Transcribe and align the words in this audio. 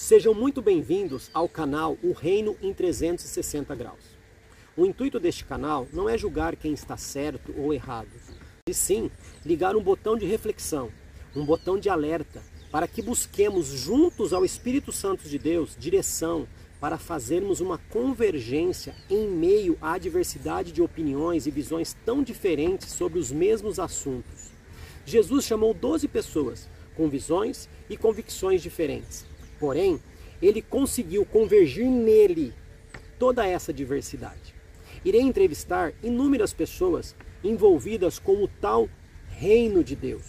Sejam 0.00 0.32
muito 0.32 0.62
bem-vindos 0.62 1.28
ao 1.34 1.48
canal 1.48 1.98
O 2.04 2.12
Reino 2.12 2.56
em 2.62 2.72
360 2.72 3.74
Graus. 3.74 4.16
O 4.76 4.86
intuito 4.86 5.18
deste 5.18 5.44
canal 5.44 5.88
não 5.92 6.08
é 6.08 6.16
julgar 6.16 6.54
quem 6.54 6.72
está 6.72 6.96
certo 6.96 7.52
ou 7.58 7.74
errado, 7.74 8.08
e 8.70 8.72
sim 8.72 9.10
ligar 9.44 9.74
um 9.74 9.82
botão 9.82 10.16
de 10.16 10.24
reflexão, 10.24 10.88
um 11.34 11.44
botão 11.44 11.76
de 11.76 11.88
alerta, 11.88 12.40
para 12.70 12.86
que 12.86 13.02
busquemos 13.02 13.66
juntos 13.66 14.32
ao 14.32 14.44
Espírito 14.44 14.92
Santo 14.92 15.28
de 15.28 15.36
Deus 15.36 15.74
direção 15.76 16.46
para 16.80 16.96
fazermos 16.96 17.58
uma 17.58 17.78
convergência 17.90 18.94
em 19.10 19.26
meio 19.26 19.76
à 19.82 19.98
diversidade 19.98 20.70
de 20.70 20.80
opiniões 20.80 21.44
e 21.44 21.50
visões 21.50 21.96
tão 22.06 22.22
diferentes 22.22 22.92
sobre 22.92 23.18
os 23.18 23.32
mesmos 23.32 23.80
assuntos. 23.80 24.52
Jesus 25.04 25.44
chamou 25.44 25.74
12 25.74 26.06
pessoas 26.06 26.68
com 26.94 27.08
visões 27.08 27.68
e 27.90 27.96
convicções 27.96 28.62
diferentes 28.62 29.26
Porém, 29.58 30.00
ele 30.40 30.62
conseguiu 30.62 31.24
convergir 31.24 31.86
nele 31.86 32.54
toda 33.18 33.46
essa 33.46 33.72
diversidade. 33.72 34.54
Irei 35.04 35.20
entrevistar 35.20 35.92
inúmeras 36.02 36.52
pessoas 36.52 37.14
envolvidas 37.42 38.18
com 38.18 38.42
o 38.42 38.48
tal 38.48 38.88
reino 39.28 39.82
de 39.84 39.94
Deus, 39.94 40.26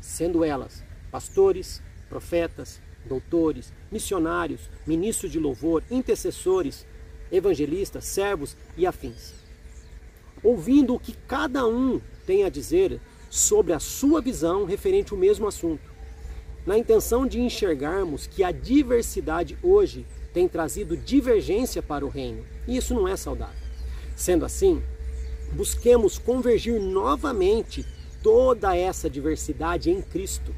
sendo 0.00 0.44
elas 0.44 0.82
pastores, 1.10 1.82
profetas, 2.08 2.80
doutores, 3.04 3.72
missionários, 3.90 4.68
ministros 4.86 5.30
de 5.30 5.38
louvor, 5.38 5.82
intercessores, 5.90 6.86
evangelistas, 7.30 8.04
servos 8.04 8.56
e 8.76 8.86
afins. 8.86 9.34
Ouvindo 10.42 10.94
o 10.94 11.00
que 11.00 11.14
cada 11.28 11.66
um 11.66 12.00
tem 12.26 12.44
a 12.44 12.48
dizer 12.48 13.00
sobre 13.30 13.72
a 13.72 13.78
sua 13.78 14.20
visão 14.20 14.64
referente 14.64 15.12
ao 15.12 15.18
mesmo 15.18 15.46
assunto 15.46 15.93
na 16.66 16.78
intenção 16.78 17.26
de 17.26 17.40
enxergarmos 17.40 18.26
que 18.26 18.42
a 18.42 18.50
diversidade 18.50 19.58
hoje 19.62 20.06
tem 20.32 20.48
trazido 20.48 20.96
divergência 20.96 21.82
para 21.82 22.04
o 22.04 22.08
reino. 22.08 22.44
E 22.66 22.76
isso 22.76 22.94
não 22.94 23.06
é 23.06 23.16
saudável. 23.16 23.54
Sendo 24.16 24.44
assim, 24.44 24.82
busquemos 25.52 26.18
convergir 26.18 26.80
novamente 26.80 27.84
toda 28.22 28.76
essa 28.76 29.08
diversidade 29.08 29.90
em 29.90 30.00
Cristo. 30.00 30.54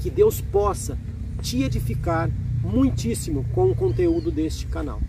Que 0.00 0.10
Deus 0.10 0.40
possa 0.40 0.98
te 1.42 1.62
edificar 1.62 2.30
muitíssimo 2.62 3.44
com 3.54 3.70
o 3.70 3.76
conteúdo 3.76 4.30
deste 4.30 4.66
canal. 4.66 5.00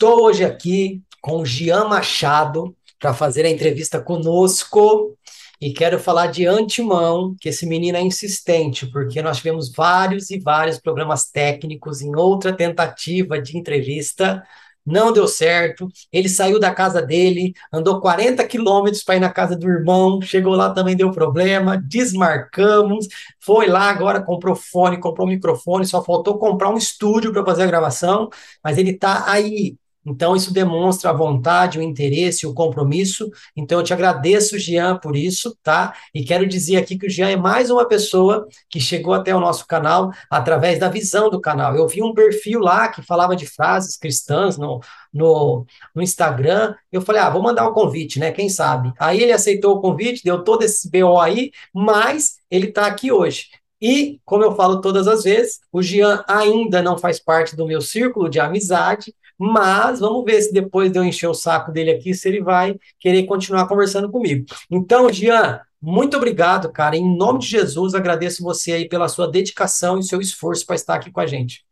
Estou 0.00 0.22
hoje 0.22 0.42
aqui 0.42 1.02
com 1.20 1.42
o 1.42 1.44
Gian 1.44 1.84
Machado 1.84 2.74
para 2.98 3.12
fazer 3.12 3.44
a 3.44 3.50
entrevista 3.50 4.00
conosco 4.00 5.14
e 5.60 5.74
quero 5.74 5.98
falar 5.98 6.28
de 6.28 6.46
antemão 6.46 7.36
que 7.38 7.50
esse 7.50 7.66
menino 7.66 7.98
é 7.98 8.00
insistente, 8.00 8.86
porque 8.90 9.20
nós 9.20 9.36
tivemos 9.36 9.70
vários 9.70 10.30
e 10.30 10.38
vários 10.38 10.78
programas 10.78 11.26
técnicos 11.30 12.00
em 12.00 12.16
outra 12.16 12.50
tentativa 12.50 13.38
de 13.38 13.58
entrevista, 13.58 14.42
não 14.86 15.12
deu 15.12 15.28
certo. 15.28 15.86
Ele 16.10 16.30
saiu 16.30 16.58
da 16.58 16.74
casa 16.74 17.02
dele, 17.02 17.52
andou 17.70 18.00
40 18.00 18.42
quilômetros 18.46 19.04
para 19.04 19.16
ir 19.16 19.20
na 19.20 19.30
casa 19.30 19.54
do 19.54 19.68
irmão, 19.68 20.22
chegou 20.22 20.54
lá 20.54 20.70
também 20.70 20.96
deu 20.96 21.10
problema, 21.10 21.76
desmarcamos, 21.76 23.06
foi 23.38 23.66
lá 23.66 23.90
agora, 23.90 24.22
comprou 24.22 24.56
fone, 24.56 24.98
comprou 24.98 25.28
microfone, 25.28 25.84
só 25.84 26.02
faltou 26.02 26.38
comprar 26.38 26.70
um 26.70 26.78
estúdio 26.78 27.34
para 27.34 27.44
fazer 27.44 27.64
a 27.64 27.66
gravação, 27.66 28.30
mas 28.64 28.78
ele 28.78 28.92
está 28.92 29.30
aí 29.30 29.76
então, 30.04 30.34
isso 30.34 30.52
demonstra 30.52 31.10
a 31.10 31.12
vontade, 31.12 31.78
o 31.78 31.82
interesse, 31.82 32.46
o 32.46 32.54
compromisso. 32.54 33.30
Então, 33.54 33.78
eu 33.78 33.84
te 33.84 33.92
agradeço, 33.92 34.58
Jean, 34.58 34.96
por 34.96 35.14
isso, 35.14 35.56
tá? 35.62 35.94
E 36.14 36.24
quero 36.24 36.46
dizer 36.46 36.76
aqui 36.76 36.98
que 36.98 37.06
o 37.06 37.10
Jean 37.10 37.28
é 37.28 37.36
mais 37.36 37.70
uma 37.70 37.86
pessoa 37.86 38.46
que 38.70 38.80
chegou 38.80 39.12
até 39.12 39.34
o 39.34 39.40
nosso 39.40 39.66
canal 39.66 40.10
através 40.30 40.78
da 40.78 40.88
visão 40.88 41.28
do 41.28 41.40
canal. 41.40 41.76
Eu 41.76 41.86
vi 41.86 42.02
um 42.02 42.14
perfil 42.14 42.60
lá 42.60 42.88
que 42.88 43.02
falava 43.02 43.36
de 43.36 43.46
frases 43.46 43.96
cristãs 43.96 44.56
no, 44.56 44.80
no, 45.12 45.66
no 45.94 46.02
Instagram. 46.02 46.74
Eu 46.90 47.02
falei, 47.02 47.20
ah, 47.20 47.28
vou 47.28 47.42
mandar 47.42 47.68
um 47.68 47.74
convite, 47.74 48.18
né? 48.18 48.32
Quem 48.32 48.48
sabe? 48.48 48.92
Aí 48.98 49.20
ele 49.20 49.32
aceitou 49.32 49.76
o 49.76 49.80
convite, 49.80 50.24
deu 50.24 50.42
todo 50.42 50.62
esse 50.62 50.90
BO 50.90 51.18
aí, 51.20 51.50
mas 51.74 52.36
ele 52.50 52.68
está 52.68 52.86
aqui 52.86 53.12
hoje. 53.12 53.48
E, 53.82 54.20
como 54.26 54.44
eu 54.44 54.54
falo 54.54 54.80
todas 54.80 55.08
as 55.08 55.24
vezes, 55.24 55.60
o 55.72 55.82
Jean 55.82 56.22
ainda 56.28 56.82
não 56.82 56.98
faz 56.98 57.18
parte 57.18 57.56
do 57.56 57.66
meu 57.66 57.80
círculo 57.80 58.28
de 58.28 58.38
amizade, 58.38 59.14
mas 59.40 60.00
vamos 60.00 60.22
ver 60.22 60.42
se 60.42 60.52
depois 60.52 60.92
de 60.92 60.98
eu 60.98 61.04
encher 61.04 61.26
o 61.26 61.34
saco 61.34 61.72
dele 61.72 61.92
aqui, 61.92 62.12
se 62.12 62.28
ele 62.28 62.42
vai 62.42 62.78
querer 62.98 63.24
continuar 63.24 63.66
conversando 63.66 64.10
comigo. 64.10 64.44
Então, 64.70 65.10
Jean, 65.10 65.60
muito 65.80 66.14
obrigado, 66.18 66.70
cara. 66.70 66.94
Em 66.94 67.16
nome 67.16 67.38
de 67.38 67.46
Jesus, 67.46 67.94
agradeço 67.94 68.42
você 68.42 68.72
aí 68.72 68.86
pela 68.86 69.08
sua 69.08 69.26
dedicação 69.30 69.98
e 69.98 70.02
seu 70.02 70.20
esforço 70.20 70.66
para 70.66 70.76
estar 70.76 70.94
aqui 70.96 71.10
com 71.10 71.20
a 71.20 71.26
gente. 71.26 71.64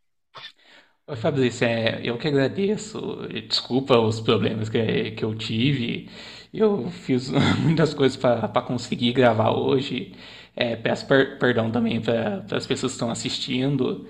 Oi, 1.05 1.15
Fabrício, 1.15 1.65
é, 1.67 2.01
eu 2.03 2.17
que 2.17 2.27
agradeço. 2.27 2.99
Desculpa 3.47 3.99
os 3.99 4.19
problemas 4.19 4.67
que, 4.67 5.11
que 5.11 5.23
eu 5.23 5.35
tive. 5.35 6.09
Eu 6.51 6.89
fiz 6.89 7.29
muitas 7.61 7.93
coisas 7.93 8.17
para 8.17 8.61
conseguir 8.63 9.13
gravar 9.13 9.51
hoje. 9.51 10.13
É, 10.55 10.75
peço 10.75 11.07
per 11.07 11.37
perdão 11.37 11.71
também 11.71 12.01
para 12.01 12.45
as 12.51 12.65
pessoas 12.65 12.93
que 12.93 12.95
estão 12.95 13.11
assistindo. 13.11 14.07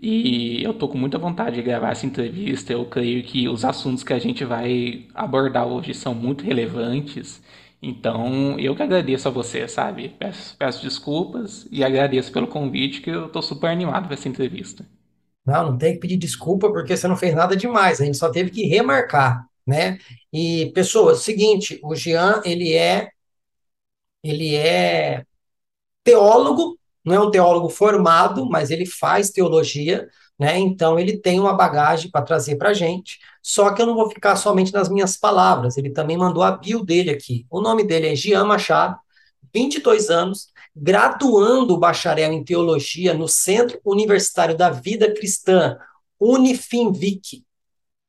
E 0.00 0.62
eu 0.62 0.74
tô 0.74 0.88
com 0.88 0.96
muita 0.98 1.18
vontade 1.18 1.56
de 1.56 1.62
gravar 1.62 1.90
essa 1.90 2.06
entrevista. 2.06 2.72
Eu 2.72 2.86
creio 2.86 3.22
que 3.24 3.48
os 3.48 3.64
assuntos 3.64 4.04
que 4.04 4.12
a 4.12 4.18
gente 4.18 4.44
vai 4.44 5.08
abordar 5.14 5.66
hoje 5.66 5.92
são 5.94 6.14
muito 6.14 6.44
relevantes. 6.44 7.42
Então, 7.82 8.58
eu 8.58 8.74
que 8.76 8.82
agradeço 8.82 9.28
a 9.28 9.30
você, 9.30 9.66
sabe? 9.68 10.08
Peço, 10.18 10.56
peço 10.56 10.82
desculpas 10.82 11.66
e 11.70 11.82
agradeço 11.84 12.32
pelo 12.32 12.46
convite, 12.48 13.00
que 13.00 13.10
eu 13.10 13.28
tô 13.28 13.42
super 13.42 13.68
animado 13.70 14.06
para 14.06 14.14
essa 14.14 14.28
entrevista. 14.28 14.86
Não, 15.44 15.70
não 15.72 15.78
tem 15.78 15.94
que 15.94 16.00
pedir 16.00 16.16
desculpa 16.16 16.70
porque 16.70 16.96
você 16.96 17.08
não 17.08 17.16
fez 17.16 17.34
nada 17.34 17.56
demais. 17.56 18.00
A 18.00 18.04
gente 18.04 18.18
só 18.18 18.30
teve 18.30 18.50
que 18.50 18.64
remarcar, 18.66 19.46
né? 19.66 19.98
E 20.32 20.70
pessoas, 20.74 21.20
seguinte, 21.20 21.80
o 21.82 21.94
Jean, 21.94 22.42
ele 22.44 22.74
é 22.74 23.10
ele 24.22 24.54
é 24.54 25.24
teólogo 26.04 26.77
não 27.08 27.14
é 27.14 27.20
um 27.20 27.30
teólogo 27.30 27.70
formado, 27.70 28.46
mas 28.48 28.70
ele 28.70 28.84
faz 28.84 29.30
teologia, 29.30 30.08
né? 30.38 30.58
Então 30.58 30.98
ele 30.98 31.16
tem 31.16 31.40
uma 31.40 31.54
bagagem 31.54 32.10
para 32.10 32.24
trazer 32.24 32.56
para 32.56 32.70
a 32.70 32.74
gente. 32.74 33.18
Só 33.42 33.72
que 33.72 33.80
eu 33.80 33.86
não 33.86 33.94
vou 33.94 34.10
ficar 34.10 34.36
somente 34.36 34.72
nas 34.72 34.88
minhas 34.90 35.16
palavras. 35.16 35.78
Ele 35.78 35.90
também 35.90 36.16
mandou 36.18 36.42
a 36.42 36.52
bio 36.52 36.84
dele 36.84 37.10
aqui. 37.10 37.46
O 37.50 37.60
nome 37.60 37.82
dele 37.82 38.08
é 38.08 38.14
Gian 38.14 38.44
Machado, 38.44 38.98
22 39.52 40.10
anos, 40.10 40.48
graduando 40.76 41.78
bacharel 41.78 42.30
em 42.30 42.44
teologia 42.44 43.14
no 43.14 43.26
Centro 43.26 43.80
Universitário 43.84 44.56
da 44.56 44.68
Vida 44.68 45.12
Cristã, 45.12 45.78
Unifinvic, 46.20 47.42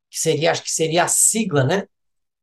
que 0.10 0.20
seria, 0.20 0.52
acho 0.52 0.64
que 0.64 0.72
seria 0.72 1.06
a 1.06 1.08
sigla, 1.08 1.64
né? 1.64 1.88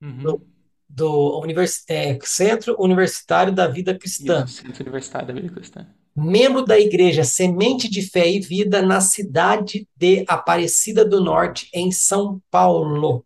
Uhum. 0.01 0.23
Do, 0.23 0.47
do 0.89 1.41
univers, 1.41 1.85
é, 1.89 2.19
Centro 2.23 2.77
Universitário 2.79 3.53
da 3.53 3.69
Vida 3.69 3.97
Cristã. 3.97 4.45
Isso, 4.45 4.63
Centro 4.63 4.83
Universitário 4.83 5.29
da 5.29 5.35
Vida 5.35 5.53
Cristã 5.53 5.87
membro 6.17 6.65
da 6.65 6.79
igreja 6.79 7.25
Semente 7.25 7.91
de 7.91 8.03
Fé 8.03 8.29
e 8.31 8.41
Vida 8.41 8.81
na 8.81 9.01
cidade 9.01 9.87
de 9.95 10.25
Aparecida 10.27 11.05
do 11.05 11.23
Norte, 11.23 11.69
em 11.75 11.93
São 11.93 12.41
Paulo. 12.51 13.25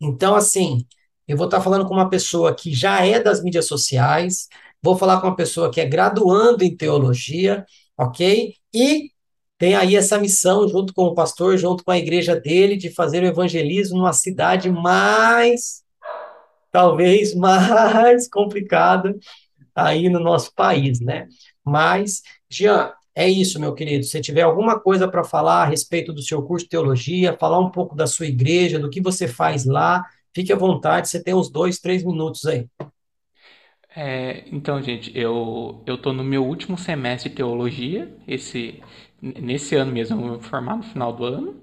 Então, 0.00 0.34
assim, 0.34 0.84
eu 1.28 1.36
vou 1.36 1.46
estar 1.46 1.60
falando 1.60 1.86
com 1.86 1.94
uma 1.94 2.10
pessoa 2.10 2.54
que 2.54 2.74
já 2.74 3.04
é 3.04 3.20
das 3.20 3.42
mídias 3.42 3.66
sociais, 3.66 4.48
vou 4.82 4.96
falar 4.96 5.20
com 5.20 5.28
uma 5.28 5.36
pessoa 5.36 5.70
que 5.70 5.80
é 5.80 5.86
graduando 5.86 6.64
em 6.64 6.76
teologia, 6.76 7.64
ok? 7.96 8.54
E 8.74 9.10
tem 9.58 9.74
aí 9.74 9.96
essa 9.96 10.18
missão, 10.18 10.68
junto 10.68 10.92
com 10.92 11.04
o 11.04 11.14
pastor, 11.14 11.56
junto 11.56 11.82
com 11.84 11.90
a 11.90 11.98
igreja 11.98 12.38
dele, 12.38 12.76
de 12.76 12.90
fazer 12.90 13.22
o 13.22 13.26
evangelismo 13.26 13.98
numa 13.98 14.12
cidade 14.12 14.70
mais, 14.70 15.82
talvez 16.70 17.34
mais 17.36 18.28
complicada 18.28 19.16
aí 19.74 20.08
no 20.08 20.20
nosso 20.20 20.52
país, 20.54 21.00
né? 21.00 21.26
Mas, 21.66 22.22
Jean, 22.50 22.92
é 23.14 23.28
isso, 23.28 23.60
meu 23.60 23.74
querido. 23.74 24.04
Se 24.04 24.20
tiver 24.20 24.42
alguma 24.42 24.78
coisa 24.80 25.08
para 25.08 25.24
falar 25.24 25.62
a 25.64 25.66
respeito 25.66 26.12
do 26.12 26.22
seu 26.22 26.42
curso 26.42 26.66
de 26.66 26.70
teologia, 26.70 27.36
falar 27.38 27.60
um 27.60 27.70
pouco 27.70 27.96
da 27.96 28.06
sua 28.06 28.26
igreja, 28.26 28.78
do 28.78 28.90
que 28.90 29.00
você 29.00 29.28
faz 29.28 29.64
lá, 29.66 30.04
fique 30.34 30.52
à 30.52 30.56
vontade. 30.56 31.08
Você 31.08 31.22
tem 31.22 31.34
uns 31.34 31.50
dois, 31.50 31.78
três 31.80 32.04
minutos 32.04 32.46
aí. 32.46 32.66
É, 33.94 34.44
então, 34.52 34.82
gente, 34.82 35.10
eu 35.16 35.82
eu 35.86 35.96
tô 35.98 36.12
no 36.12 36.22
meu 36.22 36.44
último 36.44 36.76
semestre 36.76 37.30
de 37.30 37.36
teologia, 37.36 38.14
esse 38.28 38.82
nesse 39.22 39.74
ano 39.74 39.90
mesmo, 39.92 40.16
eu 40.20 40.28
vou 40.28 40.36
me 40.38 40.42
formar 40.44 40.76
no 40.76 40.82
final 40.82 41.12
do 41.12 41.24
ano. 41.24 41.56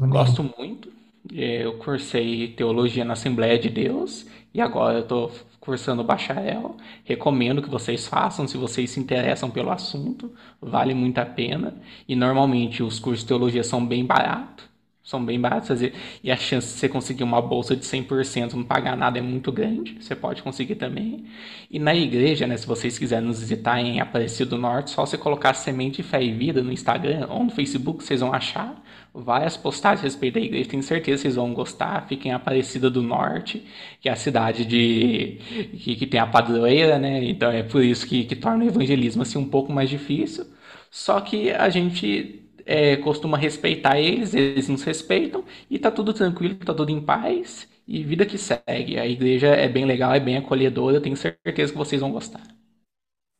Amém. 0.00 0.38
Gosto 0.38 0.42
muito. 0.42 0.92
É, 1.34 1.64
eu 1.64 1.78
cursei 1.78 2.48
teologia 2.54 3.04
na 3.04 3.14
Assembleia 3.14 3.58
de 3.58 3.68
Deus 3.70 4.26
e 4.54 4.60
agora 4.60 4.98
eu 4.98 5.06
tô 5.06 5.30
cursando 5.68 6.02
bacharel. 6.02 6.78
Recomendo 7.04 7.60
que 7.60 7.68
vocês 7.68 8.06
façam 8.06 8.48
se 8.48 8.56
vocês 8.56 8.90
se 8.90 8.98
interessam 8.98 9.50
pelo 9.50 9.70
assunto, 9.70 10.32
vale 10.58 10.94
muito 10.94 11.18
a 11.18 11.26
pena. 11.26 11.76
E 12.08 12.16
normalmente 12.16 12.82
os 12.82 12.98
cursos 12.98 13.20
de 13.20 13.28
teologia 13.28 13.62
são 13.62 13.84
bem 13.84 14.02
baratos, 14.06 14.64
são 15.04 15.22
bem 15.22 15.38
baratas 15.38 15.82
e 16.24 16.30
a 16.30 16.36
chance 16.36 16.68
de 16.68 16.80
você 16.80 16.88
conseguir 16.88 17.22
uma 17.22 17.42
bolsa 17.42 17.76
de 17.76 17.84
100% 17.84 18.54
não 18.54 18.64
pagar 18.64 18.96
nada 18.96 19.18
é 19.18 19.22
muito 19.22 19.52
grande, 19.52 19.98
você 20.00 20.16
pode 20.16 20.42
conseguir 20.42 20.76
também. 20.76 21.26
E 21.70 21.78
na 21.78 21.94
igreja, 21.94 22.46
né, 22.46 22.56
se 22.56 22.66
vocês 22.66 22.98
quiserem 22.98 23.26
nos 23.28 23.40
visitar 23.40 23.78
em 23.78 24.00
Aparecido 24.00 24.56
do 24.56 24.58
Norte, 24.58 24.90
só 24.90 25.04
você 25.04 25.18
colocar 25.18 25.52
Semente 25.52 26.02
Fé 26.02 26.22
e 26.22 26.32
Vida 26.32 26.62
no 26.62 26.72
Instagram 26.72 27.26
ou 27.28 27.44
no 27.44 27.50
Facebook, 27.50 28.02
vocês 28.02 28.20
vão 28.20 28.32
achar 28.32 28.82
várias 29.14 29.56
postagens 29.56 30.00
a 30.00 30.04
respeito 30.04 30.34
da 30.34 30.40
igreja, 30.40 30.70
tenho 30.70 30.82
certeza 30.82 31.16
que 31.16 31.22
vocês 31.22 31.34
vão 31.36 31.52
gostar. 31.54 32.06
Fiquem 32.08 32.30
em 32.30 32.34
Aparecida 32.34 32.90
do 32.90 33.02
Norte, 33.02 33.64
que 34.00 34.08
é 34.08 34.12
a 34.12 34.16
cidade 34.16 34.64
de 34.64 35.38
que, 35.78 35.96
que 35.96 36.06
tem 36.06 36.20
a 36.20 36.26
padroeira, 36.26 36.98
né? 36.98 37.24
Então 37.24 37.50
é 37.50 37.62
por 37.62 37.82
isso 37.82 38.06
que, 38.06 38.24
que 38.24 38.36
torna 38.36 38.64
o 38.64 38.68
evangelismo 38.68 39.22
assim 39.22 39.38
um 39.38 39.48
pouco 39.48 39.72
mais 39.72 39.90
difícil. 39.90 40.46
Só 40.90 41.20
que 41.20 41.50
a 41.50 41.68
gente 41.68 42.48
é, 42.66 42.96
costuma 42.96 43.38
respeitar 43.38 43.98
eles, 43.98 44.34
eles 44.34 44.68
nos 44.68 44.82
respeitam 44.82 45.44
e 45.70 45.78
tá 45.78 45.90
tudo 45.90 46.12
tranquilo, 46.12 46.54
tá 46.56 46.74
tudo 46.74 46.90
em 46.90 47.00
paz 47.00 47.68
e 47.86 48.02
vida 48.04 48.26
que 48.26 48.36
segue. 48.38 48.98
A 48.98 49.06
igreja 49.06 49.48
é 49.48 49.68
bem 49.68 49.86
legal, 49.86 50.12
é 50.14 50.20
bem 50.20 50.36
acolhedora, 50.36 50.96
eu 50.96 51.00
tenho 51.00 51.16
certeza 51.16 51.72
que 51.72 51.78
vocês 51.78 52.00
vão 52.00 52.12
gostar. 52.12 52.42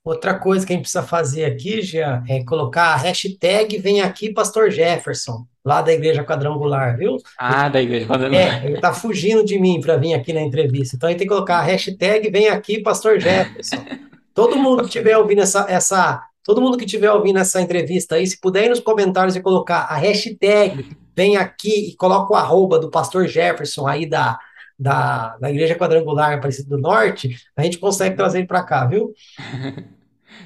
Outra 0.03 0.39
coisa 0.39 0.67
que 0.67 0.73
a 0.73 0.77
gente 0.77 0.85
precisa 0.85 1.03
fazer 1.03 1.45
aqui, 1.45 1.83
Jean, 1.83 2.25
é 2.27 2.43
colocar 2.43 2.95
a 2.95 2.97
hashtag 2.97 3.77
Vem 3.77 4.01
Aqui 4.01 4.33
Pastor 4.33 4.71
Jefferson, 4.71 5.47
lá 5.69 5.83
da 5.83 5.93
Igreja 5.93 6.25
Quadrangular, 6.25 6.97
viu? 6.97 7.19
Ah, 7.39 7.69
da 7.69 7.83
Igreja 7.83 8.07
Quadrangular. 8.07 8.65
É, 8.65 8.67
ele 8.67 8.81
tá 8.81 8.95
fugindo 8.95 9.45
de 9.45 9.59
mim 9.59 9.83
para 9.83 9.99
vir 9.99 10.15
aqui 10.15 10.33
na 10.33 10.41
entrevista. 10.41 10.97
Então 10.97 11.07
a 11.07 11.11
gente 11.13 11.19
tem 11.19 11.29
que 11.29 11.35
colocar 11.35 11.59
a 11.59 11.63
hashtag 11.63 12.31
Vem 12.31 12.49
Aqui 12.49 12.81
Pastor 12.81 13.21
Jefferson. 13.21 13.85
Todo 14.33 14.57
mundo 14.57 14.79
que 14.81 14.87
estiver 14.87 15.19
ouvindo 15.19 15.43
essa, 15.43 15.67
essa 15.69 16.23
Todo 16.43 16.63
mundo 16.63 16.79
que 16.79 16.87
estiver 16.87 17.13
ouvindo 17.13 17.39
essa 17.39 17.61
entrevista 17.61 18.15
aí, 18.15 18.27
se 18.27 18.41
puder 18.41 18.65
ir 18.65 18.69
nos 18.71 18.81
comentários 18.81 19.37
e 19.37 19.43
colocar 19.43 19.81
a 19.81 19.97
hashtag, 19.97 20.97
vem 21.15 21.37
aqui 21.37 21.91
e 21.91 21.97
coloca 21.97 22.33
o 22.33 22.37
arroba 22.37 22.79
do 22.79 22.91
pastor 22.91 23.29
Jefferson 23.29 23.87
aí 23.87 24.09
da, 24.09 24.39
da, 24.79 25.37
da 25.37 25.51
Igreja 25.51 25.75
Quadrangular 25.75 26.33
Aparecida 26.33 26.71
do 26.71 26.81
Norte, 26.81 27.37
a 27.55 27.63
gente 27.63 27.77
consegue 27.77 28.17
trazer 28.17 28.39
ele 28.39 28.47
para 28.47 28.63
cá, 28.63 28.87
viu? 28.87 29.13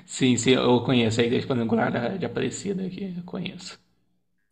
Sim, 0.04 0.36
sim, 0.36 0.52
eu 0.52 0.80
conheço 0.80 1.20
a 1.20 1.24
Igreja 1.24 1.46
Quadrangular 1.46 2.18
de 2.18 2.26
Aparecida, 2.26 2.88
que 2.88 3.14
eu 3.16 3.22
conheço. 3.24 3.78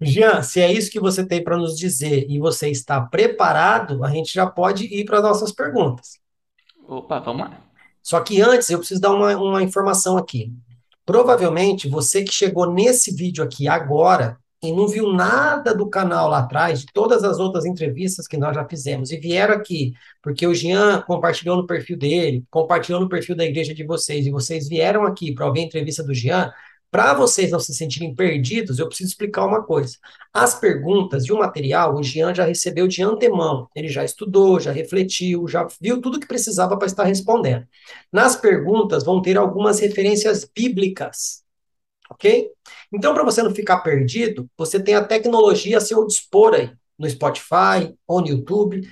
Jean, 0.01 0.43
se 0.43 0.61
é 0.61 0.73
isso 0.73 0.91
que 0.91 0.99
você 0.99 1.27
tem 1.27 1.45
para 1.45 1.59
nos 1.59 1.77
dizer 1.77 2.27
e 2.29 2.39
você 2.39 2.71
está 2.71 3.01
preparado, 3.01 4.03
a 4.05 4.11
gente 4.11 4.33
já 4.33 4.47
pode 4.47 4.85
ir 4.85 5.05
para 5.05 5.21
nossas 5.21 5.53
perguntas. 5.53 6.19
Opa, 6.89 7.21
vamos 7.21 7.43
lá. 7.43 7.61
Só 8.03 8.21
que 8.21 8.41
antes 8.41 8.71
eu 8.71 8.79
preciso 8.79 9.01
dar 9.01 9.13
uma, 9.13 9.37
uma 9.37 9.63
informação 9.63 10.17
aqui. 10.17 10.53
Provavelmente 11.05 11.89
você 11.89 12.25
que 12.25 12.33
chegou 12.33 12.73
nesse 12.73 13.15
vídeo 13.15 13.45
aqui 13.45 13.69
agora 13.69 14.39
e 14.63 14.73
não 14.73 14.87
viu 14.87 15.13
nada 15.13 15.75
do 15.75 15.89
canal 15.89 16.29
lá 16.29 16.41
atrás, 16.41 16.81
de 16.81 16.87
todas 16.93 17.25
as 17.25 17.39
outras 17.39 17.65
entrevistas 17.65 18.27
que 18.27 18.37
nós 18.37 18.55
já 18.55 18.65
fizemos, 18.69 19.11
e 19.11 19.17
vieram 19.17 19.55
aqui, 19.55 19.95
porque 20.23 20.47
o 20.47 20.55
Jean 20.55 21.01
compartilhou 21.07 21.57
no 21.57 21.67
perfil 21.67 21.97
dele, 21.97 22.45
compartilhou 22.51 23.01
no 23.01 23.09
perfil 23.09 23.35
da 23.35 23.45
igreja 23.45 23.73
de 23.73 23.85
vocês, 23.85 24.27
e 24.27 24.31
vocês 24.31 24.69
vieram 24.69 25.05
aqui 25.05 25.33
para 25.35 25.47
ouvir 25.47 25.61
a 25.61 25.65
entrevista 25.65 26.03
do 26.03 26.13
Jean, 26.13 26.53
para 26.91 27.15
vocês 27.15 27.53
não 27.53 27.61
se 27.61 27.73
sentirem 27.73 28.15
perdidos, 28.15 28.79
eu 28.79 28.89
preciso 28.89 29.11
explicar 29.11 29.47
uma 29.47 29.63
coisa. 29.63 29.97
As 30.33 30.59
perguntas 30.59 31.25
e 31.25 31.33
o 31.33 31.39
material, 31.39 31.95
o 31.95 32.03
Jean 32.03 32.35
já 32.35 32.45
recebeu 32.45 32.89
de 32.89 33.03
antemão. 33.03 33.69
Ele 33.75 33.89
já 33.89 34.05
estudou, 34.05 34.59
já 34.59 34.73
refletiu, 34.73 35.47
já 35.47 35.67
viu 35.81 36.01
tudo 36.01 36.19
que 36.19 36.27
precisava 36.27 36.77
para 36.77 36.87
estar 36.87 37.05
respondendo. 37.05 37.65
Nas 38.13 38.35
perguntas 38.35 39.05
vão 39.05 39.23
ter 39.23 39.39
algumas 39.39 39.79
referências 39.79 40.45
bíblicas. 40.45 41.45
Ok? 42.11 42.51
Então, 42.93 43.15
para 43.15 43.23
você 43.23 43.41
não 43.41 43.55
ficar 43.55 43.79
perdido, 43.81 44.51
você 44.59 44.81
tem 44.83 44.97
a 44.97 45.05
tecnologia 45.05 45.79
a 45.79 45.81
seu 45.81 46.05
dispor 46.05 46.55
aí, 46.55 46.73
no 46.99 47.09
Spotify 47.09 47.95
ou 48.05 48.21
no 48.21 48.29
YouTube. 48.29 48.83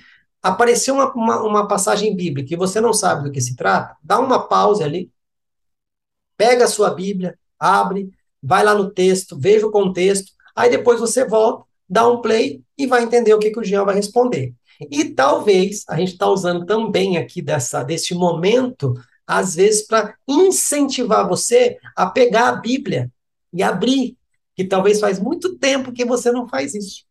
Apareceu 0.41 0.93
uma, 0.95 1.13
uma, 1.13 1.41
uma 1.43 1.67
passagem 1.67 2.15
bíblica 2.15 2.53
e 2.53 2.57
você 2.57 2.79
não 2.79 2.93
sabe 2.93 3.25
do 3.25 3.31
que 3.31 3.41
se 3.41 3.57
trata, 3.57 3.97
dá 4.01 4.17
uma 4.19 4.47
pausa 4.47 4.85
ali, 4.85 5.11
pega 6.37 6.63
a 6.63 6.67
sua 6.69 6.91
Bíblia, 6.91 7.37
abre, 7.59 8.09
vai 8.41 8.63
lá 8.63 8.73
no 8.73 8.89
texto, 8.89 9.37
veja 9.37 9.67
o 9.67 9.71
contexto, 9.71 10.31
aí 10.55 10.69
depois 10.69 10.99
você 10.99 11.25
volta, 11.25 11.65
dá 11.87 12.07
um 12.07 12.21
play 12.21 12.61
e 12.77 12.87
vai 12.87 13.03
entender 13.03 13.33
o 13.33 13.39
que, 13.39 13.51
que 13.51 13.59
o 13.59 13.63
Jean 13.63 13.83
vai 13.83 13.95
responder. 13.95 14.53
E 14.89 15.05
talvez 15.05 15.83
a 15.89 15.97
gente 15.97 16.13
está 16.13 16.27
usando 16.27 16.65
também 16.65 17.17
aqui 17.17 17.41
dessa, 17.41 17.83
desse 17.83 18.13
momento, 18.13 18.93
às 19.27 19.55
vezes, 19.55 19.85
para 19.85 20.15
incentivar 20.27 21.27
você 21.27 21.77
a 21.95 22.05
pegar 22.05 22.49
a 22.49 22.55
Bíblia 22.55 23.11
e 23.51 23.61
abrir, 23.61 24.17
que 24.55 24.63
talvez 24.63 24.99
faz 24.99 25.19
muito 25.19 25.57
tempo 25.57 25.91
que 25.91 26.05
você 26.05 26.31
não 26.31 26.47
faz 26.47 26.73
isso. 26.73 27.03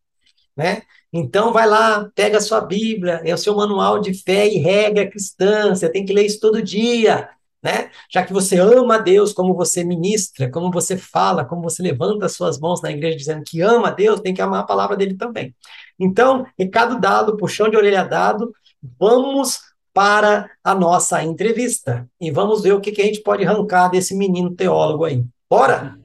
Né? 0.56 0.82
Então 1.12 1.52
vai 1.52 1.66
lá, 1.66 2.10
pega 2.14 2.38
a 2.38 2.40
sua 2.40 2.60
Bíblia, 2.60 3.20
é 3.24 3.32
o 3.34 3.38
seu 3.38 3.54
manual 3.54 4.00
de 4.00 4.14
fé 4.14 4.48
e 4.48 4.58
regra 4.58 5.08
cristã, 5.08 5.74
você 5.74 5.88
tem 5.88 6.04
que 6.04 6.12
ler 6.12 6.26
isso 6.26 6.40
todo 6.40 6.62
dia 6.62 7.28
né? 7.62 7.90
Já 8.10 8.24
que 8.24 8.32
você 8.32 8.58
ama 8.58 8.96
a 8.96 8.98
Deus, 8.98 9.32
como 9.32 9.54
você 9.54 9.82
ministra, 9.84 10.50
como 10.50 10.70
você 10.70 10.96
fala, 10.96 11.44
como 11.44 11.62
você 11.62 11.82
levanta 11.82 12.26
as 12.26 12.32
suas 12.32 12.58
mãos 12.58 12.80
na 12.80 12.90
igreja 12.90 13.16
dizendo 13.16 13.42
que 13.44 13.60
ama 13.60 13.88
a 13.88 13.92
Deus, 13.92 14.20
tem 14.20 14.32
que 14.34 14.42
amar 14.42 14.60
a 14.60 14.66
palavra 14.66 14.96
dele 14.96 15.16
também. 15.16 15.54
Então, 15.98 16.46
recado 16.58 17.00
dado, 17.00 17.36
puxão 17.36 17.68
de 17.68 17.76
orelha 17.76 18.04
dado, 18.04 18.52
vamos 18.98 19.60
para 19.92 20.48
a 20.62 20.74
nossa 20.74 21.22
entrevista 21.24 22.08
e 22.20 22.30
vamos 22.30 22.62
ver 22.62 22.72
o 22.72 22.80
que, 22.80 22.92
que 22.92 23.02
a 23.02 23.04
gente 23.04 23.20
pode 23.20 23.44
arrancar 23.44 23.88
desse 23.88 24.14
menino 24.14 24.54
teólogo 24.54 25.04
aí. 25.04 25.24
Bora? 25.50 25.98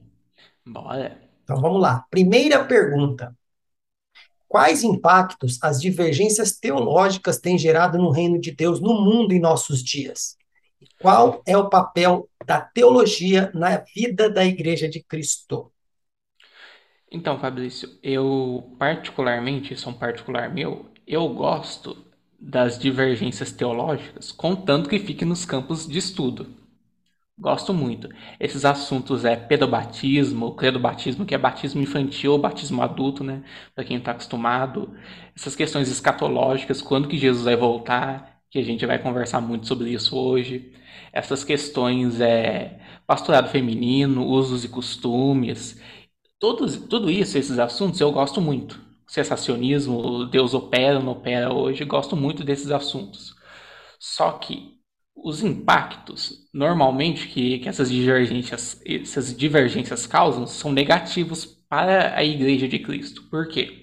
Bora. 0.65 1.21
Então 1.43 1.61
vamos 1.61 1.81
lá. 1.81 2.03
Primeira 2.09 2.63
pergunta. 2.63 3.35
Quais 4.47 4.83
impactos 4.83 5.59
as 5.61 5.81
divergências 5.81 6.53
teológicas 6.57 7.39
têm 7.39 7.57
gerado 7.57 7.97
no 7.97 8.09
reino 8.09 8.39
de 8.39 8.51
Deus 8.51 8.79
no 8.79 8.93
mundo 9.01 9.33
em 9.33 9.39
nossos 9.39 9.83
dias? 9.83 10.37
Qual 11.03 11.43
é 11.45 11.55
o 11.57 11.69
papel 11.69 12.13
da 12.47 12.59
teologia 12.61 13.51
na 13.53 13.77
vida 13.95 14.27
da 14.29 14.43
Igreja 14.43 14.87
de 14.89 15.03
Cristo? 15.03 15.71
Então, 17.11 17.39
Fabrício, 17.39 17.89
eu 18.01 18.75
particularmente, 18.79 19.73
isso 19.73 19.87
é 19.87 19.91
um 19.91 19.95
particular 19.95 20.51
meu, 20.51 20.85
eu 21.05 21.29
gosto 21.29 21.95
das 22.39 22.77
divergências 22.79 23.51
teológicas, 23.51 24.31
contanto 24.31 24.89
que 24.89 24.99
fique 24.99 25.23
nos 25.23 25.45
campos 25.45 25.87
de 25.87 25.97
estudo. 25.99 26.47
Gosto 27.37 27.73
muito. 27.73 28.09
Esses 28.39 28.65
assuntos 28.65 29.25
é 29.25 29.35
pedobatismo, 29.35 30.55
credobatismo, 30.55 31.25
que 31.25 31.35
é 31.35 31.37
batismo 31.37 31.81
infantil 31.81 32.33
ou 32.33 32.39
batismo 32.39 32.81
adulto, 32.81 33.23
né? 33.23 33.43
Para 33.75 33.83
quem 33.85 33.97
está 33.97 34.11
acostumado. 34.11 34.93
Essas 35.35 35.55
questões 35.55 35.89
escatológicas, 35.89 36.81
quando 36.81 37.07
que 37.07 37.17
Jesus 37.17 37.45
vai 37.45 37.55
voltar, 37.55 38.41
que 38.51 38.59
a 38.59 38.63
gente 38.63 38.85
vai 38.85 38.99
conversar 38.99 39.41
muito 39.41 39.67
sobre 39.67 39.91
isso 39.91 40.17
hoje. 40.17 40.73
Essas 41.13 41.43
questões 41.45 42.21
é 42.21 42.79
pastorado 43.07 43.49
feminino, 43.49 44.25
usos 44.25 44.65
e 44.65 44.69
costumes, 44.69 45.79
todos, 46.39 46.77
tudo 46.77 47.09
isso, 47.11 47.37
esses 47.37 47.59
assuntos 47.59 47.99
eu 48.01 48.11
gosto 48.11 48.41
muito. 48.41 48.79
Sensacionismo, 49.07 50.25
Deus 50.25 50.53
opera, 50.53 50.99
não 50.99 51.13
opera 51.13 51.53
hoje, 51.53 51.85
gosto 51.85 52.15
muito 52.15 52.43
desses 52.43 52.71
assuntos. 52.71 53.35
Só 53.99 54.33
que 54.33 54.79
os 55.15 55.43
impactos, 55.43 56.47
normalmente, 56.53 57.27
que, 57.27 57.59
que 57.59 57.69
essas, 57.69 57.89
divergências, 57.89 58.81
essas 58.85 59.35
divergências 59.35 60.05
causam 60.07 60.47
são 60.47 60.71
negativos 60.71 61.45
para 61.69 62.15
a 62.17 62.23
Igreja 62.23 62.67
de 62.67 62.79
Cristo. 62.79 63.23
Por 63.29 63.47
quê? 63.47 63.82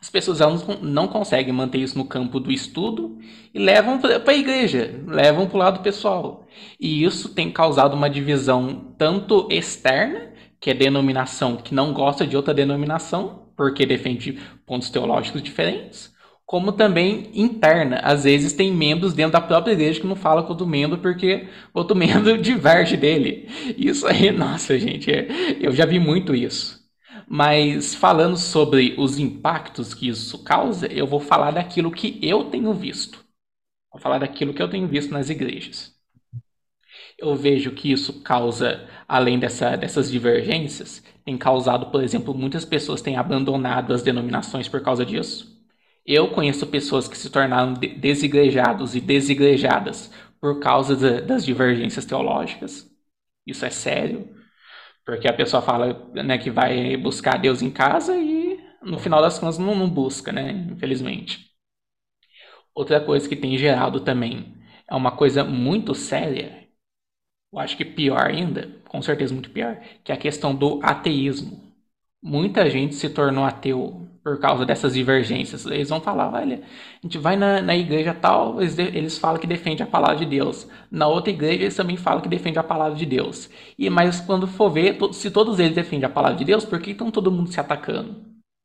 As 0.00 0.10
pessoas 0.10 0.40
elas 0.40 0.64
não 0.82 1.08
conseguem 1.08 1.52
manter 1.52 1.78
isso 1.78 1.98
no 1.98 2.04
campo 2.04 2.40
do 2.40 2.52
estudo 2.52 3.18
e 3.52 3.58
levam 3.58 3.98
para 3.98 4.22
a 4.26 4.34
igreja, 4.34 5.00
levam 5.06 5.46
para 5.46 5.56
o 5.56 5.58
lado 5.58 5.80
pessoal. 5.80 6.46
E 6.80 7.04
isso 7.04 7.30
tem 7.30 7.50
causado 7.50 7.94
uma 7.94 8.08
divisão 8.10 8.94
tanto 8.98 9.48
externa, 9.50 10.32
que 10.60 10.70
é 10.70 10.74
denominação 10.74 11.56
que 11.56 11.74
não 11.74 11.92
gosta 11.92 12.26
de 12.26 12.36
outra 12.36 12.54
denominação, 12.54 13.46
porque 13.56 13.86
defende 13.86 14.38
pontos 14.66 14.90
teológicos 14.90 15.42
diferentes, 15.42 16.14
como 16.44 16.72
também 16.72 17.30
interna. 17.34 18.00
Às 18.02 18.24
vezes 18.24 18.52
tem 18.52 18.72
membros 18.72 19.12
dentro 19.12 19.32
da 19.32 19.40
própria 19.40 19.72
igreja 19.72 20.00
que 20.00 20.06
não 20.06 20.16
fala 20.16 20.42
com 20.42 20.50
outro 20.50 20.66
membro 20.66 20.98
porque 20.98 21.48
outro 21.74 21.96
membro 21.96 22.38
diverge 22.38 22.96
dele. 22.96 23.48
Isso 23.76 24.06
aí, 24.06 24.30
nossa, 24.32 24.78
gente, 24.78 25.10
é, 25.10 25.56
eu 25.60 25.72
já 25.72 25.84
vi 25.84 25.98
muito 25.98 26.34
isso. 26.34 26.85
Mas 27.28 27.94
falando 27.94 28.36
sobre 28.36 28.94
os 28.98 29.18
impactos 29.18 29.92
que 29.94 30.08
isso 30.08 30.42
causa, 30.44 30.86
eu 30.86 31.06
vou 31.06 31.20
falar 31.20 31.50
daquilo 31.52 31.90
que 31.90 32.18
eu 32.22 32.44
tenho 32.50 32.72
visto. 32.74 33.24
Vou 33.92 34.00
falar 34.00 34.18
daquilo 34.20 34.54
que 34.54 34.62
eu 34.62 34.70
tenho 34.70 34.88
visto 34.88 35.12
nas 35.12 35.30
igrejas. 35.30 35.94
Eu 37.18 37.34
vejo 37.34 37.72
que 37.72 37.90
isso 37.92 38.22
causa, 38.22 38.88
além 39.08 39.38
dessa, 39.38 39.76
dessas 39.76 40.10
divergências, 40.10 41.02
tem 41.24 41.36
causado, 41.36 41.90
por 41.90 42.02
exemplo, 42.02 42.34
muitas 42.34 42.64
pessoas 42.64 43.00
têm 43.02 43.16
abandonado 43.16 43.92
as 43.92 44.02
denominações 44.02 44.68
por 44.68 44.82
causa 44.82 45.04
disso. 45.04 45.56
Eu 46.04 46.30
conheço 46.30 46.66
pessoas 46.66 47.08
que 47.08 47.16
se 47.18 47.30
tornaram 47.30 47.74
desigrejados 47.74 48.94
e 48.94 49.00
desigrejadas 49.00 50.10
por 50.40 50.60
causa 50.60 50.94
de, 50.96 51.22
das 51.22 51.44
divergências 51.44 52.04
teológicas. 52.04 52.88
Isso 53.46 53.64
é 53.64 53.70
sério. 53.70 54.28
Porque 55.06 55.28
a 55.28 55.32
pessoa 55.32 55.62
fala 55.62 55.94
né, 56.14 56.38
que 56.38 56.50
vai 56.50 56.96
buscar 56.98 57.38
Deus 57.38 57.62
em 57.62 57.70
casa 57.70 58.16
e 58.18 58.60
no 58.82 58.98
final 58.98 59.22
das 59.22 59.38
contas 59.38 59.58
não, 59.58 59.74
não 59.74 59.88
busca, 59.90 60.32
né? 60.32 60.50
Infelizmente. 60.52 61.50
Outra 62.74 63.00
coisa 63.00 63.28
que 63.28 63.36
tem 63.36 63.56
gerado 63.56 64.00
também 64.00 64.54
é 64.88 64.94
uma 64.94 65.16
coisa 65.16 65.42
muito 65.44 65.94
séria, 65.94 66.68
eu 67.52 67.58
acho 67.58 67.76
que 67.76 67.84
pior 67.84 68.20
ainda, 68.26 68.68
com 68.88 69.02
certeza 69.02 69.34
muito 69.34 69.50
pior, 69.50 69.80
que 70.04 70.12
é 70.12 70.14
a 70.14 70.18
questão 70.18 70.54
do 70.54 70.80
ateísmo. 70.84 71.72
Muita 72.22 72.68
gente 72.70 72.94
se 72.94 73.10
tornou 73.10 73.44
ateu 73.44 74.08
por 74.26 74.40
causa 74.40 74.66
dessas 74.66 74.94
divergências. 74.94 75.64
Eles 75.66 75.88
vão 75.88 76.00
falar, 76.00 76.32
olha, 76.32 76.56
a 76.56 77.06
gente 77.06 77.16
vai 77.16 77.36
na, 77.36 77.62
na 77.62 77.76
igreja 77.76 78.12
tal, 78.12 78.60
eles, 78.60 78.76
eles 78.76 79.16
falam 79.16 79.40
que 79.40 79.46
defende 79.46 79.84
a 79.84 79.86
palavra 79.86 80.16
de 80.16 80.26
Deus. 80.26 80.66
Na 80.90 81.06
outra 81.06 81.30
igreja 81.30 81.62
eles 81.62 81.76
também 81.76 81.96
falam 81.96 82.20
que 82.20 82.28
defende 82.28 82.58
a 82.58 82.64
palavra 82.64 82.96
de 82.98 83.06
Deus. 83.06 83.48
E 83.78 83.88
Mas 83.88 84.20
quando 84.20 84.48
for 84.48 84.68
ver, 84.68 84.98
se 85.12 85.30
todos 85.30 85.60
eles 85.60 85.76
defendem 85.76 86.06
a 86.06 86.12
palavra 86.12 86.36
de 86.36 86.44
Deus, 86.44 86.64
por 86.64 86.80
que 86.80 86.90
estão 86.90 87.08
todo 87.08 87.30
mundo 87.30 87.52
se 87.52 87.60
atacando? 87.60 88.16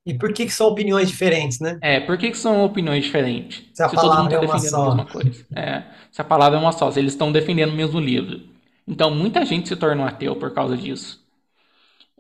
E 0.06 0.14
por 0.18 0.34
que, 0.34 0.46
que 0.46 0.52
são 0.52 0.68
opiniões 0.68 1.10
diferentes, 1.10 1.60
né? 1.60 1.80
É, 1.80 2.00
por 2.00 2.18
que, 2.18 2.32
que 2.32 2.38
são 2.38 2.64
opiniões 2.64 3.04
diferentes? 3.04 3.64
Se 3.74 3.84
a 3.84 3.90
se 3.90 3.96
palavra 3.96 4.00
todo 4.00 4.18
mundo 4.18 4.34
é 4.34 4.36
está 4.36 4.42
uma 4.42 4.60
defendendo 4.60 4.60
só. 4.60 4.82
a 4.82 4.84
mesma 4.84 5.06
coisa. 5.06 5.46
É, 5.56 5.84
se 6.12 6.22
a 6.22 6.24
palavra 6.24 6.58
é 6.58 6.62
uma 6.62 6.72
só, 6.72 6.92
se 6.92 7.00
eles 7.00 7.14
estão 7.14 7.32
defendendo 7.32 7.72
o 7.72 7.76
mesmo 7.76 8.00
livro. 8.00 8.42
Então 8.88 9.12
muita 9.14 9.46
gente 9.46 9.68
se 9.70 9.76
tornou 9.76 10.06
ateu 10.06 10.36
por 10.36 10.54
causa 10.54 10.78
disso. 10.78 11.21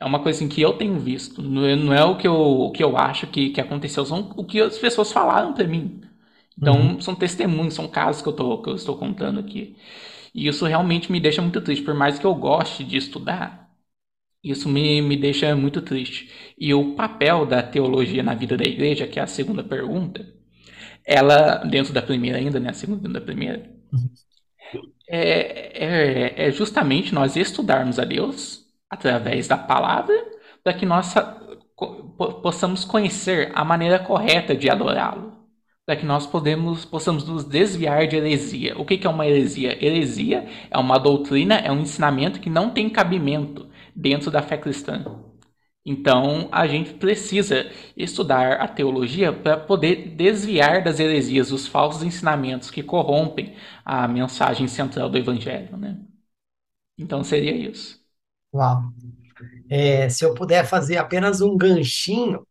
É 0.01 0.05
uma 0.05 0.21
coisa 0.23 0.39
assim, 0.39 0.49
que 0.49 0.61
eu 0.61 0.73
tenho 0.73 0.99
visto. 0.99 1.41
Não 1.43 1.65
é, 1.65 1.75
não 1.75 1.93
é 1.93 2.03
o 2.05 2.17
que 2.17 2.27
eu, 2.27 2.33
o 2.35 2.71
que 2.71 2.83
eu 2.83 2.97
acho 2.97 3.27
que, 3.27 3.51
que 3.51 3.61
aconteceu, 3.61 4.05
são 4.05 4.31
o 4.37 4.45
que 4.45 4.59
as 4.61 4.77
pessoas 4.79 5.11
falaram 5.11 5.53
para 5.53 5.67
mim. 5.67 6.01
Então, 6.57 6.75
Uhum. 6.79 7.01
são 7.01 7.15
testemunhos, 7.15 7.73
são 7.75 7.87
casos 7.87 8.21
que 8.21 8.29
eu, 8.29 8.33
tô, 8.33 8.61
que 8.61 8.69
eu 8.69 8.75
estou 8.75 8.97
contando 8.97 9.39
aqui. 9.39 9.75
E 10.35 10.47
isso 10.47 10.65
realmente 10.65 11.11
me 11.11 11.19
deixa 11.19 11.41
muito 11.41 11.61
triste. 11.61 11.83
Por 11.85 11.95
mais 11.95 12.19
que 12.19 12.25
eu 12.25 12.35
goste 12.35 12.83
de 12.83 12.97
estudar, 12.97 13.71
isso 14.43 14.69
me, 14.69 15.01
me 15.01 15.17
deixa 15.17 15.55
muito 15.55 15.81
triste. 15.81 16.31
E 16.57 16.73
o 16.73 16.95
papel 16.95 17.45
da 17.45 17.63
teologia 17.63 18.23
na 18.23 18.35
vida 18.35 18.57
da 18.57 18.65
igreja, 18.65 19.07
que 19.07 19.19
é 19.19 19.23
a 19.23 19.27
segunda 19.27 19.63
pergunta, 19.63 20.25
ela, 21.05 21.57
dentro 21.65 21.93
da 21.93 22.01
primeira 22.01 22.37
ainda, 22.39 22.59
né? 22.59 22.69
A 22.71 22.73
segunda 22.73 23.09
da 23.09 23.21
primeira, 23.21 23.69
é, 25.07 26.43
é, 26.43 26.47
é 26.47 26.51
justamente 26.51 27.13
nós 27.13 27.35
estudarmos 27.35 27.99
a 27.99 28.05
Deus 28.05 28.60
através 28.91 29.47
da 29.47 29.57
palavra, 29.57 30.13
para 30.63 30.73
que 30.73 30.85
nós 30.85 31.15
possamos 32.43 32.85
conhecer 32.85 33.51
a 33.55 33.63
maneira 33.63 33.99
correta 33.99 34.55
de 34.55 34.69
adorá-lo, 34.69 35.33
para 35.85 35.95
que 35.95 36.05
nós 36.05 36.27
podemos, 36.27 36.85
possamos 36.85 37.25
nos 37.25 37.43
desviar 37.45 38.07
de 38.07 38.17
heresia. 38.17 38.77
O 38.77 38.85
que 38.85 38.97
que 38.97 39.07
é 39.07 39.09
uma 39.09 39.25
heresia? 39.25 39.83
Heresia 39.83 40.47
é 40.69 40.77
uma 40.77 40.97
doutrina, 40.99 41.55
é 41.55 41.71
um 41.71 41.79
ensinamento 41.79 42.39
que 42.39 42.49
não 42.49 42.69
tem 42.71 42.89
cabimento 42.89 43.69
dentro 43.95 44.29
da 44.29 44.41
fé 44.41 44.57
cristã. 44.57 45.03
Então, 45.83 46.47
a 46.51 46.67
gente 46.67 46.93
precisa 46.93 47.71
estudar 47.97 48.61
a 48.61 48.67
teologia 48.67 49.33
para 49.33 49.57
poder 49.57 50.15
desviar 50.15 50.83
das 50.83 50.99
heresias, 50.99 51.49
dos 51.49 51.65
falsos 51.67 52.03
ensinamentos 52.03 52.69
que 52.69 52.83
corrompem 52.83 53.55
a 53.83 54.07
mensagem 54.07 54.67
central 54.67 55.09
do 55.09 55.17
evangelho, 55.17 55.75
né? 55.77 55.97
Então, 56.97 57.23
seria 57.23 57.55
isso. 57.55 58.00
Uau. 58.53 58.83
É, 59.69 60.09
se 60.09 60.25
eu 60.25 60.33
puder 60.33 60.65
fazer 60.65 60.97
apenas 60.97 61.41
um 61.41 61.57
ganchinho, 61.57 62.45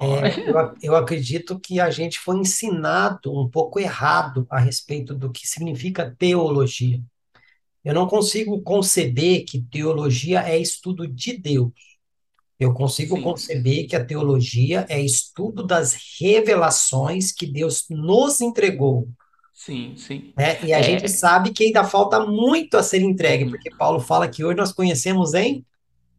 é, 0.00 0.50
eu, 0.50 0.74
eu 0.82 0.96
acredito 0.96 1.58
que 1.58 1.80
a 1.80 1.90
gente 1.90 2.18
foi 2.18 2.36
ensinado 2.38 3.32
um 3.32 3.48
pouco 3.48 3.80
errado 3.80 4.46
a 4.50 4.58
respeito 4.58 5.14
do 5.14 5.30
que 5.30 5.46
significa 5.46 6.14
teologia. 6.18 7.00
Eu 7.84 7.94
não 7.94 8.06
consigo 8.06 8.60
conceber 8.62 9.44
que 9.44 9.62
teologia 9.62 10.40
é 10.40 10.58
estudo 10.58 11.06
de 11.06 11.38
Deus. 11.38 11.72
Eu 12.58 12.74
consigo 12.74 13.16
Sim. 13.16 13.22
conceber 13.22 13.86
que 13.86 13.94
a 13.94 14.04
teologia 14.04 14.86
é 14.88 15.00
estudo 15.00 15.64
das 15.64 15.96
revelações 16.18 17.30
que 17.30 17.46
Deus 17.46 17.84
nos 17.88 18.40
entregou, 18.40 19.08
Sim, 19.56 19.96
sim. 19.96 20.34
né? 20.36 20.62
E 20.62 20.72
a 20.72 20.80
É. 20.80 20.82
gente 20.82 21.08
sabe 21.08 21.52
que 21.52 21.64
ainda 21.64 21.84
falta 21.84 22.20
muito 22.26 22.76
a 22.76 22.82
ser 22.82 23.00
entregue, 23.02 23.44
Uhum. 23.44 23.50
porque 23.50 23.70
Paulo 23.70 24.00
fala 24.00 24.28
que 24.28 24.44
hoje 24.44 24.56
nós 24.56 24.72
conhecemos 24.72 25.34
em 25.34 25.64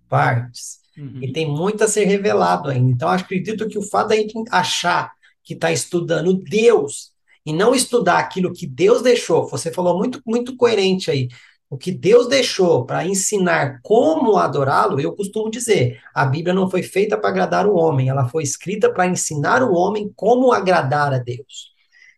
partes. 0.10 0.79
Uhum. 0.98 1.20
E 1.22 1.32
tem 1.32 1.48
muito 1.50 1.84
a 1.84 1.89
ser 1.89 2.06
revelado 2.06 2.70
ainda. 2.70 2.91
Então, 2.91 3.10
acredito 3.10 3.67
que 3.67 3.77
o 3.77 3.84
fato 3.84 4.10
da 4.10 4.15
gente 4.17 4.34
achar 4.51 5.12
que 5.44 5.53
está 5.56 5.72
estudando 5.72 6.34
Deus 6.34 7.12
e 7.46 7.53
não 7.53 7.75
estudar 7.75 8.20
aquilo 8.20 8.53
que 8.53 8.67
Deus 8.67 9.01
deixou, 9.01 9.48
você 9.50 9.72
falou 9.72 9.98
muito, 9.98 10.22
muito 10.25 10.56
coerente 10.58 11.12
aí. 11.12 11.29
O 11.70 11.77
que 11.77 11.91
Deus 11.91 12.27
deixou 12.27 12.86
para 12.86 13.06
ensinar 13.06 13.79
como 13.84 14.38
adorá-lo, 14.38 15.00
eu 15.01 15.15
costumo 15.15 15.50
dizer, 15.51 16.01
a 16.13 16.25
Bíblia 16.25 16.53
não 16.53 16.70
foi 16.70 16.84
feita 16.84 17.17
para 17.17 17.29
agradar 17.29 17.67
o 17.67 17.75
homem, 17.75 18.10
ela 18.10 18.27
foi 18.29 18.44
escrita 18.44 18.91
para 18.94 19.08
ensinar 19.08 19.63
o 19.63 19.74
homem 19.74 20.12
como 20.15 20.51
agradar 20.53 21.13
a 21.13 21.20
Deus. 21.20 21.74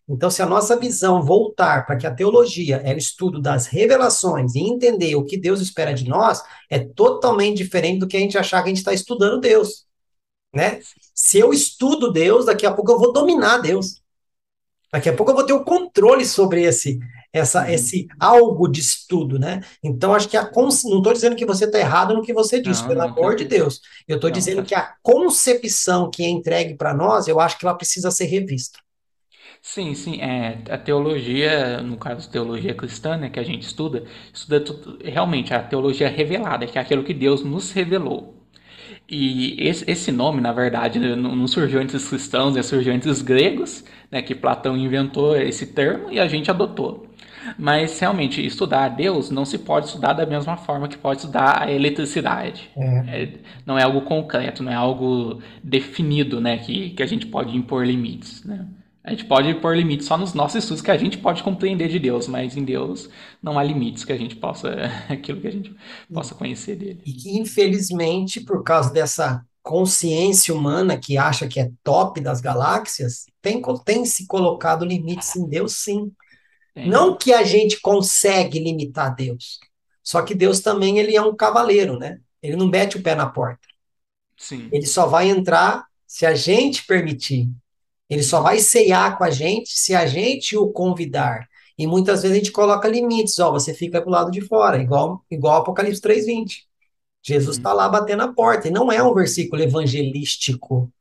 Então, 0.09 0.29
se 0.31 0.41
a 0.41 0.45
nossa 0.45 0.75
visão 0.77 1.21
voltar 1.21 1.85
para 1.85 1.95
que 1.95 2.07
a 2.07 2.13
teologia 2.13 2.77
é 2.77 2.93
o 2.93 2.97
estudo 2.97 3.39
das 3.39 3.67
revelações 3.67 4.55
e 4.55 4.59
entender 4.59 5.15
o 5.15 5.23
que 5.23 5.37
Deus 5.37 5.61
espera 5.61 5.93
de 5.93 6.07
nós, 6.07 6.41
é 6.69 6.79
totalmente 6.79 7.57
diferente 7.57 7.99
do 7.99 8.07
que 8.07 8.17
a 8.17 8.19
gente 8.19 8.37
achar 8.37 8.63
que 8.63 8.69
a 8.69 8.69
gente 8.69 8.79
está 8.79 8.93
estudando 8.93 9.39
Deus, 9.39 9.85
né? 10.53 10.81
Se 11.13 11.39
eu 11.39 11.53
estudo 11.53 12.11
Deus, 12.11 12.45
daqui 12.45 12.65
a 12.65 12.73
pouco 12.73 12.91
eu 12.91 12.99
vou 12.99 13.13
dominar 13.13 13.59
Deus. 13.59 14.01
Daqui 14.91 15.09
a 15.09 15.15
pouco 15.15 15.31
eu 15.31 15.35
vou 15.35 15.45
ter 15.45 15.53
o 15.53 15.63
controle 15.63 16.25
sobre 16.25 16.63
esse, 16.63 16.99
essa, 17.31 17.67
Uhum. 17.67 17.69
esse 17.69 18.07
algo 18.19 18.67
de 18.67 18.79
estudo, 18.81 19.37
né? 19.37 19.61
Então, 19.83 20.13
acho 20.15 20.27
que 20.27 20.37
a 20.37 20.45
cons... 20.45 20.83
não 20.83 20.97
estou 20.97 21.13
dizendo 21.13 21.35
que 21.35 21.45
você 21.45 21.65
está 21.65 21.79
errado 21.79 22.13
no 22.15 22.23
que 22.23 22.33
você 22.33 22.59
disse, 22.61 22.83
Não, 22.83 22.87
pelo 22.87 23.01
não, 23.01 23.09
amor 23.09 23.35
de 23.35 23.45
Deus. 23.45 23.81
Eu 24.07 24.15
estou 24.15 24.29
Não, 24.29 24.33
dizendo 24.33 24.63
tá 24.63 24.67
que 24.67 24.75
a 24.75 24.95
concepção 25.03 26.09
que 26.09 26.23
é 26.23 26.29
entregue 26.29 26.75
para 26.75 26.93
nós, 26.93 27.27
eu 27.27 27.39
acho 27.39 27.57
que 27.59 27.65
ela 27.65 27.75
precisa 27.77 28.09
ser 28.11 28.25
revista. 28.25 28.79
Sim, 29.61 29.93
sim, 29.93 30.21
é, 30.21 30.57
a 30.69 30.77
teologia, 30.77 31.81
no 31.81 31.97
caso 31.97 32.29
teologia 32.31 32.73
cristã, 32.73 33.17
né, 33.17 33.29
que 33.29 33.39
a 33.39 33.43
gente 33.43 33.63
estuda, 33.63 34.03
estuda 34.33 34.59
tudo- 34.61 34.97
realmente 35.03 35.53
a 35.53 35.61
teologia 35.61 36.07
revelada, 36.09 36.65
que 36.65 36.77
é 36.77 36.81
aquilo 36.81 37.03
que 37.03 37.13
Deus 37.13 37.43
nos 37.43 37.71
revelou. 37.71 38.35
E 39.09 39.55
esse, 39.59 39.89
esse 39.89 40.11
nome, 40.11 40.41
na 40.41 40.53
verdade, 40.53 40.99
né, 40.99 41.15
não, 41.15 41.35
não 41.35 41.47
surgiu 41.47 41.81
entre 41.81 41.97
os 41.97 42.07
cristãos, 42.09 42.55
né, 42.55 42.63
surgiu 42.63 42.93
entre 42.93 43.09
os 43.09 43.21
gregos, 43.21 43.83
né, 44.11 44.21
que 44.21 44.35
Platão 44.35 44.77
inventou 44.77 45.35
esse 45.37 45.67
termo 45.67 46.11
e 46.11 46.19
a 46.19 46.27
gente 46.27 46.51
adotou. 46.51 47.07
Mas 47.57 47.99
realmente, 47.99 48.45
estudar 48.45 48.85
a 48.85 48.89
Deus 48.89 49.29
não 49.31 49.45
se 49.45 49.59
pode 49.59 49.87
estudar 49.87 50.13
da 50.13 50.25
mesma 50.25 50.57
forma 50.57 50.87
que 50.87 50.97
pode 50.97 51.21
estudar 51.21 51.63
a 51.63 51.71
eletricidade. 51.71 52.69
É. 52.77 53.23
É, 53.23 53.29
não 53.65 53.77
é 53.79 53.83
algo 53.83 54.01
concreto, 54.01 54.63
não 54.63 54.71
é 54.71 54.75
algo 54.75 55.41
definido, 55.63 56.41
né, 56.41 56.57
que, 56.59 56.91
que 56.91 57.03
a 57.03 57.07
gente 57.07 57.25
pode 57.27 57.55
impor 57.57 57.85
limites, 57.85 58.43
né? 58.45 58.65
A 59.09 59.11
gente 59.11 59.25
pode 59.25 59.49
impor 59.49 59.75
limites 59.75 60.05
só 60.05 60.15
nos 60.15 60.35
nossos 60.35 60.57
estudos 60.63 60.83
que 60.83 60.91
a 60.91 60.97
gente 60.97 61.17
pode 61.17 61.41
compreender 61.41 61.87
de 61.89 61.97
Deus, 61.97 62.27
mas 62.27 62.55
em 62.55 62.63
Deus 62.63 63.09
não 63.41 63.57
há 63.57 63.63
limites 63.63 64.05
que 64.05 64.13
a 64.13 64.17
gente 64.17 64.35
possa, 64.35 64.69
aquilo 65.09 65.41
que 65.41 65.47
a 65.47 65.51
gente 65.51 65.75
possa 66.13 66.35
conhecer 66.35 66.75
dele. 66.75 67.01
E 67.03 67.11
que, 67.11 67.35
infelizmente, 67.35 68.39
por 68.39 68.63
causa 68.63 68.93
dessa 68.93 69.43
consciência 69.63 70.53
humana 70.53 70.95
que 70.95 71.17
acha 71.17 71.47
que 71.47 71.59
é 71.59 71.71
top 71.83 72.21
das 72.21 72.39
galáxias, 72.39 73.25
tem, 73.41 73.59
tem 73.83 74.05
se 74.05 74.27
colocado 74.27 74.85
limites 74.85 75.35
em 75.35 75.49
Deus, 75.49 75.77
sim. 75.77 76.11
Tem. 76.75 76.87
Não 76.87 77.17
que 77.17 77.33
a 77.33 77.41
gente 77.41 77.81
consegue 77.81 78.59
limitar 78.59 79.15
Deus, 79.15 79.59
só 80.03 80.21
que 80.21 80.35
Deus 80.35 80.59
também 80.59 80.99
ele 80.99 81.15
é 81.15 81.21
um 81.21 81.35
cavaleiro, 81.35 81.97
né? 81.97 82.19
Ele 82.43 82.55
não 82.55 82.67
mete 82.67 82.95
o 82.95 83.01
pé 83.01 83.15
na 83.15 83.25
porta. 83.27 83.67
Sim, 84.37 84.69
Ele 84.71 84.85
só 84.85 85.07
vai 85.07 85.27
entrar 85.27 85.83
se 86.05 86.27
a 86.27 86.35
gente 86.35 86.85
permitir. 86.85 87.49
Ele 88.09 88.23
só 88.23 88.41
vai 88.41 88.59
ceiar 88.59 89.17
com 89.17 89.23
a 89.23 89.29
gente 89.29 89.69
se 89.77 89.95
a 89.95 90.05
gente 90.05 90.57
o 90.57 90.69
convidar. 90.71 91.47
E 91.77 91.87
muitas 91.87 92.21
vezes 92.23 92.35
a 92.35 92.39
gente 92.39 92.51
coloca 92.51 92.87
limites, 92.87 93.39
ó, 93.39 93.51
você 93.51 93.73
fica 93.73 94.01
pro 94.01 94.11
lado 94.11 94.31
de 94.31 94.41
fora, 94.41 94.81
igual 94.81 95.23
igual 95.31 95.61
Apocalipse 95.61 96.01
3:20. 96.01 96.67
Jesus 97.23 97.57
Uhum. 97.57 97.59
está 97.59 97.73
lá 97.73 97.87
batendo 97.89 98.23
a 98.23 98.33
porta, 98.33 98.67
e 98.67 98.71
não 98.71 98.91
é 98.91 99.01
um 99.03 99.13
versículo 99.13 99.61
evangelístico, 99.61 100.91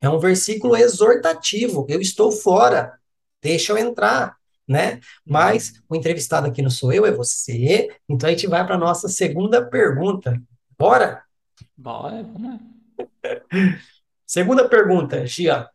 é 0.00 0.08
um 0.08 0.18
versículo 0.18 0.76
exortativo. 0.76 1.86
Eu 1.88 2.00
estou 2.00 2.30
fora, 2.32 2.92
deixa 3.42 3.72
eu 3.72 3.78
entrar, 3.78 4.36
né? 4.68 5.00
Mas 5.26 5.74
o 5.88 5.96
entrevistado 5.96 6.46
aqui 6.46 6.62
não 6.62 6.70
sou 6.70 6.92
eu, 6.92 7.06
é 7.06 7.12
você. 7.12 7.88
Então 8.08 8.28
a 8.28 8.32
gente 8.32 8.46
vai 8.46 8.66
para 8.66 8.78
nossa 8.78 9.08
segunda 9.08 9.64
pergunta. 9.64 10.40
Bora? 10.78 11.22
bora, 11.76 12.22
vamos 12.22 12.42
lá. 12.42 12.58
Segunda 14.26 14.68
pergunta, 14.68 15.26
Gia. 15.26 15.68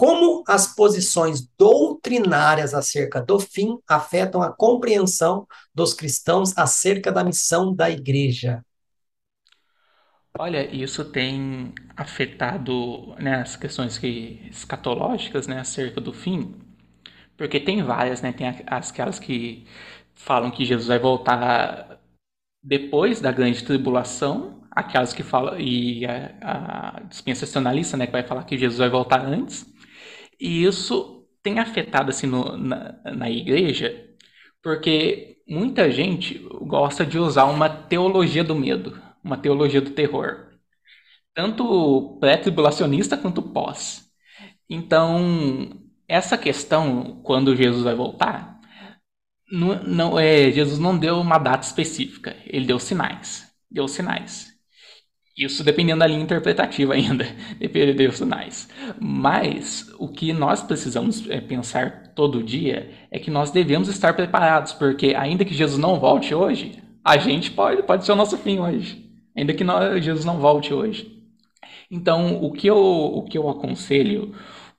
Como 0.00 0.42
as 0.48 0.74
posições 0.74 1.46
doutrinárias 1.58 2.72
acerca 2.72 3.20
do 3.20 3.38
fim 3.38 3.76
afetam 3.86 4.40
a 4.40 4.50
compreensão 4.50 5.46
dos 5.74 5.92
cristãos 5.92 6.56
acerca 6.56 7.12
da 7.12 7.22
missão 7.22 7.74
da 7.74 7.90
igreja? 7.90 8.64
Olha, 10.38 10.74
isso 10.74 11.04
tem 11.04 11.74
afetado, 11.94 13.14
né, 13.16 13.42
as 13.42 13.56
questões 13.56 13.98
que, 13.98 14.40
escatológicas, 14.50 15.46
né, 15.46 15.60
acerca 15.60 16.00
do 16.00 16.14
fim, 16.14 16.54
porque 17.36 17.60
tem 17.60 17.82
várias, 17.82 18.22
né, 18.22 18.32
tem 18.32 18.48
aquelas 18.48 19.18
que 19.18 19.66
falam 20.14 20.50
que 20.50 20.64
Jesus 20.64 20.88
vai 20.88 20.98
voltar 20.98 22.00
depois 22.62 23.20
da 23.20 23.30
grande 23.30 23.62
tribulação, 23.62 24.62
aquelas 24.70 25.12
que 25.12 25.22
falam, 25.22 25.60
e 25.60 26.06
a, 26.06 26.96
a 26.96 27.00
dispensacionalista, 27.00 27.98
né, 27.98 28.06
que 28.06 28.12
vai 28.12 28.22
falar 28.22 28.44
que 28.44 28.56
Jesus 28.56 28.78
vai 28.78 28.88
voltar 28.88 29.26
antes, 29.26 29.68
e 30.40 30.64
isso 30.64 31.26
tem 31.42 31.58
afetado 31.58 32.10
assim 32.10 32.26
no, 32.26 32.56
na, 32.56 32.98
na 33.04 33.30
igreja, 33.30 34.08
porque 34.62 35.38
muita 35.48 35.90
gente 35.90 36.38
gosta 36.62 37.04
de 37.04 37.18
usar 37.18 37.44
uma 37.44 37.68
teologia 37.68 38.44
do 38.44 38.54
medo, 38.54 39.00
uma 39.22 39.36
teologia 39.36 39.80
do 39.80 39.90
terror, 39.90 40.48
tanto 41.34 42.18
pré-tribulacionista 42.20 43.16
quanto 43.16 43.42
pós. 43.42 44.10
Então, 44.68 45.70
essa 46.08 46.38
questão, 46.38 47.20
quando 47.22 47.56
Jesus 47.56 47.82
vai 47.82 47.94
voltar, 47.94 48.60
não, 49.50 49.82
não, 49.82 50.18
é, 50.18 50.50
Jesus 50.52 50.78
não 50.78 50.96
deu 50.96 51.20
uma 51.20 51.38
data 51.38 51.66
específica, 51.66 52.36
ele 52.46 52.66
deu 52.66 52.78
sinais. 52.78 53.50
Deu 53.70 53.88
sinais. 53.88 54.52
Isso 55.40 55.64
dependendo 55.64 56.00
da 56.00 56.06
linha 56.06 56.22
interpretativa 56.22 56.92
ainda, 56.94 57.26
dependendo 57.58 58.06
dos 58.06 58.18
sinais. 58.18 58.68
Mas 59.00 59.90
o 59.98 60.06
que 60.06 60.34
nós 60.34 60.62
precisamos 60.62 61.28
é, 61.30 61.40
pensar 61.40 62.12
todo 62.14 62.42
dia 62.42 62.90
é 63.10 63.18
que 63.18 63.30
nós 63.30 63.50
devemos 63.50 63.88
estar 63.88 64.14
preparados, 64.14 64.74
porque 64.74 65.14
ainda 65.16 65.44
que 65.44 65.54
Jesus 65.54 65.78
não 65.78 65.98
volte 65.98 66.34
hoje, 66.34 66.82
a 67.02 67.16
gente 67.16 67.50
pode, 67.50 67.82
pode 67.84 68.04
ser 68.04 68.12
o 68.12 68.16
nosso 68.16 68.36
fim 68.36 68.58
hoje. 68.58 69.10
Ainda 69.34 69.54
que 69.54 69.64
nós, 69.64 70.04
Jesus 70.04 70.26
não 70.26 70.38
volte 70.38 70.74
hoje. 70.74 71.18
Então, 71.90 72.44
o 72.44 72.52
que 72.52 72.68
eu, 72.68 72.76
o 72.76 73.22
que 73.22 73.38
eu 73.38 73.48
aconselho 73.48 74.34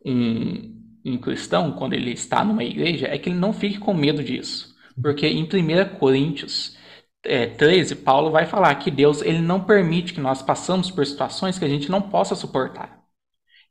um, 0.06 0.76
um 1.04 1.18
cristão, 1.18 1.72
quando 1.72 1.94
ele 1.94 2.12
está 2.12 2.46
numa 2.46 2.64
igreja, 2.64 3.08
é 3.08 3.18
que 3.18 3.30
ele 3.30 3.40
não 3.40 3.52
fique 3.52 3.80
com 3.80 3.94
medo 3.96 4.24
disso. 4.24 4.76
Porque 5.02 5.26
em 5.28 5.44
1 5.44 5.98
Coríntios 5.98 6.78
é, 7.24 7.48
13, 7.48 7.96
Paulo 7.98 8.32
vai 8.32 8.46
falar 8.46 8.74
que 8.76 8.90
Deus 8.90 9.22
ele 9.22 9.40
não 9.40 9.64
permite 9.64 10.14
que 10.14 10.22
nós 10.22 10.42
passamos 10.42 10.90
por 10.90 11.06
situações 11.06 11.60
que 11.60 11.66
a 11.66 11.70
gente 11.70 11.90
não 11.90 12.02
possa 12.02 12.36
suportar. 12.36 13.02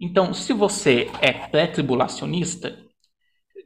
Então, 0.01 0.33
se 0.33 0.53
você 0.53 1.11
é 1.21 1.33
pré-tribulacionista, 1.33 2.79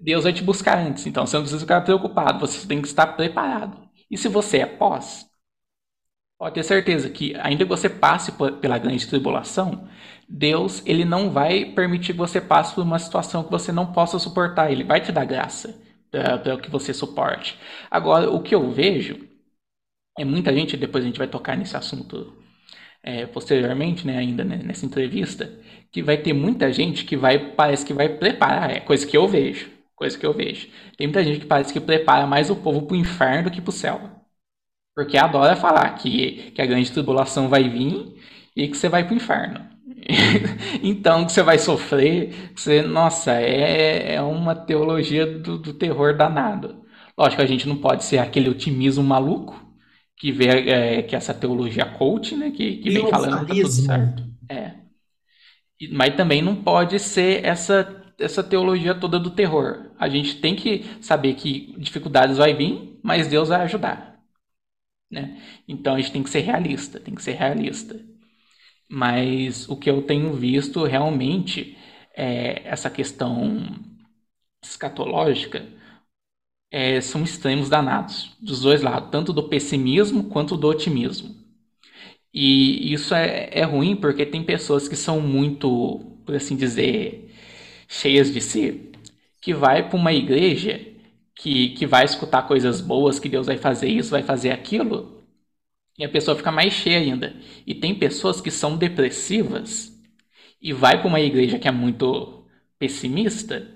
Deus 0.00 0.24
vai 0.24 0.32
te 0.32 0.42
buscar 0.42 0.78
antes. 0.78 1.06
Então, 1.06 1.26
você 1.26 1.36
não 1.36 1.42
precisa 1.42 1.60
ficar 1.60 1.82
preocupado, 1.82 2.40
você 2.40 2.66
tem 2.66 2.80
que 2.82 2.88
estar 2.88 3.06
preparado. 3.08 3.88
E 4.10 4.18
se 4.18 4.28
você 4.28 4.58
é 4.58 4.66
pós, 4.66 5.26
pode 6.38 6.54
ter 6.54 6.64
certeza 6.64 7.08
que, 7.08 7.34
ainda 7.36 7.64
que 7.64 7.70
você 7.70 7.88
passe 7.88 8.32
pela 8.60 8.78
grande 8.78 9.06
tribulação, 9.06 9.88
Deus 10.28 10.82
ele 10.86 11.04
não 11.04 11.30
vai 11.30 11.64
permitir 11.66 12.12
que 12.12 12.18
você 12.18 12.40
passe 12.40 12.74
por 12.74 12.82
uma 12.82 12.98
situação 12.98 13.44
que 13.44 13.50
você 13.50 13.70
não 13.70 13.92
possa 13.92 14.18
suportar. 14.18 14.72
Ele 14.72 14.82
vai 14.82 15.00
te 15.00 15.12
dar 15.12 15.24
graça 15.24 15.80
para 16.10 16.56
que 16.58 16.70
você 16.70 16.92
suporte. 16.94 17.58
Agora, 17.90 18.30
o 18.30 18.42
que 18.42 18.54
eu 18.54 18.70
vejo 18.70 19.33
é 20.18 20.24
muita 20.24 20.52
gente, 20.54 20.76
depois 20.76 21.04
a 21.04 21.06
gente 21.06 21.18
vai 21.18 21.28
tocar 21.28 21.56
nesse 21.56 21.76
assunto 21.76 22.34
é, 23.02 23.26
posteriormente, 23.26 24.06
né, 24.06 24.18
ainda 24.18 24.44
né, 24.44 24.60
nessa 24.64 24.86
entrevista, 24.86 25.52
que 25.92 26.02
vai 26.02 26.16
ter 26.16 26.32
muita 26.32 26.72
gente 26.72 27.04
que 27.04 27.16
vai, 27.16 27.38
parece 27.38 27.84
que 27.84 27.92
vai 27.92 28.08
preparar, 28.08 28.70
é 28.70 28.80
coisa 28.80 29.06
que 29.06 29.16
eu 29.16 29.28
vejo, 29.28 29.70
coisa 29.94 30.18
que 30.18 30.26
eu 30.26 30.32
vejo. 30.32 30.68
Tem 30.96 31.06
muita 31.06 31.22
gente 31.22 31.40
que 31.40 31.46
parece 31.46 31.72
que 31.72 31.80
prepara 31.80 32.26
mais 32.26 32.50
o 32.50 32.56
povo 32.56 32.82
para 32.86 32.94
o 32.94 32.96
inferno 32.98 33.44
do 33.44 33.50
que 33.50 33.60
para 33.60 33.70
o 33.70 33.72
céu. 33.72 34.00
Porque 34.94 35.16
adora 35.18 35.56
falar 35.56 35.90
que, 35.96 36.52
que 36.52 36.62
a 36.62 36.66
grande 36.66 36.90
tribulação 36.92 37.48
vai 37.48 37.68
vir 37.68 38.14
e 38.56 38.68
que 38.68 38.76
você 38.76 38.88
vai 38.88 39.04
para 39.04 39.12
o 39.14 39.16
inferno. 39.16 39.60
então, 40.82 41.24
que 41.26 41.32
você 41.32 41.42
vai 41.42 41.58
sofrer, 41.58 42.52
você, 42.54 42.82
nossa, 42.82 43.32
é, 43.32 44.14
é 44.14 44.22
uma 44.22 44.54
teologia 44.54 45.26
do, 45.26 45.58
do 45.58 45.74
terror 45.74 46.16
danado. 46.16 46.84
Lógico, 47.16 47.42
a 47.42 47.46
gente 47.46 47.68
não 47.68 47.76
pode 47.76 48.04
ser 48.04 48.18
aquele 48.18 48.48
otimismo 48.48 49.02
maluco, 49.02 49.63
que 50.16 50.32
vê 50.32 50.46
é, 50.70 51.02
que 51.02 51.16
essa 51.16 51.34
teologia 51.34 51.84
coach, 51.84 52.36
né, 52.36 52.50
que, 52.50 52.76
que 52.76 52.90
vem 52.90 53.08
falando 53.08 53.40
que 53.40 53.46
tá 53.46 53.54
tudo 53.54 53.68
certo. 53.68 54.24
É. 54.48 54.74
Mas 55.90 56.16
também 56.16 56.40
não 56.40 56.62
pode 56.62 56.98
ser 56.98 57.44
essa 57.44 58.02
essa 58.18 58.42
teologia 58.42 58.94
toda 58.94 59.18
do 59.18 59.30
terror. 59.30 59.90
A 59.98 60.08
gente 60.08 60.40
tem 60.40 60.54
que 60.54 60.84
saber 61.00 61.34
que 61.34 61.74
dificuldades 61.78 62.38
vai 62.38 62.54
vir, 62.54 62.98
mas 63.02 63.26
Deus 63.26 63.48
vai 63.48 63.62
ajudar. 63.62 64.20
Né? 65.10 65.40
Então 65.68 65.94
a 65.94 66.00
gente 66.00 66.12
tem 66.12 66.22
que 66.22 66.30
ser 66.30 66.40
realista, 66.40 67.00
tem 67.00 67.14
que 67.14 67.22
ser 67.22 67.32
realista. 67.32 68.00
Mas 68.88 69.68
o 69.68 69.76
que 69.76 69.90
eu 69.90 70.02
tenho 70.02 70.32
visto 70.32 70.84
realmente 70.84 71.76
é 72.16 72.62
essa 72.64 72.90
questão 72.90 73.66
escatológica 74.62 75.66
é, 76.74 77.00
são 77.00 77.22
extremos 77.22 77.68
danados, 77.68 78.32
dos 78.40 78.62
dois 78.62 78.82
lados, 78.82 79.08
tanto 79.12 79.32
do 79.32 79.44
pessimismo 79.44 80.24
quanto 80.24 80.56
do 80.56 80.66
otimismo. 80.66 81.32
E 82.32 82.92
isso 82.92 83.14
é, 83.14 83.48
é 83.52 83.62
ruim 83.62 83.94
porque 83.94 84.26
tem 84.26 84.42
pessoas 84.42 84.88
que 84.88 84.96
são 84.96 85.20
muito, 85.20 86.00
por 86.26 86.34
assim 86.34 86.56
dizer, 86.56 87.32
cheias 87.88 88.32
de 88.32 88.40
si, 88.40 88.90
que 89.40 89.54
vai 89.54 89.88
para 89.88 89.96
uma 89.96 90.12
igreja 90.12 90.84
que, 91.36 91.70
que 91.70 91.86
vai 91.86 92.04
escutar 92.04 92.42
coisas 92.48 92.80
boas, 92.80 93.20
que 93.20 93.28
Deus 93.28 93.46
vai 93.46 93.56
fazer 93.56 93.88
isso, 93.88 94.10
vai 94.10 94.24
fazer 94.24 94.50
aquilo, 94.50 95.22
e 95.96 96.04
a 96.04 96.08
pessoa 96.08 96.36
fica 96.36 96.50
mais 96.50 96.72
cheia 96.74 96.98
ainda. 96.98 97.36
E 97.64 97.74
tem 97.74 97.94
pessoas 97.94 98.40
que 98.40 98.50
são 98.50 98.76
depressivas 98.76 99.92
e 100.60 100.72
vai 100.72 100.98
para 100.98 101.08
uma 101.08 101.20
igreja 101.20 101.58
que 101.58 101.68
é 101.68 101.72
muito 101.72 102.44
pessimista 102.80 103.68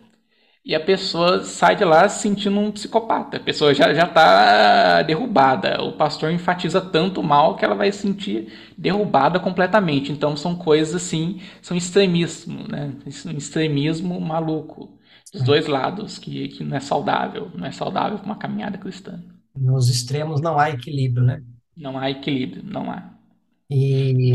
e 0.65 0.75
a 0.75 0.81
pessoa 0.81 1.43
sai 1.45 1.77
de 1.77 1.85
lá 1.85 2.09
se 2.09 2.23
sentindo 2.23 2.59
um 2.59 2.71
psicopata. 2.71 3.39
A 3.39 3.41
pessoa 3.41 3.75
já 3.75 3.95
já 3.95 4.05
está 4.05 5.03
derrubada. 5.03 5.83
O 5.83 5.93
pastor 5.93 6.31
enfatiza 6.31 6.81
tanto 6.81 7.23
mal 7.23 7.57
que 7.57 7.65
ela 7.65 7.75
vai 7.75 7.91
se 7.91 8.01
sentir 8.03 8.53
derrubada 8.77 9.41
completamente. 9.41 10.13
Então 10.13 10.37
são 10.37 10.55
coisas 10.57 10.95
assim, 10.95 11.41
são 11.63 11.77
extremismo, 11.77 12.69
né? 12.69 12.93
extremismo 13.07 14.21
maluco. 14.21 14.99
Dos 15.33 15.43
dois 15.43 15.67
lados, 15.67 16.19
que, 16.19 16.49
que 16.49 16.65
não 16.65 16.77
é 16.77 16.81
saudável. 16.81 17.51
Não 17.55 17.67
é 17.67 17.73
saudável 17.73 18.19
para 18.19 18.27
uma 18.27 18.39
caminhada 18.39 18.79
cristã. 18.79 19.23
Nos 19.57 19.89
extremos 19.89 20.41
não 20.41 20.59
há 20.59 20.71
equilíbrio, 20.71 21.25
né? 21.25 21.43
Não 21.77 21.99
há 21.99 22.11
equilíbrio, 22.11 22.63
não 22.65 22.91
há. 22.91 23.11
E 23.71 24.33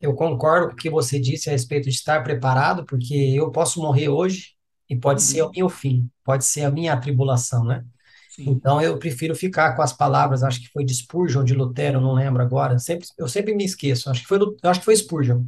eu 0.00 0.14
concordo 0.14 0.68
com 0.68 0.72
o 0.74 0.76
que 0.76 0.90
você 0.90 1.20
disse 1.20 1.48
a 1.48 1.52
respeito 1.52 1.84
de 1.84 1.94
estar 1.94 2.22
preparado, 2.22 2.84
porque 2.86 3.14
eu 3.14 3.50
posso 3.50 3.80
morrer 3.80 4.08
hoje 4.08 4.55
e 4.88 4.96
pode 4.96 5.22
ser 5.22 5.42
o 5.42 5.46
uhum. 5.46 5.52
meu 5.54 5.68
fim, 5.68 6.10
pode 6.24 6.44
ser 6.44 6.64
a 6.64 6.70
minha 6.70 6.92
atribulação, 6.92 7.64
né? 7.64 7.84
Sim. 8.30 8.50
Então 8.50 8.80
eu 8.80 8.98
prefiro 8.98 9.34
ficar 9.34 9.74
com 9.74 9.82
as 9.82 9.92
palavras, 9.92 10.42
acho 10.42 10.60
que 10.60 10.68
foi 10.68 10.84
de 10.84 10.94
Spurgeon, 10.94 11.42
de 11.42 11.54
Lutero, 11.54 12.00
não 12.00 12.12
lembro 12.12 12.42
agora, 12.42 12.78
sempre, 12.78 13.06
eu 13.16 13.28
sempre 13.28 13.54
me 13.54 13.64
esqueço, 13.64 14.10
acho 14.10 14.22
que 14.22 14.28
foi, 14.28 14.38
acho 14.62 14.80
que 14.80 14.84
foi 14.84 14.96
Spurgeon, 14.96 15.44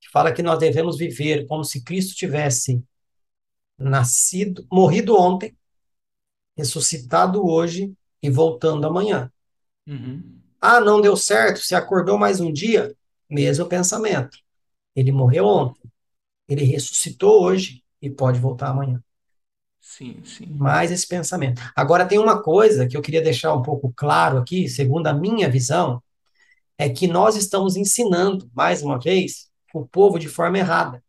que 0.00 0.10
fala 0.10 0.32
que 0.32 0.42
nós 0.42 0.58
devemos 0.58 0.98
viver 0.98 1.46
como 1.46 1.64
se 1.64 1.82
Cristo 1.82 2.14
tivesse 2.14 2.82
nascido, 3.78 4.66
morrido 4.70 5.18
ontem, 5.18 5.56
ressuscitado 6.56 7.46
hoje 7.46 7.92
e 8.22 8.30
voltando 8.30 8.86
amanhã. 8.86 9.30
Uhum. 9.86 10.40
Ah, 10.60 10.80
não 10.80 11.00
deu 11.00 11.16
certo, 11.16 11.60
se 11.60 11.74
acordou 11.74 12.18
mais 12.18 12.40
um 12.40 12.52
dia, 12.52 12.94
mesmo 13.28 13.66
pensamento. 13.66 14.38
Ele 14.94 15.12
morreu 15.12 15.46
ontem, 15.46 15.90
ele 16.48 16.64
ressuscitou 16.64 17.42
hoje, 17.42 17.82
e 18.00 18.10
pode 18.10 18.38
voltar 18.38 18.68
amanhã. 18.68 19.02
Sim, 19.80 20.20
sim. 20.24 20.46
Mais 20.46 20.90
esse 20.90 21.06
pensamento. 21.06 21.62
Agora, 21.74 22.06
tem 22.06 22.18
uma 22.18 22.42
coisa 22.42 22.86
que 22.86 22.96
eu 22.96 23.02
queria 23.02 23.22
deixar 23.22 23.54
um 23.54 23.62
pouco 23.62 23.92
claro 23.94 24.38
aqui, 24.38 24.68
segundo 24.68 25.06
a 25.06 25.14
minha 25.14 25.48
visão, 25.48 26.02
é 26.78 26.88
que 26.88 27.06
nós 27.06 27.36
estamos 27.36 27.76
ensinando, 27.76 28.50
mais 28.54 28.82
uma 28.82 28.98
vez, 28.98 29.48
o 29.72 29.86
povo 29.86 30.18
de 30.18 30.28
forma 30.28 30.58
errada. 30.58 31.02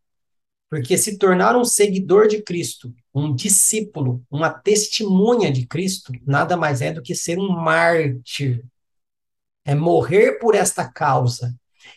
Porque 0.69 0.97
se 0.97 1.17
tornar 1.17 1.55
um 1.55 1.63
seguidor 1.63 2.27
de 2.27 2.41
Cristo, 2.41 2.93
um 3.13 3.33
discípulo, 3.33 4.23
uma 4.29 4.49
testemunha 4.49 5.51
de 5.51 5.65
Cristo, 5.65 6.11
nada 6.25 6.57
mais 6.57 6.81
é 6.81 6.91
do 6.91 7.01
que 7.01 7.15
ser 7.15 7.39
um 7.39 7.49
mártir. 7.49 8.65
É 9.63 9.75
morrer 9.75 10.39
por 10.39 10.55
esta 10.55 10.89
causa. 10.89 11.55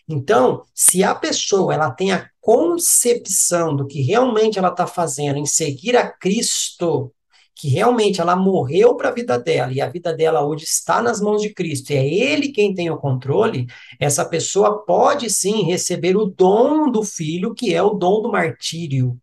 Então, 0.09 0.63
se 0.75 1.03
a 1.03 1.15
pessoa 1.15 1.75
ela 1.75 1.91
tem 1.91 2.13
a 2.13 2.29
concepção 2.41 3.77
do 3.77 3.87
que 3.87 4.01
realmente 4.03 4.59
ela 4.59 4.69
está 4.69 4.87
fazendo 4.87 5.39
em 5.39 5.47
seguir 5.47 5.97
a 5.97 6.11
Cristo, 6.11 7.13
que 7.55 7.69
realmente 7.69 8.21
ela 8.23 8.35
morreu 8.35 8.97
para 8.97 9.11
a 9.11 9.13
vida 9.13 9.39
dela 9.39 9.71
e 9.71 9.83
a 9.83 9.89
vida 9.89 10.15
dela 10.15 10.43
hoje 10.43 10.65
está 10.65 11.03
nas 11.03 11.21
mãos 11.21 11.43
de 11.43 11.53
Cristo, 11.53 11.91
e 11.91 11.97
é 11.97 12.07
Ele 12.07 12.49
quem 12.49 12.75
tem 12.75 12.91
o 12.91 12.97
controle, 12.97 13.67
essa 13.99 14.25
pessoa 14.25 14.85
pode 14.85 15.29
sim 15.29 15.65
receber 15.65 16.17
o 16.17 16.25
dom 16.25 16.91
do 16.91 17.03
filho, 17.03 17.55
que 17.55 17.75
é 17.75 17.83
o 17.83 17.91
dom 17.91 18.23
do 18.23 18.33
martírio. 18.33 19.21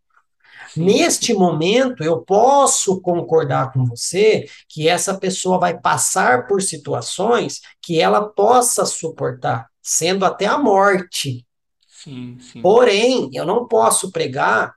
Neste 0.76 1.34
momento, 1.34 2.04
eu 2.04 2.20
posso 2.20 3.00
concordar 3.00 3.72
com 3.72 3.84
você 3.84 4.46
que 4.68 4.88
essa 4.88 5.18
pessoa 5.18 5.58
vai 5.58 5.78
passar 5.80 6.46
por 6.46 6.62
situações 6.62 7.60
que 7.82 8.00
ela 8.00 8.20
possa 8.20 8.84
suportar, 8.84 9.66
sendo 9.88 10.24
até 10.24 10.44
a 10.44 10.58
morte. 10.58 11.46
Sim, 11.86 12.36
sim. 12.40 12.60
Porém, 12.60 13.30
eu 13.32 13.46
não 13.46 13.66
posso 13.66 14.12
pregar 14.12 14.74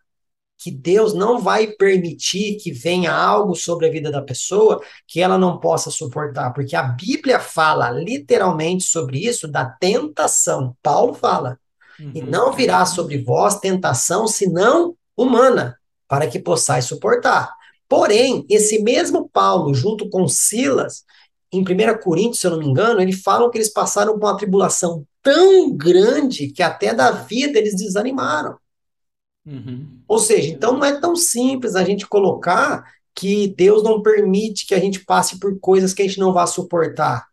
que 0.57 0.71
Deus 0.71 1.13
não 1.13 1.39
vai 1.39 1.67
permitir 1.67 2.57
que 2.57 2.71
venha 2.71 3.11
algo 3.13 3.55
sobre 3.55 3.87
a 3.87 3.91
vida 3.91 4.11
da 4.11 4.21
pessoa 4.21 4.79
que 5.07 5.19
ela 5.19 5.37
não 5.37 5.59
possa 5.59 5.89
suportar, 5.89 6.53
porque 6.53 6.75
a 6.75 6.83
Bíblia 6.83 7.39
fala 7.39 7.89
literalmente 7.89 8.83
sobre 8.83 9.19
isso 9.19 9.47
da 9.47 9.65
tentação. 9.65 10.77
Paulo 10.81 11.13
fala: 11.13 11.59
uhum. 11.99 12.11
"E 12.15 12.21
não 12.21 12.53
virá 12.53 12.85
sobre 12.85 13.17
vós 13.17 13.59
tentação 13.59 14.27
senão 14.27 14.95
humana, 15.17 15.77
para 16.07 16.27
que 16.27 16.39
possais 16.39 16.85
suportar". 16.85 17.53
Porém, 17.89 18.45
esse 18.49 18.81
mesmo 18.81 19.27
Paulo, 19.27 19.73
junto 19.73 20.09
com 20.09 20.25
Silas, 20.27 21.03
em 21.51 21.61
1 21.61 21.65
Coríntios, 22.01 22.39
se 22.39 22.47
eu 22.47 22.51
não 22.51 22.59
me 22.59 22.67
engano, 22.67 23.01
eles 23.01 23.21
falam 23.21 23.49
que 23.49 23.57
eles 23.57 23.71
passaram 23.71 24.13
por 24.13 24.25
uma 24.25 24.37
tribulação 24.37 25.05
tão 25.21 25.75
grande 25.75 26.47
que 26.47 26.63
até 26.63 26.93
da 26.93 27.11
vida 27.11 27.59
eles 27.59 27.75
desanimaram. 27.75 28.57
Uhum. 29.45 29.99
Ou 30.07 30.19
seja, 30.19 30.49
então 30.49 30.73
não 30.73 30.85
é 30.85 30.99
tão 30.99 31.15
simples 31.15 31.75
a 31.75 31.83
gente 31.83 32.07
colocar 32.07 32.83
que 33.13 33.47
Deus 33.57 33.83
não 33.83 34.01
permite 34.01 34.65
que 34.65 34.73
a 34.73 34.79
gente 34.79 35.03
passe 35.03 35.39
por 35.39 35.59
coisas 35.59 35.93
que 35.93 36.01
a 36.01 36.07
gente 36.07 36.19
não 36.19 36.31
vá 36.31 36.47
suportar. 36.47 37.27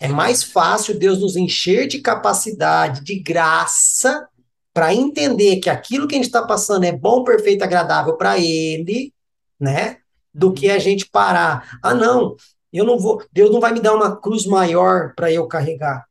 É 0.00 0.08
mais 0.08 0.42
fácil 0.42 0.98
Deus 0.98 1.20
nos 1.20 1.36
encher 1.36 1.86
de 1.86 2.00
capacidade, 2.00 3.04
de 3.04 3.20
graça, 3.20 4.26
para 4.74 4.92
entender 4.92 5.56
que 5.60 5.70
aquilo 5.70 6.08
que 6.08 6.14
a 6.14 6.18
gente 6.18 6.26
está 6.26 6.42
passando 6.42 6.84
é 6.84 6.92
bom, 6.92 7.22
perfeito, 7.22 7.62
agradável 7.62 8.16
para 8.16 8.38
Ele, 8.38 9.12
né? 9.60 9.98
Do 10.34 10.52
que 10.52 10.70
a 10.70 10.78
gente 10.78 11.08
parar. 11.08 11.78
Ah, 11.82 11.94
não, 11.94 12.34
eu 12.78 12.84
não 12.84 12.98
vou. 12.98 13.22
Deus 13.32 13.50
não 13.50 13.60
vai 13.60 13.72
me 13.72 13.80
dar 13.80 13.94
uma 13.94 14.16
cruz 14.16 14.46
maior 14.46 15.14
para 15.14 15.30
eu 15.30 15.46
carregar. 15.46 16.06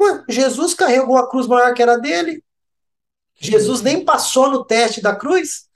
Ué, 0.00 0.24
Jesus 0.28 0.74
carregou 0.74 1.16
a 1.16 1.28
cruz 1.28 1.46
maior 1.46 1.74
que 1.74 1.82
era 1.82 1.96
dele. 1.96 2.42
Jesus 3.40 3.82
nem 3.82 4.04
passou 4.04 4.50
no 4.50 4.64
teste 4.64 5.00
da 5.00 5.14
cruz. 5.14 5.66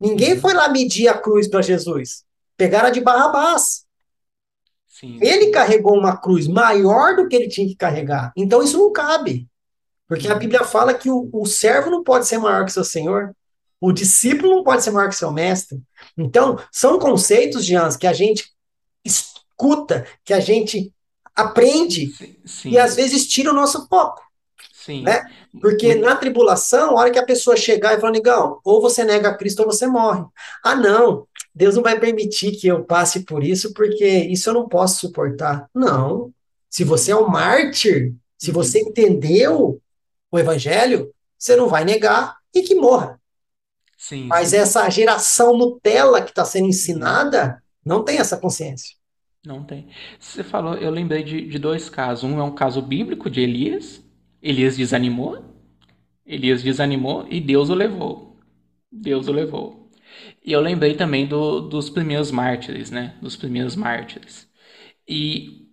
Ninguém 0.00 0.38
foi 0.38 0.54
lá 0.54 0.68
medir 0.68 1.08
a 1.08 1.18
cruz 1.18 1.48
para 1.48 1.62
Jesus. 1.62 2.24
Pegaram 2.56 2.88
a 2.88 2.90
de 2.90 3.00
Barrabás. 3.00 3.84
Sim. 4.86 5.18
Ele 5.20 5.50
carregou 5.50 5.96
uma 5.96 6.16
cruz 6.16 6.46
maior 6.46 7.16
do 7.16 7.28
que 7.28 7.36
ele 7.36 7.48
tinha 7.48 7.66
que 7.66 7.76
carregar. 7.76 8.32
Então 8.36 8.62
isso 8.62 8.78
não 8.78 8.92
cabe. 8.92 9.48
Porque 10.08 10.28
a 10.28 10.34
Bíblia 10.34 10.64
fala 10.64 10.94
que 10.94 11.10
o, 11.10 11.28
o 11.32 11.44
servo 11.44 11.90
não 11.90 12.02
pode 12.02 12.26
ser 12.26 12.38
maior 12.38 12.64
que 12.64 12.72
seu 12.72 12.84
senhor. 12.84 13.34
O 13.80 13.92
discípulo 13.92 14.54
não 14.54 14.64
pode 14.64 14.82
ser 14.82 14.90
maior 14.90 15.08
que 15.08 15.16
seu 15.16 15.30
mestre. 15.30 15.82
Então, 16.16 16.58
são 16.72 16.98
conceitos, 16.98 17.64
Jans, 17.64 17.96
que 17.96 18.06
a 18.06 18.12
gente 18.12 18.55
escuta, 19.58 20.06
que 20.24 20.32
a 20.32 20.40
gente 20.40 20.92
aprende 21.34 22.06
sim, 22.14 22.36
sim. 22.44 22.70
e 22.70 22.78
às 22.78 22.94
vezes 22.94 23.26
tira 23.26 23.50
o 23.50 23.54
nosso 23.54 23.86
foco. 23.88 24.22
Sim. 24.72 25.02
Né? 25.02 25.24
Porque 25.60 25.96
na 25.96 26.14
tribulação, 26.14 26.90
a 26.90 27.00
hora 27.00 27.10
que 27.10 27.18
a 27.18 27.24
pessoa 27.24 27.56
chegar 27.56 27.94
e 27.94 28.00
falar, 28.00 28.12
negão, 28.12 28.60
ou 28.62 28.80
você 28.80 29.02
nega 29.02 29.30
a 29.30 29.36
Cristo 29.36 29.60
ou 29.60 29.66
você 29.66 29.86
morre. 29.86 30.24
Ah, 30.62 30.76
não, 30.76 31.26
Deus 31.52 31.74
não 31.74 31.82
vai 31.82 31.98
permitir 31.98 32.52
que 32.52 32.68
eu 32.68 32.84
passe 32.84 33.24
por 33.24 33.42
isso, 33.42 33.72
porque 33.74 34.06
isso 34.06 34.48
eu 34.48 34.54
não 34.54 34.68
posso 34.68 35.00
suportar. 35.00 35.68
Não. 35.74 36.32
Se 36.70 36.84
você 36.84 37.10
é 37.10 37.16
um 37.16 37.26
mártir, 37.26 38.14
se 38.38 38.52
você 38.52 38.80
uhum. 38.80 38.88
entendeu 38.88 39.82
o 40.30 40.38
evangelho, 40.38 41.12
você 41.36 41.56
não 41.56 41.68
vai 41.68 41.84
negar 41.84 42.36
e 42.54 42.62
que 42.62 42.74
morra. 42.74 43.20
Sim, 43.98 44.26
Mas 44.26 44.50
sim. 44.50 44.56
essa 44.56 44.88
geração 44.88 45.56
Nutella 45.56 46.22
que 46.22 46.30
está 46.30 46.44
sendo 46.44 46.68
ensinada 46.68 47.60
não 47.84 48.04
tem 48.04 48.18
essa 48.18 48.36
consciência. 48.36 48.94
Não 49.46 49.62
tem. 49.64 49.86
Você 50.18 50.42
falou, 50.42 50.74
eu 50.74 50.90
lembrei 50.90 51.22
de, 51.22 51.46
de 51.48 51.58
dois 51.58 51.88
casos. 51.88 52.24
Um 52.24 52.40
é 52.40 52.42
um 52.42 52.54
caso 52.54 52.82
bíblico 52.82 53.30
de 53.30 53.40
Elias, 53.40 54.04
Elias 54.42 54.76
desanimou, 54.76 55.44
Elias 56.26 56.62
desanimou 56.62 57.26
e 57.30 57.40
Deus 57.40 57.70
o 57.70 57.74
levou. 57.74 58.38
Deus 58.92 59.28
o 59.28 59.32
levou. 59.32 59.90
E 60.44 60.52
eu 60.52 60.60
lembrei 60.60 60.94
também 60.96 61.26
do, 61.26 61.60
dos 61.62 61.90
primeiros 61.90 62.30
mártires, 62.32 62.90
né? 62.90 63.16
Dos 63.22 63.36
primeiros 63.36 63.76
mártires. 63.76 64.48
E 65.08 65.68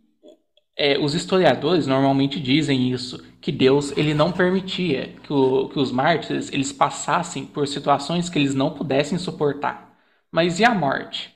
é, 0.77 0.99
os 0.99 1.15
historiadores 1.15 1.88
normalmente 1.88 2.39
dizem 2.39 2.91
isso, 2.91 3.23
que 3.41 3.51
Deus 3.51 3.91
ele 3.97 4.13
não 4.13 4.31
permitia 4.33 5.09
que, 5.23 5.33
o, 5.33 5.69
que 5.69 5.79
os 5.79 5.91
mártires 5.91 6.51
eles 6.53 6.73
passassem 6.73 7.45
por 7.45 7.67
situações 7.67 8.29
que 8.29 8.39
eles 8.39 8.55
não 8.55 8.73
pudessem 8.75 9.17
suportar. 9.19 9.97
Mas 10.31 10.59
e 10.59 10.65
a 10.65 10.73
morte? 10.75 11.33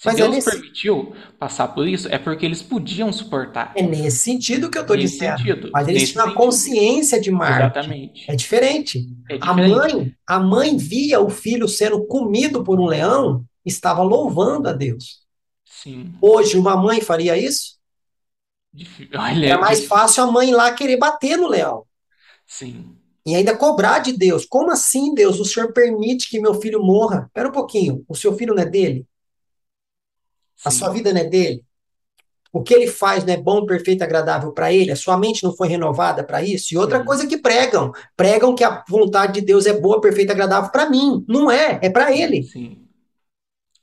Se 0.00 0.06
Mas 0.06 0.14
é 0.14 0.22
Deus 0.22 0.30
é 0.30 0.34
nesse... 0.36 0.50
permitiu 0.50 1.14
passar 1.38 1.68
por 1.68 1.86
isso, 1.86 2.08
é 2.08 2.18
porque 2.18 2.46
eles 2.46 2.62
podiam 2.62 3.12
suportar. 3.12 3.74
É 3.76 3.82
nesse 3.82 4.16
sentido 4.16 4.70
que 4.70 4.78
eu 4.78 4.80
estou 4.80 4.96
dizendo. 4.96 5.36
Sentido, 5.36 5.70
Mas 5.74 5.88
eles 5.88 6.10
tinham 6.10 6.26
a 6.26 6.32
consciência 6.32 7.20
de 7.20 7.30
Marte. 7.30 7.76
Exatamente. 7.76 8.24
É 8.26 8.34
diferente. 8.34 9.06
é 9.28 9.36
diferente. 9.36 9.46
A 9.46 9.52
mãe, 9.52 10.16
a 10.26 10.40
mãe 10.40 10.74
via 10.78 11.20
o 11.20 11.28
filho 11.28 11.68
sendo 11.68 12.06
comido 12.06 12.64
por 12.64 12.80
um 12.80 12.86
leão, 12.86 13.44
estava 13.62 14.02
louvando 14.02 14.70
a 14.70 14.72
Deus. 14.72 15.18
Sim. 15.66 16.14
Hoje, 16.18 16.56
uma 16.56 16.78
mãe 16.78 17.02
faria 17.02 17.36
isso? 17.36 17.76
Olha, 19.14 19.48
é 19.48 19.56
mais 19.58 19.84
fácil 19.84 20.24
a 20.24 20.32
mãe 20.32 20.50
lá 20.50 20.72
querer 20.72 20.96
bater 20.96 21.36
no 21.36 21.46
leão. 21.46 21.84
Sim. 22.46 22.96
E 23.26 23.34
ainda 23.34 23.54
cobrar 23.54 23.98
de 23.98 24.14
Deus. 24.14 24.46
Como 24.46 24.70
assim, 24.70 25.12
Deus? 25.12 25.38
O 25.38 25.44
senhor 25.44 25.74
permite 25.74 26.30
que 26.30 26.40
meu 26.40 26.54
filho 26.54 26.82
morra? 26.82 27.26
Espera 27.26 27.50
um 27.50 27.52
pouquinho. 27.52 28.02
O 28.08 28.16
seu 28.16 28.34
filho 28.34 28.54
não 28.54 28.62
é 28.62 28.66
dele? 28.66 29.06
A 30.64 30.70
sua 30.70 30.90
vida 30.90 31.12
não 31.12 31.20
é 31.20 31.24
dele. 31.24 31.64
O 32.52 32.62
que 32.62 32.74
ele 32.74 32.88
faz 32.88 33.24
não 33.24 33.32
é 33.32 33.36
bom, 33.36 33.64
perfeito, 33.64 34.02
agradável 34.02 34.52
para 34.52 34.72
ele. 34.72 34.90
A 34.90 34.96
sua 34.96 35.16
mente 35.16 35.44
não 35.44 35.54
foi 35.54 35.68
renovada 35.68 36.24
para 36.24 36.42
isso. 36.42 36.74
E 36.74 36.76
outra 36.76 37.04
coisa 37.04 37.26
que 37.26 37.36
pregam, 37.36 37.92
pregam 38.16 38.54
que 38.54 38.64
a 38.64 38.84
vontade 38.88 39.34
de 39.34 39.40
Deus 39.40 39.66
é 39.66 39.72
boa, 39.72 40.00
perfeita, 40.00 40.32
agradável 40.32 40.70
para 40.70 40.90
mim. 40.90 41.24
Não 41.28 41.50
é, 41.50 41.78
é 41.80 41.88
para 41.88 42.12
ele. 42.12 42.42
Sim. 42.42 42.78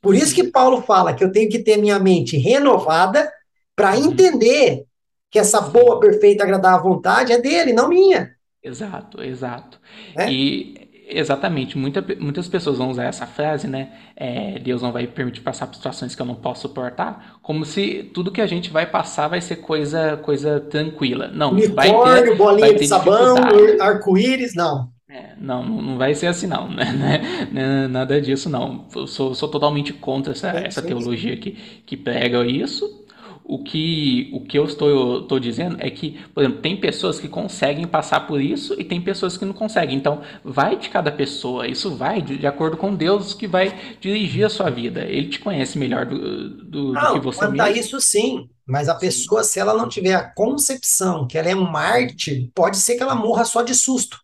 Por 0.02 0.16
isso 0.16 0.36
que 0.36 0.44
Paulo 0.44 0.82
fala 0.82 1.13
que 1.13 1.24
eu 1.24 1.32
tenho 1.32 1.50
que 1.50 1.60
ter 1.60 1.78
minha 1.78 1.98
mente 1.98 2.38
renovada 2.38 3.32
para 3.76 3.98
entender 3.98 4.86
que 5.30 5.40
essa 5.40 5.62
boa, 5.62 6.00
perfeita, 6.00 6.44
agradável 6.44 6.84
vontade 6.84 7.32
é 7.32 7.40
dele, 7.40 7.74
não 7.74 7.90
minha. 7.90 8.36
Exato, 8.62 9.24
exato. 9.24 9.80
É? 10.16 10.30
E 10.30 10.87
Exatamente, 11.10 11.78
Muita, 11.78 12.04
muitas 12.20 12.50
pessoas 12.50 12.78
vão 12.78 12.89
usar 12.89 13.06
essa 13.06 13.26
frase, 13.26 13.65
né? 13.65 13.89
É, 14.13 14.60
Deus 14.60 14.82
não 14.82 14.91
vai 14.91 15.08
permitir 15.08 15.39
passar 15.39 15.65
por 15.65 15.76
situações 15.76 16.13
que 16.13 16.22
eu 16.22 16.26
não 16.26 16.36
posso 16.36 16.63
suportar, 16.63 17.39
como 17.41 17.63
se 17.63 18.12
tudo 18.13 18.32
que 18.32 18.41
a 18.41 18.48
gente 18.48 18.70
vai 18.70 18.86
passar 18.86 19.30
vai 19.30 19.39
ser 19.39 19.58
coisa, 19.58 20.17
coisa 20.17 20.60
tranquila. 20.60 21.30
Não, 21.34 21.52
Unicórnio, 21.52 22.04
vai 22.04 22.24
ter, 22.24 22.36
bolinha 22.36 22.67
vai 22.67 22.74
ter 22.76 22.80
de 22.80 22.88
sabão, 22.88 23.38
arco-íris, 23.80 24.54
não. 24.54 24.89
É, 25.10 25.34
não, 25.39 25.63
não 25.63 25.98
vai 25.98 26.13
ser 26.13 26.28
assim 26.28 26.48
não, 26.48 26.67
né? 26.70 27.48
né? 27.52 27.88
Nada 27.88 28.20
disso 28.20 28.50
não. 28.50 28.86
Eu 28.93 29.08
sou, 29.08 29.34
sou 29.34 29.48
totalmente 29.48 29.93
contra 29.93 30.34
essa, 30.34 30.50
é, 30.50 30.67
essa 30.67 30.82
teologia 30.82 31.38
que, 31.38 31.52
que 31.86 31.96
prega 31.96 32.46
isso. 32.46 33.07
O 33.50 33.64
que, 33.64 34.30
o 34.34 34.42
que 34.42 34.60
eu 34.60 34.66
estou, 34.66 35.22
estou 35.22 35.40
dizendo 35.40 35.78
é 35.80 35.90
que, 35.90 36.20
por 36.34 36.44
exemplo, 36.44 36.62
tem 36.62 36.76
pessoas 36.76 37.18
que 37.18 37.30
conseguem 37.30 37.88
passar 37.88 38.28
por 38.28 38.42
isso 38.42 38.76
e 38.78 38.84
tem 38.84 39.00
pessoas 39.00 39.38
que 39.38 39.46
não 39.46 39.54
conseguem. 39.54 39.96
Então, 39.96 40.22
vai 40.44 40.76
de 40.76 40.90
cada 40.90 41.10
pessoa. 41.14 41.66
Isso 41.66 41.96
vai 41.96 42.22
de, 42.22 42.38
de 42.38 42.46
acordo 42.46 42.76
com 42.76 42.94
Deus 42.94 43.34
que 43.34 43.48
vai 43.48 43.98
dirigir 44.02 44.46
a 44.46 44.50
sua 44.50 44.70
vida. 44.70 45.06
Ele 45.06 45.30
te 45.30 45.40
conhece 45.40 45.78
melhor 45.78 46.06
do, 46.06 46.50
do, 46.50 46.92
não, 46.92 47.02
do 47.02 47.14
que 47.14 47.20
você 47.20 47.40
quanto 47.40 47.52
mesmo. 47.52 47.62
a 47.62 47.72
isso, 47.72 48.02
sim. 48.02 48.50
Mas 48.66 48.90
a 48.90 48.96
pessoa, 48.96 49.46
se 49.46 49.60
ela 49.62 49.74
não 49.74 49.88
tiver 49.88 50.14
a 50.14 50.30
concepção 50.30 51.26
que 51.26 51.38
ela 51.38 51.50
é 51.50 51.56
um 51.56 51.72
mártir, 51.72 52.52
pode 52.54 52.76
ser 52.76 52.96
que 52.96 53.04
ela 53.04 53.16
morra 53.16 53.46
só 53.46 53.62
de 53.62 53.74
susto. 53.74 54.20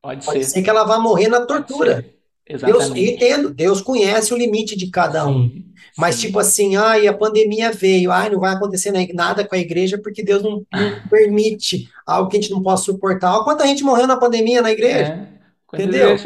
Pode, 0.00 0.24
pode 0.24 0.44
ser. 0.44 0.50
ser 0.50 0.62
que 0.62 0.70
ela 0.70 0.84
vá 0.84 0.98
morrer 0.98 1.28
na 1.28 1.44
tortura. 1.44 2.04
Exatamente. 2.46 2.92
Deus, 2.92 3.14
entendo, 3.14 3.50
Deus 3.54 3.80
conhece 3.80 4.32
o 4.32 4.36
limite 4.36 4.76
de 4.76 4.90
cada 4.90 5.26
um. 5.26 5.48
Sim. 5.48 5.73
Mas, 5.96 6.20
tipo 6.20 6.38
assim, 6.38 6.74
ai, 6.76 7.06
a 7.06 7.16
pandemia 7.16 7.70
veio, 7.70 8.10
ai, 8.10 8.28
não 8.28 8.40
vai 8.40 8.52
acontecer 8.52 8.92
nada 9.12 9.46
com 9.46 9.54
a 9.54 9.58
igreja 9.58 9.96
porque 9.96 10.24
Deus 10.24 10.42
não, 10.42 10.66
não 10.72 11.08
permite 11.08 11.88
algo 12.04 12.28
que 12.28 12.36
a 12.36 12.40
gente 12.40 12.50
não 12.50 12.62
possa 12.62 12.84
suportar. 12.84 13.32
Olha 13.32 13.44
quanta 13.44 13.66
gente 13.66 13.84
morreu 13.84 14.06
na 14.06 14.16
pandemia 14.16 14.60
na 14.60 14.72
igreja. 14.72 15.28
É, 15.72 15.76
entendeu? 15.76 16.16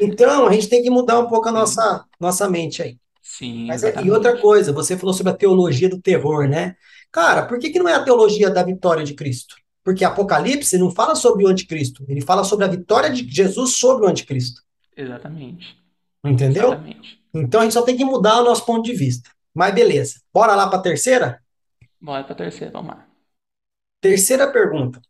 Então, 0.00 0.46
a 0.46 0.52
gente 0.52 0.68
tem 0.68 0.82
que 0.82 0.90
mudar 0.90 1.18
um 1.18 1.26
pouco 1.26 1.48
a 1.48 1.52
nossa, 1.52 2.04
nossa 2.20 2.48
mente 2.50 2.82
aí. 2.82 2.96
Sim. 3.22 3.66
Mas, 3.66 3.82
é, 3.82 3.94
e 4.04 4.10
outra 4.10 4.36
coisa, 4.36 4.72
você 4.72 4.96
falou 4.96 5.14
sobre 5.14 5.32
a 5.32 5.36
teologia 5.36 5.88
do 5.88 6.00
terror, 6.00 6.46
né? 6.46 6.76
Cara, 7.10 7.46
por 7.46 7.58
que, 7.58 7.70
que 7.70 7.78
não 7.78 7.88
é 7.88 7.94
a 7.94 8.02
teologia 8.02 8.50
da 8.50 8.62
vitória 8.62 9.04
de 9.04 9.14
Cristo? 9.14 9.56
Porque 9.82 10.04
Apocalipse 10.04 10.76
não 10.78 10.90
fala 10.90 11.14
sobre 11.14 11.44
o 11.44 11.48
anticristo, 11.48 12.04
ele 12.08 12.20
fala 12.20 12.44
sobre 12.44 12.64
a 12.64 12.68
vitória 12.68 13.10
de 13.10 13.26
Jesus 13.28 13.76
sobre 13.76 14.06
o 14.06 14.08
anticristo. 14.08 14.62
Exatamente. 14.96 15.76
Entendeu? 16.24 16.68
Exatamente. 16.68 17.21
Então 17.34 17.60
a 17.60 17.64
gente 17.64 17.72
só 17.72 17.82
tem 17.82 17.96
que 17.96 18.04
mudar 18.04 18.40
o 18.40 18.44
nosso 18.44 18.64
ponto 18.66 18.84
de 18.84 18.94
vista. 18.94 19.30
Mas 19.54 19.74
beleza. 19.74 20.20
Bora 20.32 20.54
lá 20.54 20.68
para 20.68 20.78
a 20.78 20.82
terceira? 20.82 21.42
Bora 22.00 22.24
para 22.24 22.32
a 22.32 22.36
terceira, 22.36 22.72
vamos 22.72 22.94
lá. 22.94 23.06
Terceira 24.00 24.50
pergunta. 24.50 25.00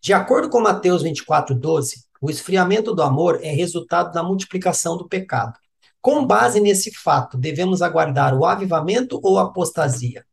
De 0.00 0.12
acordo 0.12 0.48
com 0.48 0.60
Mateus 0.60 1.02
24, 1.02 1.54
12, 1.54 2.04
o 2.20 2.30
esfriamento 2.30 2.94
do 2.94 3.02
amor 3.02 3.40
é 3.42 3.50
resultado 3.50 4.12
da 4.12 4.22
multiplicação 4.22 4.96
do 4.96 5.08
pecado. 5.08 5.58
Com 6.00 6.24
base 6.24 6.60
nesse 6.60 6.94
fato, 6.94 7.36
devemos 7.36 7.82
aguardar 7.82 8.34
o 8.34 8.46
avivamento 8.46 9.20
ou 9.22 9.38
a 9.38 9.42
apostasia? 9.42 10.24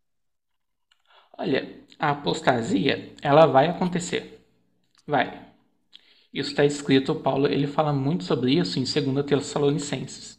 Olha, 1.38 1.84
a 2.00 2.12
apostasia, 2.12 3.14
ela 3.22 3.46
vai 3.46 3.68
acontecer. 3.68 4.46
Vai. 5.06 5.46
Isso 6.34 6.52
está 6.52 6.64
escrito, 6.66 7.16
Paulo, 7.16 7.48
ele 7.48 7.68
fala 7.68 7.92
muito 7.94 8.24
sobre 8.24 8.54
isso 8.54 8.80
em 8.80 8.84
2 8.84 9.26
Tessalonicenses. 9.26 10.37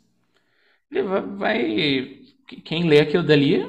Ele 0.90 1.03
vai, 1.37 2.20
quem 2.64 2.85
lê 2.88 3.01
aquilo 3.01 3.22
dali, 3.22 3.62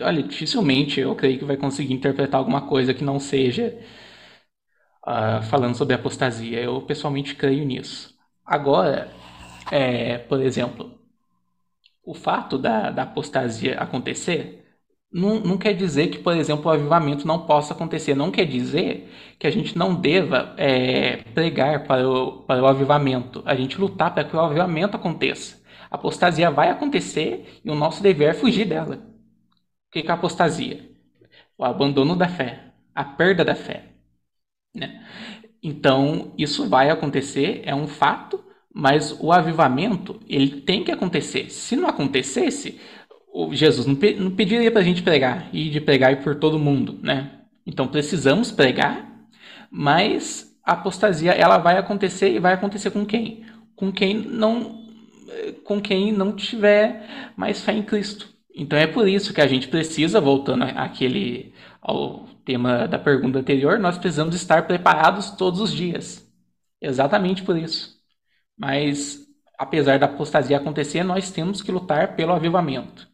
olha, 0.00 0.22
dificilmente 0.22 1.00
eu 1.00 1.14
creio 1.14 1.38
que 1.38 1.44
vai 1.44 1.56
conseguir 1.56 1.94
interpretar 1.94 2.38
alguma 2.38 2.66
coisa 2.66 2.92
que 2.94 3.04
não 3.04 3.20
seja 3.20 3.78
uh, 5.06 5.42
falando 5.44 5.76
sobre 5.76 5.94
apostasia. 5.94 6.60
Eu 6.60 6.82
pessoalmente 6.82 7.34
creio 7.34 7.64
nisso. 7.64 8.14
Agora, 8.44 9.10
é, 9.70 10.18
por 10.18 10.40
exemplo, 10.42 10.98
o 12.04 12.14
fato 12.14 12.58
da, 12.58 12.90
da 12.90 13.02
apostasia 13.02 13.78
acontecer 13.80 14.62
não, 15.12 15.40
não, 15.40 15.56
quer 15.58 15.72
dizer 15.74 16.08
que, 16.08 16.18
por 16.18 16.36
exemplo, 16.36 16.66
o 16.70 16.74
avivamento 16.74 17.26
não 17.26 17.46
possa 17.46 17.72
acontecer. 17.72 18.14
Não 18.14 18.30
quer 18.30 18.44
dizer 18.44 19.10
que 19.38 19.46
a 19.46 19.50
gente 19.50 19.76
não 19.78 19.94
deva 19.94 20.54
é, 20.58 21.18
pregar 21.34 21.86
para 21.86 22.08
o, 22.08 22.42
para 22.42 22.62
o 22.62 22.66
avivamento. 22.66 23.42
A 23.46 23.54
gente 23.54 23.80
lutar 23.80 24.12
para 24.12 24.24
que 24.24 24.36
o 24.36 24.40
avivamento 24.40 24.96
aconteça. 24.96 25.64
A 25.90 25.96
apostasia 25.96 26.50
vai 26.50 26.70
acontecer 26.70 27.60
e 27.64 27.70
o 27.70 27.74
nosso 27.74 28.02
dever 28.02 28.30
é 28.30 28.34
fugir 28.34 28.66
dela. 28.66 28.96
O 28.96 29.92
que 29.92 30.06
é 30.06 30.10
a 30.10 30.14
apostasia? 30.14 30.90
O 31.56 31.64
abandono 31.64 32.16
da 32.16 32.28
fé, 32.28 32.72
a 32.94 33.04
perda 33.04 33.44
da 33.44 33.54
fé. 33.54 33.92
Né? 34.74 35.04
Então, 35.62 36.32
isso 36.36 36.68
vai 36.68 36.90
acontecer, 36.90 37.62
é 37.64 37.74
um 37.74 37.86
fato, 37.86 38.44
mas 38.72 39.16
o 39.20 39.32
avivamento 39.32 40.20
ele 40.28 40.60
tem 40.60 40.84
que 40.84 40.92
acontecer. 40.92 41.50
Se 41.50 41.74
não 41.74 41.88
acontecesse, 41.88 42.78
Jesus 43.52 43.86
não, 43.86 43.96
pediria 44.30 44.70
para 44.70 44.80
a 44.80 44.84
gente 44.84 45.02
pregar 45.02 45.48
e 45.52 45.68
de 45.68 45.80
pregar 45.80 46.22
por 46.22 46.36
todo 46.36 46.58
mundo, 46.58 46.98
né? 47.02 47.40
Então 47.66 47.88
precisamos 47.88 48.50
pregar, 48.50 49.26
mas 49.70 50.56
a 50.64 50.72
apostasia 50.72 51.32
ela 51.32 51.58
vai 51.58 51.76
acontecer 51.78 52.30
e 52.30 52.38
vai 52.38 52.54
acontecer 52.54 52.90
com 52.90 53.04
quem? 53.04 53.44
Com 53.74 53.92
quem 53.92 54.14
não 54.14 54.85
com 55.64 55.80
quem 55.80 56.12
não 56.12 56.34
tiver 56.34 57.32
mais 57.36 57.62
fé 57.62 57.72
em 57.72 57.82
Cristo. 57.82 58.28
Então 58.54 58.78
é 58.78 58.86
por 58.86 59.08
isso 59.08 59.34
que 59.34 59.40
a 59.40 59.46
gente 59.46 59.68
precisa, 59.68 60.20
voltando 60.20 60.64
àquele 60.64 61.52
ao 61.80 62.26
tema 62.44 62.86
da 62.88 62.98
pergunta 62.98 63.38
anterior, 63.38 63.78
nós 63.78 63.98
precisamos 63.98 64.34
estar 64.34 64.66
preparados 64.66 65.30
todos 65.32 65.60
os 65.60 65.72
dias. 65.72 66.26
Exatamente 66.80 67.42
por 67.42 67.56
isso. 67.56 68.00
Mas 68.56 69.26
apesar 69.58 69.98
da 69.98 70.06
apostasia 70.06 70.56
acontecer, 70.56 71.02
nós 71.04 71.30
temos 71.30 71.62
que 71.62 71.72
lutar 71.72 72.16
pelo 72.16 72.32
avivamento. 72.32 73.08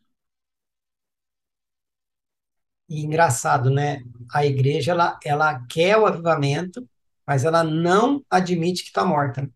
E 2.88 3.00
engraçado, 3.04 3.70
né? 3.70 4.02
A 4.32 4.44
igreja 4.44 4.92
ela, 4.92 5.18
ela 5.24 5.66
quer 5.66 5.96
o 5.96 6.06
avivamento, 6.06 6.86
mas 7.26 7.44
ela 7.44 7.64
não 7.64 8.24
admite 8.30 8.82
que 8.82 8.88
está 8.88 9.04
morta. 9.04 9.50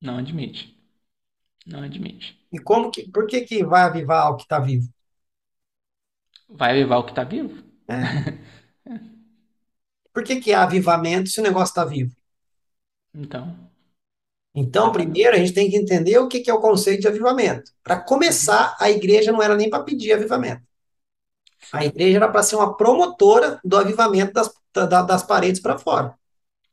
Não 0.00 0.16
admite. 0.18 0.75
Não 1.66 1.82
admite. 1.82 2.38
E 2.52 2.58
como 2.58 2.90
que, 2.90 3.10
por 3.10 3.26
que 3.26 3.40
que 3.42 3.64
vai 3.64 3.82
avivar 3.82 4.30
o 4.30 4.36
que 4.36 4.44
está 4.44 4.58
vivo? 4.60 4.88
Vai 6.48 6.70
avivar 6.70 7.00
o 7.00 7.04
que 7.04 7.10
está 7.10 7.24
vivo? 7.24 7.62
É. 7.88 8.46
Por 10.12 10.24
que 10.24 10.40
que 10.40 10.54
há 10.54 10.62
avivamento 10.62 11.28
se 11.28 11.38
o 11.40 11.42
negócio 11.42 11.72
está 11.72 11.84
vivo? 11.84 12.16
Então. 13.14 13.54
Então, 14.54 14.90
primeiro 14.90 15.36
a 15.36 15.38
gente 15.38 15.52
tem 15.52 15.68
que 15.68 15.76
entender 15.76 16.18
o 16.18 16.26
que 16.26 16.40
que 16.40 16.50
é 16.50 16.54
o 16.54 16.60
conceito 16.60 17.02
de 17.02 17.08
avivamento. 17.08 17.70
Para 17.84 18.00
começar, 18.00 18.74
a 18.80 18.90
igreja 18.90 19.30
não 19.30 19.42
era 19.42 19.54
nem 19.54 19.68
para 19.68 19.82
pedir 19.82 20.14
avivamento. 20.14 20.62
A 21.70 21.84
igreja 21.84 22.16
era 22.16 22.28
para 22.30 22.42
ser 22.42 22.56
uma 22.56 22.74
promotora 22.74 23.60
do 23.62 23.76
avivamento 23.76 24.32
das, 24.32 24.50
da, 24.72 25.02
das 25.02 25.22
paredes 25.22 25.60
para 25.60 25.76
fora. 25.76 26.14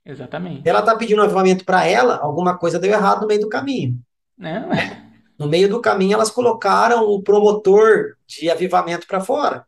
Exatamente. 0.06 0.67
Ela 0.67 0.79
está 0.79 0.95
pedindo 0.95 1.21
um 1.21 1.25
avivamento 1.25 1.65
para 1.65 1.86
ela, 1.86 2.17
alguma 2.17 2.58
coisa 2.58 2.79
deu 2.79 2.91
errado 2.91 3.21
no 3.21 3.27
meio 3.27 3.41
do 3.41 3.49
caminho. 3.49 3.99
Não, 4.38 4.74
é. 4.74 5.04
No 5.38 5.48
meio 5.48 5.67
do 5.69 5.82
caminho, 5.82 6.13
elas 6.13 6.30
colocaram 6.30 7.04
o 7.06 7.22
promotor 7.22 8.15
de 8.28 8.50
avivamento 8.50 9.08
para 9.08 9.22
fora, 9.22 9.65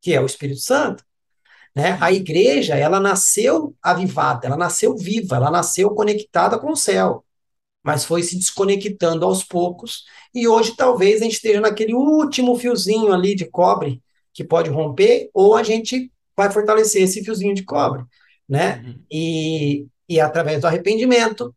que 0.00 0.14
é 0.14 0.20
o 0.20 0.26
Espírito 0.26 0.60
Santo. 0.60 1.04
Né? 1.74 1.98
A 2.00 2.12
igreja, 2.12 2.76
ela 2.76 3.00
nasceu 3.00 3.74
avivada, 3.82 4.46
ela 4.46 4.56
nasceu 4.56 4.96
viva, 4.96 5.36
ela 5.36 5.50
nasceu 5.50 5.90
conectada 5.90 6.58
com 6.58 6.72
o 6.72 6.76
céu, 6.76 7.24
mas 7.82 8.04
foi 8.04 8.22
se 8.22 8.36
desconectando 8.36 9.24
aos 9.24 9.42
poucos, 9.42 10.04
e 10.34 10.46
hoje 10.46 10.76
talvez 10.76 11.20
a 11.20 11.24
gente 11.24 11.34
esteja 11.34 11.60
naquele 11.60 11.94
último 11.94 12.56
fiozinho 12.56 13.12
ali 13.12 13.34
de 13.34 13.46
cobre 13.46 14.02
que 14.32 14.44
pode 14.44 14.70
romper, 14.70 15.30
ou 15.34 15.56
a 15.56 15.62
gente 15.62 16.12
vai 16.36 16.50
fortalecer 16.50 17.02
esse 17.02 17.24
fiozinho 17.24 17.54
de 17.54 17.64
cobre, 17.64 18.04
né? 18.48 18.82
Uhum. 18.84 19.04
E, 19.10 19.86
e 20.08 20.20
através 20.20 20.60
do 20.60 20.66
arrependimento, 20.66 21.54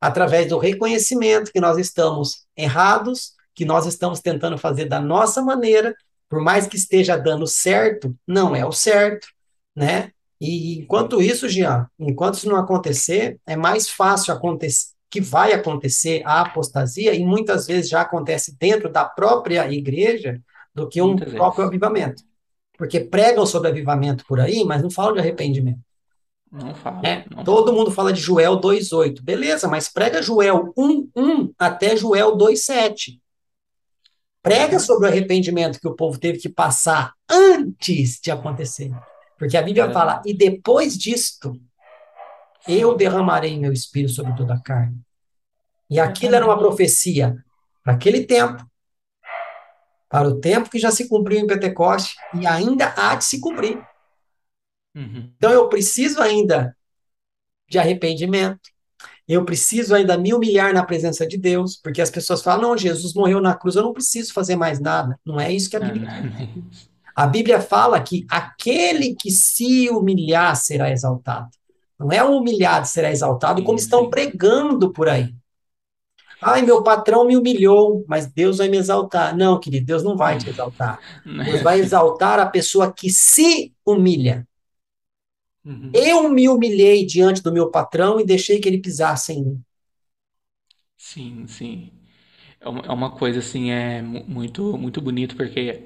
através 0.00 0.48
do 0.48 0.58
reconhecimento 0.58 1.52
que 1.52 1.60
nós 1.60 1.78
estamos 1.78 2.46
errados, 2.56 3.32
que 3.54 3.64
nós 3.64 3.86
estamos 3.86 4.20
tentando 4.20 4.58
fazer 4.58 4.86
da 4.86 5.00
nossa 5.00 5.42
maneira, 5.42 5.94
por 6.28 6.40
mais 6.40 6.66
que 6.66 6.76
esteja 6.76 7.16
dando 7.16 7.46
certo, 7.46 8.14
não 8.26 8.54
é 8.54 8.64
o 8.64 8.72
certo, 8.72 9.28
né? 9.74 10.10
E 10.40 10.80
enquanto 10.80 11.22
isso, 11.22 11.48
Jean, 11.48 11.88
enquanto 11.98 12.34
isso 12.34 12.48
não 12.48 12.56
acontecer, 12.56 13.38
é 13.46 13.56
mais 13.56 13.88
fácil 13.88 14.34
acontecer 14.34 14.96
que 15.08 15.20
vai 15.20 15.52
acontecer 15.52 16.22
a 16.24 16.42
apostasia 16.42 17.14
e 17.14 17.24
muitas 17.24 17.66
vezes 17.66 17.88
já 17.88 18.02
acontece 18.02 18.56
dentro 18.58 18.90
da 18.90 19.04
própria 19.04 19.70
igreja, 19.72 20.40
do 20.74 20.88
que 20.88 21.00
um 21.00 21.16
próprio 21.16 21.64
avivamento. 21.64 22.22
Porque 22.76 23.00
pregam 23.00 23.46
sobre 23.46 23.70
avivamento 23.70 24.26
por 24.26 24.38
aí, 24.38 24.62
mas 24.64 24.82
não 24.82 24.90
falam 24.90 25.14
de 25.14 25.20
arrependimento. 25.20 25.80
Não 26.50 26.74
fala. 26.74 27.00
É, 27.04 27.24
não 27.34 27.44
todo 27.44 27.66
fala. 27.66 27.78
mundo 27.78 27.90
fala 27.90 28.12
de 28.12 28.20
Joel 28.20 28.60
2,8. 28.60 29.22
Beleza, 29.22 29.68
mas 29.68 29.88
prega 29.88 30.22
Joel 30.22 30.72
1,1 30.76 31.52
até 31.58 31.96
Joel 31.96 32.36
2,7. 32.36 33.20
Prega 34.42 34.78
sobre 34.78 35.06
o 35.06 35.10
arrependimento 35.10 35.80
que 35.80 35.88
o 35.88 35.96
povo 35.96 36.18
teve 36.20 36.38
que 36.38 36.48
passar 36.48 37.14
antes 37.28 38.20
de 38.20 38.30
acontecer. 38.30 38.92
Porque 39.36 39.56
a 39.56 39.62
Bíblia 39.62 39.86
é. 39.86 39.92
fala, 39.92 40.22
e 40.24 40.32
depois 40.32 40.96
disto, 40.96 41.60
eu 42.66 42.96
derramarei 42.96 43.58
meu 43.58 43.72
espírito 43.72 44.12
sobre 44.12 44.34
toda 44.36 44.54
a 44.54 44.60
carne. 44.60 45.00
E 45.90 46.00
aquilo 46.00 46.36
era 46.36 46.44
uma 46.44 46.58
profecia 46.58 47.36
para 47.82 47.94
aquele 47.94 48.24
tempo, 48.24 48.64
para 50.08 50.28
o 50.28 50.40
tempo 50.40 50.70
que 50.70 50.78
já 50.78 50.90
se 50.90 51.08
cumpriu 51.08 51.38
em 51.38 51.46
Pentecoste 51.46 52.16
e 52.34 52.46
ainda 52.46 52.94
há 52.96 53.14
de 53.14 53.24
se 53.24 53.40
cumprir. 53.40 53.84
Uhum. 54.96 55.30
Então 55.36 55.52
eu 55.52 55.68
preciso 55.68 56.20
ainda 56.22 56.74
de 57.68 57.78
arrependimento, 57.78 58.70
eu 59.28 59.44
preciso 59.44 59.94
ainda 59.94 60.16
me 60.16 60.32
humilhar 60.32 60.72
na 60.72 60.84
presença 60.84 61.26
de 61.26 61.36
Deus, 61.36 61.76
porque 61.76 62.00
as 62.00 62.10
pessoas 62.10 62.42
falam: 62.42 62.70
não, 62.70 62.78
Jesus 62.78 63.12
morreu 63.12 63.40
na 63.40 63.54
cruz, 63.54 63.76
eu 63.76 63.82
não 63.82 63.92
preciso 63.92 64.32
fazer 64.32 64.56
mais 64.56 64.80
nada. 64.80 65.18
Não 65.24 65.38
é 65.38 65.52
isso 65.52 65.68
que 65.68 65.76
a 65.76 65.80
Bíblia 65.80 66.08
diz. 66.22 66.88
A 67.14 67.26
Bíblia 67.26 67.60
fala 67.60 68.00
que 68.00 68.26
aquele 68.30 69.14
que 69.14 69.30
se 69.30 69.88
humilhar 69.90 70.54
será 70.54 70.90
exaltado. 70.90 71.48
Não 71.98 72.12
é 72.12 72.22
o 72.22 72.36
humilhado 72.36 72.86
será 72.86 73.10
exaltado, 73.10 73.64
como 73.64 73.78
estão 73.78 74.10
pregando 74.10 74.92
por 74.92 75.08
aí. 75.08 75.34
Ai, 76.42 76.60
meu 76.60 76.82
patrão 76.82 77.24
me 77.24 77.36
humilhou, 77.36 78.04
mas 78.06 78.26
Deus 78.26 78.58
vai 78.58 78.68
me 78.68 78.76
exaltar. 78.76 79.34
Não, 79.34 79.58
querido, 79.58 79.86
Deus 79.86 80.02
não 80.02 80.16
vai 80.16 80.36
te 80.36 80.50
exaltar. 80.50 81.00
Deus 81.24 81.62
vai 81.62 81.80
exaltar 81.80 82.38
a 82.38 82.46
pessoa 82.46 82.92
que 82.92 83.08
se 83.08 83.72
humilha. 83.84 84.46
Uhum. 85.66 85.90
Eu 85.92 86.30
me 86.30 86.48
humilhei 86.48 87.04
diante 87.04 87.42
do 87.42 87.52
meu 87.52 87.70
patrão 87.70 88.20
e 88.20 88.24
deixei 88.24 88.60
que 88.60 88.68
ele 88.68 88.78
pisasse 88.78 89.32
em 89.32 89.44
mim. 89.44 89.62
Sim, 90.96 91.46
sim. 91.46 91.90
É 92.60 92.68
uma 92.68 93.08
é 93.08 93.18
coisa 93.18 93.40
assim, 93.40 93.70
é 93.70 94.02
muito, 94.02 94.76
muito 94.78 95.00
bonito, 95.00 95.36
porque 95.36 95.84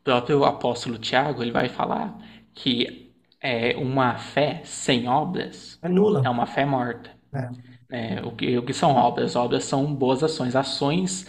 o 0.00 0.04
próprio 0.04 0.44
apóstolo 0.44 0.98
Tiago, 0.98 1.42
ele 1.42 1.52
vai 1.52 1.68
falar 1.68 2.18
que 2.54 3.10
é 3.40 3.76
uma 3.76 4.18
fé 4.18 4.62
sem 4.64 5.08
obras 5.08 5.78
é 5.82 5.88
nula. 5.88 6.22
É 6.24 6.28
uma 6.28 6.46
fé 6.46 6.64
morta. 6.64 7.10
É. 7.32 7.48
É, 7.90 8.22
o, 8.22 8.32
que, 8.32 8.56
o 8.58 8.62
que 8.62 8.72
são 8.72 8.92
obras? 8.92 9.34
Obras 9.34 9.64
são 9.64 9.92
boas 9.94 10.22
ações, 10.22 10.54
ações 10.54 11.26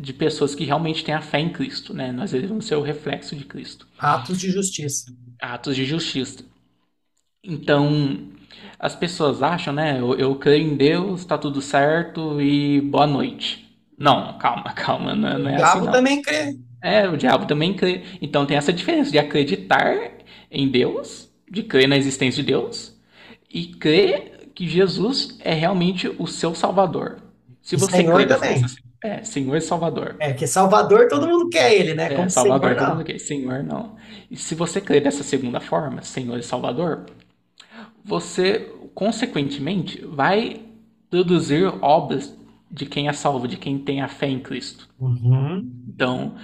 de 0.00 0.12
pessoas 0.12 0.54
que 0.54 0.64
realmente 0.64 1.04
têm 1.04 1.14
a 1.14 1.22
fé 1.22 1.38
em 1.40 1.50
Cristo, 1.50 1.94
né? 1.94 2.12
Nós 2.12 2.32
devemos 2.32 2.66
ser 2.66 2.76
o 2.76 2.82
reflexo 2.82 3.34
de 3.36 3.44
Cristo. 3.44 3.86
Atos 3.98 4.38
de 4.38 4.50
justiça. 4.50 5.12
Atos 5.40 5.76
de 5.76 5.84
justiça. 5.84 6.44
Então, 7.44 8.28
as 8.78 8.94
pessoas 8.96 9.42
acham, 9.42 9.72
né? 9.72 10.00
Eu, 10.00 10.14
eu 10.18 10.34
creio 10.36 10.66
em 10.66 10.76
Deus, 10.76 11.24
tá 11.24 11.38
tudo 11.38 11.60
certo 11.60 12.40
e 12.40 12.80
boa 12.80 13.06
noite. 13.06 13.64
Não, 13.98 14.36
calma, 14.38 14.72
calma, 14.74 15.14
não, 15.14 15.38
não 15.38 15.50
é 15.50 15.54
o 15.54 15.56
diabo 15.56 15.78
assim, 15.78 15.86
não. 15.86 15.92
também 15.92 16.22
crê. 16.22 16.56
É, 16.82 17.08
o 17.08 17.16
diabo 17.16 17.46
também 17.46 17.74
crê. 17.74 18.02
Então 18.20 18.46
tem 18.46 18.56
essa 18.56 18.72
diferença 18.72 19.10
de 19.10 19.18
acreditar 19.18 20.12
em 20.50 20.68
Deus, 20.68 21.30
de 21.50 21.62
crer 21.62 21.88
na 21.88 21.96
existência 21.96 22.42
de 22.42 22.48
Deus, 22.50 22.98
e 23.50 23.66
crer 23.68 24.50
que 24.54 24.68
Jesus 24.68 25.36
é 25.40 25.52
realmente 25.54 26.08
o 26.18 26.26
seu 26.26 26.54
Salvador. 26.54 27.18
Se 27.62 27.76
você 27.76 28.02
Senhor 28.02 28.14
crê 28.16 28.26
também. 28.26 28.62
é, 29.02 29.22
Senhor 29.22 29.56
e 29.56 29.60
Salvador. 29.60 30.16
É, 30.18 30.32
que 30.32 30.46
Salvador 30.46 31.08
todo 31.08 31.26
mundo 31.28 31.48
quer 31.48 31.72
ele, 31.74 31.94
né? 31.94 32.12
É, 32.12 32.14
Como 32.14 32.30
Salvador 32.30 32.70
Senhor, 32.70 32.78
todo 32.78 32.88
não. 32.88 32.96
mundo 32.96 33.04
quer, 33.04 33.18
Senhor 33.18 33.62
não. 33.62 33.96
E 34.30 34.36
se 34.36 34.54
você 34.54 34.80
crê 34.80 35.00
dessa 35.00 35.22
segunda 35.22 35.60
forma, 35.60 36.02
Senhor 36.02 36.38
e 36.38 36.42
Salvador, 36.42 37.06
você, 38.04 38.70
consequentemente, 38.94 40.04
vai 40.04 40.60
produzir 41.08 41.64
obras 41.80 42.36
de 42.70 42.86
quem 42.86 43.08
é 43.08 43.12
salvo, 43.12 43.48
de 43.48 43.56
quem 43.56 43.78
tem 43.78 44.02
a 44.02 44.08
fé 44.08 44.28
em 44.28 44.40
Cristo. 44.40 44.88
Uhum. 44.98 45.70
Então, 45.88 46.34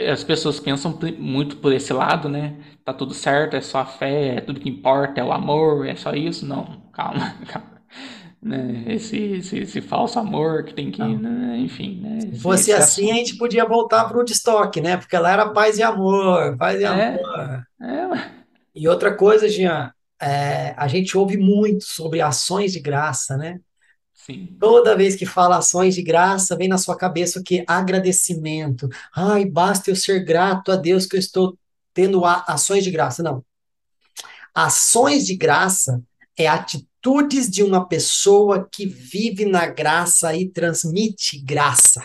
as 0.00 0.22
pessoas 0.22 0.60
pensam 0.60 0.98
muito 1.18 1.56
por 1.56 1.72
esse 1.72 1.92
lado, 1.92 2.28
né? 2.28 2.56
Tá 2.84 2.92
tudo 2.92 3.12
certo, 3.12 3.56
é 3.56 3.60
só 3.60 3.78
a 3.78 3.84
fé, 3.84 4.36
é 4.36 4.40
tudo 4.40 4.60
que 4.60 4.68
importa, 4.68 5.20
é 5.20 5.24
o 5.24 5.32
amor, 5.32 5.86
é 5.86 5.96
só 5.96 6.12
isso. 6.12 6.46
Não, 6.46 6.82
calma, 6.92 7.34
calma. 7.46 7.76
Né? 8.40 8.84
Esse, 8.86 9.16
esse, 9.16 9.58
esse 9.58 9.80
falso 9.80 10.18
amor 10.20 10.62
que 10.64 10.72
tem 10.72 10.90
que, 10.90 11.02
né? 11.02 11.58
enfim, 11.58 12.00
né? 12.00 12.20
Se 12.20 12.38
fosse 12.38 12.72
assim, 12.72 13.10
a 13.10 13.14
gente 13.14 13.36
podia 13.36 13.64
voltar 13.64 14.04
para 14.04 14.14
o 14.14 14.18
Woodstock, 14.18 14.80
né? 14.80 14.96
Porque 14.96 15.18
lá 15.18 15.32
era 15.32 15.48
paz 15.50 15.78
e 15.78 15.82
amor, 15.82 16.56
paz 16.56 16.80
e 16.80 16.84
é, 16.84 16.86
amor. 16.86 17.66
É. 17.82 18.30
E 18.72 18.86
outra 18.86 19.12
coisa, 19.16 19.48
Jean, 19.48 19.90
é, 20.20 20.74
a 20.76 20.88
gente 20.88 21.16
ouve 21.16 21.36
muito 21.36 21.84
sobre 21.84 22.20
ações 22.20 22.72
de 22.72 22.80
graça, 22.80 23.36
né? 23.36 23.60
Sim. 24.14 24.56
Toda 24.58 24.96
vez 24.96 25.14
que 25.14 25.24
fala 25.24 25.58
ações 25.58 25.94
de 25.94 26.02
graça, 26.02 26.56
vem 26.56 26.68
na 26.68 26.78
sua 26.78 26.96
cabeça 26.96 27.38
o 27.38 27.44
que? 27.44 27.64
Agradecimento. 27.66 28.88
Ai, 29.14 29.44
basta 29.44 29.90
eu 29.90 29.96
ser 29.96 30.24
grato 30.24 30.72
a 30.72 30.76
Deus 30.76 31.06
que 31.06 31.14
eu 31.14 31.20
estou 31.20 31.56
tendo 31.94 32.24
ações 32.24 32.82
de 32.82 32.90
graça. 32.90 33.22
Não. 33.22 33.44
Ações 34.52 35.26
de 35.26 35.36
graça 35.36 36.02
é 36.36 36.46
atitudes 36.46 37.48
de 37.48 37.62
uma 37.62 37.86
pessoa 37.86 38.68
que 38.70 38.84
vive 38.84 39.44
na 39.44 39.66
graça 39.66 40.34
e 40.34 40.48
transmite 40.48 41.38
graça. 41.38 42.02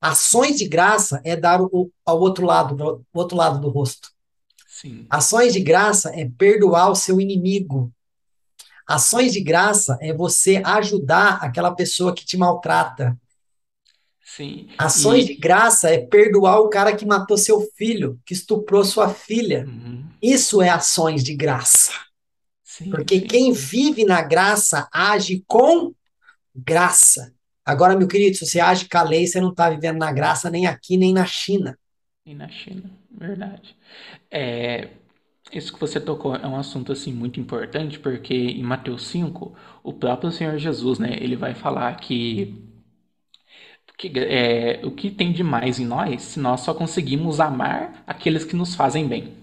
Ações 0.00 0.58
de 0.58 0.66
graça 0.66 1.20
é 1.24 1.36
dar 1.36 1.62
o, 1.62 1.92
ao 2.04 2.18
outro 2.18 2.44
lado, 2.44 3.04
o 3.12 3.18
outro 3.18 3.36
lado 3.36 3.60
do 3.60 3.68
rosto. 3.68 4.10
Sim. 4.82 5.06
Ações 5.08 5.52
de 5.52 5.60
graça 5.60 6.10
é 6.12 6.28
perdoar 6.28 6.90
o 6.90 6.96
seu 6.96 7.20
inimigo. 7.20 7.92
Ações 8.84 9.32
de 9.32 9.40
graça 9.40 9.96
é 10.00 10.12
você 10.12 10.60
ajudar 10.64 11.38
aquela 11.40 11.72
pessoa 11.72 12.12
que 12.12 12.24
te 12.24 12.36
maltrata. 12.36 13.16
Sim. 14.24 14.68
Ações 14.76 15.24
e... 15.24 15.26
de 15.28 15.34
graça 15.36 15.88
é 15.88 15.98
perdoar 15.98 16.58
o 16.58 16.68
cara 16.68 16.96
que 16.96 17.06
matou 17.06 17.38
seu 17.38 17.60
filho, 17.76 18.20
que 18.26 18.34
estuprou 18.34 18.84
sua 18.84 19.08
filha. 19.08 19.66
Uhum. 19.68 20.04
Isso 20.20 20.60
é 20.60 20.68
ações 20.68 21.22
de 21.22 21.36
graça. 21.36 21.92
Sim, 22.64 22.90
Porque 22.90 23.20
sim. 23.20 23.26
quem 23.28 23.52
vive 23.52 24.04
na 24.04 24.20
graça 24.20 24.88
age 24.92 25.44
com 25.46 25.94
graça. 26.52 27.32
Agora, 27.64 27.96
meu 27.96 28.08
querido, 28.08 28.36
se 28.36 28.46
você 28.46 28.58
age 28.58 28.88
com 28.88 28.98
a 28.98 29.02
lei, 29.02 29.28
você 29.28 29.40
não 29.40 29.50
está 29.50 29.70
vivendo 29.70 29.98
na 29.98 30.10
graça 30.10 30.50
nem 30.50 30.66
aqui, 30.66 30.96
nem 30.96 31.12
na 31.12 31.24
China. 31.24 31.78
Nem 32.26 32.34
na 32.34 32.48
China, 32.48 32.90
verdade. 33.22 33.76
É, 34.30 34.90
isso 35.52 35.72
que 35.72 35.80
você 35.80 36.00
tocou 36.00 36.34
é 36.36 36.46
um 36.46 36.56
assunto 36.56 36.92
assim 36.92 37.12
muito 37.12 37.40
importante, 37.40 37.98
porque 37.98 38.34
em 38.34 38.62
Mateus 38.62 39.06
5, 39.08 39.54
o 39.82 39.92
próprio 39.94 40.30
Senhor 40.32 40.58
Jesus, 40.58 40.98
né, 40.98 41.16
ele 41.20 41.36
vai 41.36 41.54
falar 41.54 41.94
que, 41.96 42.54
que 43.98 44.10
é, 44.18 44.80
o 44.84 44.90
que 44.90 45.10
tem 45.10 45.32
de 45.32 45.42
mais 45.42 45.78
em 45.78 45.86
nós 45.86 46.22
se 46.22 46.40
nós 46.40 46.60
só 46.60 46.74
conseguimos 46.74 47.40
amar 47.40 48.02
aqueles 48.06 48.44
que 48.44 48.56
nos 48.56 48.74
fazem 48.74 49.06
bem. 49.06 49.34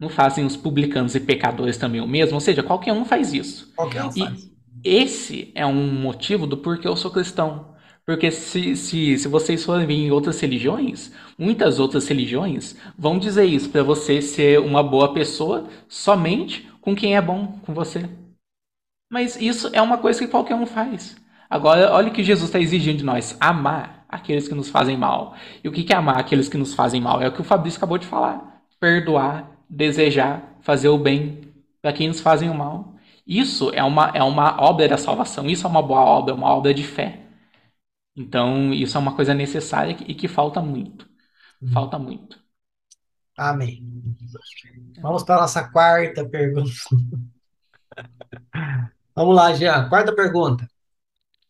Não 0.00 0.08
fazem 0.10 0.46
os 0.46 0.56
publicanos 0.56 1.14
e 1.14 1.20
pecadores 1.20 1.78
também 1.78 2.00
o 2.00 2.08
mesmo? 2.08 2.34
Ou 2.36 2.40
seja, 2.40 2.62
qualquer 2.62 2.92
um 2.92 3.04
faz 3.04 3.32
isso. 3.34 3.72
Qualquer 3.76 4.04
um 4.04 4.10
faz. 4.12 4.44
E 4.44 4.54
esse 4.84 5.52
é 5.54 5.66
um 5.66 5.92
motivo 6.00 6.46
do 6.46 6.58
porquê 6.58 6.88
eu 6.88 6.96
sou 6.96 7.10
cristão. 7.10 7.73
Porque 8.06 8.30
se, 8.30 8.76
se, 8.76 9.16
se 9.16 9.28
vocês 9.28 9.64
forem 9.64 9.86
ver 9.86 9.94
em 9.94 10.10
outras 10.10 10.38
religiões, 10.40 11.10
muitas 11.38 11.78
outras 11.78 12.06
religiões 12.06 12.76
vão 12.98 13.18
dizer 13.18 13.44
isso, 13.44 13.70
para 13.70 13.82
você 13.82 14.20
ser 14.20 14.60
uma 14.60 14.82
boa 14.82 15.14
pessoa 15.14 15.66
somente 15.88 16.68
com 16.80 16.94
quem 16.94 17.16
é 17.16 17.22
bom 17.22 17.58
com 17.64 17.72
você. 17.72 18.08
Mas 19.10 19.40
isso 19.40 19.70
é 19.72 19.80
uma 19.80 19.96
coisa 19.96 20.18
que 20.18 20.30
qualquer 20.30 20.54
um 20.54 20.66
faz. 20.66 21.16
Agora, 21.48 21.92
olha 21.92 22.08
o 22.08 22.12
que 22.12 22.22
Jesus 22.22 22.48
está 22.48 22.58
exigindo 22.58 22.98
de 22.98 23.04
nós: 23.04 23.36
amar 23.40 24.04
aqueles 24.08 24.48
que 24.48 24.54
nos 24.54 24.68
fazem 24.68 24.96
mal. 24.96 25.34
E 25.62 25.68
o 25.68 25.72
que 25.72 25.92
é 25.92 25.96
amar 25.96 26.18
aqueles 26.18 26.48
que 26.48 26.56
nos 26.56 26.74
fazem 26.74 27.00
mal? 27.00 27.22
É 27.22 27.28
o 27.28 27.32
que 27.32 27.40
o 27.40 27.44
Fabrício 27.44 27.78
acabou 27.78 27.96
de 27.96 28.06
falar: 28.06 28.62
perdoar, 28.78 29.50
desejar, 29.68 30.56
fazer 30.60 30.88
o 30.88 30.98
bem 30.98 31.42
para 31.80 31.92
quem 31.92 32.08
nos 32.08 32.20
fazem 32.20 32.50
o 32.50 32.54
mal. 32.54 32.94
Isso 33.26 33.70
é 33.72 33.82
uma, 33.82 34.10
é 34.14 34.22
uma 34.22 34.60
obra 34.60 34.88
da 34.88 34.98
salvação, 34.98 35.48
isso 35.48 35.66
é 35.66 35.70
uma 35.70 35.80
boa 35.80 36.00
obra, 36.00 36.34
uma 36.34 36.48
obra 36.48 36.74
de 36.74 36.82
fé. 36.82 37.23
Então, 38.16 38.72
isso 38.72 38.96
é 38.96 39.00
uma 39.00 39.16
coisa 39.16 39.34
necessária 39.34 39.96
e 40.06 40.14
que 40.14 40.28
falta 40.28 40.60
muito. 40.60 41.08
Uhum. 41.60 41.72
Falta 41.72 41.98
muito. 41.98 42.38
Amém. 43.36 43.84
Vamos 45.00 45.24
para 45.24 45.36
a 45.36 45.40
nossa 45.40 45.68
quarta 45.68 46.24
pergunta. 46.24 46.70
Vamos 49.14 49.34
lá, 49.34 49.52
Jean. 49.52 49.88
Quarta 49.88 50.14
pergunta. 50.14 50.68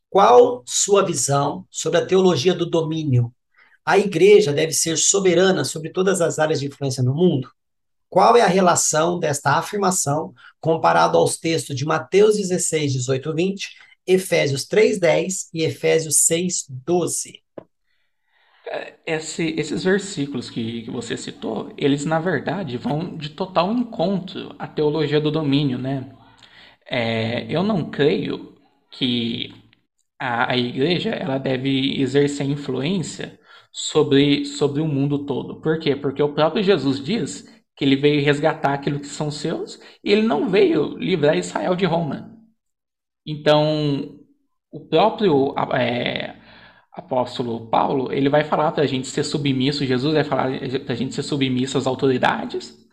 Qual 0.09 0.63
sua 0.67 1.05
visão 1.05 1.67
sobre 1.71 1.99
a 1.99 2.07
teologia 2.07 2.55
do 2.55 2.65
domínio? 2.65 3.35
A 3.85 3.99
igreja 3.99 4.53
deve 4.53 4.73
ser 4.73 4.97
soberana 4.97 5.65
sobre 5.65 5.91
todas 5.91 6.23
as 6.23 6.39
áreas 6.39 6.61
de 6.61 6.67
influência 6.67 7.03
no 7.03 7.15
mundo? 7.15 7.51
Qual 8.09 8.37
é 8.37 8.41
a 8.41 8.47
relação 8.47 9.19
desta 9.19 9.59
afirmação 9.59 10.33
comparado 10.61 11.19
aos 11.19 11.37
textos 11.37 11.77
de 11.77 11.85
Mateus 11.85 12.37
16, 12.37 12.93
18, 12.93 13.35
20 13.35 13.77
Efésios 14.07 14.67
3:10 14.67 15.51
e 15.53 15.63
Efésios 15.63 16.27
6:12. 16.27 17.43
É, 18.67 18.95
esse, 19.07 19.55
esses 19.59 19.85
versículos 19.85 20.49
que, 20.49 20.83
que, 20.83 20.91
você 20.91 21.17
citou, 21.17 21.73
eles 21.77 22.05
na 22.05 22.19
verdade 22.19 22.79
vão 22.79 23.17
de 23.17 23.31
total 23.31 23.73
encontro 23.73 24.55
à 24.59 24.67
teologia 24.67 25.21
do 25.21 25.31
domínio, 25.31 25.79
né? 25.79 26.11
É, 26.87 27.47
eu 27.49 27.63
não 27.63 27.91
creio 27.91 28.57
que 28.91 29.53
a, 30.19 30.53
a, 30.53 30.57
igreja 30.57 31.11
ela 31.11 31.39
deve 31.39 32.01
exercer 32.01 32.47
influência 32.47 33.39
sobre, 33.73 34.45
sobre 34.45 34.81
o 34.81 34.89
mundo 34.89 35.27
todo. 35.27 35.61
Por 35.61 35.79
quê? 35.79 35.97
Porque 35.97 36.23
o 36.23 36.35
próprio 36.35 36.63
Jesus 36.63 37.03
diz 37.03 37.45
que 37.77 37.85
ele 37.85 37.97
veio 37.97 38.25
resgatar 38.25 38.75
aquilo 38.75 39.01
que 39.01 39.07
são 39.07 39.31
seus 39.31 39.81
e 40.03 40.13
ele 40.13 40.23
não 40.23 40.49
veio 40.49 40.97
livrar 40.99 41.37
Israel 41.37 41.75
de 41.75 41.85
Roma. 41.85 42.34
Então, 43.27 44.19
o 44.71 44.81
próprio 44.81 45.55
é, 45.75 46.37
apóstolo 46.93 47.69
Paulo, 47.69 48.13
ele 48.13 48.29
vai 48.29 48.45
falar 48.45 48.73
para 48.73 48.85
a 48.85 48.87
gente 48.87 49.07
ser 49.09 49.25
submisso, 49.25 49.85
Jesus 49.85 50.15
vai 50.15 50.25
falar 50.25 50.59
para 50.85 50.93
a 50.93 50.97
gente 50.97 51.15
ser 51.15 51.23
submisso 51.23 51.79
às 51.79 51.87
autoridades. 51.87 52.85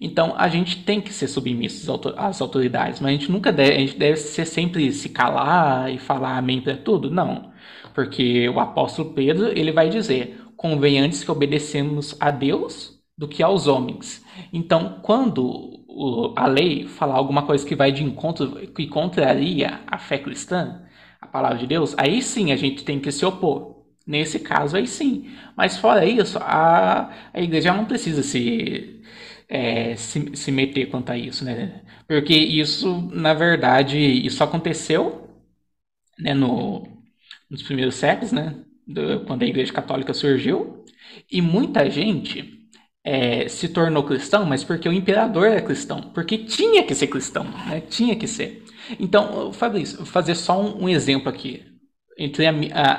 Então, 0.00 0.34
a 0.36 0.48
gente 0.48 0.82
tem 0.82 1.00
que 1.00 1.12
ser 1.12 1.28
submisso 1.28 1.92
às 2.16 2.40
autoridades, 2.40 3.00
mas 3.00 3.08
a 3.10 3.12
gente 3.12 3.30
nunca 3.30 3.52
deve, 3.52 3.74
a 3.74 3.78
gente 3.78 3.98
deve 3.98 4.16
ser 4.16 4.46
sempre 4.46 4.90
se 4.92 5.10
calar 5.10 5.92
e 5.92 5.98
falar 5.98 6.38
amém 6.38 6.60
para 6.60 6.76
tudo, 6.76 7.10
não. 7.10 7.52
Porque 7.94 8.48
o 8.48 8.58
apóstolo 8.58 9.12
Pedro, 9.12 9.48
ele 9.48 9.72
vai 9.72 9.90
dizer, 9.90 10.40
convém 10.56 10.98
antes 10.98 11.22
que 11.22 11.30
obedecemos 11.30 12.16
a 12.18 12.30
Deus 12.30 12.98
do 13.16 13.28
que 13.28 13.42
aos 13.42 13.66
homens. 13.66 14.24
Então, 14.52 15.00
quando 15.02 15.79
o, 15.94 16.34
a 16.36 16.46
lei 16.46 16.86
falar 16.88 17.14
alguma 17.16 17.44
coisa 17.46 17.66
que 17.66 17.74
vai 17.74 17.92
de 17.92 18.02
encontro, 18.04 18.66
que 18.72 18.86
contraria 18.86 19.80
a 19.86 19.98
fé 19.98 20.18
cristã, 20.18 20.82
a 21.20 21.26
palavra 21.26 21.58
de 21.58 21.66
Deus, 21.66 21.94
aí 21.98 22.22
sim 22.22 22.52
a 22.52 22.56
gente 22.56 22.84
tem 22.84 23.00
que 23.00 23.12
se 23.12 23.24
opor. 23.24 23.78
Nesse 24.06 24.40
caso, 24.40 24.76
aí 24.76 24.86
sim. 24.86 25.30
Mas 25.56 25.76
fora 25.78 26.04
isso, 26.04 26.38
a, 26.40 27.10
a 27.32 27.40
igreja 27.40 27.72
não 27.72 27.84
precisa 27.84 28.22
se, 28.22 29.02
é, 29.48 29.94
se, 29.96 30.34
se 30.36 30.50
meter 30.50 30.86
quanto 30.90 31.10
a 31.12 31.18
isso, 31.18 31.44
né? 31.44 31.82
Porque 32.08 32.34
isso, 32.34 33.02
na 33.12 33.34
verdade, 33.34 33.98
isso 33.98 34.42
aconteceu 34.42 35.28
né, 36.18 36.34
no, 36.34 36.86
nos 37.50 37.62
primeiros 37.62 37.94
séculos, 37.96 38.32
né? 38.32 38.64
Do, 38.86 39.24
quando 39.26 39.42
a 39.42 39.46
igreja 39.46 39.72
católica 39.72 40.14
surgiu. 40.14 40.84
E 41.30 41.40
muita 41.42 41.90
gente 41.90 42.59
é, 43.04 43.48
se 43.48 43.68
tornou 43.68 44.04
cristão, 44.04 44.44
mas 44.44 44.62
porque 44.64 44.88
o 44.88 44.92
imperador 44.92 45.46
era 45.46 45.62
cristão, 45.62 46.02
porque 46.14 46.38
tinha 46.38 46.84
que 46.84 46.94
ser 46.94 47.06
cristão, 47.06 47.44
né? 47.44 47.80
Tinha 47.80 48.16
que 48.16 48.26
ser. 48.26 48.64
Então, 48.98 49.52
Fabrício, 49.52 49.98
vou 49.98 50.06
fazer 50.06 50.34
só 50.34 50.60
um, 50.60 50.84
um 50.84 50.88
exemplo 50.88 51.28
aqui 51.28 51.64
entre 52.18 52.46
a, 52.46 52.52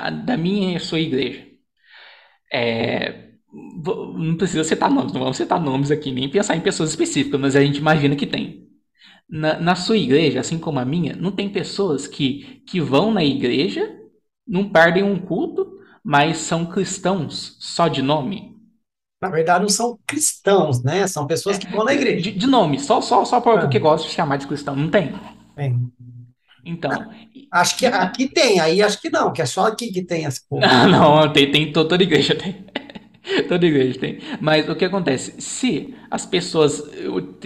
a, 0.06 0.10
da 0.10 0.36
minha 0.36 0.72
e 0.72 0.76
a 0.76 0.80
sua 0.80 1.00
igreja. 1.00 1.46
É, 2.52 3.30
não 3.52 4.36
precisa 4.36 4.64
citar 4.64 4.90
nomes, 4.90 5.12
não 5.12 5.20
vamos 5.20 5.36
citar 5.36 5.60
nomes 5.60 5.90
aqui, 5.90 6.10
nem 6.10 6.28
pensar 6.28 6.56
em 6.56 6.60
pessoas 6.60 6.90
específicas, 6.90 7.40
mas 7.40 7.56
a 7.56 7.64
gente 7.64 7.78
imagina 7.78 8.16
que 8.16 8.26
tem. 8.26 8.68
Na, 9.28 9.58
na 9.58 9.74
sua 9.74 9.96
igreja, 9.96 10.40
assim 10.40 10.58
como 10.58 10.78
a 10.78 10.84
minha, 10.84 11.14
não 11.16 11.30
tem 11.32 11.48
pessoas 11.48 12.06
que, 12.06 12.62
que 12.66 12.80
vão 12.80 13.12
na 13.12 13.24
igreja, 13.24 13.98
não 14.46 14.68
perdem 14.68 15.02
um 15.02 15.18
culto, 15.18 15.78
mas 16.04 16.38
são 16.38 16.66
cristãos 16.66 17.56
só 17.60 17.88
de 17.88 18.02
nome 18.02 18.51
na 19.22 19.28
verdade, 19.28 19.62
não 19.62 19.68
são 19.68 19.96
cristãos, 20.04 20.82
né? 20.82 21.06
São 21.06 21.28
pessoas 21.28 21.56
que 21.56 21.70
vão 21.70 21.84
na 21.84 21.94
igreja. 21.94 22.20
De, 22.20 22.32
de 22.32 22.46
nome, 22.48 22.80
só, 22.80 23.00
só, 23.00 23.24
só 23.24 23.40
porque 23.40 23.76
ah. 23.76 23.80
gostam 23.80 24.08
de 24.08 24.14
chamar 24.16 24.36
de 24.36 24.48
cristão. 24.48 24.74
Não 24.74 24.90
tem? 24.90 25.14
Tem. 25.54 25.92
Então. 26.64 26.90
Acho 27.52 27.76
que 27.76 27.86
aqui 27.86 28.26
tem, 28.28 28.58
aí 28.58 28.82
acho 28.82 29.00
que 29.00 29.10
não, 29.10 29.32
que 29.32 29.40
é 29.40 29.46
só 29.46 29.66
aqui 29.66 29.92
que 29.92 30.02
tem 30.02 30.24
esse 30.24 30.40
povo. 30.50 30.66
Não, 30.66 30.88
não, 30.88 31.32
tem, 31.32 31.52
tem 31.52 31.72
toda 31.72 32.02
igreja 32.02 32.34
tem. 32.34 32.66
Toda 33.48 33.64
igreja 33.64 34.00
tem. 34.00 34.18
Mas 34.40 34.68
o 34.68 34.74
que 34.74 34.84
acontece? 34.84 35.40
Se 35.40 35.94
as 36.10 36.26
pessoas. 36.26 36.82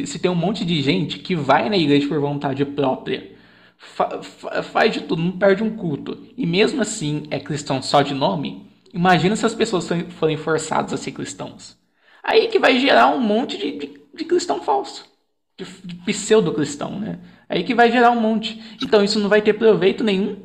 Se 0.06 0.18
tem 0.18 0.30
um 0.30 0.34
monte 0.34 0.64
de 0.64 0.80
gente 0.80 1.18
que 1.18 1.36
vai 1.36 1.68
na 1.68 1.76
igreja 1.76 2.08
por 2.08 2.18
vontade 2.18 2.64
própria, 2.64 3.32
fa, 3.76 4.22
fa, 4.22 4.62
faz 4.62 4.94
de 4.94 5.02
tudo, 5.02 5.20
não 5.22 5.32
perde 5.32 5.62
um 5.62 5.76
culto, 5.76 6.18
e 6.34 6.46
mesmo 6.46 6.80
assim 6.80 7.24
é 7.30 7.38
cristão 7.38 7.82
só 7.82 8.00
de 8.00 8.14
nome, 8.14 8.65
imagina 8.96 9.36
se 9.36 9.46
as 9.46 9.54
pessoas 9.54 9.88
forem 10.18 10.36
forçadas 10.36 10.92
a 10.92 10.96
ser 10.96 11.12
cristãos. 11.12 11.78
Aí 12.22 12.48
que 12.48 12.58
vai 12.58 12.78
gerar 12.80 13.08
um 13.08 13.20
monte 13.20 13.56
de, 13.58 13.72
de, 13.78 14.00
de 14.14 14.24
cristão 14.24 14.60
falso, 14.62 15.04
de, 15.56 15.64
de 15.84 15.94
pseudo-cristão, 16.06 16.98
né? 16.98 17.20
Aí 17.48 17.62
que 17.62 17.74
vai 17.74 17.92
gerar 17.92 18.10
um 18.10 18.20
monte. 18.20 18.60
Então 18.82 19.04
isso 19.04 19.20
não 19.20 19.28
vai 19.28 19.40
ter 19.42 19.52
proveito 19.54 20.02
nenhum. 20.02 20.36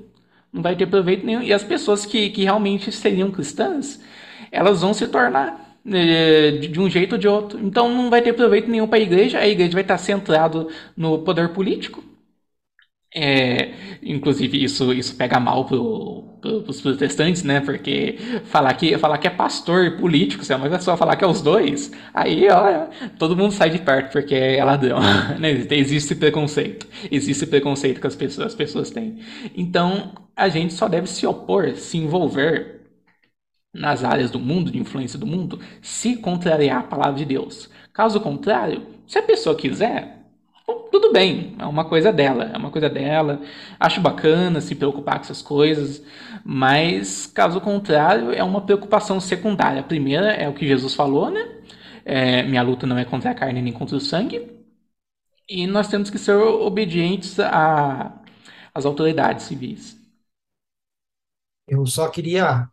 Não 0.53 0.61
vai 0.61 0.75
ter 0.75 0.85
proveito 0.85 1.25
nenhum. 1.25 1.41
E 1.41 1.53
as 1.53 1.63
pessoas 1.63 2.05
que, 2.05 2.29
que 2.29 2.43
realmente 2.43 2.91
seriam 2.91 3.31
cristãs, 3.31 3.99
elas 4.51 4.81
vão 4.81 4.93
se 4.93 5.07
tornar 5.07 5.79
eh, 5.85 6.51
de 6.51 6.79
um 6.79 6.89
jeito 6.89 7.13
ou 7.13 7.17
de 7.17 7.27
outro. 7.27 7.59
Então 7.59 7.89
não 7.89 8.09
vai 8.09 8.21
ter 8.21 8.33
proveito 8.33 8.69
nenhum 8.69 8.87
para 8.87 8.99
a 8.99 9.01
igreja. 9.01 9.39
A 9.39 9.47
igreja 9.47 9.73
vai 9.73 9.81
estar 9.81 9.97
centrado 9.97 10.69
no 10.95 11.19
poder 11.19 11.53
político. 11.53 12.03
É, 13.13 13.73
inclusive 14.01 14.63
isso 14.63 14.93
isso 14.93 15.13
pega 15.17 15.37
mal 15.37 15.65
pro, 15.65 16.23
pro, 16.39 16.61
pros 16.63 16.79
protestantes, 16.79 17.43
né? 17.43 17.59
Porque 17.59 18.17
falar 18.45 18.73
que 18.73 18.97
falar 18.97 19.17
que 19.17 19.27
é 19.27 19.29
pastor 19.29 19.85
e 19.85 19.97
político, 19.97 20.45
se 20.45 20.53
é 20.53 20.55
uma 20.55 20.69
pessoa 20.69 20.95
falar 20.95 21.17
que 21.17 21.23
é 21.25 21.27
os 21.27 21.41
dois, 21.41 21.91
aí 22.13 22.47
ó, 22.49 22.87
todo 23.19 23.35
mundo 23.35 23.51
sai 23.51 23.69
de 23.69 23.79
perto 23.79 24.13
porque 24.13 24.33
é 24.35 24.63
ladrão. 24.63 24.99
Né? 25.39 25.49
Existe 25.71 26.15
preconceito, 26.15 26.87
existe 27.11 27.45
preconceito 27.45 27.99
que 27.99 28.07
as 28.07 28.15
pessoas 28.15 28.47
as 28.47 28.55
pessoas 28.55 28.91
têm. 28.91 29.17
Então 29.55 30.13
a 30.35 30.47
gente 30.49 30.73
só 30.73 30.87
deve 30.87 31.07
se 31.07 31.25
opor, 31.27 31.75
se 31.75 31.97
envolver 31.97 32.79
nas 33.73 34.03
áreas 34.03 34.31
do 34.31 34.39
mundo, 34.39 34.71
de 34.71 34.77
influência 34.79 35.17
do 35.17 35.25
mundo, 35.25 35.59
se 35.81 36.17
contrariar 36.17 36.79
a 36.79 36.83
palavra 36.83 37.19
de 37.19 37.25
Deus. 37.25 37.69
Caso 37.93 38.19
contrário, 38.19 38.85
se 39.07 39.17
a 39.17 39.23
pessoa 39.23 39.55
quiser, 39.55 40.20
tudo 40.91 41.11
bem, 41.13 41.55
é 41.59 41.65
uma 41.65 41.85
coisa 41.85 42.11
dela, 42.11 42.45
é 42.45 42.57
uma 42.57 42.71
coisa 42.71 42.89
dela. 42.89 43.41
Acho 43.79 44.01
bacana 44.01 44.61
se 44.61 44.75
preocupar 44.75 45.15
com 45.15 45.21
essas 45.21 45.41
coisas, 45.41 46.03
mas 46.43 47.27
caso 47.27 47.61
contrário, 47.61 48.31
é 48.31 48.43
uma 48.43 48.61
preocupação 48.65 49.19
secundária. 49.19 49.81
A 49.81 49.83
primeira 49.83 50.31
é 50.33 50.47
o 50.49 50.53
que 50.53 50.67
Jesus 50.67 50.93
falou, 50.93 51.29
né? 51.29 51.61
É, 52.05 52.43
minha 52.43 52.61
luta 52.63 52.87
não 52.87 52.97
é 52.97 53.05
contra 53.05 53.31
a 53.31 53.35
carne 53.35 53.61
nem 53.61 53.73
contra 53.73 53.95
o 53.95 53.99
sangue. 53.99 54.49
E 55.47 55.67
nós 55.67 55.87
temos 55.87 56.09
que 56.09 56.17
ser 56.17 56.33
obedientes 56.35 57.37
às 57.39 58.85
autoridades 58.85 59.45
civis. 59.45 59.97
Eu 61.67 61.85
só 61.85 62.09
queria 62.09 62.69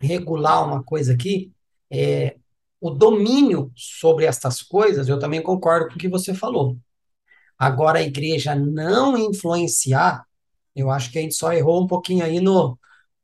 regular 0.00 0.66
uma 0.66 0.82
coisa 0.82 1.14
aqui, 1.14 1.52
é, 1.90 2.36
o 2.80 2.90
domínio 2.90 3.72
sobre 3.74 4.26
estas 4.26 4.62
coisas, 4.62 5.08
eu 5.08 5.18
também 5.18 5.42
concordo 5.42 5.88
com 5.88 5.94
o 5.94 5.98
que 5.98 6.08
você 6.08 6.34
falou. 6.34 6.78
Agora, 7.58 7.98
a 7.98 8.02
igreja 8.02 8.54
não 8.54 9.16
influenciar, 9.16 10.24
eu 10.74 10.90
acho 10.90 11.10
que 11.10 11.18
a 11.18 11.22
gente 11.22 11.34
só 11.34 11.52
errou 11.52 11.82
um 11.82 11.86
pouquinho 11.86 12.24
aí 12.24 12.40
no, 12.40 12.78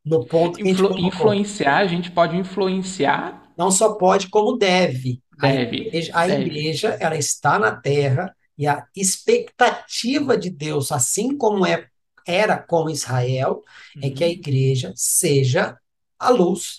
no 0.04 0.24
ponto 0.24 0.58
que 0.58 0.68
Influ, 0.68 0.88
a 0.88 0.92
gente 0.92 1.06
Influenciar, 1.06 1.76
a 1.78 1.86
gente 1.86 2.10
pode 2.10 2.36
influenciar. 2.36 3.42
Não 3.56 3.70
só 3.70 3.94
pode, 3.94 4.28
como 4.28 4.56
deve. 4.56 5.20
Deve. 5.38 5.76
A 5.76 5.80
igreja, 5.80 6.12
a 6.14 6.26
deve. 6.26 6.44
igreja 6.44 6.88
ela 7.00 7.16
está 7.16 7.58
na 7.58 7.74
terra 7.74 8.34
e 8.56 8.66
a 8.66 8.86
expectativa 8.94 10.36
de 10.36 10.50
Deus, 10.50 10.92
assim 10.92 11.36
como 11.36 11.66
é, 11.66 11.86
era 12.26 12.58
com 12.58 12.88
Israel, 12.88 13.62
uhum. 13.96 14.02
é 14.04 14.10
que 14.10 14.22
a 14.22 14.26
uhum. 14.26 14.32
igreja 14.32 14.92
seja 14.94 15.76
a 16.18 16.30
luz 16.30 16.78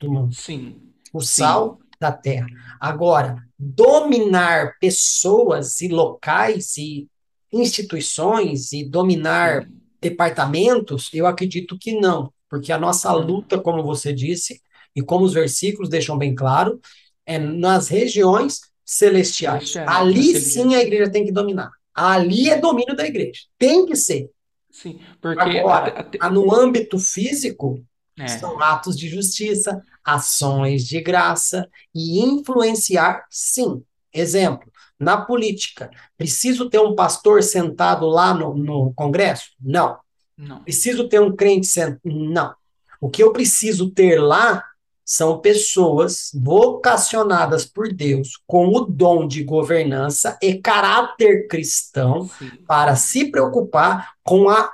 do 0.00 0.10
mundo. 0.10 0.34
Sim. 0.34 0.80
O 1.12 1.20
sal 1.20 1.78
Sim. 1.80 1.88
da 2.00 2.12
terra. 2.12 2.46
Agora, 2.80 3.45
dominar 3.58 4.76
pessoas 4.80 5.80
e 5.80 5.88
locais 5.88 6.76
e 6.76 7.08
instituições 7.52 8.72
e 8.72 8.84
dominar 8.84 9.68
departamentos, 10.00 11.08
eu 11.12 11.26
acredito 11.26 11.78
que 11.78 11.98
não, 11.98 12.32
porque 12.48 12.72
a 12.72 12.78
nossa 12.78 13.12
luta, 13.12 13.58
como 13.58 13.82
você 13.82 14.12
disse, 14.12 14.60
e 14.94 15.02
como 15.02 15.24
os 15.24 15.32
versículos 15.32 15.88
deixam 15.88 16.16
bem 16.16 16.34
claro, 16.34 16.80
é 17.24 17.38
nas 17.38 17.88
regiões 17.88 18.60
celestiais. 18.84 19.70
Celestial, 19.70 19.88
Ali 19.88 20.40
sim 20.40 20.74
a 20.74 20.82
igreja 20.82 21.10
tem 21.10 21.24
que 21.24 21.32
dominar. 21.32 21.70
Ali 21.94 22.50
é 22.50 22.58
domínio 22.58 22.94
da 22.94 23.06
igreja. 23.06 23.42
Tem 23.58 23.86
que 23.86 23.96
ser. 23.96 24.30
Sim, 24.70 25.00
porque 25.20 25.58
Agora, 25.58 26.10
no 26.30 26.54
âmbito 26.54 26.98
físico, 26.98 27.82
é. 28.18 28.28
São 28.28 28.60
atos 28.62 28.96
de 28.96 29.08
justiça, 29.08 29.82
ações 30.06 30.86
de 30.86 31.00
graça 31.00 31.68
e 31.92 32.20
influenciar, 32.20 33.26
sim. 33.28 33.82
Exemplo, 34.14 34.70
na 34.98 35.20
política, 35.20 35.90
preciso 36.16 36.70
ter 36.70 36.78
um 36.78 36.94
pastor 36.94 37.42
sentado 37.42 38.06
lá 38.06 38.32
no, 38.32 38.54
no 38.54 38.94
Congresso? 38.94 39.50
Não. 39.60 39.98
Não. 40.38 40.62
Preciso 40.62 41.08
ter 41.08 41.20
um 41.20 41.34
crente 41.34 41.66
sentado? 41.66 42.00
Não. 42.04 42.54
O 43.00 43.10
que 43.10 43.22
eu 43.22 43.32
preciso 43.32 43.90
ter 43.90 44.18
lá 44.18 44.64
são 45.04 45.38
pessoas 45.38 46.30
vocacionadas 46.34 47.64
por 47.64 47.92
Deus 47.92 48.40
com 48.46 48.68
o 48.68 48.80
dom 48.80 49.26
de 49.26 49.44
governança 49.44 50.36
e 50.42 50.54
caráter 50.54 51.46
cristão 51.46 52.28
Sim. 52.38 52.50
para 52.66 52.96
se 52.96 53.30
preocupar 53.30 54.14
com 54.24 54.48
as 54.48 54.68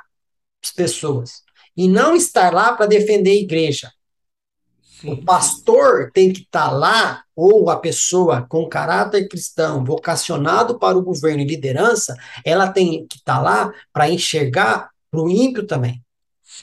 pessoas 0.75 1.43
e 1.77 1.87
não 1.87 2.15
estar 2.15 2.53
lá 2.53 2.75
para 2.75 2.87
defender 2.87 3.31
a 3.31 3.35
igreja. 3.35 3.93
Sim, 5.03 5.15
o 5.15 5.25
pastor 5.25 6.13
tem 6.15 6.33
que 6.33 6.43
estar 6.43 6.69
tá 6.69 6.71
lá, 6.71 7.25
ou 7.35 7.69
a 7.69 7.77
pessoa 7.77 8.47
com 8.49 8.69
caráter 8.69 9.29
cristão, 9.29 9.85
vocacionado 9.85 10.79
para 10.79 10.97
o 10.97 11.03
governo 11.03 11.41
e 11.41 11.45
liderança, 11.45 12.17
ela 12.45 12.69
tem 12.69 13.05
que 13.09 13.17
estar 13.17 13.37
tá 13.37 13.43
lá 13.43 13.73
para 13.93 14.09
enxergar 14.09 14.91
para 15.11 15.21
o 15.21 15.29
ímpio 15.29 15.67
também, 15.67 16.01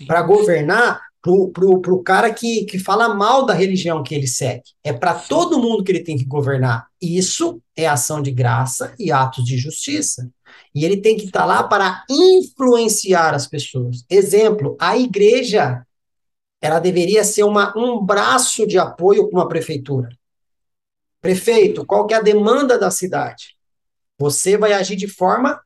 para 0.07 0.21
governar 0.21 1.01
pro, 1.21 1.49
pro, 1.49 1.81
pro 1.81 2.01
cara 2.01 2.33
que, 2.33 2.63
que 2.63 2.79
fala 2.79 3.13
mal 3.13 3.45
da 3.45 3.53
religião 3.53 4.01
que 4.01 4.15
ele 4.15 4.25
segue. 4.27 4.63
É 4.81 4.93
para 4.93 5.13
todo 5.13 5.59
mundo 5.59 5.83
que 5.83 5.91
ele 5.91 6.03
tem 6.03 6.17
que 6.17 6.23
governar. 6.23 6.87
Isso 7.01 7.61
é 7.75 7.87
ação 7.87 8.21
de 8.21 8.31
graça 8.31 8.93
e 8.97 9.11
atos 9.11 9.43
de 9.43 9.57
justiça. 9.57 10.29
E 10.73 10.85
ele 10.85 10.97
tem 10.97 11.17
que 11.17 11.25
estar 11.25 11.41
tá 11.41 11.45
lá 11.45 11.63
para 11.63 12.05
influenciar 12.09 13.33
as 13.33 13.47
pessoas. 13.47 14.05
Exemplo, 14.09 14.77
a 14.79 14.97
igreja, 14.97 15.85
ela 16.61 16.79
deveria 16.79 17.23
ser 17.23 17.43
uma, 17.43 17.73
um 17.77 18.03
braço 18.03 18.67
de 18.67 18.77
apoio 18.77 19.29
para 19.29 19.39
uma 19.39 19.47
prefeitura. 19.47 20.09
Prefeito, 21.21 21.85
qual 21.85 22.05
que 22.05 22.13
é 22.13 22.17
a 22.17 22.21
demanda 22.21 22.77
da 22.77 22.91
cidade? 22.91 23.55
Você 24.17 24.57
vai 24.57 24.73
agir 24.73 24.95
de 24.95 25.07
forma 25.07 25.61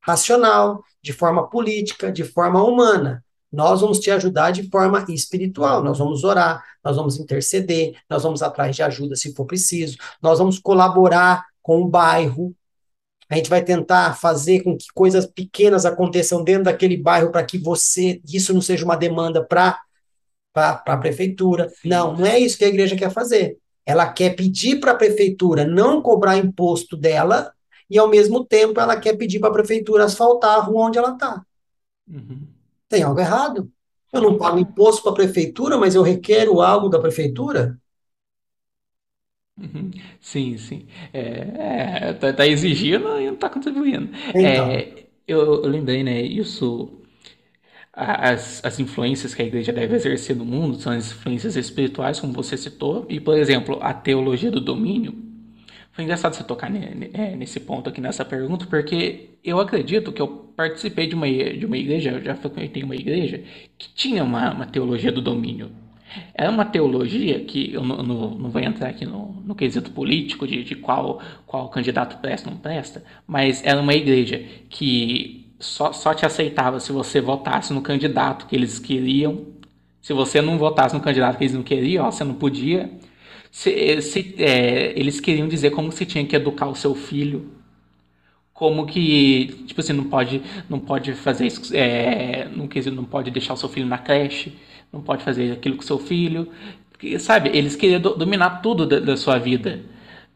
racional, 0.00 0.82
de 1.02 1.12
forma 1.12 1.48
política, 1.48 2.10
de 2.10 2.24
forma 2.24 2.62
humana. 2.62 3.24
Nós 3.50 3.80
vamos 3.80 3.98
te 3.98 4.10
ajudar 4.10 4.50
de 4.50 4.68
forma 4.68 5.04
espiritual. 5.08 5.82
Nós 5.82 5.98
vamos 5.98 6.22
orar, 6.22 6.64
nós 6.84 6.96
vamos 6.96 7.18
interceder, 7.18 7.96
nós 8.08 8.22
vamos 8.22 8.42
atrás 8.42 8.76
de 8.76 8.82
ajuda 8.82 9.16
se 9.16 9.34
for 9.34 9.46
preciso, 9.46 9.96
nós 10.22 10.38
vamos 10.38 10.58
colaborar 10.58 11.46
com 11.62 11.80
o 11.80 11.88
bairro. 11.88 12.54
A 13.28 13.36
gente 13.36 13.50
vai 13.50 13.62
tentar 13.62 14.16
fazer 14.16 14.62
com 14.62 14.76
que 14.76 14.86
coisas 14.94 15.26
pequenas 15.26 15.84
aconteçam 15.84 16.42
dentro 16.42 16.64
daquele 16.64 16.96
bairro 16.96 17.30
para 17.30 17.44
que 17.44 17.58
você, 17.58 18.20
isso 18.26 18.54
não 18.54 18.60
seja 18.60 18.84
uma 18.84 18.96
demanda 18.96 19.44
para 19.44 19.78
a 20.58 20.96
prefeitura. 20.96 21.70
Não, 21.84 22.16
não 22.16 22.26
é 22.26 22.38
isso 22.38 22.58
que 22.58 22.64
a 22.64 22.68
igreja 22.68 22.96
quer 22.96 23.10
fazer. 23.10 23.58
Ela 23.84 24.12
quer 24.12 24.36
pedir 24.36 24.80
para 24.80 24.92
a 24.92 24.96
prefeitura 24.96 25.66
não 25.66 26.02
cobrar 26.02 26.36
imposto 26.36 26.96
dela 26.96 27.52
e, 27.88 27.98
ao 27.98 28.08
mesmo 28.08 28.44
tempo, 28.44 28.78
ela 28.80 29.00
quer 29.00 29.16
pedir 29.16 29.38
para 29.38 29.48
a 29.48 29.52
prefeitura 29.52 30.04
asfaltar 30.04 30.58
a 30.58 30.60
rua 30.60 30.86
onde 30.86 30.98
ela 30.98 31.12
está. 31.12 31.42
Uhum. 32.06 32.46
Tem 32.88 33.02
algo 33.02 33.18
errado. 33.18 33.70
Eu 34.12 34.22
não 34.22 34.38
pago 34.38 34.58
imposto 34.58 35.02
para 35.02 35.12
a 35.12 35.14
prefeitura, 35.14 35.76
mas 35.76 35.94
eu 35.94 36.02
requero 36.02 36.60
algo 36.60 36.88
da 36.88 36.98
prefeitura. 36.98 37.78
Uhum. 39.58 39.90
Sim, 40.20 40.56
sim. 40.56 40.86
É, 41.12 42.08
é, 42.08 42.12
tá, 42.12 42.32
tá 42.32 42.46
exigindo 42.46 43.20
e 43.20 43.26
não 43.26 43.34
está 43.34 43.50
contribuindo. 43.50 44.10
Então. 44.28 44.70
É, 44.70 45.06
eu, 45.26 45.62
eu 45.62 45.68
lembrei, 45.68 46.02
né? 46.02 46.22
Isso. 46.22 46.97
As, 48.00 48.64
as 48.64 48.78
influências 48.78 49.34
que 49.34 49.42
a 49.42 49.44
igreja 49.44 49.72
deve 49.72 49.96
exercer 49.96 50.36
no 50.36 50.44
mundo 50.44 50.80
são 50.80 50.92
as 50.92 51.10
influências 51.10 51.56
espirituais, 51.56 52.20
como 52.20 52.32
você 52.32 52.56
citou, 52.56 53.04
e, 53.08 53.18
por 53.18 53.36
exemplo, 53.36 53.78
a 53.82 53.92
teologia 53.92 54.52
do 54.52 54.60
domínio 54.60 55.28
foi 55.98 56.04
engraçado 56.04 56.32
você 56.32 56.44
tocar 56.44 56.70
é, 56.72 57.34
nesse 57.34 57.58
ponto 57.58 57.88
aqui 57.88 58.00
nessa 58.00 58.24
pergunta, 58.24 58.64
porque 58.66 59.30
eu 59.42 59.58
acredito 59.58 60.12
que 60.12 60.22
eu 60.22 60.28
participei 60.28 61.08
de 61.08 61.16
uma, 61.16 61.26
de 61.28 61.66
uma 61.66 61.76
igreja, 61.76 62.12
eu 62.12 62.22
já 62.22 62.36
frequentei 62.36 62.84
uma 62.84 62.94
igreja, 62.94 63.42
que 63.76 63.88
tinha 63.96 64.22
uma, 64.22 64.54
uma 64.54 64.64
teologia 64.64 65.10
do 65.10 65.20
domínio. 65.20 65.72
Era 66.32 66.52
uma 66.52 66.64
teologia 66.64 67.40
que 67.40 67.72
eu 67.74 67.82
não, 67.82 68.00
não, 68.04 68.30
não 68.30 68.48
vou 68.48 68.62
entrar 68.62 68.90
aqui 68.90 69.04
no, 69.04 69.42
no 69.44 69.56
quesito 69.56 69.90
político 69.90 70.46
de, 70.46 70.62
de 70.62 70.76
qual, 70.76 71.20
qual 71.44 71.68
candidato 71.68 72.18
presta 72.18 72.48
ou 72.48 72.54
não 72.54 72.60
presta, 72.60 73.02
mas 73.26 73.60
era 73.64 73.80
uma 73.80 73.92
igreja 73.92 74.40
que 74.70 75.37
só, 75.58 75.92
só 75.92 76.14
te 76.14 76.24
aceitava 76.24 76.78
se 76.80 76.92
você 76.92 77.20
votasse 77.20 77.72
no 77.72 77.82
candidato 77.82 78.46
que 78.46 78.54
eles 78.54 78.78
queriam. 78.78 79.46
Se 80.00 80.12
você 80.12 80.40
não 80.40 80.56
votasse 80.58 80.94
no 80.94 81.00
candidato 81.00 81.36
que 81.36 81.44
eles 81.44 81.54
não 81.54 81.62
queriam, 81.62 82.06
ó, 82.06 82.10
você 82.10 82.24
não 82.24 82.34
podia. 82.34 82.90
Se, 83.50 84.00
se, 84.02 84.34
é, 84.38 84.92
eles 84.98 85.20
queriam 85.20 85.48
dizer 85.48 85.70
como 85.70 85.90
se 85.90 86.06
tinha 86.06 86.24
que 86.24 86.36
educar 86.36 86.66
o 86.66 86.74
seu 86.74 86.94
filho. 86.94 87.52
Como 88.52 88.86
que 88.86 89.64
tipo 89.66 89.80
assim 89.80 89.92
não 89.92 90.04
pode 90.04 90.42
não 90.68 90.80
pode 90.80 91.12
fazer 91.14 91.46
isso 91.46 91.74
é, 91.76 92.48
não, 92.48 92.68
não 92.92 93.04
pode 93.04 93.30
deixar 93.30 93.54
o 93.54 93.56
seu 93.56 93.68
filho 93.68 93.86
na 93.86 93.98
creche 93.98 94.52
não 94.92 95.00
pode 95.00 95.22
fazer 95.22 95.52
aquilo 95.52 95.76
com 95.76 95.82
o 95.82 95.86
seu 95.86 95.98
filho. 95.98 96.48
Sabe 97.20 97.50
eles 97.56 97.76
queriam 97.76 98.00
dominar 98.00 98.60
tudo 98.60 98.84
da, 98.86 98.98
da 98.98 99.16
sua 99.16 99.38
vida 99.38 99.80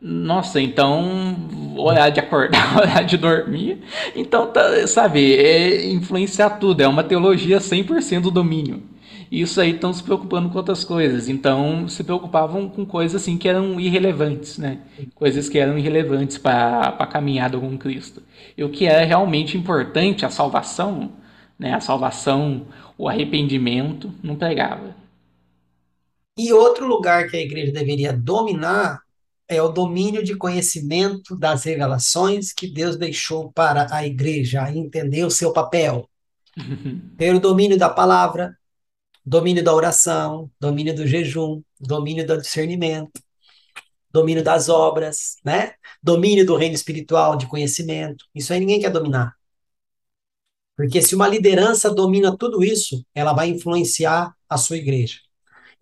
nossa, 0.03 0.61
então 0.61 1.37
hora 1.77 2.11
de 2.11 2.19
acordar, 2.19 2.75
hora 2.77 3.03
de 3.03 3.17
dormir. 3.17 3.83
Então, 4.17 4.49
tá, 4.49 4.85
sabe, 4.89 5.37
é 5.37 5.91
influenciar 5.91 6.51
tudo, 6.59 6.81
é 6.81 6.89
uma 6.89 7.05
teologia 7.05 7.61
100% 7.61 8.23
do 8.23 8.31
domínio. 8.33 8.83
Isso 9.31 9.61
aí 9.61 9.71
estão 9.71 9.93
se 9.93 10.03
preocupando 10.03 10.51
com 10.51 10.59
outras 10.59 10.85
coisas. 10.85 11.29
Então, 11.29 11.89
se 11.89 12.03
preocupavam 12.05 12.69
com 12.69 12.85
coisas 12.85 13.23
assim 13.23 13.39
que 13.39 13.49
eram 13.49 13.81
irrelevantes, 13.81 14.59
né? 14.59 14.81
Coisas 15.15 15.49
que 15.49 15.59
eram 15.59 15.79
irrelevantes 15.79 16.37
para 16.37 16.89
a 16.99 17.07
caminhada 17.07 17.59
com 17.59 17.79
Cristo. 17.79 18.23
E 18.59 18.65
o 18.65 18.71
que 18.71 18.85
era 18.85 19.05
realmente 19.05 19.57
importante, 19.57 20.27
a 20.27 20.31
salvação, 20.31 21.13
né? 21.59 21.73
A 21.73 21.81
salvação, 21.81 22.67
o 22.99 23.09
arrependimento, 23.09 24.13
não 24.23 24.35
pregava. 24.37 24.95
E 26.37 26.53
outro 26.53 26.87
lugar 26.87 27.29
que 27.29 27.37
a 27.37 27.41
igreja 27.41 27.73
deveria 27.73 28.13
dominar 28.13 29.01
é 29.49 29.61
o 29.61 29.69
domínio 29.69 30.23
de 30.23 30.37
conhecimento 30.37 31.37
das 31.37 31.65
revelações 31.65 32.53
que 32.53 32.67
Deus 32.67 32.97
deixou 32.97 33.53
para 33.53 33.87
a 33.95 34.07
igreja 34.07 34.71
entender 34.73 35.25
o 35.25 35.31
seu 35.31 35.53
papel. 35.53 36.09
Ter 37.17 37.35
o 37.35 37.41
domínio 37.41 37.79
da 37.79 37.89
palavra, 37.89 38.57
domínio 39.25 39.65
da 39.65 39.75
oração, 39.75 40.51
domínio 40.61 40.95
do 40.95 41.07
jejum, 41.07 41.63
domínio 41.81 42.27
do 42.27 42.39
discernimento, 42.39 43.21
domínio 44.11 44.45
das 44.45 44.69
obras, 44.69 45.37
né? 45.45 45.75
Domínio 46.03 46.45
do 46.45 46.57
reino 46.57 46.75
espiritual, 46.75 47.37
de 47.37 47.47
conhecimento. 47.47 48.27
Isso 48.35 48.53
aí 48.53 48.61
ninguém 48.61 48.81
quer 48.81 48.91
dominar. 48.91 49.35
Porque 50.77 51.01
se 51.01 51.15
uma 51.15 51.29
liderança 51.29 51.95
domina 51.95 52.37
tudo 52.37 52.63
isso, 52.63 53.05
ela 53.15 53.33
vai 53.33 53.49
influenciar 53.49 54.35
a 54.49 54.57
sua 54.57 54.77
igreja. 54.77 55.19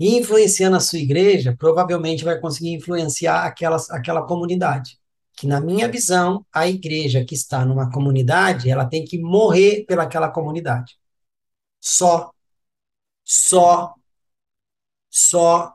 E 0.00 0.16
influenciando 0.18 0.76
a 0.76 0.80
sua 0.80 0.98
igreja, 1.00 1.56
provavelmente 1.58 2.24
vai 2.24 2.40
conseguir 2.40 2.72
influenciar 2.74 3.44
aquela, 3.44 3.76
aquela 3.90 4.22
comunidade. 4.26 4.98
Que, 5.34 5.46
na 5.46 5.60
minha 5.60 5.88
visão, 5.88 6.44
a 6.52 6.66
igreja 6.68 7.24
que 7.24 7.34
está 7.34 7.64
numa 7.66 7.90
comunidade, 7.92 8.70
ela 8.70 8.86
tem 8.86 9.04
que 9.04 9.18
morrer 9.20 9.84
pelaquela 9.86 10.30
comunidade. 10.30 10.98
Só. 11.80 12.32
Só. 13.24 13.94
Só. 15.10 15.74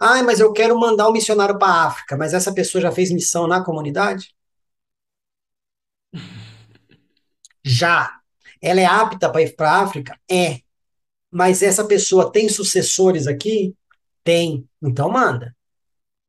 Ai, 0.00 0.22
mas 0.22 0.40
eu 0.40 0.52
quero 0.52 0.76
mandar 0.78 1.08
um 1.08 1.12
missionário 1.12 1.56
para 1.58 1.68
a 1.72 1.86
África, 1.86 2.16
mas 2.16 2.34
essa 2.34 2.52
pessoa 2.52 2.82
já 2.82 2.90
fez 2.92 3.10
missão 3.12 3.46
na 3.46 3.62
comunidade? 3.64 4.34
Já. 7.64 8.20
Ela 8.62 8.80
é 8.80 8.84
apta 8.86 9.30
para 9.30 9.42
ir 9.42 9.56
para 9.56 9.70
a 9.72 9.82
África? 9.82 10.18
É. 10.30 10.60
Mas 11.30 11.62
essa 11.62 11.84
pessoa 11.86 12.30
tem 12.32 12.48
sucessores 12.48 13.26
aqui? 13.26 13.74
Tem. 14.24 14.68
Então 14.82 15.10
manda. 15.10 15.54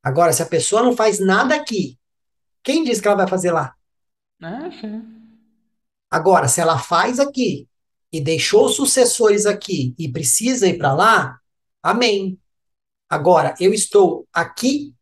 Agora, 0.04 0.34
se 0.34 0.42
a 0.42 0.46
pessoa 0.48 0.84
não 0.84 0.96
faz 0.96 1.20
nada 1.20 1.56
aqui, 1.56 1.98
quem 2.64 2.84
diz 2.84 3.02
que 3.02 3.08
ela 3.08 3.18
vai 3.18 3.28
fazer 3.28 3.52
lá? 3.52 3.76
Ah, 4.42 4.70
Agora, 6.10 6.48
se 6.48 6.60
ela 6.60 6.78
faz 6.78 7.20
aqui 7.20 7.68
e 8.12 8.20
deixou 8.20 8.68
sucessores 8.70 9.46
aqui 9.46 9.96
e 9.98 10.12
precisa 10.12 10.68
ir 10.68 10.78
para 10.78 10.94
lá, 10.94 11.40
amém. 11.82 12.40
Agora, 13.10 13.56
eu 13.60 13.74
estou 13.74 14.28
aqui 14.34 14.94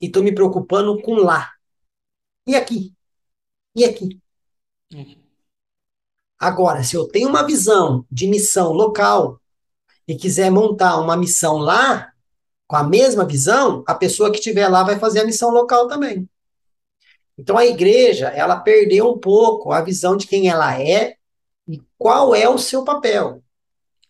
e 0.00 0.06
estou 0.06 0.22
me 0.22 0.34
preocupando 0.34 1.00
com 1.02 1.14
lá. 1.14 1.52
E 2.46 2.56
aqui? 2.56 2.94
E 3.76 3.84
aqui? 3.84 4.20
E 4.90 5.00
aqui? 5.00 5.23
Agora, 6.38 6.82
se 6.82 6.96
eu 6.96 7.06
tenho 7.06 7.28
uma 7.28 7.46
visão 7.46 8.04
de 8.10 8.26
missão 8.26 8.72
local 8.72 9.40
e 10.06 10.14
quiser 10.14 10.50
montar 10.50 11.00
uma 11.00 11.16
missão 11.16 11.56
lá, 11.56 12.12
com 12.66 12.76
a 12.76 12.82
mesma 12.82 13.24
visão, 13.24 13.84
a 13.86 13.94
pessoa 13.94 14.30
que 14.30 14.38
estiver 14.38 14.68
lá 14.68 14.82
vai 14.82 14.98
fazer 14.98 15.20
a 15.20 15.24
missão 15.24 15.50
local 15.50 15.86
também. 15.86 16.28
Então 17.36 17.56
a 17.56 17.66
igreja, 17.66 18.28
ela 18.28 18.60
perdeu 18.60 19.10
um 19.10 19.18
pouco 19.18 19.72
a 19.72 19.80
visão 19.80 20.16
de 20.16 20.26
quem 20.26 20.48
ela 20.48 20.80
é 20.80 21.16
e 21.66 21.80
qual 21.98 22.34
é 22.34 22.48
o 22.48 22.58
seu 22.58 22.84
papel. 22.84 23.42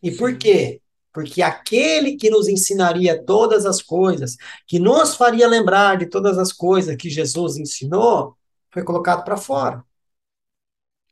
E 0.02 0.10
por 0.10 0.36
quê? 0.36 0.80
Porque 1.12 1.40
aquele 1.40 2.16
que 2.16 2.28
nos 2.28 2.48
ensinaria 2.48 3.22
todas 3.22 3.64
as 3.64 3.80
coisas, 3.80 4.36
que 4.66 4.78
nos 4.78 5.14
faria 5.14 5.48
lembrar 5.48 5.96
de 5.96 6.06
todas 6.06 6.38
as 6.38 6.52
coisas 6.52 6.96
que 6.96 7.08
Jesus 7.08 7.56
ensinou, 7.56 8.36
foi 8.70 8.82
colocado 8.82 9.24
para 9.24 9.36
fora. 9.36 9.84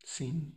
Sim 0.05 0.52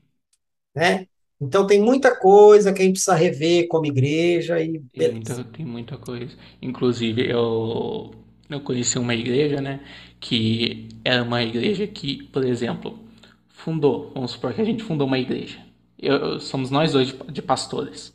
né? 0.76 1.08
Então 1.40 1.68
tem 1.68 1.82
muita 1.82 2.16
coisa 2.16 2.74
que 2.74 2.82
a 2.82 2.86
gente 2.86 2.94
precisa 2.94 3.16
rever 3.16 3.68
como 3.68 3.86
igreja 3.86 4.60
e 4.62 4.80
tem 4.94 5.12
muita, 5.12 5.44
tem 5.44 5.66
muita 5.66 5.98
coisa. 5.98 6.34
Inclusive 6.62 7.30
eu 7.30 8.12
eu 8.50 8.62
conheci 8.62 9.00
uma 9.00 9.14
igreja, 9.16 9.60
né, 9.62 9.80
que 10.20 10.88
era 11.04 11.24
uma 11.24 11.42
igreja 11.44 11.88
que, 11.88 12.24
por 12.26 12.44
exemplo, 12.46 13.00
fundou, 13.50 14.12
vamos 14.14 14.32
supor 14.32 14.54
que 14.54 14.62
a 14.62 14.66
gente 14.66 14.84
fundou 14.84 15.08
uma 15.08 15.18
igreja. 15.20 15.60
Eu, 15.98 16.40
somos 16.40 16.70
nós 16.70 16.92
dois 16.94 17.08
de, 17.08 17.18
de 17.32 17.42
pastores. 17.42 18.14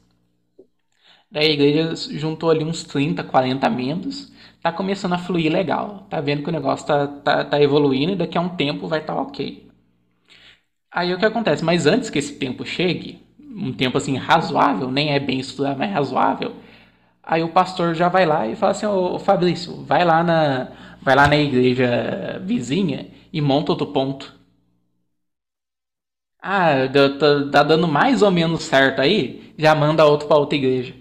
Daí 1.30 1.48
a 1.48 1.52
igreja 1.52 1.94
juntou 2.18 2.50
ali 2.50 2.64
uns 2.64 2.82
30, 2.82 3.22
40 3.24 3.68
membros, 3.70 4.32
tá 4.62 4.72
começando 4.72 5.12
a 5.14 5.18
fluir 5.18 5.52
legal, 5.52 6.06
tá 6.10 6.20
vendo 6.20 6.42
que 6.42 6.48
o 6.48 6.52
negócio 6.52 6.86
tá, 6.86 7.06
tá, 7.06 7.44
tá 7.44 7.62
evoluindo 7.62 8.12
e 8.12 8.16
daqui 8.16 8.36
a 8.36 8.40
um 8.40 8.48
tempo 8.56 8.88
vai 8.88 9.00
estar 9.00 9.14
tá 9.14 9.20
ok. 9.22 9.69
Aí 10.90 11.14
o 11.14 11.18
que 11.18 11.24
acontece? 11.24 11.64
Mas 11.64 11.86
antes 11.86 12.10
que 12.10 12.18
esse 12.18 12.34
tempo 12.34 12.64
chegue, 12.64 13.22
um 13.38 13.72
tempo 13.72 13.96
assim 13.98 14.16
razoável, 14.16 14.90
nem 14.90 15.12
é 15.12 15.18
bem 15.20 15.38
estudado, 15.38 15.78
mas 15.78 15.92
razoável, 15.92 16.54
aí 17.22 17.42
o 17.42 17.48
pastor 17.50 17.94
já 17.94 18.08
vai 18.08 18.26
lá 18.26 18.46
e 18.46 18.56
fala 18.56 18.72
assim, 18.72 18.86
ô 18.86 19.18
Fabrício, 19.18 19.84
vai 19.84 20.04
lá 20.04 20.22
na, 20.22 20.68
vai 21.02 21.14
lá 21.16 21.28
na 21.28 21.36
igreja 21.36 22.40
vizinha 22.44 23.08
e 23.32 23.40
monta 23.40 23.72
outro 23.72 23.88
ponto. 23.88 24.34
Ah, 26.42 26.86
tá, 26.92 27.50
tá 27.50 27.62
dando 27.62 27.86
mais 27.88 28.20
ou 28.22 28.30
menos 28.30 28.62
certo 28.64 29.00
aí, 29.00 29.54
já 29.58 29.74
manda 29.74 30.04
outro 30.04 30.26
para 30.28 30.36
outra 30.38 30.56
igreja. 30.56 30.94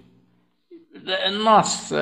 Nossa, 1.32 1.96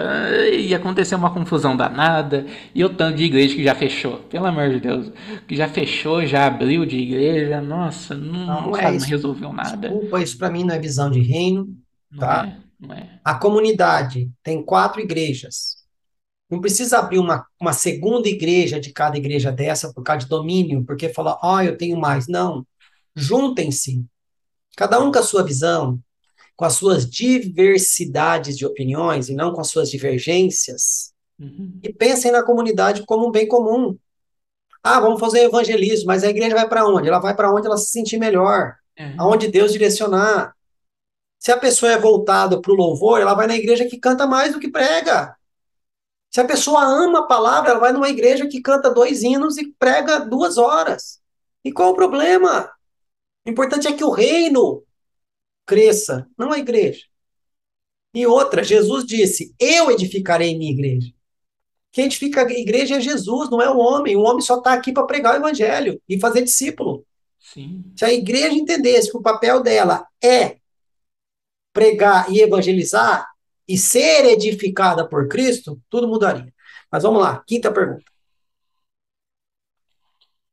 ia 0.52 0.78
acontecer 0.78 1.16
uma 1.16 1.34
confusão 1.34 1.76
danada. 1.76 2.46
E 2.74 2.84
o 2.84 2.90
tanto 2.90 3.18
de 3.18 3.24
igreja 3.26 3.56
que 3.56 3.64
já 3.64 3.76
fechou, 3.76 4.18
pelo 4.30 4.46
amor 4.46 4.70
de 4.70 4.80
Deus. 4.80 5.12
Que 5.48 5.56
já 5.56 5.68
fechou, 5.68 6.26
já 6.26 6.48
abriu 6.48 6.86
de 6.86 6.98
igreja. 6.98 7.62
Nossa, 7.62 8.16
não, 8.16 8.46
não, 8.46 8.62
não, 8.68 8.78
é 8.78 8.84
sabe, 8.84 9.00
não 9.00 9.08
resolveu 9.08 9.54
nada. 9.54 9.90
Desculpa, 9.90 10.22
isso 10.22 10.38
para 10.38 10.50
mim 10.50 10.64
não 10.64 10.76
é 10.76 10.80
visão 10.80 11.10
de 11.10 11.22
reino. 11.22 11.68
Não 12.12 12.20
tá? 12.20 12.48
É, 12.48 12.58
não 12.80 12.96
é. 12.96 13.20
A 13.24 13.36
comunidade 13.36 14.32
tem 14.44 14.64
quatro 14.64 15.02
igrejas. 15.02 15.78
Não 16.50 16.62
precisa 16.62 17.00
abrir 17.00 17.20
uma, 17.20 17.46
uma 17.60 17.74
segunda 17.74 18.30
igreja 18.30 18.80
de 18.80 18.92
cada 18.94 19.18
igreja 19.18 19.52
dessa 19.52 19.94
por 19.94 20.02
causa 20.04 20.22
de 20.22 20.30
domínio, 20.30 20.84
porque 20.86 21.10
falar, 21.10 21.38
ó, 21.44 21.56
oh, 21.56 21.62
eu 21.62 21.78
tenho 21.78 21.98
mais. 21.98 22.28
Não. 22.28 22.66
Juntem-se. 23.16 24.06
Cada 24.76 25.00
um 25.00 25.12
com 25.12 25.20
a 25.20 25.24
sua 25.24 25.44
visão, 25.44 26.00
com 26.58 26.66
as 26.66 26.74
suas 26.74 27.08
diversidades 27.08 28.58
de 28.58 28.66
opiniões 28.66 29.30
e 29.30 29.36
não 29.36 29.54
com 29.54 29.62
as 29.62 29.70
suas 29.70 29.92
divergências, 29.92 31.14
uhum. 31.40 31.80
e 31.84 31.94
pensem 31.94 32.32
na 32.32 32.42
comunidade 32.42 33.06
como 33.06 33.28
um 33.28 33.32
bem 33.32 33.48
comum. 33.48 33.96
Ah, 34.82 35.00
vamos 35.00 35.20
fazer 35.20 35.42
evangelismo, 35.42 36.08
mas 36.08 36.24
a 36.24 36.30
igreja 36.30 36.56
vai 36.56 36.68
para 36.68 36.88
onde? 36.88 37.08
Ela 37.08 37.20
vai 37.20 37.36
para 37.36 37.54
onde 37.54 37.68
ela 37.68 37.78
se 37.78 37.92
sentir 37.92 38.18
melhor, 38.18 38.74
uhum. 39.00 39.16
aonde 39.20 39.48
Deus 39.50 39.72
direcionar. 39.72 40.56
Se 41.38 41.52
a 41.52 41.58
pessoa 41.58 41.92
é 41.92 42.00
voltada 42.00 42.60
para 42.60 42.72
o 42.72 42.76
louvor, 42.76 43.22
ela 43.22 43.36
vai 43.36 43.46
na 43.46 43.56
igreja 43.56 43.86
que 43.86 44.00
canta 44.00 44.26
mais 44.26 44.54
do 44.54 44.60
que 44.60 44.72
prega. 44.72 45.38
Se 46.32 46.42
a 46.42 46.46
pessoa 46.46 46.84
ama 46.84 47.20
a 47.20 47.28
palavra, 47.28 47.70
ela 47.70 47.80
vai 47.80 47.94
numa 47.94 48.10
igreja 48.10 48.48
que 48.48 48.62
canta 48.62 48.90
dois 48.90 49.22
hinos 49.22 49.58
e 49.58 49.72
prega 49.78 50.20
duas 50.20 50.58
horas. 50.58 51.20
E 51.64 51.72
qual 51.72 51.92
o 51.92 51.96
problema? 51.96 52.72
O 53.46 53.50
importante 53.52 53.88
é 53.88 53.94
que 53.94 54.04
o 54.04 54.10
reino 54.10 54.84
cresça, 55.68 56.28
não 56.38 56.52
a 56.52 56.58
igreja. 56.58 57.04
E 58.14 58.26
outra, 58.26 58.64
Jesus 58.64 59.06
disse: 59.06 59.54
Eu 59.60 59.92
edificarei 59.92 60.58
minha 60.58 60.72
igreja. 60.72 61.14
Quem 61.92 62.06
edifica 62.06 62.48
a 62.48 62.52
igreja 62.52 62.96
é 62.96 63.02
Jesus, 63.02 63.50
não 63.50 63.62
é 63.62 63.70
o 63.70 63.78
homem. 63.78 64.16
O 64.16 64.22
homem 64.22 64.42
só 64.42 64.58
está 64.58 64.74
aqui 64.74 64.92
para 64.92 65.06
pregar 65.06 65.34
o 65.34 65.38
evangelho 65.38 66.02
e 66.08 66.20
fazer 66.20 66.42
discípulo. 66.42 67.06
Sim. 67.40 67.84
Se 67.96 68.06
a 68.06 68.14
igreja 68.14 68.54
entendesse 68.54 69.12
que 69.12 69.18
o 69.18 69.22
papel 69.22 69.62
dela 69.62 70.06
é 70.24 70.58
pregar 71.74 72.32
e 72.32 72.40
evangelizar 72.40 73.28
e 73.68 73.78
ser 73.78 74.26
edificada 74.26 75.08
por 75.08 75.28
Cristo, 75.28 75.80
tudo 75.90 76.08
mudaria. 76.08 76.54
Mas 76.92 77.04
vamos 77.04 77.22
lá, 77.22 77.44
quinta 77.46 77.72
pergunta 77.72 78.17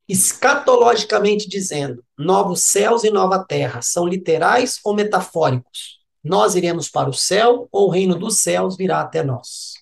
escatologicamente 0.07 1.47
dizendo, 1.49 2.03
novos 2.17 2.63
céus 2.63 3.03
e 3.03 3.09
nova 3.09 3.43
terra, 3.43 3.81
são 3.81 4.05
literais 4.07 4.79
ou 4.83 4.95
metafóricos? 4.95 5.99
Nós 6.23 6.55
iremos 6.55 6.89
para 6.89 7.09
o 7.09 7.13
céu 7.13 7.67
ou 7.71 7.87
o 7.87 7.91
reino 7.91 8.15
dos 8.15 8.39
céus 8.39 8.75
virá 8.75 9.01
até 9.01 9.23
nós? 9.23 9.73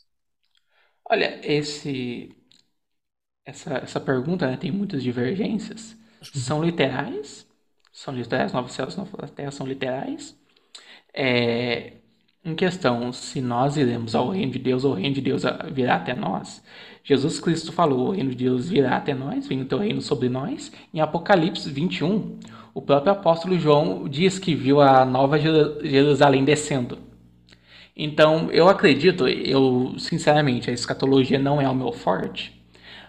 Olha, 1.10 1.40
esse, 1.44 2.36
essa, 3.46 3.76
essa 3.76 4.00
pergunta 4.00 4.48
né, 4.48 4.58
tem 4.58 4.72
muitas 4.72 5.04
divergências. 5.04 5.96
São 6.22 6.64
literais, 6.64 7.48
são 7.92 8.14
literais, 8.14 8.54
novos 8.54 8.74
céus, 8.74 8.96
nova 8.96 9.28
terra 9.28 9.52
são 9.52 9.68
literais. 9.68 10.36
É, 11.14 11.94
em 12.44 12.56
questão, 12.56 13.14
se 13.14 13.40
nós 13.42 13.78
iremos 13.78 14.16
ao 14.16 14.30
reino 14.30 14.52
de 14.52 14.60
Deus 14.60 14.84
ou 14.84 14.92
o 14.92 14.96
reino 14.96 15.16
de 15.16 15.22
Deus 15.22 15.44
virá 15.72 15.96
até 15.96 16.14
nós, 16.14 16.62
Jesus 17.04 17.40
Cristo 17.40 17.72
falou: 17.72 18.08
o 18.08 18.12
reino 18.12 18.30
de 18.30 18.46
Deus 18.46 18.70
virá 18.70 18.96
até 18.96 19.14
nós, 19.14 19.48
vem 19.48 19.62
o 19.62 19.66
teu 19.66 19.78
reino 19.78 20.02
sobre 20.02 20.30
nós. 20.30 20.72
Em 20.94 21.02
Apocalipse 21.02 21.70
21, 21.70 22.40
o 22.74 22.82
próprio 22.82 23.12
apóstolo 23.12 23.60
João 23.60 24.08
diz 24.08 24.40
que 24.40 24.56
viu 24.56 24.80
a 24.80 25.06
nova 25.06 25.38
Jerusalém 25.40 26.46
descendo. 26.46 26.98
Então, 27.96 28.50
eu 28.52 28.68
acredito, 28.70 29.28
eu 29.28 29.94
sinceramente, 30.00 30.70
a 30.70 30.74
escatologia 30.74 31.38
não 31.38 31.62
é 31.62 31.70
o 31.70 31.76
meu 31.76 31.92
forte, 31.92 32.60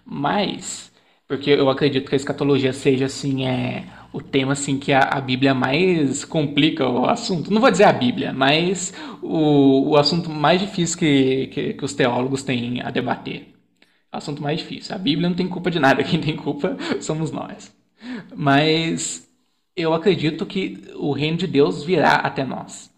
mas 0.04 0.92
porque 1.26 1.50
eu 1.50 1.70
acredito 1.70 2.08
que 2.08 2.14
a 2.14 2.16
escatologia 2.16 2.72
seja 2.72 3.06
assim, 3.06 3.46
é 3.46 3.84
o 4.12 4.20
tema 4.20 4.52
assim 4.52 4.78
que 4.78 4.92
a, 4.92 5.00
a 5.00 5.20
Bíblia 5.20 5.54
mais 5.54 6.24
complica 6.24 6.86
o 6.88 7.06
assunto. 7.06 7.50
Não 7.52 7.60
vou 7.60 7.70
dizer 7.70 7.84
a 7.84 7.92
Bíblia, 7.92 8.32
mas 8.32 8.92
o, 9.22 9.90
o 9.90 9.96
assunto 9.96 10.28
mais 10.30 10.60
difícil 10.60 10.98
que, 10.98 11.46
que, 11.48 11.74
que 11.74 11.84
os 11.84 11.94
teólogos 11.94 12.42
têm 12.42 12.82
a 12.82 12.90
debater. 12.90 13.53
Assunto 14.16 14.42
mais 14.42 14.60
difícil. 14.60 14.94
A 14.94 14.98
Bíblia 14.98 15.28
não 15.28 15.36
tem 15.36 15.48
culpa 15.48 15.70
de 15.70 15.78
nada, 15.78 16.02
quem 16.04 16.20
tem 16.20 16.36
culpa 16.36 16.76
somos 17.00 17.30
nós. 17.30 17.74
Mas 18.36 19.28
eu 19.76 19.94
acredito 19.94 20.46
que 20.46 20.84
o 20.96 21.12
reino 21.12 21.36
de 21.38 21.46
Deus 21.46 21.84
virá 21.84 22.16
até 22.16 22.44
nós. 22.44 22.92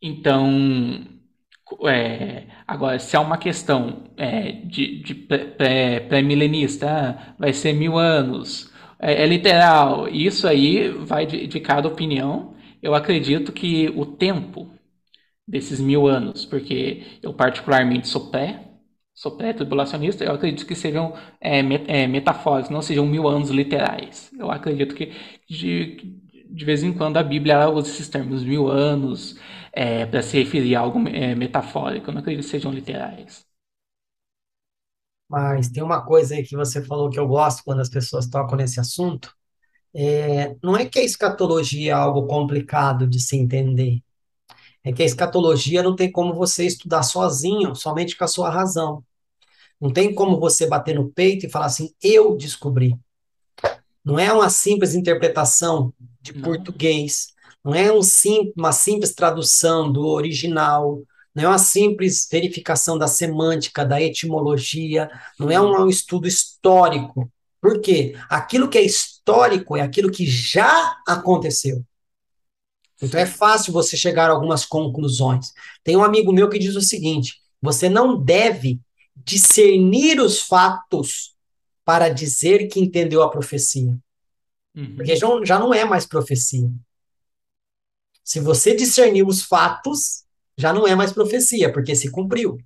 Então, 0.00 1.06
é, 1.88 2.46
agora, 2.66 2.98
se 2.98 3.16
é 3.16 3.18
uma 3.18 3.38
questão 3.38 4.04
é, 4.16 4.52
de, 4.52 5.02
de 5.02 5.14
pré-milenista, 6.08 6.88
ah, 6.88 7.34
vai 7.38 7.52
ser 7.52 7.72
mil 7.72 7.98
anos, 7.98 8.72
é, 8.98 9.22
é, 9.24 9.26
literal, 9.26 10.08
isso 10.08 10.46
aí 10.46 10.88
vai 10.90 11.26
de, 11.26 11.46
de 11.46 11.60
cada 11.60 11.88
opinião. 11.88 12.54
Eu 12.82 12.94
acredito 12.94 13.52
que 13.52 13.88
o 13.96 14.06
tempo 14.06 14.70
desses 15.48 15.80
mil 15.80 16.06
anos, 16.08 16.44
porque 16.46 17.04
eu 17.22 17.34
particularmente 17.34 18.08
sou 18.08 18.30
pré, 18.30 18.65
sou 19.16 19.36
pré-tribulacionista, 19.36 20.24
eu 20.24 20.32
acredito 20.34 20.66
que 20.66 20.76
sejam 20.76 21.14
é, 21.40 21.62
met, 21.64 21.84
é, 21.90 22.06
metafóricos, 22.08 22.70
não 22.70 22.82
sejam 22.82 23.06
mil 23.06 23.28
anos 23.28 23.50
literais. 23.50 24.30
Eu 24.38 24.50
acredito 24.52 24.94
que 24.94 25.12
de, 25.50 25.96
de 26.50 26.64
vez 26.66 26.84
em 26.84 26.92
quando 26.94 27.18
a 27.18 27.24
Bíblia 27.24 27.68
usa 27.70 27.88
esses 27.90 28.08
termos 28.10 28.44
mil 28.44 28.68
anos 28.70 29.38
é, 29.72 30.06
para 30.06 30.22
se 30.22 30.38
referir 30.38 30.76
a 30.76 30.80
algo 30.80 31.00
é, 31.08 31.34
metafórico. 31.34 32.10
Eu 32.10 32.14
não 32.14 32.20
acredito 32.22 32.44
que 32.44 32.50
sejam 32.50 32.72
literais. 32.72 33.46
Mas 35.28 35.68
tem 35.70 35.82
uma 35.82 36.04
coisa 36.04 36.34
aí 36.34 36.44
que 36.44 36.56
você 36.56 36.82
falou 36.84 37.10
que 37.10 37.18
eu 37.18 37.26
gosto 37.28 37.64
quando 37.64 37.80
as 37.80 37.88
pessoas 37.90 38.28
tocam 38.28 38.56
nesse 38.56 38.78
assunto. 38.80 39.32
É, 39.94 40.56
não 40.64 40.76
é 40.76 40.86
que 40.86 41.00
a 41.00 41.04
escatologia 41.04 41.92
é 41.92 41.94
algo 41.94 42.26
complicado 42.28 43.08
de 43.08 43.20
se 43.20 43.36
entender. 43.36 44.02
É 44.86 44.92
que 44.92 45.02
a 45.02 45.06
escatologia 45.06 45.82
não 45.82 45.96
tem 45.96 46.12
como 46.12 46.32
você 46.32 46.64
estudar 46.64 47.02
sozinho, 47.02 47.74
somente 47.74 48.16
com 48.16 48.22
a 48.22 48.28
sua 48.28 48.48
razão. 48.48 49.02
Não 49.80 49.92
tem 49.92 50.14
como 50.14 50.38
você 50.38 50.64
bater 50.64 50.94
no 50.94 51.10
peito 51.10 51.44
e 51.44 51.50
falar 51.50 51.66
assim, 51.66 51.92
eu 52.00 52.36
descobri. 52.36 52.96
Não 54.04 54.16
é 54.16 54.32
uma 54.32 54.48
simples 54.48 54.94
interpretação 54.94 55.92
de 56.22 56.32
não. 56.32 56.40
português, 56.40 57.34
não 57.64 57.74
é 57.74 57.92
um 57.92 58.00
sim, 58.00 58.52
uma 58.56 58.70
simples 58.70 59.12
tradução 59.12 59.92
do 59.92 60.06
original, 60.06 61.02
não 61.34 61.42
é 61.42 61.48
uma 61.48 61.58
simples 61.58 62.28
verificação 62.30 62.96
da 62.96 63.08
semântica, 63.08 63.84
da 63.84 64.00
etimologia, 64.00 65.10
não 65.36 65.50
é 65.50 65.60
um, 65.60 65.82
um 65.82 65.88
estudo 65.88 66.28
histórico. 66.28 67.28
Por 67.60 67.80
quê? 67.80 68.14
Aquilo 68.30 68.68
que 68.68 68.78
é 68.78 68.82
histórico 68.82 69.76
é 69.76 69.80
aquilo 69.80 70.12
que 70.12 70.24
já 70.24 70.96
aconteceu. 71.08 71.84
Então 73.00 73.20
é 73.20 73.26
fácil 73.26 73.72
você 73.72 73.96
chegar 73.96 74.30
a 74.30 74.32
algumas 74.32 74.64
conclusões. 74.64 75.52
Tem 75.84 75.96
um 75.96 76.04
amigo 76.04 76.32
meu 76.32 76.48
que 76.48 76.58
diz 76.58 76.74
o 76.76 76.80
seguinte: 76.80 77.34
você 77.60 77.88
não 77.88 78.20
deve 78.20 78.80
discernir 79.14 80.20
os 80.20 80.40
fatos 80.40 81.34
para 81.84 82.08
dizer 82.08 82.68
que 82.68 82.80
entendeu 82.80 83.22
a 83.22 83.30
profecia. 83.30 83.96
Uhum. 84.74 84.96
Porque 84.96 85.16
já, 85.16 85.26
já 85.44 85.58
não 85.58 85.72
é 85.72 85.84
mais 85.84 86.06
profecia. 86.06 86.70
Se 88.24 88.40
você 88.40 88.74
discernir 88.74 89.24
os 89.24 89.42
fatos, 89.42 90.24
já 90.58 90.72
não 90.72 90.86
é 90.86 90.94
mais 90.94 91.12
profecia, 91.12 91.72
porque 91.72 91.94
se 91.94 92.10
cumpriu. 92.10 92.58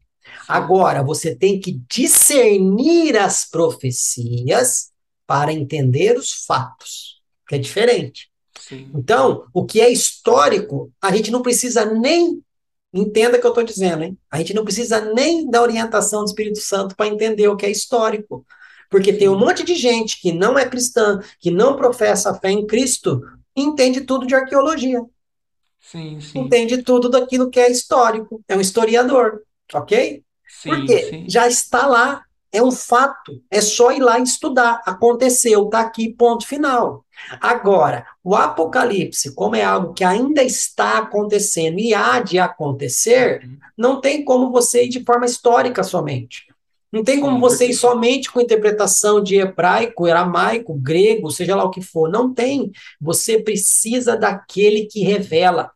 Agora, 0.48 1.02
você 1.02 1.34
tem 1.34 1.60
que 1.60 1.82
discernir 1.88 3.16
as 3.16 3.44
profecias 3.48 4.90
para 5.26 5.52
entender 5.52 6.16
os 6.16 6.44
fatos, 6.44 7.20
que 7.46 7.56
é 7.56 7.58
diferente. 7.58 8.29
Sim. 8.58 8.90
Então, 8.94 9.46
o 9.52 9.64
que 9.64 9.80
é 9.80 9.90
histórico, 9.90 10.92
a 11.00 11.14
gente 11.14 11.30
não 11.30 11.42
precisa 11.42 11.84
nem. 11.84 12.42
Entenda 12.92 13.38
o 13.38 13.40
que 13.40 13.46
eu 13.46 13.50
estou 13.50 13.62
dizendo, 13.64 14.02
hein? 14.02 14.18
A 14.30 14.38
gente 14.38 14.52
não 14.52 14.64
precisa 14.64 15.00
nem 15.14 15.48
da 15.48 15.62
orientação 15.62 16.24
do 16.24 16.26
Espírito 16.26 16.58
Santo 16.58 16.96
para 16.96 17.06
entender 17.06 17.46
o 17.48 17.56
que 17.56 17.64
é 17.64 17.70
histórico. 17.70 18.44
Porque 18.90 19.12
tem 19.12 19.28
um 19.28 19.38
monte 19.38 19.62
de 19.62 19.76
gente 19.76 20.20
que 20.20 20.32
não 20.32 20.58
é 20.58 20.68
cristã, 20.68 21.20
que 21.38 21.50
não 21.50 21.76
professa 21.76 22.30
a 22.30 22.34
fé 22.34 22.50
em 22.50 22.66
Cristo, 22.66 23.22
entende 23.54 24.00
tudo 24.00 24.26
de 24.26 24.34
arqueologia. 24.34 25.00
Sim, 25.78 26.20
sim. 26.20 26.40
Entende 26.40 26.82
tudo 26.82 27.08
daquilo 27.08 27.48
que 27.48 27.60
é 27.60 27.70
histórico. 27.70 28.42
É 28.48 28.56
um 28.56 28.60
historiador, 28.60 29.42
ok? 29.72 30.22
Sim, 30.48 30.68
Porque 30.68 31.02
sim. 31.04 31.24
já 31.28 31.46
está 31.46 31.86
lá, 31.86 32.24
é 32.52 32.62
um 32.62 32.72
fato. 32.72 33.42
É 33.50 33.60
só 33.60 33.92
ir 33.92 34.00
lá 34.00 34.18
e 34.18 34.22
estudar. 34.22 34.82
Aconteceu, 34.84 35.64
está 35.64 35.80
aqui, 35.80 36.08
ponto 36.08 36.46
final. 36.46 37.04
Agora, 37.40 38.06
o 38.24 38.34
Apocalipse, 38.34 39.34
como 39.34 39.56
é 39.56 39.62
algo 39.62 39.92
que 39.92 40.04
ainda 40.04 40.42
está 40.42 40.98
acontecendo 40.98 41.78
e 41.78 41.94
há 41.94 42.20
de 42.20 42.38
acontecer, 42.38 43.42
uhum. 43.44 43.56
não 43.76 44.00
tem 44.00 44.24
como 44.24 44.50
você 44.50 44.84
ir 44.84 44.88
de 44.88 45.04
forma 45.04 45.26
histórica 45.26 45.82
somente. 45.82 46.46
Não 46.92 47.04
tem 47.04 47.20
como 47.20 47.38
você 47.38 47.66
ir 47.66 47.74
somente 47.74 48.32
com 48.32 48.40
interpretação 48.40 49.22
de 49.22 49.36
hebraico, 49.36 50.06
aramaico, 50.06 50.74
grego, 50.74 51.30
seja 51.30 51.54
lá 51.54 51.62
o 51.62 51.70
que 51.70 51.80
for. 51.80 52.10
Não 52.10 52.34
tem. 52.34 52.72
Você 53.00 53.40
precisa 53.40 54.16
daquele 54.16 54.86
que 54.86 55.04
revela. 55.04 55.70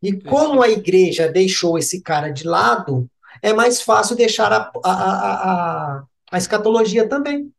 E 0.00 0.12
como 0.12 0.62
a 0.62 0.68
igreja 0.68 1.28
deixou 1.28 1.76
esse 1.76 2.00
cara 2.00 2.30
de 2.30 2.46
lado, 2.46 3.10
é 3.44 3.52
mais 3.52 3.82
fácil 3.82 4.16
deixar 4.16 4.50
a, 4.50 4.72
a, 4.82 4.90
a, 4.90 6.04
a 6.32 6.38
escatologia 6.38 7.06
também. 7.06 7.52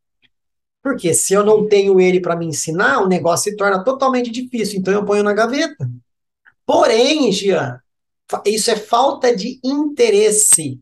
Porque 0.81 1.13
se 1.13 1.31
eu 1.31 1.45
não 1.45 1.67
tenho 1.67 1.99
ele 1.99 2.19
para 2.19 2.35
me 2.35 2.47
ensinar, 2.47 3.03
o 3.03 3.07
negócio 3.07 3.51
se 3.51 3.55
torna 3.55 3.83
totalmente 3.83 4.31
difícil. 4.31 4.79
Então 4.79 4.91
eu 4.91 5.05
ponho 5.05 5.21
na 5.21 5.31
gaveta. 5.31 5.87
Porém, 6.65 7.31
Jean, 7.31 7.79
isso 8.47 8.71
é 8.71 8.75
falta 8.75 9.35
de 9.35 9.59
interesse. 9.63 10.79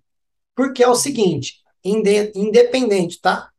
Porque 0.56 0.82
é 0.82 0.88
o 0.88 0.96
seguinte: 0.96 1.60
independente, 1.84 3.20
tá? 3.20 3.50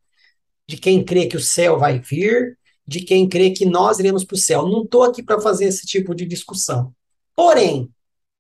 De 0.67 0.79
quem 0.79 1.05
crê 1.05 1.27
que 1.27 1.37
o 1.37 1.41
céu 1.41 1.79
vai 1.79 1.99
vir, 1.99 2.59
de 2.87 3.03
quem 3.03 3.29
crê 3.29 3.51
que 3.51 3.67
nós 3.67 3.99
iremos 3.99 4.25
para 4.25 4.35
o 4.35 4.39
céu. 4.39 4.67
Não 4.67 4.83
estou 4.83 5.03
aqui 5.03 5.23
para 5.23 5.43
fazer 5.43 5.67
esse 5.67 5.87
tipo 5.87 6.15
de 6.15 6.25
discussão. 6.25 6.95
Porém, 7.37 7.91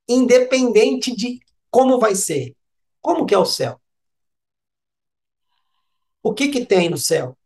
independente 0.08 1.14
de 1.14 1.38
como 1.70 1.98
vai 1.98 2.14
ser, 2.14 2.54
como 3.04 3.26
que 3.26 3.34
é 3.34 3.38
o 3.38 3.44
céu? 3.44 3.78
O 6.22 6.32
que 6.32 6.48
que 6.48 6.64
tem 6.64 6.88
no 6.88 6.96
céu? 6.96 7.36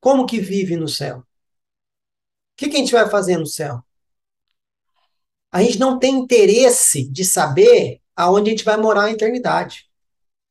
Como 0.00 0.24
que 0.24 0.40
vive 0.40 0.74
no 0.74 0.88
céu? 0.88 1.18
O 1.18 1.24
que, 2.56 2.70
que 2.70 2.76
a 2.76 2.78
gente 2.78 2.92
vai 2.92 3.10
fazer 3.10 3.36
no 3.36 3.44
céu? 3.44 3.84
A 5.52 5.62
gente 5.62 5.78
não 5.78 5.98
tem 5.98 6.14
interesse 6.14 7.06
de 7.10 7.26
saber 7.26 8.00
aonde 8.16 8.48
a 8.48 8.52
gente 8.52 8.64
vai 8.64 8.78
morar 8.78 9.04
a 9.04 9.10
eternidade. 9.10 9.86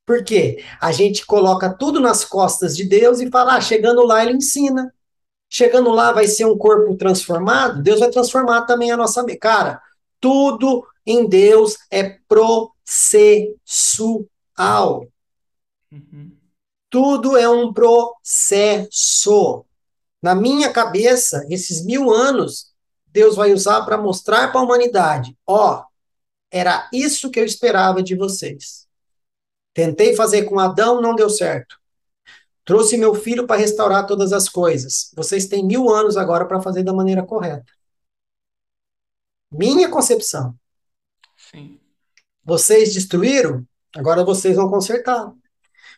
Por 0.06 0.24
quê? 0.24 0.64
A 0.80 0.92
gente 0.92 1.26
coloca 1.26 1.76
tudo 1.76 2.00
nas 2.00 2.24
costas 2.24 2.78
de 2.78 2.84
Deus 2.88 3.20
e 3.20 3.32
fala, 3.32 3.56
ah, 3.56 3.62
chegando 3.62 4.06
lá 4.06 4.24
ele 4.24 4.34
ensina. 4.34 4.94
Chegando 5.50 5.90
lá 5.90 6.12
vai 6.12 6.28
ser 6.28 6.46
um 6.46 6.56
corpo 6.56 6.96
transformado, 6.98 7.82
Deus 7.82 8.00
vai 8.00 8.12
transformar 8.12 8.68
também 8.68 8.92
a 8.92 8.98
nossa. 8.98 9.26
Cara, 9.38 9.82
tudo 10.20 10.86
em 11.04 11.28
Deus 11.28 11.80
é 11.90 12.20
processual. 12.86 14.28
Uhum. 15.92 16.38
Tudo 16.90 17.36
é 17.36 17.50
um 17.50 17.74
processo. 17.74 19.66
Na 20.22 20.36
minha 20.36 20.72
cabeça, 20.72 21.46
esses 21.50 21.84
mil 21.84 22.12
anos, 22.12 22.74
Deus 23.08 23.36
vai 23.36 23.52
usar 23.52 23.84
para 23.84 23.98
mostrar 23.98 24.52
para 24.52 24.62
a 24.62 24.64
humanidade: 24.64 25.36
ó, 25.46 25.84
era 26.50 26.90
isso 26.94 27.30
que 27.32 27.40
eu 27.40 27.46
esperava 27.46 28.02
de 28.04 28.16
vocês. 28.16 28.88
Tentei 29.74 30.16
fazer 30.16 30.44
com 30.44 30.60
Adão, 30.60 31.02
não 31.02 31.16
deu 31.16 31.30
certo. 31.30 31.78
Trouxe 32.64 32.98
meu 32.98 33.14
filho 33.14 33.46
para 33.46 33.60
restaurar 33.60 34.08
todas 34.08 34.32
as 34.32 34.48
coisas. 34.48 35.12
Vocês 35.16 35.48
têm 35.48 35.64
mil 35.66 35.90
anos 35.90 36.18
agora 36.18 36.48
para 36.48 36.62
fazer 36.62 36.82
da 36.82 36.94
maneira 36.94 37.24
correta. 37.24 37.66
Minha 39.52 39.90
concepção. 39.90 40.58
Sim. 41.38 41.80
Vocês 42.46 42.94
destruíram? 42.94 43.66
agora 43.96 44.24
vocês 44.24 44.56
vão 44.56 44.70
consertar. 44.70 45.34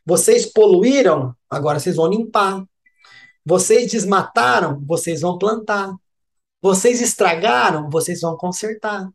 Vocês 0.06 0.46
poluíram, 0.46 1.36
agora 1.50 1.80
vocês 1.80 1.96
vão 1.96 2.08
limpar. 2.08 2.64
Vocês 3.44 3.92
desmataram, 3.92 4.82
vocês 4.86 5.22
vão 5.22 5.38
plantar. 5.38 5.94
Vocês 6.62 7.02
estragaram, 7.02 7.90
vocês 7.90 8.22
vão 8.22 8.38
consertar. 8.38 9.10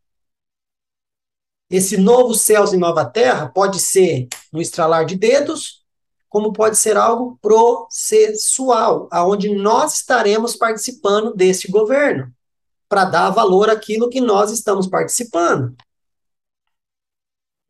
Esse 1.70 1.97
novo 1.97 2.35
céus 2.35 2.72
e 2.72 2.76
nova 2.76 3.05
terra 3.05 3.49
pode 3.49 3.80
ser 3.80 4.28
no 4.53 4.61
estralar 4.61 5.07
de 5.07 5.16
dedos, 5.16 5.83
como 6.28 6.53
pode 6.53 6.76
ser 6.76 6.97
algo 6.97 7.39
processual, 7.41 9.09
aonde 9.11 9.55
nós 9.55 9.95
estaremos 9.95 10.55
participando 10.57 11.35
desse 11.35 11.70
governo, 11.70 12.30
para 12.89 13.05
dar 13.07 13.30
valor 13.30 13.70
àquilo 13.70 14.11
que 14.11 14.20
nós 14.20 14.51
estamos 14.51 14.87
participando. 14.87 15.74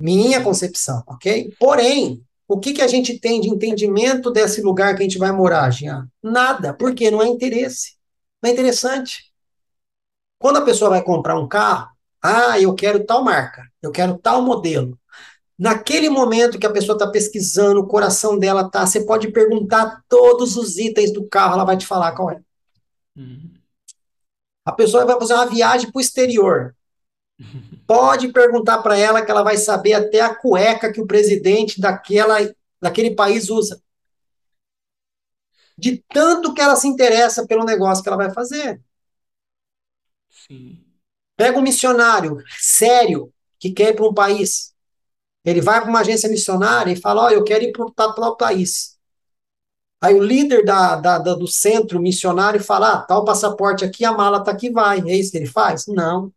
Minha 0.02 0.42
concepção, 0.42 1.00
ok? 1.06 1.54
Porém, 1.60 2.24
o 2.48 2.58
que, 2.58 2.72
que 2.72 2.82
a 2.82 2.88
gente 2.88 3.20
tem 3.20 3.40
de 3.40 3.48
entendimento 3.48 4.32
desse 4.32 4.60
lugar 4.60 4.96
que 4.96 5.00
a 5.00 5.04
gente 5.04 5.16
vai 5.16 5.30
morar, 5.30 5.70
Jean? 5.70 6.10
Nada, 6.20 6.74
porque 6.74 7.08
não 7.08 7.22
é 7.22 7.28
interesse. 7.28 7.94
Não 8.42 8.50
é 8.50 8.52
interessante. 8.52 9.32
Quando 10.40 10.56
a 10.56 10.62
pessoa 10.62 10.90
vai 10.90 11.04
comprar 11.04 11.38
um 11.38 11.46
carro, 11.46 11.88
ah, 12.20 12.58
eu 12.58 12.74
quero 12.74 13.04
tal 13.04 13.22
marca, 13.22 13.62
eu 13.80 13.92
quero 13.92 14.18
tal 14.18 14.42
modelo. 14.42 14.98
Naquele 15.56 16.10
momento 16.10 16.58
que 16.58 16.66
a 16.66 16.72
pessoa 16.72 16.96
está 16.96 17.06
pesquisando, 17.06 17.78
o 17.78 17.86
coração 17.86 18.36
dela 18.36 18.68
tá, 18.68 18.84
você 18.84 19.06
pode 19.06 19.30
perguntar 19.30 20.02
todos 20.08 20.56
os 20.56 20.78
itens 20.78 21.12
do 21.12 21.28
carro, 21.28 21.54
ela 21.54 21.64
vai 21.64 21.76
te 21.76 21.86
falar 21.86 22.10
qual 22.10 22.28
é. 22.28 22.40
Uhum. 23.16 23.52
A 24.64 24.72
pessoa 24.72 25.04
vai 25.04 25.16
fazer 25.16 25.34
uma 25.34 25.46
viagem 25.46 25.92
para 25.92 25.98
o 26.00 26.02
exterior. 26.02 26.74
Pode 27.86 28.32
perguntar 28.32 28.82
para 28.82 28.96
ela 28.96 29.22
que 29.24 29.30
ela 29.30 29.42
vai 29.42 29.56
saber 29.56 29.94
até 29.94 30.20
a 30.20 30.34
cueca 30.34 30.92
que 30.92 31.00
o 31.00 31.06
presidente 31.06 31.80
daquela, 31.80 32.38
daquele 32.80 33.14
país 33.14 33.50
usa. 33.50 33.82
De 35.76 36.02
tanto 36.08 36.54
que 36.54 36.60
ela 36.60 36.76
se 36.76 36.86
interessa 36.86 37.46
pelo 37.46 37.64
negócio 37.64 38.02
que 38.02 38.08
ela 38.08 38.16
vai 38.16 38.32
fazer. 38.32 38.80
Sim. 40.28 40.84
Pega 41.36 41.58
um 41.58 41.62
missionário 41.62 42.38
sério 42.58 43.32
que 43.58 43.70
quer 43.70 43.90
ir 43.90 43.96
para 43.96 44.08
um 44.08 44.14
país. 44.14 44.72
Ele 45.44 45.60
vai 45.60 45.80
para 45.80 45.90
uma 45.90 46.00
agência 46.00 46.28
missionária 46.28 46.92
e 46.92 47.00
fala: 47.00 47.26
oh, 47.26 47.30
eu 47.30 47.42
quero 47.42 47.64
ir 47.64 47.72
para 47.72 47.84
o 47.84 48.36
país. 48.36 48.98
Aí 50.00 50.14
o 50.14 50.22
líder 50.22 50.64
da, 50.64 50.96
da, 50.96 51.18
da, 51.18 51.34
do 51.34 51.46
centro 51.46 52.00
missionário 52.00 52.62
fala: 52.62 52.92
ah, 52.92 53.02
tá 53.02 53.18
o 53.18 53.24
passaporte 53.24 53.84
aqui, 53.84 54.04
a 54.04 54.12
mala 54.12 54.42
tá 54.42 54.50
aqui, 54.50 54.70
vai. 54.70 55.00
É 55.00 55.16
isso 55.16 55.30
que 55.30 55.38
ele 55.38 55.46
faz? 55.46 55.86
Não. 55.86 56.32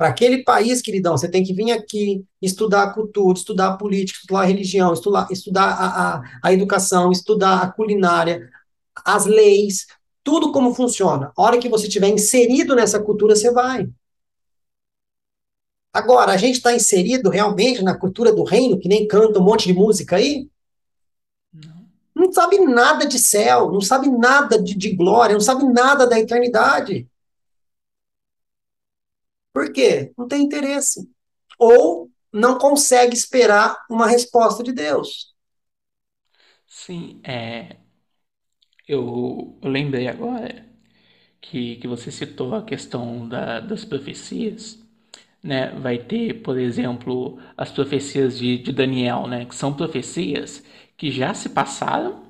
Para 0.00 0.08
aquele 0.08 0.42
país, 0.42 0.80
queridão, 0.80 1.14
você 1.14 1.28
tem 1.28 1.44
que 1.44 1.52
vir 1.52 1.72
aqui 1.72 2.24
estudar 2.40 2.84
a 2.84 2.90
cultura, 2.90 3.36
estudar 3.36 3.68
a 3.68 3.76
política, 3.76 4.18
estudar 4.18 4.40
a 4.40 4.44
religião, 4.46 4.94
estudar, 4.94 5.28
estudar 5.30 5.66
a, 5.66 6.14
a, 6.14 6.22
a 6.42 6.52
educação, 6.54 7.12
estudar 7.12 7.60
a 7.60 7.70
culinária, 7.70 8.48
as 9.04 9.26
leis, 9.26 9.86
tudo 10.24 10.52
como 10.52 10.72
funciona. 10.72 11.30
A 11.36 11.42
hora 11.42 11.58
que 11.58 11.68
você 11.68 11.86
estiver 11.86 12.08
inserido 12.08 12.74
nessa 12.74 12.98
cultura, 12.98 13.36
você 13.36 13.52
vai. 13.52 13.90
Agora, 15.92 16.32
a 16.32 16.38
gente 16.38 16.56
está 16.56 16.72
inserido 16.72 17.28
realmente 17.28 17.82
na 17.82 17.94
cultura 17.94 18.32
do 18.32 18.42
reino, 18.42 18.78
que 18.78 18.88
nem 18.88 19.06
canta 19.06 19.38
um 19.38 19.44
monte 19.44 19.66
de 19.66 19.74
música 19.74 20.16
aí? 20.16 20.48
Não. 21.52 21.86
Não 22.14 22.32
sabe 22.32 22.58
nada 22.58 23.04
de 23.04 23.18
céu, 23.18 23.70
não 23.70 23.82
sabe 23.82 24.08
nada 24.08 24.62
de, 24.62 24.74
de 24.74 24.96
glória, 24.96 25.34
não 25.34 25.42
sabe 25.42 25.62
nada 25.64 26.06
da 26.06 26.18
eternidade. 26.18 27.06
Por 29.52 29.72
quê? 29.72 30.12
Não 30.16 30.28
tem 30.28 30.42
interesse. 30.42 31.08
Ou 31.58 32.10
não 32.32 32.58
consegue 32.58 33.14
esperar 33.14 33.76
uma 33.90 34.06
resposta 34.06 34.62
de 34.62 34.72
Deus. 34.72 35.34
Sim, 36.66 37.20
é, 37.24 37.76
eu, 38.86 39.58
eu 39.62 39.70
lembrei 39.70 40.08
agora 40.08 40.66
que, 41.40 41.76
que 41.78 41.88
você 41.88 42.10
citou 42.10 42.54
a 42.54 42.64
questão 42.64 43.28
da, 43.28 43.60
das 43.60 43.84
profecias, 43.84 44.80
né? 45.42 45.70
Vai 45.80 45.98
ter, 45.98 46.42
por 46.42 46.58
exemplo, 46.58 47.40
as 47.56 47.72
profecias 47.72 48.38
de, 48.38 48.58
de 48.58 48.72
Daniel, 48.72 49.26
né? 49.28 49.46
Que 49.46 49.54
são 49.56 49.74
profecias 49.74 50.64
que 50.96 51.10
já 51.12 51.34
se 51.34 51.50
passaram, 51.50 52.24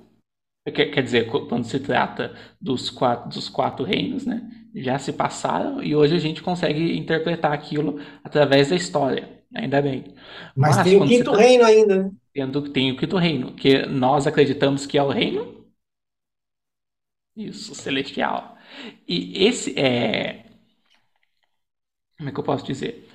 quer, 0.65 0.87
quer 0.87 1.03
dizer, 1.03 1.27
quando 1.27 1.65
se 1.65 1.81
trata 1.81 2.35
dos 2.61 2.91
quatro, 2.91 3.29
dos 3.29 3.49
quatro 3.49 3.85
reinos, 3.85 4.27
né? 4.27 4.49
já 4.75 4.99
se 4.99 5.13
passaram 5.13 5.83
e 5.83 5.95
hoje 5.95 6.15
a 6.15 6.19
gente 6.19 6.43
consegue 6.43 6.97
interpretar 6.97 7.53
aquilo 7.53 8.01
através 8.23 8.71
da 8.71 8.77
história, 8.77 9.43
ainda 9.55 9.83
bem. 9.83 10.15
Mas, 10.55 10.77
Mas 10.77 10.85
tem 10.85 10.97
o 10.97 11.07
quinto 11.07 11.33
tá... 11.33 11.39
reino 11.39 11.65
ainda, 11.65 12.05
né? 12.05 12.11
Tendo, 12.33 12.71
tem 12.71 12.93
o 12.93 12.97
quinto 12.97 13.17
reino, 13.17 13.53
que 13.55 13.85
nós 13.87 14.27
acreditamos 14.27 14.87
que 14.87 14.97
é 14.97 15.03
o 15.03 15.09
reino 15.09 15.61
isso, 17.37 17.75
celestial. 17.75 18.57
E 19.09 19.47
esse 19.47 19.79
é. 19.79 20.45
Como 22.17 22.29
é 22.29 22.33
que 22.33 22.39
eu 22.39 22.45
posso 22.45 22.65
dizer? 22.65 23.09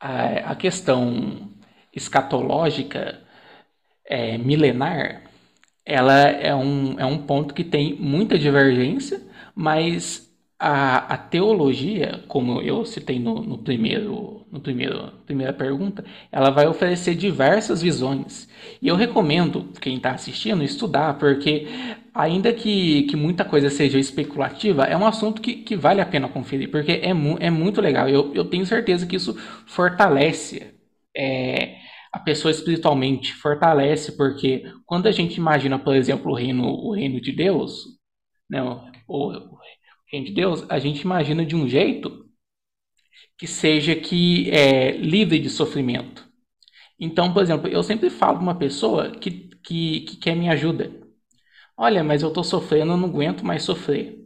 A, 0.00 0.52
a 0.52 0.56
questão 0.56 1.52
escatológica 1.92 3.22
é, 4.06 4.38
milenar, 4.38 5.23
ela 5.84 6.14
é 6.14 6.54
um, 6.54 6.98
é 6.98 7.04
um 7.06 7.18
ponto 7.18 7.54
que 7.54 7.64
tem 7.64 7.94
muita 7.96 8.38
divergência, 8.38 9.20
mas 9.54 10.32
a, 10.58 11.14
a 11.14 11.18
teologia, 11.18 12.24
como 12.28 12.60
eu 12.62 12.84
citei 12.84 13.18
no, 13.18 13.42
no 13.42 13.58
primeiro, 13.58 14.46
no 14.50 14.60
primeiro, 14.60 15.12
primeira 15.26 15.52
pergunta, 15.52 16.04
ela 16.32 16.50
vai 16.50 16.66
oferecer 16.66 17.14
diversas 17.14 17.82
visões. 17.82 18.48
E 18.80 18.88
eu 18.88 18.96
recomendo 18.96 19.70
quem 19.80 19.96
está 19.96 20.12
assistindo 20.12 20.62
estudar, 20.62 21.18
porque 21.18 21.66
ainda 22.14 22.52
que, 22.52 23.02
que 23.04 23.16
muita 23.16 23.44
coisa 23.44 23.68
seja 23.70 23.98
especulativa, 23.98 24.84
é 24.84 24.96
um 24.96 25.06
assunto 25.06 25.42
que, 25.42 25.54
que 25.56 25.76
vale 25.76 26.00
a 26.00 26.06
pena 26.06 26.28
conferir, 26.28 26.70
porque 26.70 26.92
é, 27.02 27.12
mu 27.12 27.36
é 27.40 27.50
muito 27.50 27.80
legal. 27.80 28.08
Eu, 28.08 28.32
eu 28.34 28.44
tenho 28.44 28.64
certeza 28.66 29.06
que 29.06 29.16
isso 29.16 29.34
fortalece 29.66 30.74
é, 31.16 31.76
a 32.14 32.20
pessoa 32.20 32.52
espiritualmente, 32.52 33.34
fortalece, 33.34 34.16
porque 34.16 34.62
quando 34.86 35.08
a 35.08 35.12
gente 35.12 35.36
imagina, 35.36 35.78
por 35.78 35.96
exemplo, 35.96 36.30
o 36.30 36.34
reino, 36.36 36.64
o 36.64 36.94
reino 36.94 37.20
de 37.20 37.32
Deus, 37.32 37.86
né, 38.48 38.62
o, 39.08 39.32
de 40.12 40.32
Deus, 40.32 40.64
a 40.70 40.78
gente 40.78 41.00
imagina 41.00 41.44
de 41.44 41.56
um 41.56 41.68
jeito 41.68 42.24
que 43.36 43.46
seja 43.48 43.96
que 43.96 44.48
é, 44.50 44.92
livre 44.92 45.40
de 45.40 45.50
sofrimento. 45.50 46.24
Então, 46.98 47.32
por 47.34 47.42
exemplo, 47.42 47.68
eu 47.68 47.82
sempre 47.82 48.08
falo 48.10 48.34
para 48.36 48.42
uma 48.44 48.58
pessoa 48.58 49.10
que, 49.10 49.50
que, 49.64 50.00
que 50.02 50.16
quer 50.18 50.36
minha 50.36 50.52
ajuda. 50.52 50.92
Olha, 51.76 52.04
mas 52.04 52.22
eu 52.22 52.28
estou 52.28 52.44
sofrendo, 52.44 52.92
eu 52.92 52.96
não 52.96 53.08
aguento 53.08 53.44
mais 53.44 53.64
sofrer. 53.64 54.24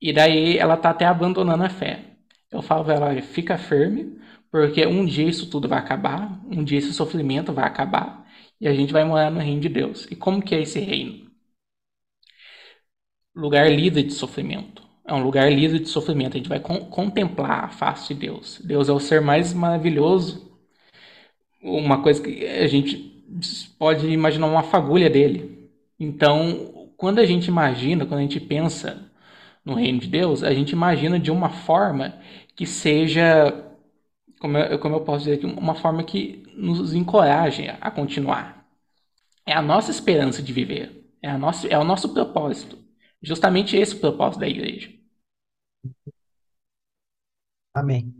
E 0.00 0.12
daí 0.12 0.58
ela 0.58 0.74
está 0.74 0.90
até 0.90 1.06
abandonando 1.06 1.64
a 1.64 1.70
fé. 1.70 2.16
Eu 2.50 2.62
falo 2.62 2.84
para 2.84 2.94
ela, 2.94 3.22
fica 3.22 3.58
firme, 3.58 4.18
porque 4.50 4.86
um 4.86 5.04
dia 5.04 5.28
isso 5.28 5.50
tudo 5.50 5.68
vai 5.68 5.78
acabar, 5.78 6.40
um 6.50 6.64
dia 6.64 6.78
esse 6.78 6.92
sofrimento 6.92 7.52
vai 7.52 7.66
acabar, 7.66 8.26
e 8.60 8.68
a 8.68 8.74
gente 8.74 8.92
vai 8.92 9.04
morar 9.04 9.30
no 9.30 9.40
reino 9.40 9.60
de 9.60 9.68
Deus. 9.68 10.06
E 10.10 10.16
como 10.16 10.42
que 10.42 10.54
é 10.54 10.62
esse 10.62 10.80
reino? 10.80 11.28
Lugar 13.34 13.70
livre 13.70 14.02
de 14.02 14.12
sofrimento. 14.12 14.82
É 15.06 15.14
um 15.14 15.22
lugar 15.22 15.50
livre 15.50 15.78
de 15.78 15.88
sofrimento. 15.88 16.34
A 16.34 16.38
gente 16.38 16.48
vai 16.48 16.60
con 16.60 16.86
contemplar 16.86 17.64
a 17.64 17.68
face 17.68 18.12
de 18.12 18.20
Deus. 18.20 18.60
Deus 18.62 18.88
é 18.88 18.92
o 18.92 19.00
ser 19.00 19.20
mais 19.20 19.54
maravilhoso. 19.54 20.52
Uma 21.62 22.02
coisa 22.02 22.22
que 22.22 22.44
a 22.46 22.66
gente 22.66 22.96
pode 23.78 24.06
imaginar 24.08 24.46
uma 24.46 24.62
fagulha 24.62 25.08
dele. 25.08 25.70
Então, 25.98 26.90
quando 26.96 27.20
a 27.20 27.26
gente 27.26 27.46
imagina, 27.48 28.06
quando 28.06 28.20
a 28.20 28.22
gente 28.22 28.40
pensa 28.40 29.10
no 29.64 29.74
reino 29.74 30.00
de 30.00 30.08
Deus, 30.08 30.42
a 30.42 30.52
gente 30.54 30.72
imagina 30.72 31.18
de 31.18 31.30
uma 31.30 31.50
forma 31.50 32.18
que 32.56 32.66
seja, 32.66 33.67
como 34.38 34.56
eu, 34.58 34.78
como 34.78 34.96
eu 34.96 35.00
posso 35.04 35.24
dizer 35.24 35.36
aqui, 35.36 35.46
uma 35.46 35.74
forma 35.74 36.04
que 36.04 36.44
nos 36.54 36.94
encoraje 36.94 37.68
a 37.80 37.90
continuar. 37.90 38.66
É 39.46 39.52
a 39.52 39.62
nossa 39.62 39.90
esperança 39.90 40.42
de 40.42 40.52
viver. 40.52 41.04
É, 41.22 41.28
a 41.28 41.38
nossa, 41.38 41.66
é 41.66 41.78
o 41.78 41.84
nosso 41.84 42.12
propósito. 42.12 42.78
Justamente 43.22 43.76
esse 43.76 43.94
o 43.94 44.00
propósito 44.00 44.40
da 44.40 44.48
igreja. 44.48 44.92
Amém. 47.74 48.14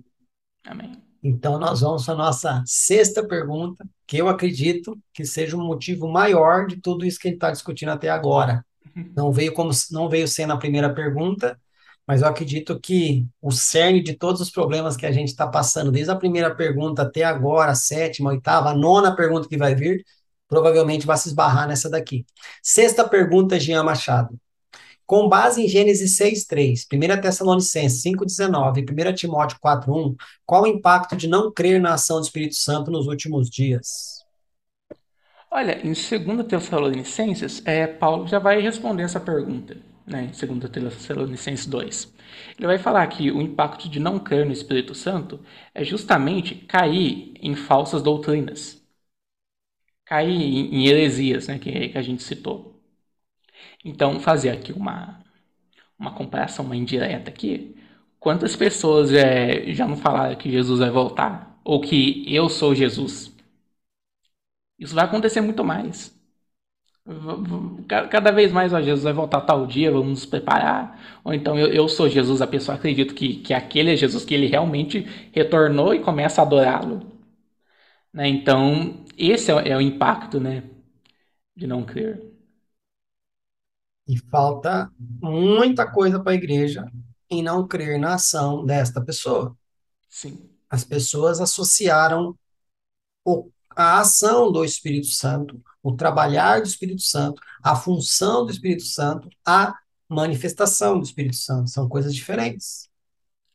Amém. 0.64 1.02
Então, 1.22 1.58
nós 1.58 1.80
vamos 1.80 2.08
à 2.08 2.14
nossa 2.14 2.62
sexta 2.66 3.26
pergunta, 3.26 3.88
que 4.06 4.16
eu 4.16 4.28
acredito 4.28 4.98
que 5.12 5.24
seja 5.24 5.56
um 5.56 5.64
motivo 5.64 6.08
maior 6.08 6.66
de 6.66 6.80
tudo 6.80 7.04
isso 7.04 7.18
que 7.18 7.28
a 7.28 7.30
gente 7.30 7.36
está 7.36 7.50
discutindo 7.50 7.90
até 7.90 8.08
agora. 8.08 8.64
Não 9.16 9.32
veio 9.32 9.52
como 9.52 9.70
não 9.90 10.08
veio 10.08 10.26
sendo 10.26 10.52
a 10.52 10.58
primeira 10.58 10.92
pergunta, 10.92 11.60
mas 12.08 12.22
eu 12.22 12.28
acredito 12.28 12.80
que 12.80 13.26
o 13.38 13.52
cerne 13.52 14.02
de 14.02 14.14
todos 14.14 14.40
os 14.40 14.48
problemas 14.48 14.96
que 14.96 15.04
a 15.04 15.12
gente 15.12 15.28
está 15.28 15.46
passando, 15.46 15.92
desde 15.92 16.10
a 16.10 16.16
primeira 16.16 16.54
pergunta 16.54 17.02
até 17.02 17.22
agora, 17.22 17.72
a 17.72 17.74
sétima, 17.74 18.30
a 18.30 18.32
oitava, 18.32 18.70
a 18.70 18.74
nona 18.74 19.14
pergunta 19.14 19.46
que 19.46 19.58
vai 19.58 19.74
vir, 19.74 20.02
provavelmente 20.48 21.06
vai 21.06 21.18
se 21.18 21.28
esbarrar 21.28 21.68
nessa 21.68 21.90
daqui. 21.90 22.24
Sexta 22.62 23.06
pergunta, 23.06 23.60
Jean 23.60 23.82
Machado. 23.82 24.40
Com 25.04 25.28
base 25.28 25.62
em 25.62 25.68
Gênesis 25.68 26.16
6:3, 26.16 26.86
1 26.86 27.20
Tessalonicenses 27.20 28.00
5:19 28.00 28.80
e 28.80 28.84
1 28.84 29.14
Timóteo 29.14 29.58
4:1, 29.60 30.16
qual 30.46 30.62
o 30.62 30.66
impacto 30.66 31.14
de 31.14 31.28
não 31.28 31.52
crer 31.52 31.78
na 31.78 31.92
ação 31.92 32.20
do 32.20 32.24
Espírito 32.24 32.54
Santo 32.54 32.90
nos 32.90 33.06
últimos 33.06 33.50
dias? 33.50 34.24
Olha, 35.50 35.78
em 35.86 35.92
2 35.92 36.46
Tessalonicenses, 36.46 37.62
é, 37.66 37.86
Paulo 37.86 38.26
já 38.26 38.38
vai 38.38 38.62
responder 38.62 39.02
essa 39.02 39.20
pergunta, 39.20 39.76
né, 40.08 40.30
2 40.32 40.70
Tessalonicenses 40.70 41.66
2. 41.66 42.14
Ele 42.58 42.66
vai 42.66 42.78
falar 42.78 43.06
que 43.08 43.30
o 43.30 43.40
impacto 43.40 43.88
de 43.88 44.00
não 44.00 44.18
crer 44.18 44.46
no 44.46 44.52
Espírito 44.52 44.94
Santo 44.94 45.40
é 45.74 45.84
justamente 45.84 46.54
cair 46.54 47.32
em 47.40 47.54
falsas 47.54 48.02
doutrinas, 48.02 48.82
cair 50.04 50.30
em, 50.32 50.74
em 50.74 50.86
heresias, 50.88 51.46
né, 51.48 51.58
que, 51.58 51.90
que 51.90 51.98
a 51.98 52.02
gente 52.02 52.22
citou. 52.24 52.80
Então, 53.84 54.20
fazer 54.20 54.50
aqui 54.50 54.72
uma, 54.72 55.22
uma 55.98 56.14
comparação, 56.14 56.64
uma 56.66 56.76
indireta 56.76 57.30
aqui. 57.30 57.76
Quantas 58.20 58.56
pessoas 58.56 59.12
é, 59.12 59.72
já 59.74 59.86
não 59.88 59.96
falaram 59.96 60.36
que 60.36 60.50
Jesus 60.50 60.80
vai 60.80 60.90
voltar? 60.90 61.60
Ou 61.64 61.80
que 61.82 62.24
eu 62.34 62.48
sou 62.48 62.74
Jesus? 62.74 63.32
Isso 64.78 64.94
vai 64.94 65.04
acontecer 65.04 65.40
muito 65.40 65.64
mais. 65.64 66.17
Cada 68.10 68.30
vez 68.30 68.52
mais, 68.52 68.72
ó, 68.74 68.80
Jesus 68.82 69.04
vai 69.04 69.12
voltar 69.14 69.40
tal 69.40 69.66
dia, 69.66 69.90
vamos 69.90 70.08
nos 70.08 70.26
preparar. 70.26 71.20
Ou 71.24 71.32
então, 71.32 71.58
eu, 71.58 71.68
eu 71.68 71.88
sou 71.88 72.08
Jesus, 72.08 72.42
a 72.42 72.46
pessoa 72.46 72.76
acredita 72.76 73.14
que, 73.14 73.36
que 73.36 73.54
aquele 73.54 73.92
é 73.92 73.96
Jesus, 73.96 74.24
que 74.24 74.34
ele 74.34 74.46
realmente 74.46 75.00
retornou 75.32 75.94
e 75.94 76.00
começa 76.00 76.42
a 76.42 76.44
adorá-lo. 76.44 77.00
Né? 78.12 78.28
Então, 78.28 79.04
esse 79.16 79.50
é, 79.50 79.70
é 79.70 79.76
o 79.76 79.80
impacto 79.80 80.38
né, 80.38 80.64
de 81.56 81.66
não 81.66 81.82
crer. 81.84 82.22
E 84.06 84.18
falta 84.18 84.90
muita 84.98 85.90
coisa 85.90 86.20
para 86.20 86.32
a 86.32 86.34
igreja 86.34 86.84
em 87.30 87.42
não 87.42 87.66
crer 87.66 87.98
na 87.98 88.14
ação 88.14 88.64
desta 88.64 89.02
pessoa. 89.02 89.56
Sim. 90.08 90.50
As 90.68 90.84
pessoas 90.84 91.40
associaram 91.40 92.38
o 93.24 93.50
a 93.78 94.00
ação 94.00 94.50
do 94.50 94.64
Espírito 94.64 95.06
Santo, 95.06 95.62
o 95.82 95.94
trabalhar 95.94 96.60
do 96.60 96.66
Espírito 96.66 97.02
Santo, 97.02 97.40
a 97.62 97.76
função 97.76 98.44
do 98.44 98.52
Espírito 98.52 98.84
Santo, 98.84 99.28
a 99.44 99.74
manifestação 100.08 100.98
do 100.98 101.04
Espírito 101.04 101.36
Santo. 101.36 101.70
São 101.70 101.88
coisas 101.88 102.14
diferentes. 102.14 102.88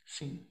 Sim. 0.05 0.45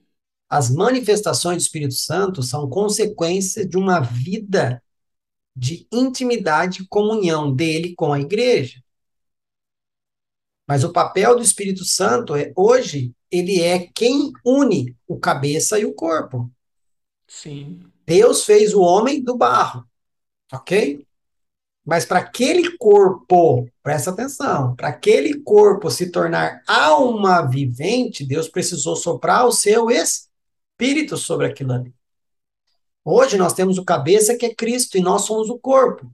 As 0.49 0.69
manifestações 0.69 1.57
do 1.57 1.65
Espírito 1.65 1.95
Santo 1.95 2.43
são 2.43 2.69
consequência 2.69 3.67
de 3.67 3.77
uma 3.77 3.99
vida 3.99 4.83
de 5.55 5.87
intimidade 5.91 6.81
e 6.81 6.87
comunhão 6.87 7.53
dele 7.53 7.93
com 7.95 8.11
a 8.11 8.19
igreja. 8.19 8.81
Mas 10.67 10.83
o 10.83 10.91
papel 10.91 11.35
do 11.35 11.41
Espírito 11.41 11.83
Santo 11.85 12.35
é 12.35 12.51
hoje 12.55 13.13
ele 13.29 13.61
é 13.61 13.89
quem 13.95 14.31
une 14.45 14.95
o 15.07 15.19
cabeça 15.19 15.79
e 15.79 15.85
o 15.85 15.93
corpo. 15.93 16.51
Sim. 17.27 17.81
Deus 18.05 18.45
fez 18.45 18.73
o 18.73 18.81
homem 18.81 19.23
do 19.23 19.35
barro, 19.35 19.87
ok? 20.51 21.05
Mas 21.85 22.05
para 22.05 22.19
aquele 22.19 22.77
corpo, 22.77 23.67
presta 23.81 24.11
atenção, 24.11 24.73
para 24.75 24.87
aquele 24.87 25.41
corpo 25.41 25.91
se 25.91 26.09
tornar 26.09 26.61
alma 26.65 27.41
vivente, 27.41 28.25
Deus 28.25 28.47
precisou 28.47 28.95
soprar 28.95 29.45
o 29.45 29.51
seu 29.51 29.89
espírito 29.91 31.17
sobre 31.17 31.47
aquilo 31.47 31.73
ali. 31.73 31.93
Hoje 33.03 33.37
nós 33.37 33.53
temos 33.53 33.77
o 33.77 33.83
cabeça 33.83 34.37
que 34.37 34.45
é 34.45 34.55
Cristo 34.55 34.97
e 34.97 35.01
nós 35.01 35.23
somos 35.23 35.49
o 35.49 35.59
corpo. 35.59 36.09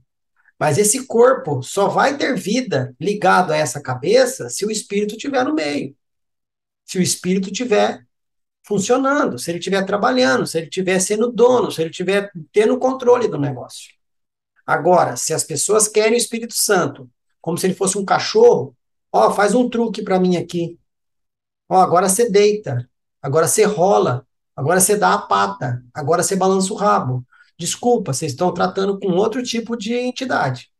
Mas 0.58 0.76
esse 0.76 1.06
corpo 1.06 1.62
só 1.62 1.88
vai 1.88 2.18
ter 2.18 2.36
vida 2.36 2.94
ligado 3.00 3.52
a 3.52 3.56
essa 3.56 3.80
cabeça 3.80 4.50
se 4.50 4.66
o 4.66 4.70
espírito 4.70 5.14
estiver 5.14 5.44
no 5.44 5.54
meio. 5.54 5.96
Se 6.84 6.98
o 6.98 7.02
espírito 7.02 7.48
estiver 7.48 8.04
funcionando, 8.64 9.38
se 9.38 9.50
ele 9.50 9.58
estiver 9.58 9.86
trabalhando, 9.86 10.46
se 10.46 10.58
ele 10.58 10.66
estiver 10.66 10.98
sendo 10.98 11.30
dono, 11.30 11.70
se 11.70 11.80
ele 11.80 11.90
estiver 11.90 12.30
tendo 12.52 12.78
controle 12.78 13.28
do 13.28 13.38
negócio. 13.38 13.99
Agora, 14.70 15.16
se 15.16 15.32
as 15.32 15.42
pessoas 15.42 15.88
querem 15.88 16.14
o 16.14 16.16
Espírito 16.16 16.54
Santo, 16.54 17.10
como 17.40 17.58
se 17.58 17.66
ele 17.66 17.74
fosse 17.74 17.98
um 17.98 18.04
cachorro, 18.04 18.76
ó, 19.12 19.30
faz 19.30 19.54
um 19.54 19.68
truque 19.68 20.02
para 20.02 20.20
mim 20.20 20.36
aqui. 20.36 20.78
Ó, 21.68 21.76
agora 21.76 22.08
você 22.08 22.28
deita, 22.30 22.88
agora 23.22 23.48
você 23.48 23.64
rola, 23.64 24.26
agora 24.54 24.80
você 24.80 24.96
dá 24.96 25.14
a 25.14 25.22
pata, 25.22 25.82
agora 25.94 26.22
você 26.22 26.36
balança 26.36 26.72
o 26.72 26.76
rabo. 26.76 27.26
Desculpa, 27.58 28.12
vocês 28.12 28.32
estão 28.32 28.52
tratando 28.54 28.98
com 28.98 29.08
outro 29.08 29.42
tipo 29.42 29.76
de 29.76 29.94
entidade. 29.94 30.70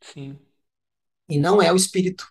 Sim. 0.00 0.38
E 1.28 1.38
não 1.38 1.60
é 1.62 1.72
o 1.72 1.76
espírito. 1.76 2.26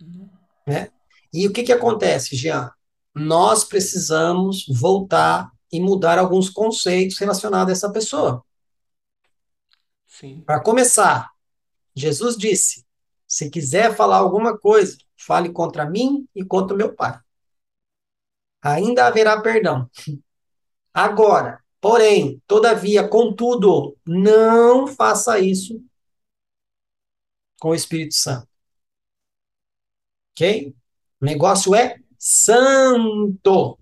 Uhum. 0.00 0.28
Né? 0.66 0.90
E 1.32 1.46
o 1.46 1.52
que, 1.52 1.62
que 1.62 1.72
acontece, 1.72 2.36
Jean? 2.36 2.70
nós 3.16 3.64
precisamos 3.64 4.66
voltar 4.68 5.50
e 5.72 5.80
mudar 5.80 6.18
alguns 6.18 6.50
conceitos 6.50 7.16
relacionados 7.16 7.70
a 7.70 7.72
essa 7.72 7.90
pessoa. 7.90 8.44
Para 10.44 10.62
começar, 10.62 11.30
Jesus 11.94 12.36
disse: 12.36 12.84
se 13.26 13.50
quiser 13.50 13.94
falar 13.94 14.18
alguma 14.18 14.56
coisa, 14.56 14.96
fale 15.16 15.50
contra 15.50 15.88
mim 15.88 16.28
e 16.34 16.44
contra 16.44 16.74
o 16.74 16.78
meu 16.78 16.94
Pai. 16.94 17.18
Ainda 18.62 19.06
haverá 19.06 19.40
perdão. 19.40 19.88
Agora, 20.92 21.62
porém, 21.80 22.42
todavia, 22.46 23.06
contudo, 23.06 23.96
não 24.06 24.86
faça 24.86 25.38
isso 25.38 25.82
com 27.60 27.70
o 27.70 27.74
Espírito 27.74 28.14
Santo. 28.14 28.48
Ok? 30.32 30.74
O 31.20 31.24
negócio 31.24 31.74
é 31.74 31.98
santo. 32.18 33.78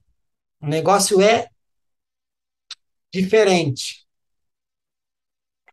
O 0.61 0.67
negócio 0.67 1.21
é 1.21 1.49
diferente. 3.13 4.07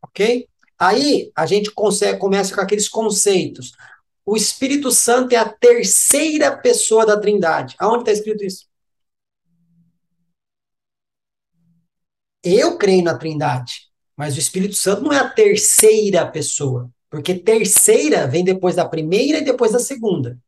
Ok? 0.01 0.50
Aí 0.81 1.31
a 1.35 1.45
gente 1.45 1.69
consegue, 1.69 2.17
começa 2.17 2.55
com 2.55 2.59
aqueles 2.59 2.89
conceitos. 2.89 3.73
O 4.25 4.35
Espírito 4.35 4.89
Santo 4.91 5.31
é 5.31 5.35
a 5.35 5.47
terceira 5.47 6.57
pessoa 6.57 7.05
da 7.05 7.19
Trindade. 7.19 7.75
Aonde 7.77 7.99
está 7.99 8.11
escrito 8.11 8.43
isso? 8.43 8.65
Eu 12.43 12.79
creio 12.79 13.03
na 13.03 13.15
Trindade, 13.15 13.91
mas 14.17 14.35
o 14.35 14.39
Espírito 14.39 14.73
Santo 14.73 15.03
não 15.03 15.13
é 15.13 15.19
a 15.19 15.29
terceira 15.29 16.25
pessoa, 16.25 16.89
porque 17.11 17.35
terceira 17.35 18.25
vem 18.25 18.43
depois 18.43 18.75
da 18.75 18.87
primeira 18.87 19.37
e 19.37 19.43
depois 19.43 19.73
da 19.73 19.79
segunda. 19.79 20.39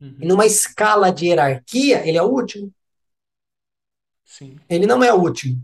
Uhum. 0.00 0.18
E 0.20 0.24
numa 0.24 0.46
escala 0.46 1.10
de 1.10 1.26
hierarquia, 1.26 2.06
ele 2.06 2.16
é 2.16 2.22
o 2.22 2.28
último. 2.30 2.72
Sim. 4.24 4.56
Ele 4.68 4.86
não 4.86 5.02
é 5.02 5.12
o 5.12 5.20
último. 5.20 5.60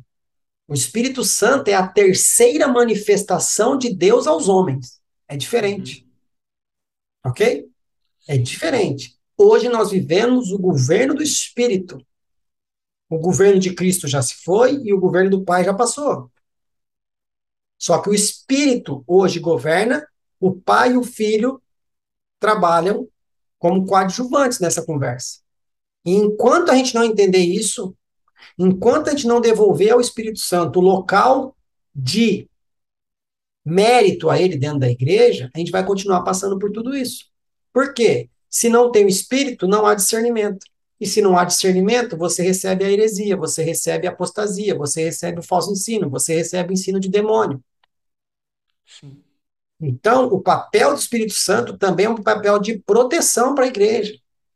O 0.69 0.75
Espírito 0.75 1.23
Santo 1.23 1.69
é 1.69 1.75
a 1.75 1.87
terceira 1.87 2.67
manifestação 2.67 3.79
de 3.79 3.95
Deus 3.95 4.27
aos 4.27 4.49
homens. 4.49 5.01
É 5.29 5.37
diferente. 5.37 6.03
Uhum. 7.25 7.31
Ok? 7.31 7.69
É 8.29 8.37
diferente. 8.37 9.17
Hoje 9.37 9.69
nós 9.69 9.91
vivemos 9.91 10.51
o 10.51 10.59
governo 10.59 11.15
do 11.15 11.23
Espírito. 11.23 12.05
O 13.09 13.19
governo 13.19 13.61
de 13.61 13.75
Cristo 13.75 14.09
já 14.09 14.21
se 14.21 14.35
foi 14.43 14.83
e 14.83 14.93
o 14.93 14.99
governo 14.99 15.31
do 15.31 15.45
Pai 15.45 15.65
já 15.65 15.73
passou. 15.73 16.31
Só 17.79 18.01
que 18.01 18.09
o 18.09 18.15
Espírito 18.15 19.05
hoje 19.07 19.39
governa, 19.39 20.07
o 20.41 20.53
Pai 20.53 20.93
e 20.93 20.97
o 20.97 21.05
Filho 21.05 21.63
trabalham 22.41 23.09
como 23.59 23.87
coadjuvantes 23.87 24.59
nessa 24.59 24.85
conversa. 24.85 25.41
E 26.05 26.13
enquanto 26.13 26.71
a 26.71 26.75
gente 26.75 26.95
não 26.95 27.05
entender 27.05 27.39
isso, 27.39 27.97
enquanto 28.59 29.09
a 29.09 29.11
gente 29.11 29.27
não 29.27 29.41
devolver 29.41 29.93
ao 29.93 30.01
Espírito 30.01 30.39
Santo 30.39 30.79
o 30.79 30.83
local 30.83 31.57
de 31.95 32.49
mérito 33.65 34.31
a 34.31 34.41
ele 34.41 34.57
dentro 34.57 34.79
da 34.79 34.91
igreja, 34.91 35.51
a 35.55 35.59
gente 35.59 35.73
vai 35.73 35.85
continuar 35.85 36.23
passando 36.23 36.59
por 36.59 36.71
tudo 36.71 36.97
isso. 36.97 37.27
Por 37.73 37.93
quê? 37.93 38.31
Se 38.49 38.69
não 38.69 38.91
tem 38.93 39.05
o 39.05 39.09
Espírito, 39.09 39.67
não 39.67 39.85
há 39.85 39.95
discernimento. 39.95 40.65
E 40.99 41.07
se 41.07 41.21
não 41.21 41.37
há 41.37 41.45
discernimento, 41.45 42.17
você 42.17 42.43
recebe 42.43 42.85
a 42.85 42.91
heresia, 42.91 43.37
você 43.37 43.63
recebe 43.63 44.07
a 44.07 44.11
apostasia, 44.11 44.75
você 44.75 45.05
recebe 45.05 45.41
o 45.41 45.43
falso 45.43 45.71
ensino, 45.71 46.09
você 46.09 46.35
recebe 46.35 46.71
o 46.71 46.73
ensino 46.73 46.99
de 46.99 47.09
demônio. 47.09 47.63
Sim. 48.87 49.23
Então, 49.81 50.27
o 50.29 50.41
papel 50.41 50.95
do 50.95 50.99
Espírito 50.99 51.35
Santo 51.35 51.77
também 51.77 52.07
é 52.07 52.11
um 52.11 52.23
papel 52.23 52.59
de 52.59 52.79
proteção 52.79 53.55
para 53.55 53.65
a 53.65 53.69
igreja. 53.69 54.15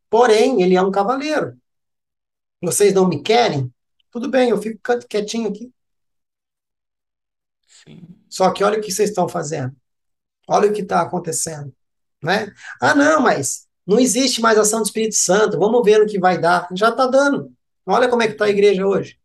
Porém, 0.09 0.62
ele 0.62 0.74
é 0.74 0.83
um 0.83 0.91
cavaleiro. 0.91 1.59
Vocês 2.61 2.93
não 2.93 3.09
me 3.09 3.23
querem? 3.23 3.73
Tudo 4.11 4.29
bem, 4.29 4.51
eu 4.51 4.61
fico 4.61 4.81
quietinho 5.09 5.49
aqui. 5.49 5.73
Sim. 7.67 8.07
Só 8.29 8.53
que 8.53 8.63
olha 8.63 8.79
o 8.79 8.83
que 8.83 8.93
vocês 8.93 9.11
estão 9.11 9.29
fazendo. 9.29 9.75
Olha 10.49 10.71
o 10.71 10.73
que 10.73 10.83
está 10.83 11.01
acontecendo. 11.01 11.75
Né? 12.23 12.53
Ah, 12.81 12.95
não, 12.95 13.21
mas 13.23 13.69
não 13.87 13.99
existe 13.99 14.41
mais 14.41 14.59
ação 14.59 14.81
do 14.81 14.87
Espírito 14.87 15.17
Santo. 15.17 15.59
Vamos 15.59 15.83
ver 15.85 16.03
o 16.03 16.07
que 16.07 16.19
vai 16.19 16.39
dar. 16.39 16.69
Já 16.75 16.91
está 16.91 17.07
dando. 17.07 17.53
Olha 17.87 18.09
como 18.09 18.23
é 18.23 18.27
que 18.27 18.33
está 18.35 18.45
a 18.47 18.51
igreja 18.51 18.87
hoje. 18.87 19.19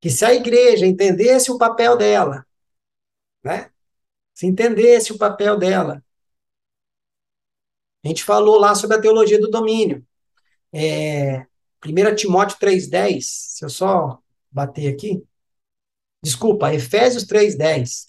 Que 0.00 0.10
se 0.10 0.24
a 0.24 0.34
igreja 0.34 0.86
entendesse 0.86 1.50
o 1.50 1.58
papel 1.58 1.96
dela, 1.96 2.46
né? 3.42 3.70
se 4.34 4.46
entendesse 4.46 5.12
o 5.12 5.18
papel 5.18 5.58
dela. 5.58 6.04
A 8.04 8.08
gente 8.08 8.22
falou 8.22 8.58
lá 8.58 8.74
sobre 8.74 8.96
a 8.96 9.00
teologia 9.00 9.40
do 9.40 9.50
domínio. 9.50 10.06
É, 10.72 11.47
1 11.84 12.14
Timóteo 12.14 12.58
3,10, 12.58 13.20
se 13.22 13.64
eu 13.64 13.68
só 13.68 14.18
bater 14.50 14.92
aqui. 14.92 15.22
Desculpa, 16.22 16.74
Efésios 16.74 17.24
3,10. 17.24 18.08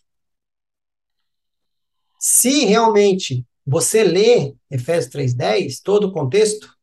Se 2.20 2.66
realmente 2.66 3.46
você 3.66 4.04
lê 4.04 4.56
Efésios 4.70 5.14
3:10, 5.14 5.82
todo 5.82 6.08
o 6.08 6.12
contexto, 6.12 6.76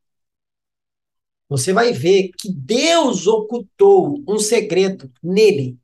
você 1.48 1.72
vai 1.72 1.92
ver 1.92 2.30
que 2.38 2.52
Deus 2.52 3.26
ocultou 3.26 4.22
um 4.26 4.38
segredo 4.38 5.12
nele 5.22 5.78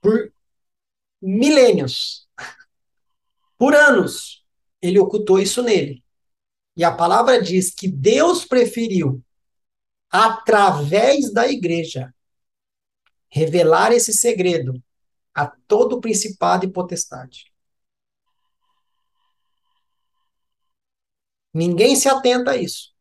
por 0.00 0.32
milênios, 1.20 2.28
por 3.58 3.74
anos. 3.74 4.44
Ele 4.80 4.98
ocultou 4.98 5.40
isso 5.40 5.62
nele. 5.62 6.02
E 6.76 6.84
a 6.84 6.94
palavra 6.94 7.42
diz 7.42 7.74
que 7.74 7.88
Deus 7.88 8.44
preferiu, 8.44 9.22
através 10.10 11.32
da 11.32 11.46
igreja, 11.48 12.14
revelar 13.28 13.92
esse 13.92 14.12
segredo 14.12 14.82
a 15.34 15.46
todo 15.46 16.00
principado 16.00 16.64
e 16.64 16.72
potestade. 16.72 17.52
Ninguém 21.52 21.96
se 21.96 22.08
atenta 22.08 22.52
a 22.52 22.56
isso. 22.56 22.94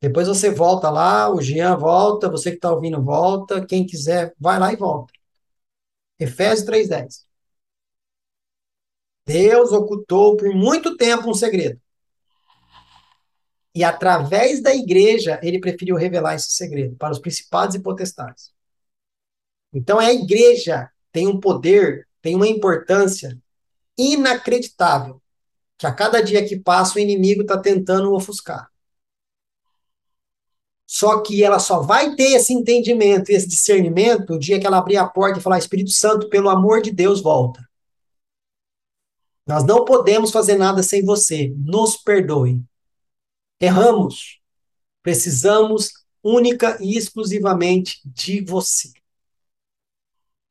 Depois 0.00 0.26
você 0.28 0.50
volta 0.50 0.88
lá, 0.90 1.30
o 1.30 1.42
Jean 1.42 1.76
volta, 1.76 2.30
você 2.30 2.50
que 2.50 2.56
está 2.56 2.72
ouvindo 2.72 3.02
volta, 3.02 3.64
quem 3.66 3.86
quiser, 3.86 4.34
vai 4.38 4.58
lá 4.58 4.72
e 4.72 4.76
volta. 4.76 5.12
Efésios 6.18 6.66
3,10. 6.66 7.26
Deus 9.26 9.72
ocultou 9.72 10.36
por 10.36 10.54
muito 10.54 10.96
tempo 10.96 11.30
um 11.30 11.34
segredo. 11.34 11.80
E 13.80 13.84
através 13.84 14.60
da 14.60 14.74
igreja, 14.74 15.40
ele 15.42 15.58
preferiu 15.58 15.96
revelar 15.96 16.34
esse 16.34 16.50
segredo 16.50 16.96
para 16.96 17.12
os 17.12 17.18
principados 17.18 17.74
e 17.74 17.80
potestades. 17.80 18.52
Então, 19.72 19.98
a 19.98 20.12
igreja 20.12 20.90
tem 21.10 21.26
um 21.26 21.40
poder, 21.40 22.06
tem 22.20 22.34
uma 22.34 22.46
importância 22.46 23.38
inacreditável, 23.96 25.18
que 25.78 25.86
a 25.86 25.94
cada 25.94 26.22
dia 26.22 26.46
que 26.46 26.60
passa 26.60 26.98
o 26.98 27.00
inimigo 27.00 27.40
está 27.40 27.56
tentando 27.56 28.12
ofuscar. 28.12 28.70
Só 30.86 31.22
que 31.22 31.42
ela 31.42 31.58
só 31.58 31.80
vai 31.80 32.14
ter 32.14 32.32
esse 32.34 32.52
entendimento, 32.52 33.30
esse 33.30 33.48
discernimento, 33.48 34.34
o 34.34 34.38
dia 34.38 34.60
que 34.60 34.66
ela 34.66 34.76
abrir 34.76 34.98
a 34.98 35.08
porta 35.08 35.38
e 35.38 35.42
falar: 35.42 35.56
Espírito 35.56 35.92
Santo, 35.92 36.28
pelo 36.28 36.50
amor 36.50 36.82
de 36.82 36.90
Deus, 36.90 37.22
volta. 37.22 37.66
Nós 39.46 39.64
não 39.64 39.86
podemos 39.86 40.30
fazer 40.30 40.56
nada 40.56 40.82
sem 40.82 41.02
você. 41.02 41.50
Nos 41.56 41.96
perdoe. 41.96 42.62
Erramos. 43.60 44.40
Precisamos 45.02 45.92
única 46.22 46.78
e 46.80 46.96
exclusivamente 46.96 48.00
de 48.04 48.42
você. 48.42 48.92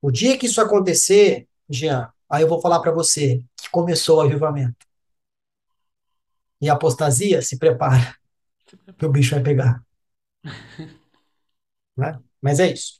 O 0.01 0.11
dia 0.11 0.37
que 0.37 0.45
isso 0.45 0.61
acontecer, 0.61 1.47
Jean, 1.69 2.11
aí 2.29 2.43
eu 2.43 2.47
vou 2.47 2.61
falar 2.61 2.79
para 2.79 2.91
você 2.91 3.43
que 3.57 3.69
começou 3.69 4.17
o 4.17 4.21
avivamento. 4.21 4.87
E 6.61 6.69
a 6.69 6.73
apostasia, 6.73 7.41
se 7.41 7.57
prepara, 7.57 8.15
que 8.97 9.05
o 9.05 9.11
bicho 9.11 9.35
vai 9.35 9.43
pegar. 9.43 9.83
né? 11.97 12.19
Mas 12.41 12.59
é 12.59 12.71
isso. 12.71 12.99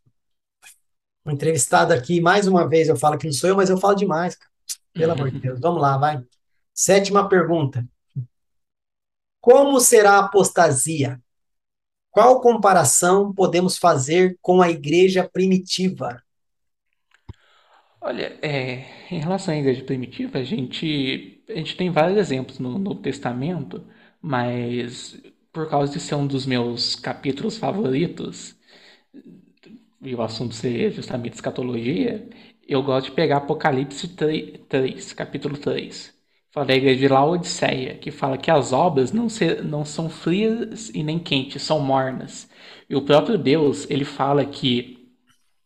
O 1.25 1.31
entrevistado 1.31 1.93
aqui, 1.93 2.21
mais 2.21 2.47
uma 2.47 2.67
vez, 2.67 2.87
eu 2.87 2.95
falo 2.95 3.17
que 3.17 3.25
não 3.25 3.33
sou 3.33 3.49
eu, 3.49 3.55
mas 3.55 3.69
eu 3.69 3.77
falo 3.77 3.95
demais. 3.95 4.37
Pelo 4.93 5.13
amor 5.13 5.31
de 5.31 5.39
Deus. 5.39 5.59
Vamos 5.61 5.81
lá, 5.81 5.97
vai. 5.97 6.23
Sétima 6.73 7.27
pergunta. 7.27 7.85
Como 9.41 9.79
será 9.81 10.13
a 10.13 10.19
apostasia? 10.25 11.21
Qual 12.11 12.41
comparação 12.41 13.33
podemos 13.33 13.77
fazer 13.77 14.37
com 14.41 14.61
a 14.61 14.69
igreja 14.69 15.29
primitiva? 15.31 16.21
Olha, 18.01 18.37
é, 18.41 18.85
em 19.13 19.19
relação 19.19 19.53
à 19.53 19.57
igreja 19.57 19.83
primitiva, 19.83 20.37
a 20.39 20.43
gente, 20.43 21.43
a 21.49 21.53
gente 21.55 21.75
tem 21.75 21.89
vários 21.91 22.17
exemplos 22.17 22.57
no 22.59 22.77
Novo 22.79 23.01
Testamento, 23.01 23.85
mas 24.21 25.21
por 25.51 25.69
causa 25.69 25.91
de 25.93 25.99
ser 25.99 26.15
um 26.15 26.25
dos 26.27 26.45
meus 26.45 26.95
capítulos 26.95 27.57
favoritos, 27.57 28.55
e 30.01 30.15
o 30.15 30.21
assunto 30.21 30.53
ser 30.55 30.91
justamente 30.91 31.33
escatologia, 31.35 32.27
eu 32.67 32.81
gosto 32.83 33.07
de 33.07 33.11
pegar 33.13 33.37
Apocalipse 33.37 34.07
3, 34.09 34.59
3 34.67 35.13
capítulo 35.13 35.57
3. 35.57 36.18
Fala 36.51 36.65
da 36.67 36.75
igreja 36.75 36.99
de 36.99 37.07
Laodiceia, 37.07 37.95
que 37.95 38.11
fala 38.11 38.37
que 38.37 38.49
as 38.49 38.73
obras 38.73 39.11
não, 39.11 39.27
não 39.63 39.85
são 39.85 40.09
frias 40.09 40.89
e 40.89 41.03
nem 41.03 41.19
quentes, 41.19 41.61
são 41.61 41.79
mornas. 41.79 42.49
E 42.89 42.95
o 42.95 43.03
próprio 43.03 43.37
Deus, 43.37 43.87
ele 43.89 44.05
fala 44.05 44.43
que 44.45 44.97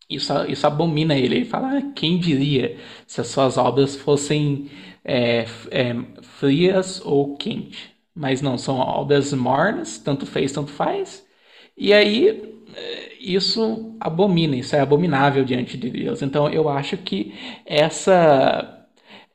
isso, 0.09 0.33
isso 0.47 0.67
abomina 0.67 1.15
ele. 1.17 1.37
Ele 1.37 1.45
fala, 1.45 1.77
ah, 1.77 1.81
quem 1.95 2.19
diria 2.19 2.77
se 3.07 3.21
as 3.21 3.27
suas 3.27 3.57
obras 3.57 3.95
fossem 3.95 4.69
é, 5.05 5.45
é, 5.71 5.95
frias 6.21 7.01
ou 7.05 7.35
quentes 7.37 7.93
mas 8.15 8.41
não, 8.41 8.57
são 8.57 8.77
obras 8.77 9.33
mornas, 9.33 9.97
tanto 9.97 10.25
fez, 10.25 10.51
tanto 10.51 10.71
faz. 10.71 11.25
E 11.77 11.93
aí 11.93 12.59
eh, 12.75 13.13
isso 13.19 13.95
abomina, 13.99 14.55
isso 14.55 14.75
é 14.75 14.79
abominável 14.79 15.43
diante 15.43 15.77
de 15.77 15.89
Deus. 15.89 16.21
Então 16.21 16.49
eu 16.49 16.69
acho 16.69 16.97
que 16.97 17.33
essa 17.65 18.82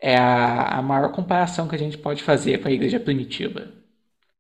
é 0.01 0.17
a, 0.17 0.79
a 0.79 0.83
maior 0.83 1.13
comparação 1.13 1.69
que 1.69 1.75
a 1.75 1.79
gente 1.79 1.99
pode 1.99 2.23
fazer 2.23 2.59
com 2.63 2.69
a 2.69 2.73
igreja 2.73 3.01
primitiva. 3.01 3.73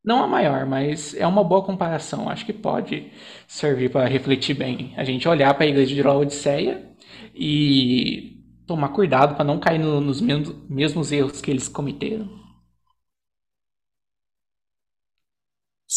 Não 0.05 0.23
a 0.25 0.29
maior, 0.29 0.67
mas 0.67 1.15
é 1.15 1.27
uma 1.27 1.45
boa 1.45 1.65
comparação. 1.65 2.29
Acho 2.31 2.47
que 2.47 2.53
pode 2.53 3.13
servir 3.47 3.91
para 3.91 4.09
refletir 4.09 4.55
bem. 4.55 4.95
A 4.97 5.05
gente 5.05 5.29
olhar 5.29 5.55
para 5.55 5.65
a 5.65 5.69
igreja 5.69 5.95
de 5.95 6.03
Laodiceia 6.03 6.91
e 7.35 8.43
tomar 8.67 8.91
cuidado 8.91 9.35
para 9.37 9.45
não 9.45 9.59
cair 9.61 9.79
no, 9.79 10.01
nos 10.01 10.21
mesmos 10.23 11.13
erros 11.13 11.41
que 11.41 11.51
eles 11.51 11.69
cometeram. 11.69 12.29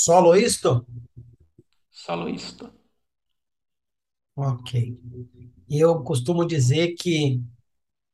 Solo 0.03 0.36
isto? 0.36 0.86
Solo 1.89 2.28
isto. 2.28 2.66
Ok. 4.36 4.97
Eu 5.70 6.03
costumo 6.03 6.45
dizer 6.45 6.95
que 6.95 7.41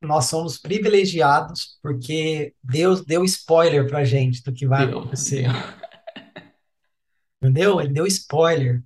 nós 0.02 0.26
somos 0.26 0.58
privilegiados 0.58 1.78
porque 1.82 2.54
Deus 2.64 3.04
deu 3.04 3.24
spoiler 3.24 3.88
pra 3.88 4.04
gente 4.04 4.44
do 4.44 4.54
que 4.54 4.68
vai 4.68 4.88
deu, 4.88 5.00
acontecer. 5.00 5.44
Deu. 5.44 5.52
Entendeu? 7.42 7.82
Ele 7.82 7.94
deu 7.94 8.08
spoiler. 8.08 8.84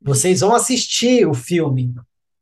Vocês 0.00 0.40
vão 0.40 0.54
assistir 0.54 1.26
o 1.26 1.34
filme, 1.34 1.94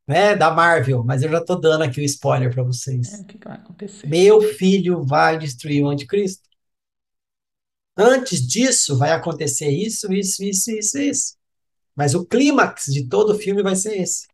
né, 0.07 0.35
da 0.35 0.51
Marvel, 0.51 1.03
mas 1.05 1.23
eu 1.23 1.31
já 1.31 1.43
tô 1.43 1.57
dando 1.57 1.83
aqui 1.83 2.01
o 2.01 2.05
spoiler 2.05 2.53
para 2.53 2.63
vocês. 2.63 3.13
É, 3.13 3.23
o 3.23 3.25
que 3.25 3.39
vai 3.43 3.55
acontecer? 3.55 4.07
Meu 4.07 4.41
filho 4.55 5.03
vai 5.05 5.39
destruir 5.39 5.83
o 5.83 5.89
anticristo. 5.89 6.49
Antes 7.97 8.47
disso, 8.47 8.99
vai 8.99 9.13
acontecer 9.13 9.69
isso, 9.71 10.13
isso, 10.13 10.43
isso, 10.43 10.71
isso, 10.71 10.99
isso. 10.99 11.37
Mas 11.95 12.15
o 12.15 12.27
clímax 12.27 12.87
de 12.87 13.09
todo 13.09 13.31
o 13.31 13.39
filme 13.39 13.63
vai 13.63 13.77
ser 13.77 13.97
esse. 13.97 14.27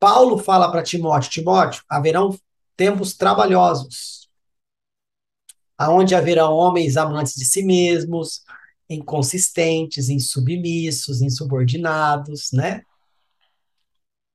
Paulo 0.00 0.38
fala 0.38 0.70
para 0.70 0.82
Timóteo: 0.82 1.30
Timóteo, 1.30 1.84
haverão 1.88 2.36
tempos 2.76 3.14
trabalhosos, 3.14 4.28
aonde 5.78 6.14
haverão 6.14 6.52
homens 6.52 6.96
amantes 6.96 7.34
de 7.34 7.44
si 7.44 7.62
mesmos, 7.62 8.42
inconsistentes, 8.88 10.08
insubmissos, 10.08 11.20
insubordinados, 11.22 12.50
né? 12.52 12.82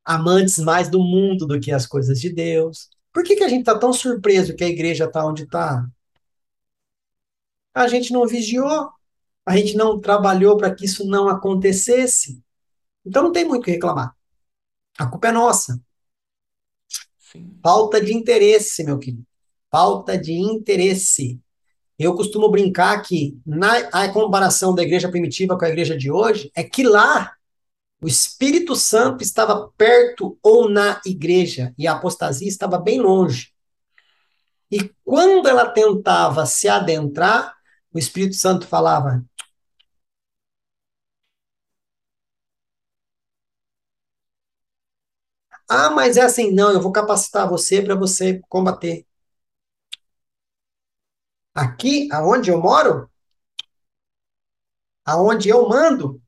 Amantes 0.04 0.58
mais 0.58 0.90
do 0.90 1.00
mundo 1.00 1.46
do 1.46 1.60
que 1.60 1.72
as 1.72 1.86
coisas 1.86 2.20
de 2.20 2.34
Deus. 2.34 2.90
Por 3.14 3.24
que, 3.24 3.36
que 3.36 3.44
a 3.44 3.50
gente 3.50 3.62
está 3.62 3.78
tão 3.78 3.94
surpreso 3.94 4.56
que 4.56 4.64
a 4.64 4.70
igreja 4.70 5.06
está 5.06 5.26
onde 5.26 5.44
está? 5.44 5.86
A 7.74 7.88
gente 7.88 8.12
não 8.12 8.28
vigiou, 8.28 8.90
a 9.46 9.56
gente 9.56 9.76
não 9.76 10.00
trabalhou 10.00 10.58
para 10.58 10.74
que 10.74 10.86
isso 10.86 11.06
não 11.06 11.30
acontecesse. 11.30 12.42
Então 13.06 13.24
não 13.24 13.32
tem 13.32 13.46
muito 13.46 13.62
o 13.62 13.66
que 13.66 13.72
reclamar. 13.72 14.16
A 14.98 15.08
culpa 15.08 15.30
é 15.30 15.32
nossa. 15.32 15.80
Falta 17.62 18.02
de 18.02 18.14
interesse, 18.14 18.84
meu 18.84 18.98
querido. 18.98 19.24
Falta 19.70 20.18
de 20.18 20.34
interesse. 20.34 21.40
Eu 21.98 22.16
costumo 22.16 22.50
brincar 22.50 23.02
que 23.02 23.40
na 23.46 23.78
a 23.92 24.10
comparação 24.10 24.74
da 24.74 24.82
igreja 24.82 25.10
primitiva 25.10 25.58
com 25.58 25.64
a 25.64 25.70
igreja 25.70 25.96
de 25.96 26.12
hoje 26.12 26.52
é 26.56 26.64
que 26.64 26.84
lá 26.84 27.34
o 28.02 28.08
Espírito 28.08 28.76
Santo 28.76 29.22
estava 29.22 29.72
perto 29.78 30.38
ou 30.42 30.68
na 30.68 31.00
igreja 31.06 31.74
e 31.78 31.88
a 31.88 31.94
apostasia 31.94 32.48
estava 32.48 32.80
bem 32.80 33.00
longe. 33.00 33.52
E 34.72 34.90
quando 35.04 35.48
ela 35.48 35.70
tentava 35.70 36.46
se 36.46 36.68
adentrar, 36.68 37.54
o 37.94 38.00
Espírito 38.00 38.36
Santo 38.36 38.66
falava. 38.66 39.24
Ah, 45.72 45.90
mas 45.90 46.18
é 46.18 46.22
assim, 46.22 46.52
não, 46.52 46.72
eu 46.72 46.80
vou 46.82 46.92
capacitar 46.92 47.50
você 47.50 47.82
para 47.82 47.96
você 47.96 48.40
combater. 48.50 49.06
Aqui, 51.56 52.10
aonde 52.12 52.50
eu 52.52 52.60
moro, 52.60 53.10
aonde 55.06 55.48
eu 55.50 55.68
mando, 55.70 56.20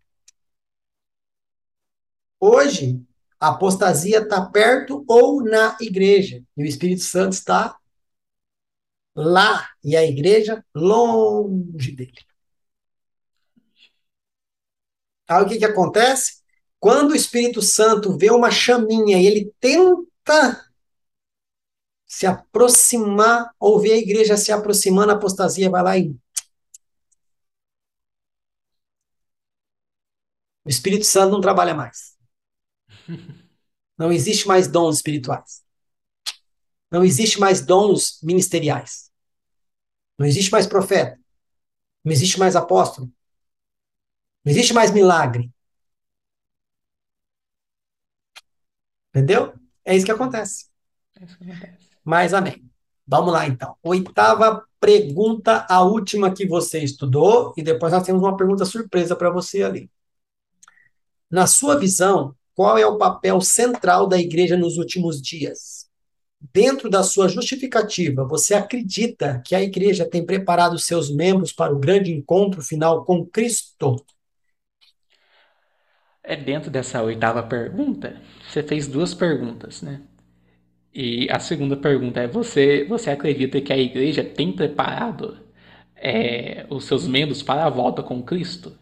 hoje 2.39 3.01
a 3.39 3.49
apostasia 3.49 4.19
está 4.19 4.45
perto 4.45 5.03
ou 5.07 5.43
na 5.43 5.75
igreja, 5.81 6.43
e 6.55 6.63
o 6.63 6.65
Espírito 6.67 7.01
Santo 7.03 7.33
está 7.33 7.75
lá 9.15 9.69
e 9.83 9.95
a 9.97 10.03
igreja 10.05 10.63
longe 10.75 11.91
dele. 11.95 12.13
Aí 15.27 15.43
o 15.43 15.47
que, 15.49 15.57
que 15.59 15.65
acontece? 15.65 16.42
Quando 16.83 17.11
o 17.11 17.15
Espírito 17.15 17.61
Santo 17.61 18.17
vê 18.17 18.29
uma 18.29 18.51
chaminha 18.51 19.17
e 19.17 19.25
ele 19.25 19.53
tenta 19.57 20.69
se 22.05 22.25
aproximar, 22.25 23.55
ou 23.57 23.79
vê 23.79 23.93
a 23.93 23.97
igreja 23.97 24.35
se 24.35 24.51
aproximando, 24.51 25.13
a 25.13 25.15
apostasia 25.15 25.69
vai 25.69 25.81
lá 25.81 25.97
e. 25.97 26.13
O 30.65 30.69
Espírito 30.69 31.05
Santo 31.05 31.31
não 31.31 31.39
trabalha 31.39 31.73
mais. 31.73 32.17
Não 33.97 34.11
existe 34.11 34.45
mais 34.45 34.67
dons 34.67 34.97
espirituais. 34.97 35.63
Não 36.91 37.01
existe 37.01 37.39
mais 37.39 37.65
dons 37.65 38.19
ministeriais. 38.21 39.09
Não 40.19 40.25
existe 40.25 40.51
mais 40.51 40.67
profeta. 40.67 41.17
Não 42.03 42.11
existe 42.11 42.37
mais 42.37 42.57
apóstolo. 42.57 43.09
Não 44.43 44.51
existe 44.51 44.73
mais 44.73 44.91
milagre. 44.91 45.52
Entendeu? 49.13 49.53
É 49.85 49.95
isso 49.95 50.05
que 50.05 50.11
acontece. 50.11 50.65
É 51.19 51.23
isso 51.23 51.37
que 51.37 51.43
acontece. 51.43 51.89
Mas 52.03 52.33
amém. 52.33 52.67
Vamos 53.05 53.31
lá 53.31 53.45
então. 53.45 53.75
Oitava 53.83 54.65
pergunta, 54.79 55.65
a 55.69 55.81
última 55.83 56.33
que 56.33 56.47
você 56.47 56.79
estudou, 56.79 57.53
e 57.55 57.61
depois 57.61 57.93
nós 57.93 58.03
temos 58.03 58.21
uma 58.21 58.35
pergunta 58.35 58.65
surpresa 58.65 59.15
para 59.15 59.29
você 59.29 59.61
ali. 59.63 59.89
Na 61.29 61.47
sua 61.47 61.77
visão, 61.77 62.35
qual 62.53 62.77
é 62.77 62.85
o 62.85 62.97
papel 62.97 63.39
central 63.41 64.07
da 64.07 64.17
igreja 64.17 64.57
nos 64.57 64.77
últimos 64.77 65.21
dias? 65.21 65.89
Dentro 66.51 66.89
da 66.89 67.03
sua 67.03 67.29
justificativa, 67.29 68.25
você 68.25 68.53
acredita 68.53 69.41
que 69.45 69.55
a 69.55 69.61
igreja 69.61 70.05
tem 70.05 70.25
preparado 70.25 70.77
seus 70.77 71.09
membros 71.09 71.53
para 71.53 71.73
o 71.73 71.79
grande 71.79 72.11
encontro 72.11 72.61
final 72.61 73.05
com 73.05 73.25
Cristo? 73.25 73.95
É 76.21 76.35
dentro 76.35 76.69
dessa 76.69 77.01
oitava 77.01 77.41
pergunta, 77.43 78.21
você 78.53 78.61
fez 78.61 78.87
duas 78.87 79.13
perguntas, 79.13 79.81
né? 79.81 80.01
E 80.93 81.27
a 81.31 81.39
segunda 81.39 81.75
pergunta 81.75 82.19
é: 82.19 82.27
você, 82.27 82.85
você 82.87 83.09
acredita 83.09 83.59
que 83.59 83.73
a 83.73 83.77
igreja 83.77 84.23
tem 84.23 84.51
preparado 84.51 85.37
é, 85.95 86.65
os 86.69 86.85
seus 86.85 87.07
membros 87.07 87.41
para 87.41 87.65
a 87.65 87.69
volta 87.69 88.03
com 88.03 88.21
Cristo? 88.21 88.73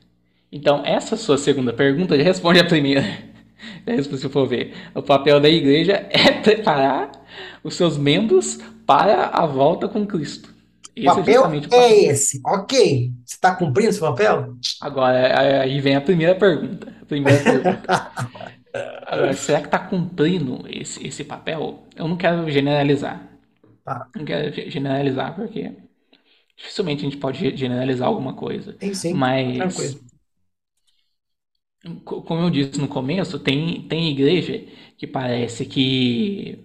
Então, 0.52 0.86
essa 0.86 1.16
sua 1.16 1.38
segunda 1.38 1.72
pergunta 1.72 2.18
já 2.18 2.24
responde 2.24 2.60
a 2.60 2.66
primeira. 2.66 3.02
Se 3.88 4.10
você 4.10 4.28
for 4.28 4.46
ver, 4.46 4.74
o 4.94 5.02
papel 5.02 5.40
da 5.40 5.48
igreja 5.48 6.06
é 6.12 6.32
preparar 6.32 7.10
os 7.64 7.76
seus 7.76 7.98
membros 7.98 8.60
para 8.86 9.28
a 9.28 9.46
volta 9.46 9.88
com 9.88 10.06
Cristo. 10.06 10.54
Esse 10.94 11.08
é 11.08 11.16
papel 11.16 11.36
é, 11.36 11.40
o 11.40 11.62
papel 11.62 11.80
é 11.80 12.04
esse. 12.04 12.42
Ok. 12.46 13.12
Você 13.26 13.36
está 13.36 13.56
cumprindo 13.56 13.92
esse 13.92 14.00
papel? 14.02 14.56
Agora, 14.82 15.62
aí 15.62 15.80
vem 15.80 15.96
a 15.96 16.02
primeira 16.02 16.36
pergunta. 16.36 16.94
A 17.02 17.06
primeira 17.06 17.40
pergunta. 17.42 18.12
Será 19.36 19.60
que 19.60 19.68
está 19.68 19.80
cumprindo 19.80 20.66
esse, 20.70 21.06
esse 21.06 21.24
papel? 21.24 21.86
Eu 21.96 22.08
não 22.08 22.18
quero 22.18 22.50
generalizar. 22.50 23.30
Tá. 23.84 24.08
Não 24.16 24.24
quero 24.24 24.54
generalizar 24.70 25.36
porque 25.36 25.72
dificilmente 26.56 27.02
a 27.02 27.10
gente 27.10 27.18
pode 27.18 27.56
generalizar 27.58 28.08
alguma 28.08 28.34
coisa. 28.34 28.74
Tem 28.74 28.94
sim, 28.94 29.14
mas 29.14 29.58
tranquilo. 29.58 30.12
Como 32.06 32.42
eu 32.42 32.50
disse 32.52 32.80
no 32.80 32.88
começo, 32.88 33.40
tem, 33.40 33.88
tem 33.88 34.12
igreja 34.12 34.64
que 34.98 35.08
parece 35.08 35.66
que 35.66 36.64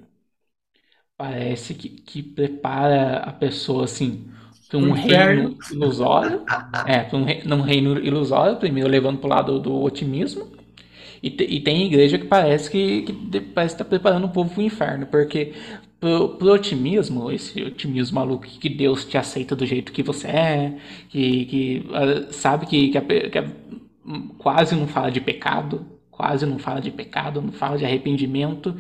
parece 1.17 1.75
que, 1.75 1.89
que 1.89 2.23
prepara 2.23 3.19
a 3.21 3.33
pessoa 3.33 3.85
assim 3.85 4.31
para 4.69 4.79
um 4.79 4.93
reino 4.93 5.57
ilusório, 5.73 6.45
é, 6.87 7.05
para 7.05 7.17
um 7.57 7.63
reino 7.63 7.99
ilusório, 7.99 8.59
primeiro 8.59 8.89
levando 8.91 9.19
para 9.19 9.27
o 9.27 9.31
lado 9.31 9.59
do 9.61 9.83
otimismo, 9.83 10.56
e, 11.27 11.31
te, 11.31 11.45
e 11.45 11.61
tem 11.61 11.87
igreja 11.87 12.19
que 12.19 12.27
parece 12.27 12.71
que, 12.71 13.03
que 13.03 13.41
parece 13.41 13.75
estar 13.75 13.85
tá 13.85 13.91
preparando 13.91 14.27
o 14.27 14.31
povo 14.31 14.51
para 14.51 14.61
o 14.61 14.65
inferno, 14.65 15.07
porque 15.07 15.53
pro, 15.99 16.31
pro 16.37 16.53
otimismo, 16.53 17.33
esse 17.33 17.63
otimismo 17.63 18.15
maluco 18.15 18.47
que 18.47 18.69
Deus 18.69 19.05
te 19.05 19.19
aceita 19.19 19.57
do 19.57 19.67
jeito 19.67 19.93
que 19.93 20.03
você 20.03 20.29
é, 20.29 20.77
que, 21.09 21.45
que 21.47 21.91
ah, 21.93 22.33
sabe 22.33 22.67
que, 22.67 22.91
que, 22.91 22.99
a, 22.99 23.03
que 23.03 23.39
a, 23.39 23.51
quase 24.39 24.77
não 24.77 24.87
fala 24.87 25.11
de 25.11 25.21
pecado, 25.21 25.85
quase 26.11 26.47
não 26.47 26.59
fala 26.59 26.81
de 26.81 26.93
pecado, 26.93 27.43
não 27.43 27.53
fala 27.53 27.77
de 27.77 27.85
arrependimento. 27.85 28.77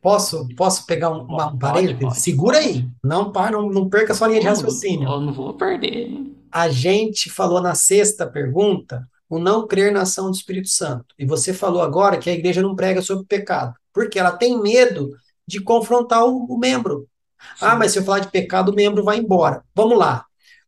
Posso, 0.00 0.48
posso 0.56 0.86
pegar 0.86 1.10
um, 1.10 1.24
uma, 1.24 1.52
um 1.52 1.58
parênteses? 1.58 2.18
Segura 2.18 2.58
aí, 2.58 2.86
não, 3.02 3.30
não, 3.30 3.70
não 3.70 3.88
perca 3.88 4.14
sua 4.14 4.28
linha 4.28 4.40
de 4.40 4.46
raciocínio. 4.46 5.08
Eu 5.08 5.20
não 5.20 5.32
vou 5.32 5.52
perder. 5.54 6.10
A 6.50 6.68
gente 6.68 7.30
falou 7.30 7.60
na 7.60 7.74
sexta 7.74 8.26
pergunta 8.26 9.06
o 9.28 9.38
não 9.38 9.66
crer 9.66 9.92
na 9.92 10.02
ação 10.02 10.30
do 10.30 10.36
Espírito 10.36 10.68
Santo. 10.68 11.14
E 11.18 11.24
você 11.24 11.52
falou 11.52 11.82
agora 11.82 12.18
que 12.18 12.30
a 12.30 12.34
igreja 12.34 12.62
não 12.62 12.76
prega 12.76 13.02
sobre 13.02 13.26
pecado, 13.26 13.74
porque 13.92 14.18
ela 14.18 14.32
tem 14.32 14.60
medo 14.60 15.10
de 15.46 15.60
confrontar 15.60 16.24
o, 16.24 16.44
o 16.44 16.58
membro. 16.58 17.08
Sim. 17.38 17.66
Ah, 17.66 17.76
mas 17.76 17.92
se 17.92 17.98
eu 17.98 18.04
falar 18.04 18.20
de 18.20 18.30
pecado, 18.30 18.70
o 18.70 18.74
membro 18.74 19.04
vai 19.04 19.18
embora. 19.18 19.64
Vamos 19.74 19.98
lá. 19.98 20.24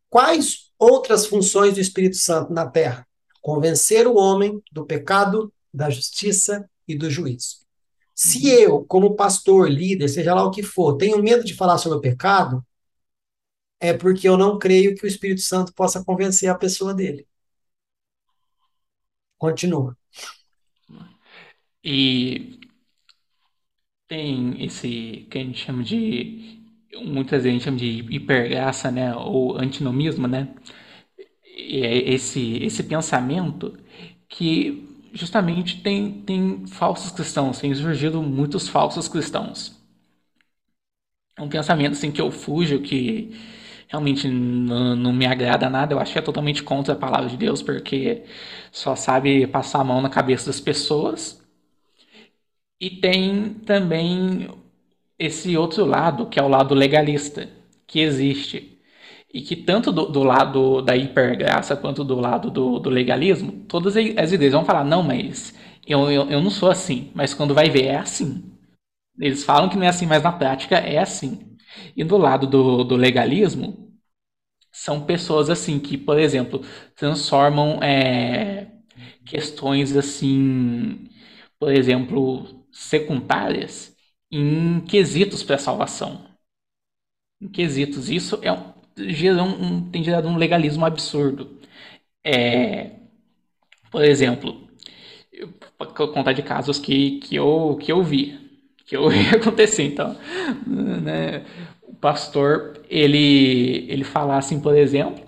Quais 0.09 0.71
outras 0.77 1.25
funções 1.25 1.73
do 1.73 1.79
Espírito 1.79 2.17
Santo 2.17 2.53
na 2.53 2.67
terra? 2.67 3.07
Convencer 3.41 4.07
o 4.07 4.15
homem 4.15 4.61
do 4.71 4.85
pecado, 4.85 5.51
da 5.73 5.89
justiça 5.89 6.69
e 6.87 6.95
do 6.95 7.09
juízo. 7.09 7.57
Se 8.13 8.47
uhum. 8.47 8.59
eu, 8.59 8.85
como 8.85 9.15
pastor, 9.15 9.69
líder, 9.69 10.07
seja 10.07 10.33
lá 10.33 10.43
o 10.43 10.51
que 10.51 10.63
for, 10.63 10.97
tenho 10.97 11.21
medo 11.21 11.43
de 11.43 11.53
falar 11.53 11.77
sobre 11.77 11.99
o 11.99 12.01
pecado, 12.01 12.65
é 13.79 13.93
porque 13.93 14.27
eu 14.27 14.37
não 14.37 14.57
creio 14.57 14.95
que 14.95 15.05
o 15.05 15.07
Espírito 15.07 15.41
Santo 15.41 15.73
possa 15.73 16.03
convencer 16.03 16.49
a 16.49 16.55
pessoa 16.55 16.93
dele. 16.93 17.27
Continua. 19.39 19.95
E 21.83 22.59
tem 24.07 24.63
esse 24.63 25.27
que 25.29 25.37
a 25.37 25.41
gente 25.43 25.59
chama 25.59 25.83
de 25.83 26.57
muitas 27.03 27.43
vezes 27.43 27.47
a 27.47 27.51
gente 27.51 27.63
chama 27.65 27.77
de 27.77 28.15
hipergraça, 28.15 28.89
né, 28.91 29.13
ou 29.15 29.57
antinomismo, 29.57 30.27
né? 30.27 30.47
É 31.45 31.97
esse 32.13 32.57
esse 32.63 32.83
pensamento 32.83 33.77
que 34.29 34.87
justamente 35.13 35.81
tem 35.81 36.21
tem 36.21 36.65
falsos 36.67 37.11
cristãos, 37.11 37.59
tem 37.59 37.73
surgido 37.75 38.21
muitos 38.21 38.67
falsos 38.69 39.07
cristãos. 39.07 39.75
É 41.37 41.41
um 41.41 41.49
pensamento 41.49 41.93
assim 41.93 42.11
que 42.11 42.19
eu 42.21 42.31
fujo 42.31 42.81
que 42.81 43.31
realmente 43.87 44.27
não, 44.27 45.13
me 45.13 45.25
agrada 45.25 45.69
nada. 45.69 45.93
Eu 45.93 45.99
acho 45.99 46.13
que 46.13 46.19
é 46.19 46.21
totalmente 46.21 46.63
contra 46.63 46.93
a 46.93 46.97
palavra 46.97 47.29
de 47.29 47.37
Deus, 47.37 47.61
porque 47.61 48.23
só 48.71 48.95
sabe 48.95 49.47
passar 49.47 49.81
a 49.81 49.83
mão 49.83 50.01
na 50.01 50.09
cabeça 50.09 50.47
das 50.47 50.59
pessoas. 50.59 51.41
E 52.79 52.89
tem 52.89 53.53
também 53.65 54.49
esse 55.19 55.57
outro 55.57 55.85
lado, 55.85 56.27
que 56.27 56.39
é 56.39 56.43
o 56.43 56.47
lado 56.47 56.75
legalista, 56.75 57.49
que 57.87 57.99
existe. 57.99 58.79
E 59.33 59.41
que 59.41 59.55
tanto 59.55 59.91
do, 59.91 60.07
do 60.07 60.23
lado 60.23 60.81
da 60.81 60.95
hipergraça 60.95 61.75
quanto 61.77 62.03
do 62.03 62.15
lado 62.19 62.51
do, 62.51 62.79
do, 62.79 62.89
legalismo, 62.89 63.65
todas 63.67 63.95
as 63.97 64.31
igrejas 64.31 64.53
vão 64.53 64.65
falar, 64.65 64.83
não, 64.85 65.03
mas 65.03 65.55
eu, 65.87 66.11
eu, 66.11 66.29
eu 66.31 66.41
não 66.41 66.49
sou 66.51 66.69
assim. 66.69 67.11
Mas 67.15 67.33
quando 67.33 67.53
vai 67.53 67.69
ver, 67.69 67.85
é 67.87 67.97
assim. 67.97 68.43
Eles 69.19 69.43
falam 69.43 69.69
que 69.69 69.77
não 69.77 69.85
é 69.85 69.89
assim, 69.89 70.05
mas 70.07 70.23
na 70.23 70.31
prática 70.31 70.77
é 70.77 70.99
assim. 70.99 71.56
E 71.95 72.03
do 72.03 72.17
lado 72.17 72.47
do, 72.47 72.83
do 72.83 72.95
legalismo, 72.95 73.93
são 74.71 75.05
pessoas 75.05 75.49
assim 75.49 75.79
que, 75.79 75.97
por 75.97 76.19
exemplo, 76.19 76.61
transformam 76.95 77.81
é, 77.83 78.67
questões 79.25 79.95
assim, 79.97 81.09
por 81.59 81.71
exemplo, 81.73 82.65
secundárias 82.71 83.95
em 84.31 84.81
quesitos 84.81 85.43
para 85.43 85.57
salvação. 85.57 86.25
Em 87.41 87.47
quesitos. 87.47 88.09
Isso 88.09 88.39
é 88.41 88.51
um, 88.51 88.73
um, 89.77 89.89
tem 89.91 90.03
gerado 90.03 90.27
um 90.27 90.37
legalismo 90.37 90.85
absurdo. 90.85 91.59
É, 92.23 92.91
por 93.91 94.03
exemplo, 94.03 94.67
vou 95.79 95.87
contar 96.13 96.33
de 96.33 96.41
casos 96.43 96.79
que, 96.79 97.19
que, 97.19 97.35
eu, 97.35 97.77
que 97.81 97.91
eu 97.91 98.03
vi 98.03 98.46
que 98.87 98.97
eu 98.97 99.11
ia 99.13 99.33
acontecer. 99.37 99.83
Então, 99.83 100.17
né, 100.67 101.45
o 101.83 101.95
pastor, 101.95 102.81
ele, 102.89 103.85
ele 103.89 104.03
falar 104.05 104.37
assim, 104.39 104.59
por 104.61 104.75
exemplo, 104.75 105.25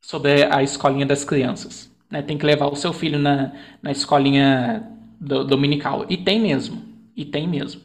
sobre 0.00 0.44
a 0.44 0.62
escolinha 0.62 1.06
das 1.06 1.24
crianças. 1.24 1.90
Né? 2.10 2.22
Tem 2.22 2.38
que 2.38 2.46
levar 2.46 2.66
o 2.66 2.76
seu 2.76 2.92
filho 2.92 3.18
na, 3.18 3.52
na 3.82 3.90
escolinha 3.90 4.90
do, 5.20 5.44
dominical. 5.44 6.06
E 6.08 6.16
tem 6.16 6.40
mesmo. 6.40 6.82
E 7.16 7.24
tem 7.24 7.46
mesmo. 7.48 7.82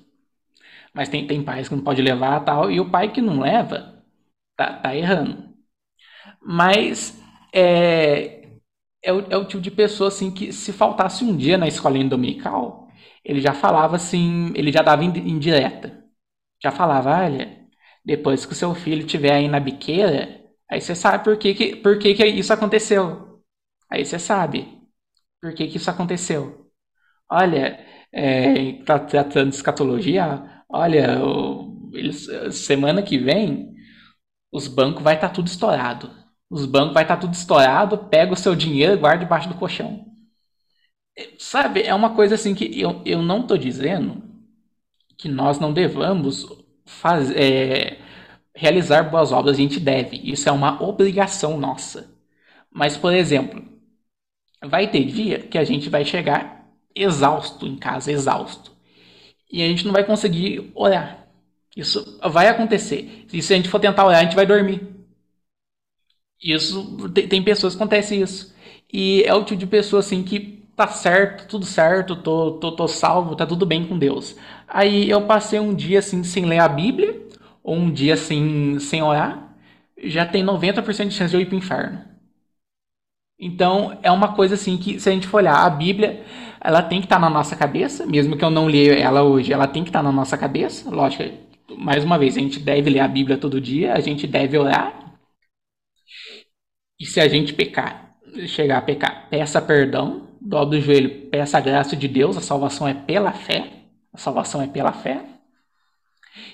Mas 0.93 1.10
tem, 1.10 1.26
tem 1.27 1.43
pais 1.43 1.69
que 1.69 1.76
não 1.76 1.84
pode 1.84 2.01
levar 2.01 2.41
tal. 2.41 2.72
E 2.72 2.80
o 2.80 2.89
pai 2.89 3.11
que 3.11 3.22
não 3.22 3.39
leva, 3.41 3.95
tá, 4.57 4.73
tá 4.76 4.95
errando. 4.95 5.49
Mas 6.41 7.19
é, 7.53 8.41
é, 9.03 9.14
o, 9.14 9.22
é 9.31 9.38
o 9.38 9.45
tipo 9.45 9.61
de 9.61 9.72
pessoa 9.72 10.10
assim 10.10 10.31
que 10.31 10.51
se 10.53 10.73
faltasse 10.73 11.23
um 11.23 11.35
dia 11.35 11.57
na 11.57 11.68
escolinha 11.68 12.07
dominical, 12.10 12.82
ele 13.23 13.41
já 13.41 13.53
falava 13.53 13.95
assim, 13.95 14.51
ele 14.55 14.71
já 14.71 14.81
dava 14.81 15.03
indireta. 15.03 16.03
Já 16.61 16.71
falava, 16.71 17.11
olha, 17.23 17.63
Depois 18.05 18.45
que 18.45 18.53
o 18.53 18.55
seu 18.55 18.75
filho 18.75 19.05
estiver 19.05 19.33
aí 19.33 19.47
na 19.49 19.59
biqueira, 19.59 20.41
aí 20.69 20.81
você 20.81 20.95
sabe 20.95 21.23
por 21.23 21.37
que, 21.37 21.53
que, 21.55 21.75
por 21.77 21.99
que, 21.99 22.15
que 22.15 22.25
isso 22.27 22.53
aconteceu. 22.53 23.41
Aí 23.91 24.05
você 24.05 24.19
sabe 24.19 24.81
por 25.41 25.53
que, 25.53 25.67
que 25.67 25.77
isso 25.77 25.89
aconteceu. 25.91 26.71
Olha, 27.29 27.79
é, 28.11 28.73
tá 28.85 28.99
tratando 28.99 29.49
de 29.51 29.55
escatologia, 29.57 30.63
olha, 30.69 31.19
eles, 31.93 32.27
semana 32.51 33.01
que 33.03 33.17
vem 33.17 33.73
os 34.51 34.67
bancos 34.67 35.03
vai 35.03 35.15
estar 35.15 35.29
tá 35.29 35.33
tudo 35.35 35.47
estourado. 35.47 36.11
Os 36.49 36.65
bancos 36.65 36.93
vai 36.93 37.03
estar 37.03 37.15
tá 37.15 37.21
tudo 37.21 37.33
estourado, 37.33 38.09
pega 38.09 38.33
o 38.33 38.37
seu 38.37 38.55
dinheiro 38.55 38.93
e 38.93 38.97
guarda 38.97 39.23
debaixo 39.25 39.49
do 39.49 39.55
colchão. 39.55 40.05
Sabe, 41.38 41.84
é 41.84 41.94
uma 41.94 42.15
coisa 42.15 42.35
assim 42.35 42.56
que 42.56 42.80
eu, 42.80 43.02
eu 43.06 43.22
não 43.22 43.41
estou 43.41 43.57
dizendo 43.57 44.22
que 45.18 45.30
nós 45.30 45.60
não 45.60 45.73
devamos 45.73 46.48
fazer, 46.85 47.38
é, 47.40 47.99
realizar 48.56 49.03
boas 49.10 49.31
obras, 49.31 49.56
a 49.57 49.61
gente 49.61 49.80
deve. 49.80 50.18
Isso 50.23 50.49
é 50.49 50.52
uma 50.52 50.81
obrigação 50.84 51.57
nossa. 51.60 52.11
Mas, 52.72 52.98
por 52.98 53.14
exemplo, 53.14 53.64
vai 54.64 54.90
ter 54.90 55.06
dia 55.06 55.40
que 55.40 55.57
a 55.57 55.64
gente 55.64 55.90
vai 55.90 56.06
chegar 56.06 56.68
exausto 56.95 57.65
em 57.68 57.77
casa, 57.77 58.11
exausto. 58.11 58.72
E 59.52 59.64
a 59.64 59.68
gente 59.68 59.85
não 59.85 59.94
vai 59.94 60.06
conseguir 60.06 60.72
orar. 60.76 61.27
Isso 61.76 62.19
vai 62.31 62.48
acontecer. 62.48 63.26
E 63.34 63.41
se 63.41 63.53
a 63.53 63.57
gente 63.57 63.69
for 63.69 63.80
tentar 63.80 64.06
orar, 64.06 64.22
a 64.22 64.23
gente 64.23 64.35
vai 64.35 64.45
dormir. 64.45 64.81
Isso 66.41 67.10
tem, 67.10 67.44
pessoas 67.44 67.76
que 67.76 67.81
acontece 67.81 68.19
isso. 68.19 68.53
E 68.91 69.23
é 69.23 69.34
o 69.34 69.44
tipo 69.44 69.60
de 69.60 69.68
pessoa 69.68 70.02
assim 70.02 70.23
que 70.23 70.52
tá 70.75 70.87
certo, 70.87 71.47
tudo 71.47 71.65
certo, 71.65 72.15
tô, 72.15 72.53
tô, 72.53 72.71
tô 72.75 72.87
salvo, 72.87 73.35
tá 73.35 73.45
tudo 73.45 73.65
bem 73.65 73.85
com 73.87 73.97
Deus. 73.97 74.35
Aí 74.67 75.09
eu 75.09 75.25
passei 75.25 75.59
um 75.59 75.73
dia 75.73 75.99
assim 75.99 76.23
sem 76.23 76.45
ler 76.45 76.59
a 76.59 76.67
Bíblia, 76.67 77.21
ou 77.63 77.75
um 77.75 77.91
dia 77.91 78.13
assim 78.15 78.79
sem 78.79 79.01
orar, 79.01 79.55
já 80.03 80.25
tem 80.25 80.43
90% 80.43 81.09
de 81.09 81.15
chance 81.15 81.31
de 81.31 81.37
eu 81.37 81.41
ir 81.41 81.45
pro 81.45 81.57
inferno. 81.57 82.01
Então, 83.39 83.97
é 84.03 84.11
uma 84.11 84.35
coisa 84.35 84.55
assim 84.55 84.77
que, 84.77 84.99
se 84.99 85.09
a 85.09 85.11
gente 85.11 85.27
for 85.27 85.37
olhar, 85.37 85.55
a 85.65 85.69
Bíblia, 85.69 86.23
ela 86.61 86.81
tem 86.81 86.99
que 86.99 87.05
estar 87.05 87.15
tá 87.17 87.21
na 87.21 87.29
nossa 87.29 87.55
cabeça, 87.55 88.05
mesmo 88.05 88.37
que 88.37 88.45
eu 88.45 88.49
não 88.49 88.67
leia 88.67 88.93
ela 88.93 89.23
hoje, 89.23 89.51
ela 89.51 89.67
tem 89.67 89.83
que 89.83 89.89
estar 89.89 89.99
tá 89.99 90.03
na 90.03 90.11
nossa 90.11 90.37
cabeça. 90.37 90.89
Lógico, 90.89 91.23
mais 91.77 92.03
uma 92.03 92.17
vez, 92.17 92.37
a 92.37 92.39
gente 92.39 92.59
deve 92.59 92.89
ler 92.89 92.99
a 92.99 93.07
Bíblia 93.07 93.37
todo 93.37 93.59
dia, 93.59 93.93
a 93.93 93.99
gente 93.99 94.25
deve 94.27 94.57
orar. 94.57 94.93
E 96.99 97.05
se 97.05 97.19
a 97.19 97.27
gente 97.27 97.53
pecar, 97.53 98.15
chegar 98.47 98.77
a 98.79 98.81
pecar, 98.81 99.29
peça 99.29 99.61
perdão, 99.61 100.27
dobre 100.53 100.77
o 100.77 100.81
joelho, 100.81 101.30
peça 101.31 101.57
a 101.57 101.61
graça 101.61 101.95
de 101.95 102.07
Deus, 102.07 102.38
a 102.38 102.41
salvação 102.41 102.88
é 102.88 102.93
pela 102.93 103.31
fé. 103.31 103.71
A 104.13 104.19
salvação 104.19 104.61
é 104.61 104.67
pela 104.67 104.91
fé. 104.93 105.19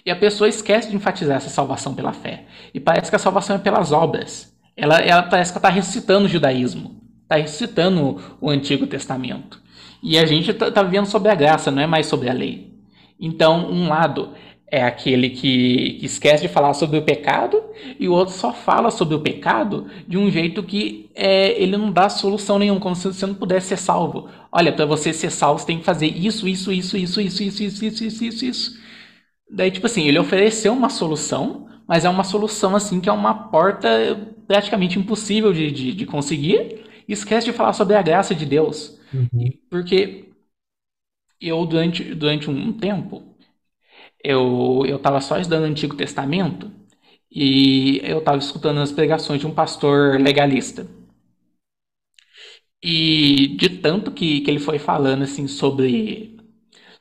E 0.05 0.09
a 0.09 0.15
pessoa 0.15 0.47
esquece 0.47 0.89
de 0.89 0.95
enfatizar 0.95 1.35
essa 1.35 1.49
salvação 1.49 1.93
pela 1.93 2.13
fé. 2.13 2.45
E 2.73 2.79
parece 2.79 3.09
que 3.09 3.15
a 3.17 3.19
salvação 3.19 3.57
é 3.57 3.59
pelas 3.59 3.91
obras. 3.91 4.57
Ela, 4.75 4.99
ela 4.99 5.23
parece 5.23 5.51
que 5.51 5.57
está 5.57 5.67
recitando 5.67 6.25
o 6.25 6.29
judaísmo, 6.29 7.01
está 7.23 7.35
recitando 7.35 8.37
o 8.39 8.49
Antigo 8.49 8.87
Testamento. 8.87 9.61
E 10.01 10.17
a 10.17 10.25
gente 10.25 10.51
está 10.51 10.71
tá 10.71 10.81
vivendo 10.81 11.05
sobre 11.05 11.29
a 11.29 11.35
graça, 11.35 11.69
não 11.69 11.81
é 11.81 11.87
mais 11.87 12.05
sobre 12.05 12.29
a 12.29 12.33
lei. 12.33 12.73
Então, 13.19 13.69
um 13.69 13.89
lado 13.89 14.33
é 14.71 14.83
aquele 14.83 15.29
que, 15.29 15.97
que, 15.99 16.05
esquece 16.05 16.43
de 16.43 16.47
falar 16.47 16.73
sobre 16.73 16.97
o 16.97 17.01
pecado 17.01 17.61
e 17.99 18.07
o 18.07 18.13
outro 18.13 18.33
só 18.33 18.53
fala 18.53 18.91
sobre 18.91 19.15
o 19.15 19.19
pecado 19.19 19.87
de 20.07 20.17
um 20.17 20.29
jeito 20.29 20.61
que 20.63 21.09
é, 21.15 21.59
ele 21.61 21.75
não 21.75 21.91
dá 21.91 22.09
solução 22.09 22.59
nenhuma, 22.59 22.79
como 22.79 22.95
se 22.95 23.07
você 23.07 23.25
não 23.25 23.33
pudesse 23.33 23.69
ser 23.69 23.77
salvo. 23.77 24.29
Olha, 24.51 24.71
para 24.71 24.85
você 24.85 25.11
ser 25.11 25.31
salvo, 25.31 25.59
você 25.59 25.67
tem 25.67 25.79
que 25.79 25.85
fazer 25.85 26.07
isso, 26.07 26.47
isso, 26.47 26.71
isso, 26.71 26.97
isso, 26.97 27.19
isso, 27.19 27.43
isso, 27.43 27.63
isso, 27.63 27.85
isso, 27.85 28.03
isso, 28.03 28.23
isso, 28.23 28.45
isso. 28.45 28.79
Daí, 29.51 29.71
tipo 29.71 29.87
assim, 29.87 30.07
ele 30.07 30.19
ofereceu 30.19 30.73
uma 30.73 30.89
solução, 30.89 31.67
mas 31.87 32.05
é 32.05 32.09
uma 32.09 32.23
solução 32.23 32.75
assim 32.75 32.99
que 32.99 33.09
é 33.09 33.11
uma 33.11 33.49
porta 33.49 33.89
praticamente 34.47 34.99
impossível 34.99 35.51
de, 35.51 35.71
de, 35.71 35.93
de 35.93 36.05
conseguir. 36.05 36.85
E 37.07 37.13
esquece 37.13 37.45
de 37.45 37.53
falar 37.53 37.73
sobre 37.73 37.95
a 37.95 38.01
graça 38.03 38.35
de 38.35 38.45
Deus. 38.45 38.99
Uhum. 39.11 39.51
Porque 39.67 40.29
eu, 41.41 41.65
durante, 41.65 42.03
durante 42.13 42.49
um 42.49 42.71
tempo, 42.71 43.28
eu 44.23 44.83
eu 44.87 44.97
estava 44.97 45.21
só 45.21 45.37
estudando 45.39 45.63
o 45.63 45.67
Antigo 45.67 45.95
Testamento 45.95 46.71
e 47.31 48.01
eu 48.03 48.19
estava 48.19 48.37
escutando 48.37 48.79
as 48.79 48.91
pregações 48.91 49.39
de 49.39 49.47
um 49.47 49.53
pastor 49.53 50.19
legalista. 50.19 50.87
E 52.81 53.55
de 53.57 53.69
tanto 53.69 54.11
que, 54.11 54.41
que 54.41 54.49
ele 54.49 54.59
foi 54.59 54.79
falando 54.79 55.23
assim 55.23 55.47
sobre 55.47 56.37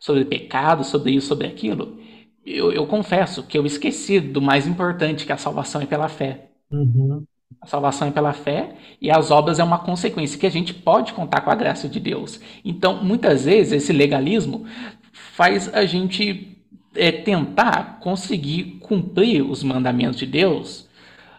sobre 0.01 0.25
pecado, 0.25 0.85
sobre 0.85 1.13
isso, 1.13 1.29
sobre 1.29 1.47
aquilo, 1.47 1.99
eu, 2.45 2.73
eu 2.73 2.87
confesso 2.87 3.43
que 3.43 3.59
eu 3.59 3.67
esqueci 3.67 4.21
do 4.21 4.41
mais 4.41 4.67
importante, 4.67 5.27
que 5.27 5.33
a 5.33 5.37
salvação 5.37 5.81
é 5.81 5.87
pela 5.87 6.09
fé. 6.09 6.51
Uhum. 6.71 7.25
A 7.61 7.67
salvação 7.67 8.09
é 8.09 8.11
pela 8.11 8.33
fé 8.33 8.77
e 9.01 9.11
as 9.11 9.31
obras 9.31 9.59
é 9.59 9.65
uma 9.65 9.79
consequência 9.81 10.39
que 10.39 10.47
a 10.47 10.51
gente 10.51 10.73
pode 10.73 11.13
contar 11.13 11.41
com 11.41 11.51
a 11.51 11.55
graça 11.55 11.89
de 11.89 11.99
Deus. 11.99 12.41
Então, 12.65 13.03
muitas 13.03 13.45
vezes, 13.45 13.73
esse 13.73 13.93
legalismo 13.93 14.67
faz 15.13 15.73
a 15.75 15.85
gente 15.85 16.58
é, 16.99 17.13
tentar 17.13 17.99
conseguir 18.01 18.79
cumprir 18.81 19.43
os 19.43 19.63
mandamentos 19.63 20.19
de 20.19 20.27
Deus 20.27 20.89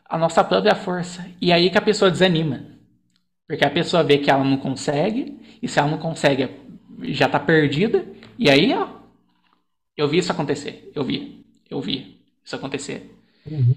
a 0.10 0.18
nossa 0.18 0.44
própria 0.44 0.74
força. 0.74 1.30
E 1.40 1.52
aí 1.52 1.70
que 1.70 1.78
a 1.78 1.82
pessoa 1.82 2.10
desanima. 2.10 2.66
Porque 3.48 3.64
a 3.66 3.70
pessoa 3.70 4.04
vê 4.04 4.18
que 4.18 4.30
ela 4.30 4.44
não 4.44 4.58
consegue, 4.58 5.40
e 5.62 5.68
se 5.68 5.80
ela 5.80 5.90
não 5.90 5.98
consegue, 5.98 6.50
já 7.10 7.28
está 7.28 7.40
perdida. 7.40 8.06
E 8.38 8.50
aí, 8.50 8.74
ó, 8.74 8.88
eu 9.96 10.08
vi 10.08 10.18
isso 10.18 10.32
acontecer. 10.32 10.92
Eu 10.96 11.04
vi. 11.04 11.46
Eu 11.70 11.82
vi 11.82 12.20
isso 12.44 12.56
acontecer. 12.56 13.12
Uhum. 13.46 13.76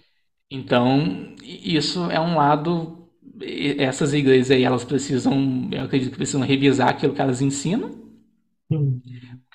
Então, 0.51 1.35
isso 1.43 2.11
é 2.11 2.21
um 2.21 2.37
lado. 2.37 2.99
Essas 3.79 4.13
igrejas 4.13 4.51
aí, 4.51 4.63
elas 4.63 4.85
precisam, 4.85 5.69
eu 5.73 5.83
acredito 5.85 6.11
que 6.11 6.17
precisam 6.17 6.43
revisar 6.43 6.91
aquilo 6.91 7.15
que 7.15 7.21
elas 7.21 7.41
ensinam. 7.41 7.91
Uhum. 8.71 9.01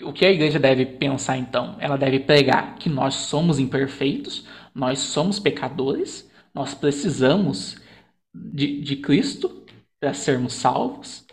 O 0.02 0.14
que 0.14 0.26
a 0.26 0.32
igreja 0.32 0.60
deve 0.60 0.86
pensar 0.86 1.38
então? 1.38 1.76
Ela 1.80 1.98
deve 1.98 2.19
pregar 2.19 2.76
que 2.76 2.90
nós 2.90 3.15
somos 3.15 3.57
imperfeitos, 3.57 4.45
nós 4.74 4.99
somos 4.99 5.40
pecadores, 5.40 6.30
nós 6.53 6.74
precisamos 6.74 7.78
de, 8.34 8.82
de 8.82 8.98
Cristo 8.98 9.65
para 9.99 10.14
sermos 10.14 10.53
salvos 10.53 11.26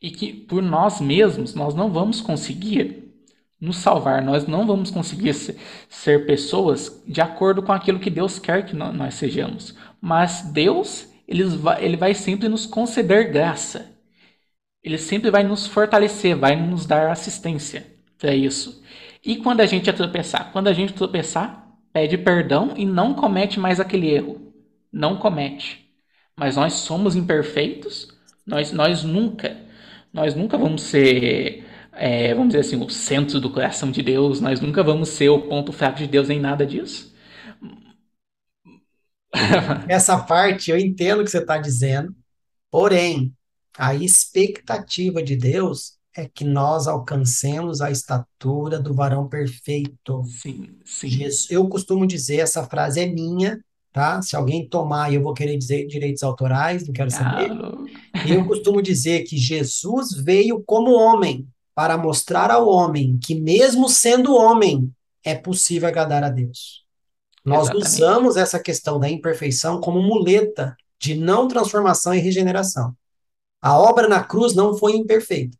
e 0.00 0.10
que 0.10 0.32
por 0.32 0.62
nós 0.62 1.00
mesmos 1.00 1.54
nós 1.54 1.74
não 1.74 1.90
vamos 1.90 2.20
conseguir 2.20 3.04
nos 3.60 3.78
salvar. 3.78 4.22
Nós 4.22 4.46
não 4.46 4.66
vamos 4.66 4.90
conseguir 4.90 5.34
ser 5.88 6.26
pessoas 6.26 7.02
de 7.06 7.20
acordo 7.20 7.62
com 7.62 7.72
aquilo 7.72 7.98
que 7.98 8.10
Deus 8.10 8.38
quer 8.38 8.66
que 8.66 8.76
nós 8.76 9.14
sejamos. 9.14 9.74
Mas 10.00 10.42
Deus, 10.42 11.08
ele 11.26 11.96
vai, 11.96 12.14
sempre 12.14 12.48
nos 12.48 12.66
conceder 12.66 13.32
graça. 13.32 13.93
Ele 14.84 14.98
sempre 14.98 15.30
vai 15.30 15.42
nos 15.42 15.66
fortalecer, 15.66 16.36
vai 16.36 16.54
nos 16.56 16.86
dar 16.86 17.10
assistência 17.10 17.86
para 18.18 18.34
isso. 18.34 18.82
E 19.24 19.36
quando 19.36 19.60
a 19.60 19.66
gente 19.66 19.92
tropeçar? 19.92 20.52
Quando 20.52 20.68
a 20.68 20.72
gente 20.72 20.92
tropeçar, 20.92 21.66
pede 21.92 22.18
perdão 22.18 22.74
e 22.76 22.84
não 22.84 23.14
comete 23.14 23.58
mais 23.58 23.80
aquele 23.80 24.10
erro. 24.10 24.52
Não 24.92 25.16
comete. 25.16 25.90
Mas 26.36 26.56
nós 26.56 26.74
somos 26.74 27.16
imperfeitos, 27.16 28.08
nós, 28.46 28.72
nós 28.72 29.02
nunca, 29.02 29.56
nós 30.12 30.34
nunca 30.34 30.58
vamos 30.58 30.82
ser 30.82 31.64
é, 31.92 32.34
vamos 32.34 32.48
dizer 32.48 32.60
assim, 32.60 32.82
o 32.84 32.90
centro 32.90 33.40
do 33.40 33.50
coração 33.50 33.90
de 33.90 34.02
Deus, 34.02 34.40
nós 34.40 34.60
nunca 34.60 34.82
vamos 34.82 35.10
ser 35.10 35.28
o 35.28 35.42
ponto 35.42 35.72
fraco 35.72 35.98
de 35.98 36.06
Deus 36.06 36.28
nem 36.28 36.40
nada 36.40 36.66
disso. 36.66 37.14
Essa 39.88 40.18
parte 40.18 40.70
eu 40.70 40.78
entendo 40.78 41.20
o 41.20 41.24
que 41.24 41.30
você 41.30 41.38
está 41.38 41.58
dizendo, 41.58 42.14
porém, 42.70 43.34
a 43.76 43.94
expectativa 43.94 45.22
de 45.22 45.36
Deus 45.36 45.94
é 46.16 46.28
que 46.28 46.44
nós 46.44 46.86
alcancemos 46.86 47.80
a 47.80 47.90
estatura 47.90 48.78
do 48.78 48.94
varão 48.94 49.28
perfeito. 49.28 50.22
Sim, 50.24 50.78
sim. 50.84 51.26
Eu 51.50 51.68
costumo 51.68 52.06
dizer, 52.06 52.36
essa 52.36 52.64
frase 52.64 53.00
é 53.00 53.06
minha, 53.06 53.60
tá? 53.92 54.22
Se 54.22 54.36
alguém 54.36 54.68
tomar, 54.68 55.12
eu 55.12 55.22
vou 55.22 55.34
querer 55.34 55.56
dizer 55.56 55.86
direitos 55.86 56.22
autorais, 56.22 56.86
não 56.86 56.92
quero 56.92 57.10
saber. 57.10 57.50
Ah, 57.50 58.28
eu 58.28 58.46
costumo 58.46 58.80
dizer 58.80 59.24
que 59.24 59.36
Jesus 59.36 60.12
veio 60.12 60.62
como 60.64 60.92
homem, 60.92 61.48
para 61.74 61.98
mostrar 61.98 62.50
ao 62.50 62.68
homem 62.68 63.18
que, 63.18 63.34
mesmo 63.34 63.88
sendo 63.88 64.36
homem, 64.36 64.92
é 65.24 65.34
possível 65.34 65.88
agradar 65.88 66.22
a 66.22 66.28
Deus. 66.28 66.84
Nós 67.44 67.64
Exatamente. 67.64 67.86
usamos 67.88 68.36
essa 68.36 68.60
questão 68.60 69.00
da 69.00 69.08
imperfeição 69.08 69.80
como 69.80 70.00
muleta 70.00 70.76
de 71.00 71.14
não 71.14 71.48
transformação 71.48 72.14
e 72.14 72.20
regeneração. 72.20 72.94
A 73.64 73.78
obra 73.78 74.06
na 74.06 74.22
cruz 74.22 74.54
não 74.54 74.76
foi 74.76 74.92
imperfeita. 74.92 75.56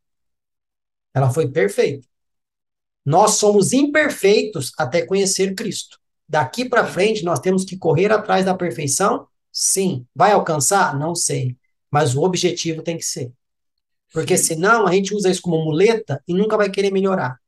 Ela 1.14 1.30
foi 1.30 1.48
perfeita. 1.48 2.06
Nós 3.02 3.36
somos 3.36 3.72
imperfeitos 3.72 4.72
até 4.76 5.06
conhecer 5.06 5.54
Cristo. 5.54 5.98
Daqui 6.28 6.68
para 6.68 6.86
frente, 6.86 7.24
nós 7.24 7.40
temos 7.40 7.64
que 7.64 7.78
correr 7.78 8.12
atrás 8.12 8.44
da 8.44 8.54
perfeição? 8.54 9.26
Sim. 9.50 10.06
Vai 10.14 10.32
alcançar? 10.32 10.98
Não 10.98 11.14
sei. 11.14 11.56
Mas 11.90 12.14
o 12.14 12.22
objetivo 12.22 12.82
tem 12.82 12.98
que 12.98 13.06
ser. 13.06 13.32
Porque 14.12 14.36
senão 14.36 14.86
a 14.86 14.92
gente 14.92 15.14
usa 15.14 15.30
isso 15.30 15.40
como 15.40 15.64
muleta 15.64 16.22
e 16.28 16.34
nunca 16.34 16.58
vai 16.58 16.70
querer 16.70 16.92
melhorar. 16.92 17.40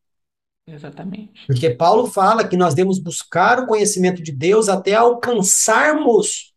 Exatamente. 0.66 1.46
Porque 1.46 1.68
Paulo 1.68 2.06
fala 2.06 2.48
que 2.48 2.56
nós 2.56 2.72
devemos 2.72 2.98
buscar 2.98 3.60
o 3.60 3.66
conhecimento 3.66 4.22
de 4.22 4.32
Deus 4.32 4.70
até 4.70 4.94
alcançarmos 4.94 6.55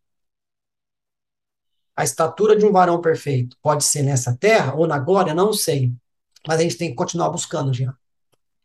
a 1.99 2.03
estatura 2.05 2.55
de 2.55 2.65
um 2.65 2.71
varão 2.71 3.01
perfeito. 3.01 3.57
Pode 3.61 3.83
ser 3.83 4.03
nessa 4.03 4.33
terra 4.33 4.73
ou 4.73 4.87
na 4.87 4.97
glória, 4.97 5.33
não 5.33 5.51
sei. 5.51 5.91
Mas 6.47 6.57
a 6.57 6.63
gente 6.63 6.77
tem 6.77 6.91
que 6.91 6.95
continuar 6.95 7.29
buscando, 7.29 7.73
Jean. 7.73 7.93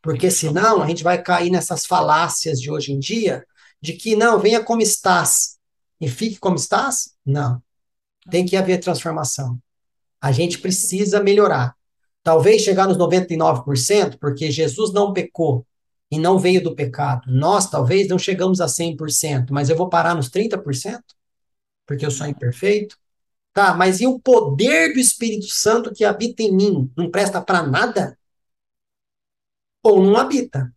Porque 0.01 0.31
senão 0.31 0.81
a 0.81 0.87
gente 0.87 1.03
vai 1.03 1.21
cair 1.21 1.51
nessas 1.51 1.85
falácias 1.85 2.61
de 2.61 2.71
hoje 2.71 2.93
em 2.93 2.99
dia, 3.01 3.45
de 3.83 3.95
que 3.95 4.15
não, 4.15 4.39
venha 4.39 4.63
como 4.63 4.83
estás 4.83 5.59
e 6.01 6.09
fique 6.09 6.39
como 6.39 6.55
estás? 6.55 7.17
Não. 7.27 7.61
Tem 8.31 8.47
que 8.47 8.57
haver 8.57 8.79
transformação. 8.79 9.59
A 10.21 10.31
gente 10.31 10.59
precisa 10.59 11.21
melhorar. 11.21 11.75
Talvez 12.23 12.63
chegar 12.63 12.87
nos 12.87 12.97
99%, 12.97 14.17
porque 14.21 14.49
Jesus 14.49 14.93
não 14.93 15.13
pecou 15.13 15.67
e 16.09 16.21
não 16.21 16.39
veio 16.39 16.63
do 16.63 16.77
pecado. 16.77 17.23
Nós 17.27 17.69
talvez 17.69 18.07
não 18.07 18.17
chegamos 18.17 18.61
a 18.61 18.67
100%, 18.67 19.47
mas 19.51 19.71
eu 19.71 19.77
vou 19.77 19.89
parar 19.89 20.15
nos 20.15 20.31
30%, 20.31 21.01
porque 21.85 22.07
eu 22.07 22.13
sou 22.13 22.29
imperfeito. 22.29 22.97
Tá, 23.55 23.73
mas 23.73 24.01
e 24.01 24.07
o 24.07 24.19
poder 24.19 24.93
do 24.93 24.99
Espírito 24.99 25.47
Santo 25.47 25.95
que 25.95 26.05
habita 26.05 26.43
em 26.43 26.53
mim? 26.53 26.93
Não 26.97 27.09
presta 27.09 27.41
para 27.41 27.63
nada? 27.63 28.19
Ou 29.81 30.03
não 30.03 30.17
habita? 30.17 30.75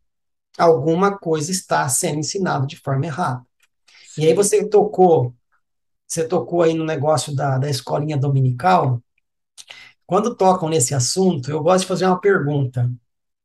Alguma 0.55 1.17
coisa 1.17 1.49
está 1.51 1.89
sendo 1.89 2.19
ensinada 2.19 2.67
de 2.67 2.77
forma 2.77 3.07
errada. 3.07 3.43
Sim. 4.09 4.21
E 4.21 4.27
aí 4.27 4.33
você 4.35 4.63
tocou, 4.69 5.33
você 6.05 6.27
tocou 6.27 6.61
aí 6.61 6.75
no 6.75 6.85
negócio 6.85 7.35
da, 7.35 7.57
da 7.57 7.67
escolinha 7.67 8.15
dominical. 8.15 9.01
Quando 10.05 10.35
tocam 10.35 10.69
nesse 10.69 10.93
assunto, 10.93 11.49
eu 11.49 11.63
gosto 11.63 11.81
de 11.81 11.87
fazer 11.87 12.05
uma 12.05 12.21
pergunta. 12.21 12.91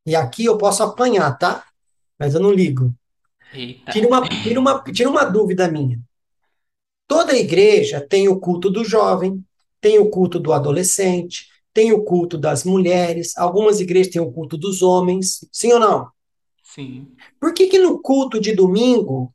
E 0.04 0.14
aqui 0.14 0.44
eu 0.44 0.58
posso 0.58 0.82
apanhar, 0.82 1.38
tá? 1.38 1.64
Mas 2.18 2.34
eu 2.34 2.40
não 2.40 2.52
ligo. 2.52 2.94
Tira 3.90 4.06
uma, 4.06 4.28
tira, 4.28 4.60
uma, 4.60 4.82
tira 4.84 5.08
uma 5.08 5.24
dúvida 5.24 5.70
minha. 5.70 5.98
Toda 7.12 7.36
igreja 7.36 8.00
tem 8.00 8.26
o 8.26 8.40
culto 8.40 8.70
do 8.70 8.82
jovem, 8.82 9.44
tem 9.82 9.98
o 9.98 10.08
culto 10.08 10.40
do 10.40 10.50
adolescente, 10.50 11.46
tem 11.70 11.92
o 11.92 12.02
culto 12.02 12.38
das 12.38 12.64
mulheres, 12.64 13.36
algumas 13.36 13.80
igrejas 13.80 14.10
têm 14.10 14.22
o 14.22 14.32
culto 14.32 14.56
dos 14.56 14.80
homens, 14.80 15.46
sim 15.52 15.70
ou 15.74 15.78
não? 15.78 16.08
Sim. 16.62 17.14
Por 17.38 17.52
que 17.52 17.66
que 17.66 17.78
no 17.78 18.00
culto 18.00 18.40
de 18.40 18.54
domingo, 18.54 19.30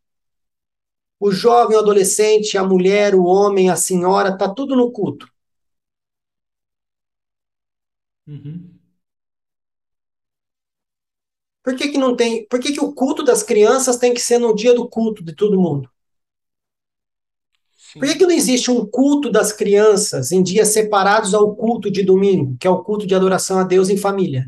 o 1.19 1.29
jovem, 1.29 1.77
o 1.77 1.79
adolescente, 1.79 2.57
a 2.57 2.63
mulher, 2.63 3.13
o 3.13 3.23
homem, 3.25 3.69
a 3.69 3.75
senhora, 3.75 4.35
tá 4.35 4.51
tudo 4.51 4.75
no 4.75 4.91
culto? 4.91 5.27
Uhum. 8.25 8.79
Por 11.63 11.75
que, 11.75 11.89
que 11.89 11.97
não 11.99 12.15
tem? 12.15 12.47
Por 12.47 12.59
que, 12.59 12.73
que 12.73 12.83
o 12.83 12.91
culto 12.91 13.21
das 13.23 13.43
crianças 13.43 13.97
tem 13.97 14.15
que 14.15 14.19
ser 14.19 14.39
no 14.39 14.55
dia 14.55 14.73
do 14.73 14.89
culto 14.89 15.23
de 15.23 15.35
todo 15.35 15.61
mundo? 15.61 15.87
Sim. 17.93 17.99
Por 17.99 18.07
que, 18.09 18.15
que 18.15 18.26
não 18.26 18.31
existe 18.31 18.69
um 18.69 18.85
culto 18.85 19.31
das 19.31 19.51
crianças 19.53 20.31
em 20.31 20.43
dias 20.43 20.69
separados 20.69 21.34
ao 21.34 21.55
culto 21.55 21.89
de 21.91 22.03
domingo, 22.03 22.57
que 22.59 22.68
é 22.68 22.69
o 22.69 22.84
culto 22.84 23.07
de 23.07 23.15
adoração 23.15 23.59
a 23.59 23.64
Deus 23.64 23.89
em 23.89 23.97
família? 23.97 24.45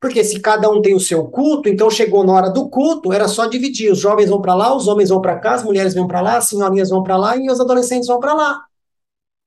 Porque 0.00 0.24
se 0.24 0.40
cada 0.40 0.70
um 0.70 0.80
tem 0.80 0.94
o 0.94 1.00
seu 1.00 1.26
culto, 1.28 1.68
então 1.68 1.90
chegou 1.90 2.24
na 2.24 2.32
hora 2.32 2.50
do 2.50 2.68
culto, 2.70 3.12
era 3.12 3.28
só 3.28 3.46
dividir. 3.46 3.92
Os 3.92 3.98
jovens 3.98 4.30
vão 4.30 4.40
para 4.40 4.54
lá, 4.54 4.74
os 4.74 4.88
homens 4.88 5.10
vão 5.10 5.20
para 5.20 5.38
cá, 5.38 5.54
as 5.54 5.62
mulheres 5.62 5.94
vão 5.94 6.06
para 6.06 6.20
lá, 6.22 6.36
as 6.38 6.48
senhorinhas 6.48 6.88
vão 6.88 7.02
para 7.02 7.16
lá 7.16 7.36
e 7.36 7.50
os 7.50 7.60
adolescentes 7.60 8.06
vão 8.08 8.18
para 8.18 8.32
lá. 8.34 8.64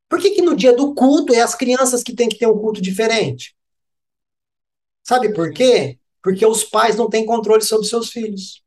Por 0.10 0.22
que, 0.22 0.32
que 0.32 0.42
no 0.42 0.56
dia 0.56 0.76
do 0.76 0.94
culto 0.96 1.34
é 1.34 1.42
as 1.42 1.56
crianças 1.56 2.04
que 2.04 2.16
têm 2.16 2.30
que 2.30 2.38
ter 2.38 2.48
um 2.48 2.58
culto 2.60 2.82
diferente? 2.82 3.56
Sabe 5.04 5.34
por 5.34 5.52
quê? 5.54 5.98
Porque 6.22 6.46
os 6.46 6.64
pais 6.64 6.96
não 6.98 7.10
têm 7.10 7.26
controle 7.26 7.62
sobre 7.62 7.88
seus 7.88 8.10
filhos. 8.10 8.63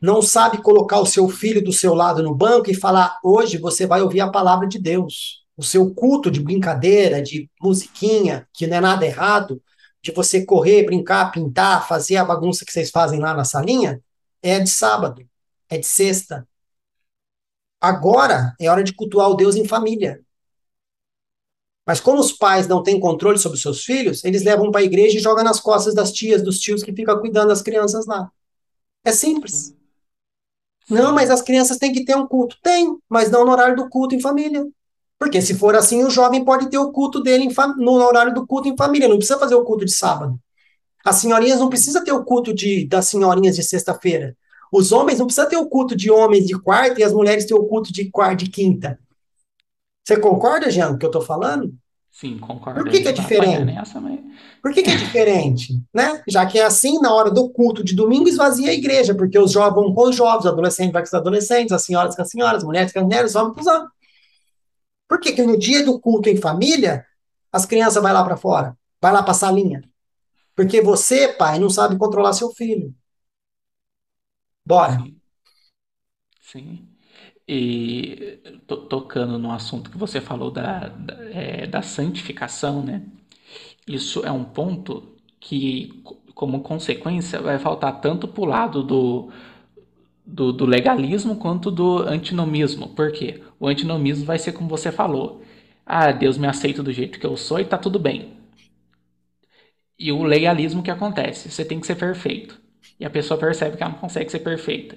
Não 0.00 0.20
sabe 0.20 0.62
colocar 0.62 1.00
o 1.00 1.06
seu 1.06 1.28
filho 1.28 1.62
do 1.62 1.72
seu 1.72 1.94
lado 1.94 2.22
no 2.22 2.34
banco 2.34 2.70
e 2.70 2.74
falar: 2.74 3.18
hoje 3.22 3.58
você 3.58 3.86
vai 3.86 4.02
ouvir 4.02 4.20
a 4.20 4.30
palavra 4.30 4.66
de 4.66 4.78
Deus. 4.78 5.44
O 5.56 5.62
seu 5.62 5.94
culto 5.94 6.30
de 6.30 6.40
brincadeira, 6.40 7.22
de 7.22 7.48
musiquinha, 7.60 8.48
que 8.52 8.66
não 8.66 8.76
é 8.78 8.80
nada 8.80 9.06
errado, 9.06 9.62
de 10.02 10.10
você 10.10 10.44
correr, 10.44 10.84
brincar, 10.84 11.30
pintar, 11.30 11.86
fazer 11.86 12.16
a 12.16 12.24
bagunça 12.24 12.64
que 12.64 12.72
vocês 12.72 12.90
fazem 12.90 13.20
lá 13.20 13.34
na 13.34 13.44
salinha, 13.44 14.02
é 14.42 14.58
de 14.58 14.68
sábado, 14.68 15.24
é 15.68 15.78
de 15.78 15.86
sexta, 15.86 16.46
Agora 17.84 18.54
é 18.58 18.70
hora 18.70 18.82
de 18.82 18.94
cultuar 18.94 19.28
o 19.28 19.34
Deus 19.34 19.56
em 19.56 19.68
família. 19.68 20.22
Mas 21.86 22.00
como 22.00 22.18
os 22.18 22.32
pais 22.32 22.66
não 22.66 22.82
têm 22.82 22.98
controle 22.98 23.38
sobre 23.38 23.56
os 23.56 23.62
seus 23.62 23.84
filhos, 23.84 24.24
eles 24.24 24.42
levam 24.42 24.70
para 24.70 24.80
a 24.80 24.84
igreja 24.84 25.18
e 25.18 25.20
jogam 25.20 25.44
nas 25.44 25.60
costas 25.60 25.94
das 25.94 26.10
tias, 26.10 26.42
dos 26.42 26.58
tios 26.58 26.82
que 26.82 26.94
ficam 26.94 27.20
cuidando 27.20 27.48
das 27.48 27.60
crianças 27.60 28.06
lá. 28.06 28.32
É 29.04 29.12
simples. 29.12 29.74
Não, 30.88 31.14
mas 31.14 31.30
as 31.30 31.42
crianças 31.42 31.78
têm 31.78 31.92
que 31.92 32.04
ter 32.04 32.16
um 32.16 32.26
culto. 32.26 32.56
Tem, 32.62 32.96
mas 33.08 33.30
não 33.30 33.44
no 33.44 33.52
horário 33.52 33.76
do 33.76 33.88
culto 33.88 34.14
em 34.14 34.20
família. 34.20 34.66
Porque 35.18 35.40
se 35.40 35.54
for 35.54 35.74
assim, 35.74 36.04
o 36.04 36.10
jovem 36.10 36.44
pode 36.44 36.68
ter 36.68 36.78
o 36.78 36.92
culto 36.92 37.22
dele 37.22 37.48
no 37.78 37.92
horário 37.92 38.34
do 38.34 38.46
culto 38.46 38.68
em 38.68 38.76
família. 38.76 39.08
Não 39.08 39.16
precisa 39.16 39.38
fazer 39.38 39.54
o 39.54 39.64
culto 39.64 39.84
de 39.84 39.92
sábado. 39.92 40.38
As 41.04 41.16
senhorinhas 41.16 41.60
não 41.60 41.68
precisam 41.68 42.02
ter 42.02 42.12
o 42.12 42.24
culto 42.24 42.52
de, 42.54 42.86
das 42.86 43.08
senhorinhas 43.08 43.56
de 43.56 43.62
sexta-feira. 43.62 44.36
Os 44.72 44.90
homens 44.90 45.18
não 45.18 45.26
precisam 45.26 45.48
ter 45.48 45.56
o 45.56 45.68
culto 45.68 45.94
de 45.94 46.10
homens 46.10 46.46
de 46.46 46.58
quarta 46.58 47.00
e 47.00 47.04
as 47.04 47.12
mulheres 47.12 47.44
ter 47.44 47.54
o 47.54 47.64
culto 47.66 47.92
de 47.92 48.10
quarta 48.10 48.44
e 48.44 48.48
quinta. 48.48 48.98
Você 50.02 50.18
concorda, 50.18 50.70
Jean, 50.70 50.88
com 50.88 50.94
o 50.94 50.98
que 50.98 51.06
eu 51.06 51.10
estou 51.10 51.22
falando? 51.22 51.72
Sim, 52.14 52.38
concordo. 52.38 52.80
Por 52.80 52.88
que, 52.88 53.00
que 53.00 53.08
é 53.08 53.12
diferente? 53.12 53.64
Nessa, 53.64 54.00
mas... 54.00 54.20
Por 54.62 54.72
que, 54.72 54.84
que 54.84 54.90
é 54.90 54.96
diferente? 54.96 55.82
né? 55.92 56.22
Já 56.28 56.46
que 56.46 56.60
é 56.60 56.64
assim, 56.64 57.00
na 57.00 57.12
hora 57.12 57.28
do 57.28 57.50
culto 57.50 57.82
de 57.82 57.92
domingo, 57.92 58.28
esvazia 58.28 58.70
a 58.70 58.72
igreja, 58.72 59.12
porque 59.16 59.36
os 59.36 59.50
jovens 59.50 59.74
vão 59.74 59.92
com 59.92 60.08
os 60.08 60.14
jovens, 60.14 60.44
os 60.44 60.46
adolescentes 60.46 60.92
vão 60.92 61.02
com 61.02 61.08
os 61.08 61.14
adolescentes, 61.14 61.72
as 61.72 61.82
senhoras 61.82 62.14
com 62.14 62.22
as 62.22 62.30
senhoras, 62.30 62.58
as 62.58 62.64
mulheres 62.64 62.92
com 62.92 63.00
as 63.00 63.04
mulheres, 63.04 63.30
os 63.32 63.34
homens 63.34 63.54
com 63.56 63.60
os 63.62 63.66
homens. 63.66 63.90
Por 65.08 65.18
que, 65.18 65.32
que 65.32 65.42
no 65.42 65.58
dia 65.58 65.84
do 65.84 65.98
culto 65.98 66.28
em 66.28 66.36
família, 66.36 67.04
as 67.50 67.66
crianças 67.66 68.00
vão 68.00 68.12
lá 68.12 68.22
para 68.22 68.36
fora? 68.36 68.78
Vai 69.02 69.12
lá 69.12 69.20
para 69.20 69.32
a 69.32 69.34
salinha? 69.34 69.82
Porque 70.54 70.80
você, 70.80 71.26
pai, 71.32 71.58
não 71.58 71.68
sabe 71.68 71.98
controlar 71.98 72.32
seu 72.32 72.50
filho. 72.52 72.94
Bora. 74.64 75.00
Sim. 75.00 75.20
Sim. 76.40 76.83
E 77.46 78.38
to- 78.66 78.86
tocando 78.88 79.38
no 79.38 79.52
assunto 79.52 79.90
que 79.90 79.98
você 79.98 80.20
falou 80.20 80.50
da, 80.50 80.88
da, 80.88 81.14
é, 81.30 81.66
da 81.66 81.82
santificação, 81.82 82.82
né? 82.82 83.02
Isso 83.86 84.24
é 84.26 84.32
um 84.32 84.44
ponto 84.44 85.14
que, 85.40 86.02
como 86.34 86.60
consequência, 86.62 87.40
vai 87.40 87.58
faltar 87.58 88.00
tanto 88.00 88.28
para 88.28 88.42
o 88.42 88.46
lado 88.46 88.82
do, 88.82 89.30
do, 90.26 90.52
do 90.52 90.66
legalismo 90.66 91.36
quanto 91.36 91.70
do 91.70 91.98
antinomismo. 92.00 92.88
Por 92.90 93.12
quê? 93.12 93.42
O 93.60 93.68
antinomismo 93.68 94.24
vai 94.24 94.38
ser 94.38 94.52
como 94.52 94.68
você 94.68 94.92
falou. 94.92 95.42
Ah, 95.86 96.12
Deus 96.12 96.38
me 96.38 96.46
aceita 96.48 96.82
do 96.82 96.92
jeito 96.92 97.18
que 97.18 97.26
eu 97.26 97.36
sou 97.36 97.60
e 97.60 97.64
tá 97.64 97.78
tudo 97.78 97.98
bem. 97.98 98.32
E 99.98 100.12
o 100.12 100.22
legalismo 100.22 100.84
que 100.84 100.90
acontece? 100.92 101.50
Você 101.50 101.64
tem 101.64 101.80
que 101.80 101.86
ser 101.86 101.96
perfeito. 101.96 102.60
E 102.98 103.04
a 103.04 103.10
pessoa 103.10 103.38
percebe 103.40 103.76
que 103.76 103.82
ela 103.82 103.92
não 103.92 103.98
consegue 103.98 104.30
ser 104.30 104.38
perfeita. 104.40 104.96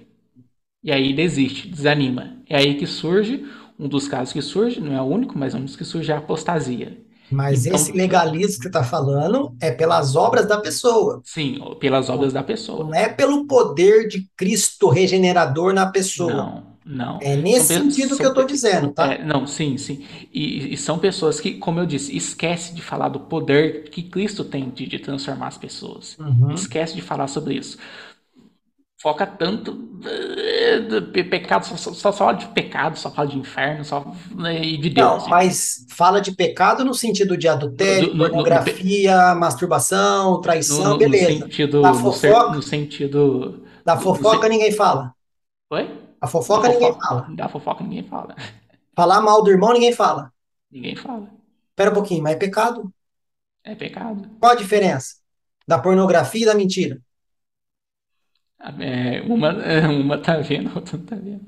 E 0.84 0.92
aí 0.92 1.14
desiste, 1.14 1.68
desanima. 1.68 2.38
É 2.50 2.58
aí 2.58 2.76
que 2.76 2.86
surge, 2.86 3.46
um 3.80 3.88
dos 3.88 4.08
casos 4.08 4.34
que 4.34 4.42
surge, 4.42 4.80
não 4.80 4.94
é 4.94 5.02
o 5.02 5.06
único, 5.06 5.38
mas 5.38 5.54
um 5.54 5.64
dos 5.64 5.76
que 5.76 5.84
surge 5.84 6.12
é 6.12 6.16
a 6.16 6.20
apostasia. 6.20 6.98
Mas 7.30 7.66
então, 7.66 7.76
esse 7.78 7.92
legalismo 7.92 8.58
que 8.58 8.64
você 8.64 8.68
está 8.68 8.84
falando 8.84 9.54
é 9.62 9.70
pelas 9.70 10.16
obras 10.16 10.48
da 10.48 10.58
pessoa. 10.60 11.22
Sim, 11.26 11.60
pelas 11.80 12.10
obras 12.10 12.32
da 12.32 12.42
pessoa. 12.42 12.86
Não 12.86 12.96
é 12.96 13.10
pelo 13.10 13.46
poder 13.46 14.08
de 14.08 14.30
Cristo 14.38 14.88
regenerador 14.88 15.74
na 15.74 15.88
pessoa. 15.88 16.34
Não. 16.34 16.78
Não. 16.88 17.20
É 17.22 17.36
nesse 17.36 17.74
são 17.74 17.92
sentido 17.92 18.16
que 18.16 18.26
eu 18.26 18.30
estou 18.30 18.46
dizendo, 18.46 18.92
tá? 18.92 19.14
É, 19.14 19.24
não, 19.24 19.46
sim, 19.46 19.76
sim. 19.76 20.06
E, 20.34 20.74
e, 20.74 20.78
são 20.78 20.98
pessoas 20.98 21.38
que, 21.38 21.56
como 21.56 21.82
eu 21.82 21.86
disse, 21.86 22.16
esquece 22.16 22.74
de 22.74 22.82
falar 22.82 23.10
do 23.10 23.20
poder 23.20 23.90
que 23.90 24.02
Cristo 24.04 24.46
tem 24.46 24.70
de, 24.70 24.88
de 24.88 24.98
transformar 24.98 25.48
as 25.48 25.58
pessoas. 25.58 26.18
Uhum. 26.18 26.54
Esquece 26.54 26.96
de 26.96 27.02
falar 27.02 27.28
sobre 27.28 27.56
isso. 27.56 27.78
Foca 29.00 29.28
tanto 29.28 29.88
eh, 30.06 31.24
pecado, 31.24 31.66
só, 31.66 31.94
só, 31.94 32.12
fala 32.12 32.34
de 32.34 32.48
pecado, 32.48 32.98
só 32.98 33.12
fala 33.12 33.28
de 33.28 33.38
inferno, 33.38 33.86
só 33.86 34.12
né, 34.36 34.60
e 34.60 34.76
de 34.76 34.90
Deus. 34.90 35.08
Não, 35.08 35.16
assim. 35.18 35.30
mas 35.30 35.86
fala 35.90 36.20
de 36.20 36.32
pecado 36.32 36.84
no 36.84 36.96
sentido 36.96 37.38
de 37.38 37.48
adultério, 37.48 38.08
no, 38.08 38.16
no, 38.16 38.30
pornografia, 38.30 39.36
no, 39.36 39.40
masturbação, 39.40 40.42
traição, 40.42 40.98
beleza. 40.98 41.32
No 41.32 41.40
sentido, 41.42 41.82
da 41.84 41.94
fofoca, 41.94 42.56
no, 42.56 42.62
sentido 42.64 43.64
da 43.86 43.98
fofoca 43.98 44.50
ninguém 44.50 44.72
fala. 44.72 45.14
Oi? 45.70 46.08
A 46.20 46.28
fofoca, 46.28 46.68
da 46.68 46.74
ninguém 46.74 46.94
fala. 46.94 47.28
Da 47.36 47.50
fofoca 47.50 47.84
ninguém 47.84 48.04
fala. 48.04 48.36
Falar 48.96 49.22
mal 49.22 49.44
do 49.44 49.52
irmão 49.52 49.74
ninguém 49.74 49.94
fala. 49.94 50.34
Ninguém 50.72 50.96
fala. 50.96 51.30
Espera 51.70 51.92
um 51.92 51.94
pouquinho, 51.94 52.24
mas 52.24 52.34
é 52.34 52.36
pecado? 52.36 52.92
É 53.64 53.76
pecado. 53.76 54.28
Qual 54.40 54.52
a 54.52 54.56
diferença 54.56 55.18
da 55.68 55.78
pornografia 55.78 56.42
e 56.42 56.46
da 56.46 56.56
mentira? 56.56 57.00
É, 58.80 59.22
uma, 59.22 59.52
uma 59.90 60.18
tá 60.18 60.38
vendo, 60.38 60.70
a 60.70 60.76
outra 60.76 60.98
não 60.98 61.06
tá 61.06 61.16
vendo. 61.16 61.42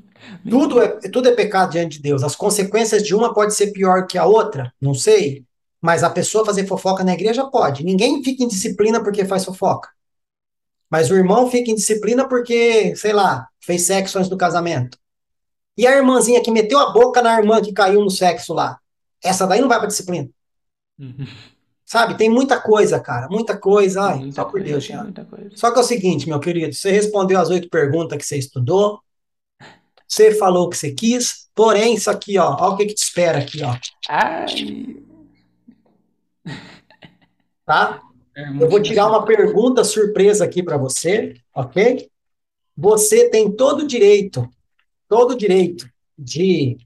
Tudo 0.50 0.82
é, 0.82 0.88
tudo 1.10 1.30
é 1.30 1.32
pecado 1.32 1.72
diante 1.72 1.98
de 1.98 2.04
Deus. 2.04 2.24
As 2.24 2.36
consequências 2.36 3.04
de 3.04 3.16
uma 3.16 3.34
pode 3.34 3.54
ser 3.54 3.72
pior 3.72 4.06
que 4.08 4.18
a 4.18 4.26
outra, 4.26 4.74
não 4.82 4.94
sei. 4.94 5.46
Mas 5.82 6.04
a 6.04 6.10
pessoa 6.10 6.46
fazer 6.46 6.68
fofoca 6.68 7.04
na 7.04 7.14
igreja 7.14 7.46
pode. 7.46 7.86
Ninguém 7.86 8.24
fica 8.24 8.44
em 8.44 8.48
disciplina 8.48 9.02
porque 9.02 9.26
faz 9.26 9.46
fofoca. 9.46 9.90
Mas 10.90 11.10
o 11.10 11.16
irmão 11.16 11.50
fica 11.50 11.72
em 11.72 11.76
disciplina 11.76 12.28
porque, 12.28 12.96
sei 12.96 13.14
lá, 13.14 13.48
fez 13.62 13.84
sexo 13.84 14.18
antes 14.18 14.30
do 14.30 14.38
casamento. 14.38 14.98
E 15.78 15.88
a 15.88 15.96
irmãzinha 15.96 16.42
que 16.42 16.52
meteu 16.52 16.80
a 16.80 16.92
boca 16.92 17.22
na 17.22 17.38
irmã 17.40 17.62
que 17.62 17.72
caiu 17.72 18.02
no 18.02 18.10
sexo 18.10 18.54
lá? 18.54 18.78
Essa 19.24 19.48
daí 19.48 19.62
não 19.62 19.70
vai 19.70 19.78
pra 19.78 19.88
disciplina. 19.88 20.30
Uhum. 20.98 21.26
Sabe? 21.90 22.16
Tem 22.16 22.30
muita 22.30 22.62
coisa, 22.62 23.00
cara. 23.00 23.28
Muita 23.30 23.58
coisa. 23.58 24.04
Ai, 24.04 24.20
Muita 24.20 24.36
só 24.36 24.44
por 24.44 24.52
coisa, 24.52 24.68
Deus, 24.68 24.84
Jean. 24.84 25.12
coisa. 25.28 25.50
Só 25.56 25.72
que 25.72 25.80
é 25.80 25.82
o 25.82 25.84
seguinte, 25.84 26.30
meu 26.30 26.40
querido, 26.40 26.72
você 26.72 26.92
respondeu 26.92 27.40
as 27.40 27.50
oito 27.50 27.68
perguntas 27.68 28.16
que 28.16 28.24
você 28.24 28.38
estudou, 28.38 29.02
você 30.08 30.36
falou 30.36 30.68
o 30.68 30.70
que 30.70 30.78
você 30.78 30.92
quis, 30.92 31.50
porém, 31.56 31.96
isso 31.96 32.12
aqui, 32.12 32.38
ó, 32.38 32.56
ó 32.60 32.70
o 32.70 32.78
que, 32.78 32.86
que 32.86 32.94
te 32.94 33.02
espera 33.02 33.40
aqui, 33.40 33.64
ó, 33.64 33.76
Ai, 34.08 34.46
tá? 37.66 38.00
é 38.36 38.50
Eu 38.50 38.70
vou 38.70 38.80
tirar 38.84 39.08
uma 39.08 39.26
pergunta 39.26 39.84
surpresa 39.84 40.46
aqui 40.46 40.62
para 40.62 40.78
você, 40.78 41.42
ok? 41.56 42.08
Você 42.78 43.32
tem 43.32 43.52
todo 43.52 43.80
o 43.82 43.88
direito, 43.88 44.48
todo 45.08 45.32
o 45.32 45.38
direito 45.38 45.90
de 46.16 46.78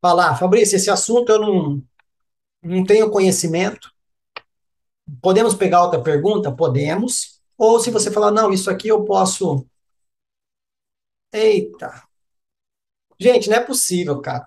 falar, 0.00 0.36
Fabrício, 0.36 0.76
esse 0.76 0.88
assunto 0.90 1.30
eu 1.32 1.40
não, 1.40 1.82
não 2.66 2.84
tenho 2.84 3.10
conhecimento. 3.10 3.90
Podemos 5.22 5.54
pegar 5.54 5.82
outra 5.82 6.02
pergunta? 6.02 6.52
Podemos. 6.52 7.40
Ou 7.56 7.80
se 7.80 7.90
você 7.90 8.10
falar, 8.10 8.30
não, 8.30 8.52
isso 8.52 8.70
aqui 8.70 8.88
eu 8.88 9.04
posso. 9.04 9.66
Eita. 11.32 12.02
Gente, 13.18 13.48
não 13.48 13.56
é 13.56 13.60
possível, 13.60 14.20
cara. 14.20 14.46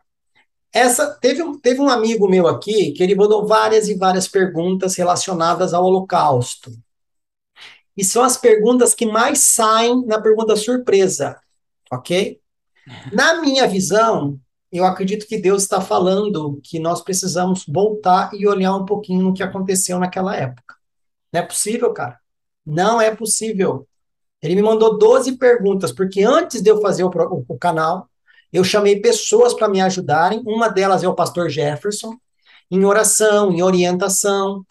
Essa 0.71 1.15
teve 1.15 1.41
um, 1.41 1.59
teve 1.59 1.79
um 1.81 1.89
amigo 1.89 2.29
meu 2.29 2.47
aqui 2.47 2.91
que 2.91 3.01
ele 3.01 3.15
mandou 3.15 3.47
várias 3.47 3.87
e 3.87 3.95
várias 3.95 4.27
perguntas 4.27 4.95
relacionadas 4.95 5.73
ao 5.73 5.83
Holocausto. 5.83 6.71
E 7.97 8.03
são 8.03 8.23
as 8.23 8.37
perguntas 8.37 8.93
que 8.93 9.05
mais 9.05 9.39
saem 9.39 10.05
na 10.05 10.21
pergunta 10.21 10.55
surpresa, 10.55 11.39
ok? 11.91 12.39
Na 13.11 13.41
minha 13.41 13.67
visão, 13.67 14.39
eu 14.71 14.85
acredito 14.85 15.25
que 15.27 15.37
Deus 15.37 15.63
está 15.63 15.81
falando 15.81 16.59
que 16.63 16.79
nós 16.79 17.01
precisamos 17.01 17.65
voltar 17.67 18.31
e 18.33 18.47
olhar 18.47 18.75
um 18.75 18.85
pouquinho 18.85 19.23
no 19.23 19.33
que 19.33 19.43
aconteceu 19.43 19.99
naquela 19.99 20.35
época. 20.35 20.75
Não 21.33 21.41
é 21.41 21.43
possível, 21.43 21.91
cara. 21.93 22.19
Não 22.65 23.01
é 23.01 23.13
possível. 23.15 23.87
Ele 24.41 24.55
me 24.55 24.61
mandou 24.61 24.97
12 24.97 25.37
perguntas, 25.37 25.91
porque 25.91 26.23
antes 26.23 26.61
de 26.61 26.69
eu 26.69 26.81
fazer 26.81 27.03
o, 27.03 27.09
pro- 27.09 27.43
o 27.47 27.57
canal, 27.57 28.07
eu 28.53 28.63
chamei 28.63 28.99
pessoas 29.01 29.53
para 29.53 29.67
me 29.67 29.81
ajudarem. 29.81 30.41
Uma 30.45 30.69
delas 30.69 31.03
é 31.03 31.07
o 31.07 31.15
pastor 31.15 31.49
Jefferson, 31.49 32.15
em 32.71 32.85
oração, 32.85 33.51
em 33.51 33.61
orientação, 33.63 34.63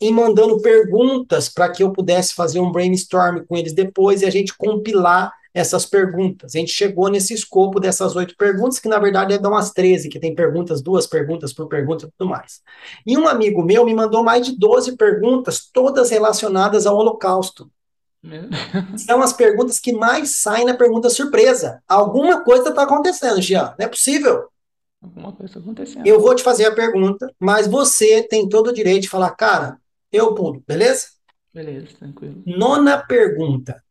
em 0.00 0.12
mandando 0.12 0.60
perguntas 0.60 1.48
para 1.48 1.68
que 1.70 1.82
eu 1.82 1.92
pudesse 1.92 2.34
fazer 2.34 2.60
um 2.60 2.70
brainstorm 2.72 3.44
com 3.48 3.56
eles 3.56 3.72
depois 3.72 4.22
e 4.22 4.26
a 4.26 4.30
gente 4.30 4.56
compilar 4.56 5.32
essas 5.54 5.86
perguntas. 5.86 6.54
A 6.54 6.58
gente 6.58 6.72
chegou 6.72 7.08
nesse 7.08 7.32
escopo 7.32 7.78
dessas 7.78 8.16
oito 8.16 8.34
perguntas, 8.36 8.80
que 8.80 8.88
na 8.88 8.98
verdade 8.98 9.34
é 9.34 9.38
dar 9.38 9.48
umas 9.48 9.70
13, 9.70 10.08
que 10.08 10.18
tem 10.18 10.34
perguntas, 10.34 10.82
duas 10.82 11.06
perguntas 11.06 11.52
por 11.52 11.68
pergunta 11.68 12.06
e 12.06 12.10
tudo 12.18 12.28
mais. 12.28 12.60
E 13.06 13.16
um 13.16 13.28
amigo 13.28 13.62
meu 13.62 13.84
me 13.84 13.94
mandou 13.94 14.24
mais 14.24 14.44
de 14.44 14.58
12 14.58 14.96
perguntas, 14.96 15.70
todas 15.72 16.10
relacionadas 16.10 16.86
ao 16.86 16.96
Holocausto. 16.96 17.70
São 18.96 19.22
as 19.22 19.32
perguntas 19.32 19.78
que 19.78 19.92
mais 19.92 20.36
saem 20.36 20.64
na 20.64 20.74
pergunta 20.74 21.08
surpresa. 21.08 21.82
Alguma 21.86 22.42
coisa 22.42 22.70
está 22.70 22.82
acontecendo, 22.82 23.40
Jean. 23.40 23.74
Não 23.78 23.86
é 23.86 23.88
possível. 23.88 24.48
Alguma 25.00 25.32
coisa 25.32 25.58
acontecendo. 25.58 26.06
Eu 26.06 26.20
vou 26.20 26.34
te 26.34 26.42
fazer 26.42 26.64
a 26.64 26.74
pergunta, 26.74 27.30
mas 27.38 27.66
você 27.68 28.22
tem 28.22 28.48
todo 28.48 28.68
o 28.68 28.72
direito 28.72 29.02
de 29.02 29.08
falar, 29.08 29.30
cara, 29.32 29.78
eu 30.10 30.34
pulo, 30.34 30.64
beleza? 30.66 31.08
Beleza, 31.52 31.88
tranquilo. 31.98 32.42
Nona 32.46 32.98
pergunta. 33.06 33.83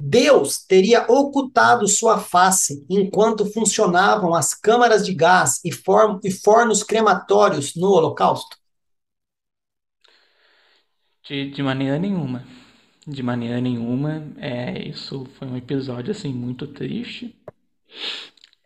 Deus 0.00 0.64
teria 0.64 1.04
ocultado 1.10 1.86
sua 1.86 2.18
face 2.18 2.84
enquanto 2.88 3.44
funcionavam 3.52 4.34
as 4.34 4.54
câmaras 4.54 5.04
de 5.04 5.12
gás 5.12 5.60
e, 5.64 5.70
fornos 5.72 6.82
crematórios 6.82 7.74
no 7.76 7.88
Holocausto? 7.88 8.56
De, 11.22 11.50
de 11.50 11.62
maneira 11.62 11.98
nenhuma. 11.98 12.44
De 13.06 13.22
maneira 13.22 13.60
nenhuma. 13.60 14.32
É, 14.38 14.88
isso 14.88 15.26
foi 15.38 15.46
um 15.48 15.56
episódio 15.56 16.12
assim 16.12 16.32
muito 16.32 16.66
triste. 16.66 17.36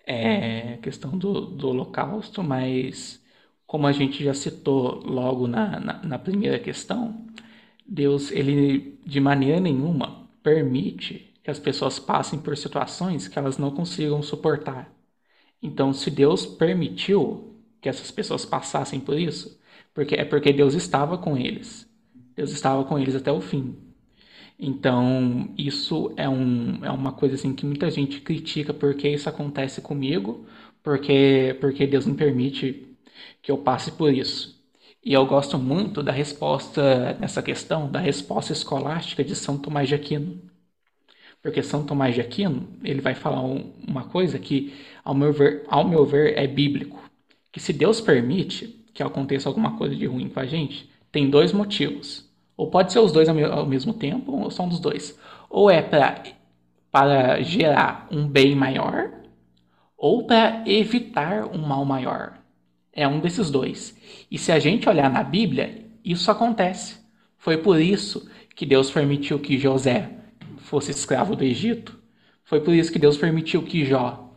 É, 0.06 0.76
questão 0.78 1.16
do, 1.18 1.46
do 1.46 1.68
Holocausto, 1.68 2.42
mas 2.42 3.20
como 3.66 3.86
a 3.86 3.92
gente 3.92 4.22
já 4.22 4.34
citou 4.34 5.02
logo 5.04 5.48
na, 5.48 5.80
na, 5.80 6.02
na 6.02 6.18
primeira 6.18 6.58
questão, 6.58 7.26
Deus, 7.86 8.30
ele 8.30 8.98
de 9.04 9.20
maneira 9.20 9.58
nenhuma 9.60 10.23
permite 10.44 11.34
que 11.44 11.50
as 11.50 11.60
pessoas 11.60 11.98
passem 12.00 12.40
por 12.40 12.56
situações 12.58 13.28
que 13.28 13.38
elas 13.40 13.58
não 13.58 13.72
consigam 13.72 14.22
suportar. 14.22 14.94
Então, 15.62 15.92
se 15.92 16.10
Deus 16.10 16.46
permitiu 16.46 17.54
que 17.80 17.88
essas 17.88 18.10
pessoas 18.10 18.44
passassem 18.44 19.00
por 19.00 19.18
isso, 19.18 19.58
porque 19.94 20.14
é 20.14 20.24
porque 20.24 20.52
Deus 20.52 20.74
estava 20.74 21.18
com 21.18 21.36
eles. 21.36 21.88
Deus 22.36 22.52
estava 22.52 22.84
com 22.84 22.98
eles 22.98 23.14
até 23.16 23.32
o 23.32 23.40
fim. 23.40 23.76
Então, 24.58 25.52
isso 25.58 26.12
é, 26.16 26.28
um, 26.28 26.84
é 26.84 26.90
uma 26.90 27.12
coisa 27.12 27.34
assim 27.34 27.54
que 27.54 27.66
muita 27.66 27.90
gente 27.90 28.20
critica 28.20 28.72
porque 28.74 29.08
isso 29.08 29.28
acontece 29.28 29.80
comigo, 29.80 30.46
porque, 30.82 31.56
porque 31.60 31.86
Deus 31.86 32.06
não 32.06 32.14
permite 32.14 32.86
que 33.42 33.50
eu 33.50 33.58
passe 33.58 33.92
por 33.92 34.12
isso. 34.12 34.63
E 35.04 35.12
eu 35.12 35.24
gosto 35.26 35.56
muito 35.58 36.02
da 36.02 36.10
resposta 36.10 37.14
nessa 37.20 37.40
questão, 37.42 37.88
da 37.90 38.00
resposta 38.00 38.52
escolástica 38.52 39.22
de 39.22 39.36
São 39.36 39.56
Tomás 39.58 39.88
de 39.88 39.94
Aquino. 39.94 40.40
Porque 41.42 41.62
São 41.62 41.84
Tomás 41.84 42.14
de 42.14 42.20
Aquino, 42.20 42.68
ele 42.82 43.00
vai 43.00 43.14
falar 43.14 43.42
um- 43.42 43.72
uma 43.86 44.04
coisa 44.04 44.38
que, 44.38 44.72
ao 45.04 45.14
meu 45.14 45.32
ver, 45.32 45.64
ao 45.68 45.86
meu 45.86 46.04
ver, 46.04 46.36
é 46.38 46.46
bíblico. 46.46 46.98
Que 47.52 47.60
se 47.60 47.72
Deus 47.72 48.00
permite 48.00 48.68
que 48.94 49.02
aconteça 49.02 49.48
alguma 49.48 49.76
coisa 49.76 49.94
de 49.94 50.06
ruim 50.06 50.28
com 50.28 50.40
a 50.40 50.46
gente, 50.46 50.88
tem 51.12 51.28
dois 51.28 51.52
motivos. 51.52 52.28
Ou 52.56 52.70
pode 52.70 52.92
ser 52.92 53.00
os 53.00 53.12
dois 53.12 53.28
ao, 53.28 53.36
ao 53.52 53.66
mesmo 53.66 53.92
tempo, 53.92 54.32
ou 54.32 54.48
um 54.60 54.68
dos 54.68 54.80
dois. 54.80 55.18
Ou 55.50 55.70
é 55.70 55.82
para 56.90 57.42
gerar 57.42 58.06
um 58.10 58.26
bem 58.26 58.54
maior, 58.54 59.10
ou 59.98 60.26
para 60.26 60.64
evitar 60.66 61.46
um 61.46 61.58
mal 61.58 61.84
maior. 61.84 62.38
É 62.94 63.08
um 63.08 63.18
desses 63.18 63.50
dois. 63.50 63.96
E 64.30 64.38
se 64.38 64.52
a 64.52 64.58
gente 64.58 64.88
olhar 64.88 65.10
na 65.10 65.22
Bíblia, 65.22 65.84
isso 66.04 66.30
acontece. 66.30 66.96
Foi 67.36 67.58
por 67.58 67.80
isso 67.80 68.28
que 68.54 68.64
Deus 68.64 68.90
permitiu 68.90 69.38
que 69.38 69.58
José 69.58 70.10
fosse 70.58 70.92
escravo 70.92 71.34
do 71.34 71.42
Egito. 71.42 71.98
Foi 72.44 72.60
por 72.60 72.72
isso 72.72 72.92
que 72.92 72.98
Deus 72.98 73.16
permitiu 73.16 73.62
que 73.62 73.84
Jó 73.84 74.36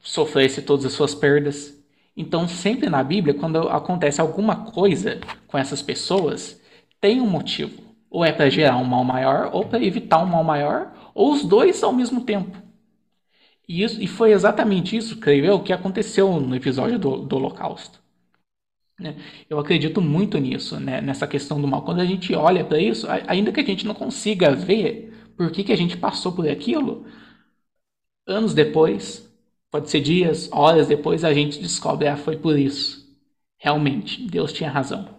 sofresse 0.00 0.62
todas 0.62 0.86
as 0.86 0.92
suas 0.92 1.14
perdas. 1.14 1.76
Então, 2.16 2.46
sempre 2.46 2.88
na 2.88 3.02
Bíblia, 3.02 3.34
quando 3.34 3.68
acontece 3.68 4.20
alguma 4.20 4.64
coisa 4.66 5.18
com 5.46 5.58
essas 5.58 5.82
pessoas, 5.82 6.60
tem 7.00 7.20
um 7.20 7.28
motivo. 7.28 7.82
Ou 8.08 8.24
é 8.24 8.32
para 8.32 8.48
gerar 8.48 8.76
um 8.76 8.84
mal 8.84 9.04
maior, 9.04 9.50
ou 9.52 9.64
para 9.64 9.84
evitar 9.84 10.22
um 10.22 10.26
mal 10.26 10.44
maior, 10.44 10.92
ou 11.12 11.32
os 11.32 11.44
dois 11.44 11.82
ao 11.82 11.92
mesmo 11.92 12.22
tempo. 12.22 12.56
E, 13.68 13.82
isso, 13.82 14.00
e 14.02 14.06
foi 14.08 14.32
exatamente 14.32 14.96
isso, 14.96 15.18
creio 15.20 15.44
eu, 15.44 15.62
que 15.62 15.72
aconteceu 15.72 16.40
no 16.40 16.54
episódio 16.56 16.98
do, 16.98 17.18
do 17.18 17.36
Holocausto. 17.36 18.00
né? 18.98 19.16
Eu 19.48 19.58
acredito 19.58 20.00
muito 20.00 20.38
nisso, 20.38 20.78
né? 20.80 21.00
nessa 21.00 21.26
questão 21.26 21.60
do 21.60 21.68
mal. 21.68 21.84
Quando 21.84 22.00
a 22.00 22.04
gente 22.04 22.34
olha 22.34 22.64
para 22.64 22.80
isso, 22.80 23.06
ainda 23.26 23.52
que 23.52 23.60
a 23.60 23.64
gente 23.64 23.86
não 23.86 23.94
consiga 23.94 24.54
ver 24.54 25.12
por 25.36 25.50
que, 25.50 25.64
que 25.64 25.72
a 25.72 25.76
gente 25.76 25.96
passou 25.96 26.32
por 26.32 26.48
aquilo, 26.48 27.04
anos 28.26 28.54
depois, 28.54 29.28
pode 29.70 29.90
ser 29.90 30.00
dias, 30.00 30.48
horas 30.52 30.86
depois, 30.88 31.24
a 31.24 31.32
gente 31.34 31.60
descobre, 31.60 32.08
ah, 32.08 32.16
foi 32.16 32.36
por 32.36 32.58
isso. 32.58 33.06
Realmente, 33.58 34.22
Deus 34.28 34.52
tinha 34.52 34.70
razão. 34.70 35.16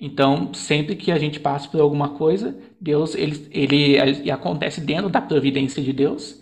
Então, 0.00 0.54
sempre 0.54 0.94
que 0.96 1.10
a 1.10 1.18
gente 1.18 1.40
passa 1.40 1.68
por 1.68 1.80
alguma 1.80 2.10
coisa, 2.16 2.56
Deus, 2.80 3.14
ele, 3.14 3.48
ele, 3.50 3.96
ele 3.96 4.30
acontece 4.30 4.80
dentro 4.80 5.10
da 5.10 5.20
providência 5.20 5.82
de 5.82 5.92
Deus, 5.92 6.40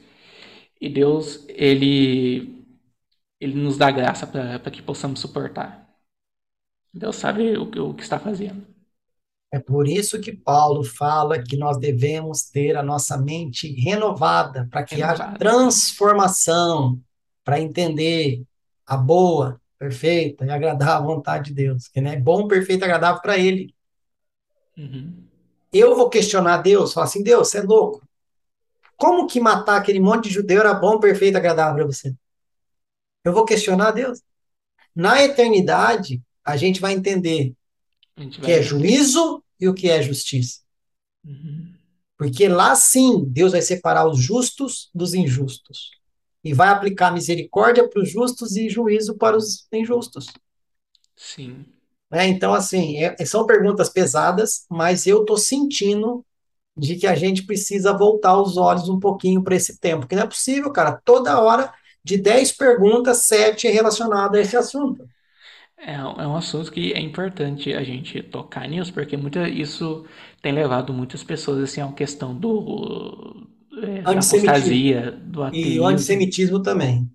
e 0.80 0.88
Deus, 0.88 1.44
ele, 1.48 2.64
ele 3.40 3.54
nos 3.54 3.78
dá 3.78 3.90
graça 3.90 4.26
para 4.26 4.70
que 4.72 4.82
possamos 4.82 5.20
suportar. 5.20 5.88
Deus 6.92 7.14
sabe 7.16 7.56
o, 7.56 7.70
que- 7.70 7.78
o 7.78 7.94
que 7.94 8.02
está 8.02 8.18
fazendo. 8.18 8.66
É 9.52 9.58
por 9.60 9.88
isso 9.88 10.20
que 10.20 10.32
Paulo 10.36 10.82
fala 10.84 11.42
que 11.42 11.56
nós 11.56 11.78
devemos 11.78 12.42
ter 12.50 12.76
a 12.76 12.82
nossa 12.82 13.16
mente 13.16 13.68
renovada, 13.80 14.68
para 14.70 14.84
que 14.84 15.02
haja 15.02 15.24
Renovada. 15.24 15.38
transformação, 15.38 17.00
para 17.44 17.60
entender 17.60 18.42
a 18.86 18.96
boa, 18.96 19.60
perfeita 19.78 20.44
e 20.44 20.50
agradável 20.50 21.06
vontade 21.06 21.50
de 21.50 21.54
Deus, 21.54 21.88
que 21.88 22.00
é 22.00 22.18
bom, 22.20 22.48
perfeito 22.48 22.82
e 22.82 22.84
agradável 22.84 23.22
para 23.22 23.38
Ele. 23.38 23.74
Uhum. 24.76 25.28
Eu 25.72 25.94
vou 25.96 26.08
questionar 26.10 26.58
Deus, 26.58 26.92
falar 26.92 27.06
assim, 27.06 27.22
Deus, 27.22 27.48
você 27.48 27.58
é 27.58 27.62
louco. 27.62 28.05
Como 28.96 29.26
que 29.26 29.40
matar 29.40 29.76
aquele 29.76 30.00
monte 30.00 30.24
de 30.28 30.34
judeu 30.34 30.60
era 30.60 30.74
bom, 30.74 30.98
perfeito 30.98 31.36
agradável 31.36 31.74
para 31.76 31.86
você? 31.86 32.14
Eu 33.24 33.32
vou 33.32 33.44
questionar 33.44 33.90
Deus. 33.92 34.22
Na 34.94 35.22
eternidade, 35.22 36.22
a 36.44 36.56
gente 36.56 36.80
vai 36.80 36.92
entender 36.92 37.54
o 38.16 38.28
que 38.28 38.50
é 38.50 38.62
juízo 38.62 39.42
e 39.60 39.68
o 39.68 39.74
que 39.74 39.90
é 39.90 40.02
justiça. 40.02 40.60
Uhum. 41.24 41.74
Porque 42.16 42.48
lá 42.48 42.74
sim, 42.74 43.24
Deus 43.26 43.52
vai 43.52 43.60
separar 43.60 44.08
os 44.08 44.18
justos 44.18 44.88
dos 44.94 45.12
injustos. 45.12 45.90
E 46.42 46.54
vai 46.54 46.68
aplicar 46.68 47.12
misericórdia 47.12 47.88
para 47.88 48.00
os 48.00 48.10
justos 48.10 48.56
e 48.56 48.70
juízo 48.70 49.16
para 49.16 49.36
os 49.36 49.66
injustos. 49.72 50.26
Sim. 51.16 51.66
né? 52.10 52.28
Então, 52.28 52.54
assim, 52.54 52.98
é- 52.98 53.24
são 53.24 53.44
perguntas 53.46 53.88
pesadas, 53.88 54.64
mas 54.70 55.06
eu 55.06 55.22
estou 55.22 55.36
sentindo 55.36 56.24
de 56.76 56.96
que 56.96 57.06
a 57.06 57.14
gente 57.14 57.44
precisa 57.44 57.96
voltar 57.96 58.40
os 58.40 58.56
olhos 58.56 58.88
um 58.88 59.00
pouquinho 59.00 59.42
para 59.42 59.56
esse 59.56 59.78
tempo. 59.78 60.00
Porque 60.02 60.16
não 60.16 60.24
é 60.24 60.26
possível, 60.26 60.72
cara, 60.72 61.00
toda 61.04 61.40
hora, 61.40 61.72
de 62.04 62.16
10 62.18 62.52
perguntas, 62.52 63.18
7 63.18 63.66
é 63.66 63.70
relacionada 63.70 64.38
a 64.38 64.40
esse 64.40 64.56
assunto. 64.56 65.06
É, 65.78 66.02
um- 66.02 66.20
é 66.20 66.26
um 66.26 66.36
assunto 66.36 66.72
que 66.72 66.92
é 66.94 67.00
importante 67.00 67.72
a 67.74 67.82
gente 67.84 68.22
tocar 68.22 68.66
nisso, 68.68 68.92
porque 68.92 69.16
muita, 69.16 69.48
isso 69.48 70.06
tem 70.42 70.52
levado 70.52 70.92
muitas 70.92 71.22
pessoas 71.22 71.62
assim, 71.62 71.80
a 71.80 71.86
uma 71.86 71.94
questão 71.94 72.34
do, 72.34 73.46
é, 73.82 74.02
da 74.04 74.20
apostasia, 74.20 75.10
do 75.12 75.42
E 75.50 75.80
o 75.80 75.84
ateísmo. 75.84 75.86
antissemitismo 75.86 76.62
também. 76.62 77.10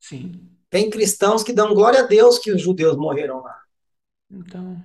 Sim. 0.00 0.58
Tem 0.68 0.90
cristãos 0.90 1.44
que 1.44 1.52
dão 1.52 1.72
glória 1.72 2.00
a 2.00 2.06
Deus 2.06 2.36
que 2.38 2.50
os 2.50 2.60
judeus 2.60 2.96
morreram 2.96 3.40
lá. 3.42 3.60
Então, 4.30 4.84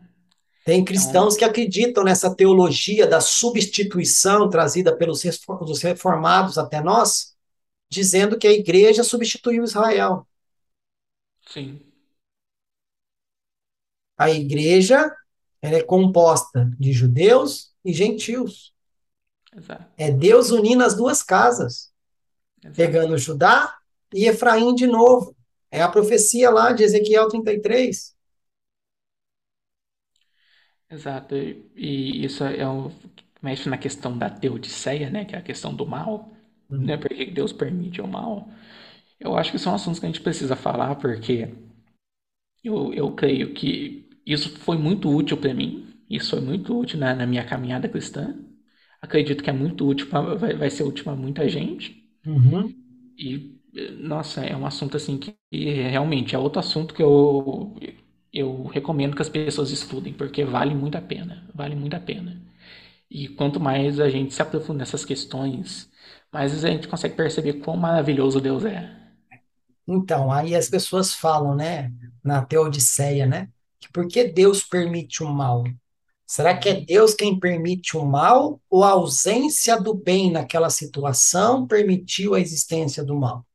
Tem 0.67 0.83
cristãos 0.83 1.37
que 1.37 1.45
acreditam 1.45 2.03
nessa 2.03 2.35
teologia 2.35 3.07
da 3.07 3.21
substituição 3.21 4.49
trazida 4.49 4.93
pelos 4.93 5.23
reformados 5.81 6.57
até 6.57 6.81
nós, 6.81 7.37
dizendo 7.89 8.37
que 8.37 8.45
a 8.45 8.51
igreja 8.51 9.01
substituiu 9.01 9.63
Israel. 9.63 10.27
sim. 11.47 11.79
A 14.17 14.29
igreja 14.29 15.09
ela 15.61 15.77
é 15.77 15.83
composta 15.83 16.69
de 16.77 16.91
judeus 16.91 17.73
e 17.85 17.93
gentios. 17.93 18.73
Exato. 19.55 19.85
É 19.97 20.11
Deus 20.11 20.51
unindo 20.51 20.83
as 20.83 20.97
duas 20.97 21.23
casas, 21.23 21.93
exato. 22.61 22.75
pegando 22.75 23.17
Judá 23.17 23.73
e 24.13 24.25
Efraim 24.25 24.75
de 24.75 24.85
novo. 24.85 25.33
É 25.71 25.81
a 25.81 25.87
profecia 25.87 26.49
lá 26.49 26.73
de 26.73 26.83
Ezequiel 26.83 27.29
33. 27.29 28.16
Exato, 30.89 31.35
e 31.35 31.65
e 31.75 32.25
isso 32.25 32.43
é 32.43 32.67
o 32.67 32.91
mexe 33.41 33.69
na 33.69 33.77
questão 33.77 34.17
da 34.17 34.29
teodiceia, 34.29 35.09
né, 35.09 35.25
que 35.25 35.35
é 35.35 35.39
a 35.39 35.41
questão 35.41 35.73
do 35.75 35.85
mal, 35.85 36.31
Uhum. 36.69 36.81
né, 36.83 36.97
por 36.97 37.09
que 37.09 37.25
que 37.25 37.31
Deus 37.31 37.51
permite 37.53 38.01
o 38.01 38.07
mal. 38.07 38.49
Eu 39.19 39.37
acho 39.37 39.51
que 39.51 39.59
são 39.59 39.73
assuntos 39.75 39.99
que 39.99 40.05
a 40.05 40.09
gente 40.09 40.21
precisa 40.21 40.55
falar, 40.55 40.95
porque 40.97 41.49
eu, 42.63 42.93
eu 42.93 43.11
creio 43.15 43.53
que 43.53 44.07
isso 44.25 44.57
foi 44.59 44.77
muito 44.77 45.09
útil 45.09 45.37
para 45.37 45.53
mim, 45.53 45.93
isso 46.09 46.31
foi 46.31 46.41
muito 46.41 46.77
útil 46.77 46.99
na, 46.99 47.15
na 47.15 47.25
minha 47.25 47.45
caminhada 47.45 47.87
cristã. 47.89 48.35
Acredito 49.01 49.43
que 49.43 49.49
é 49.49 49.53
muito 49.53 49.87
útil, 49.87 50.07
pra, 50.09 50.21
vai, 50.35 50.55
vai 50.55 50.69
ser 50.69 50.83
útil 50.83 51.03
para 51.05 51.15
muita 51.15 51.47
gente. 51.49 52.03
Uhum. 52.25 52.75
E, 53.17 53.59
nossa, 53.99 54.45
é 54.45 54.55
um 54.55 54.65
assunto 54.65 54.97
assim 54.97 55.17
que 55.17 55.35
realmente 55.51 56.35
é 56.35 56.39
outro 56.39 56.59
assunto 56.59 56.93
que 56.93 57.01
eu, 57.01 57.75
eu 58.33 58.65
recomendo 58.65 59.15
que 59.15 59.21
as 59.21 59.29
pessoas 59.29 59.71
estudem, 59.71 60.13
porque 60.13 60.43
vale 60.45 60.75
muito 60.75 60.97
a 60.97 61.01
pena, 61.01 61.49
vale 61.53 61.75
muito 61.75 61.95
a 61.95 61.99
pena. 61.99 62.41
E 63.09 63.27
quanto 63.29 63.59
mais 63.59 63.99
a 63.99 64.09
gente 64.09 64.33
se 64.33 64.41
aprofunda 64.41 64.79
nessas 64.79 65.05
questões, 65.05 65.89
mais 66.31 66.63
a 66.65 66.69
gente 66.69 66.87
consegue 66.87 67.15
perceber 67.15 67.55
quão 67.55 67.77
maravilhoso 67.77 68.41
Deus 68.41 68.65
é. 68.65 68.95
Então, 69.87 70.31
aí 70.31 70.55
as 70.55 70.69
pessoas 70.69 71.13
falam, 71.13 71.55
né, 71.55 71.91
na 72.23 72.43
Teodiceia, 72.45 73.25
né, 73.25 73.49
que 73.79 73.89
por 73.91 74.07
que 74.07 74.25
Deus 74.25 74.63
permite 74.63 75.23
o 75.23 75.29
mal? 75.29 75.63
Será 76.25 76.57
que 76.57 76.69
é 76.69 76.81
Deus 76.81 77.13
quem 77.13 77.39
permite 77.39 77.97
o 77.97 78.05
mal 78.05 78.61
ou 78.69 78.83
a 78.83 78.91
ausência 78.91 79.79
do 79.81 79.93
bem 79.93 80.31
naquela 80.31 80.69
situação 80.69 81.67
permitiu 81.67 82.35
a 82.35 82.39
existência 82.41 83.03
do 83.03 83.15
mal? 83.15 83.45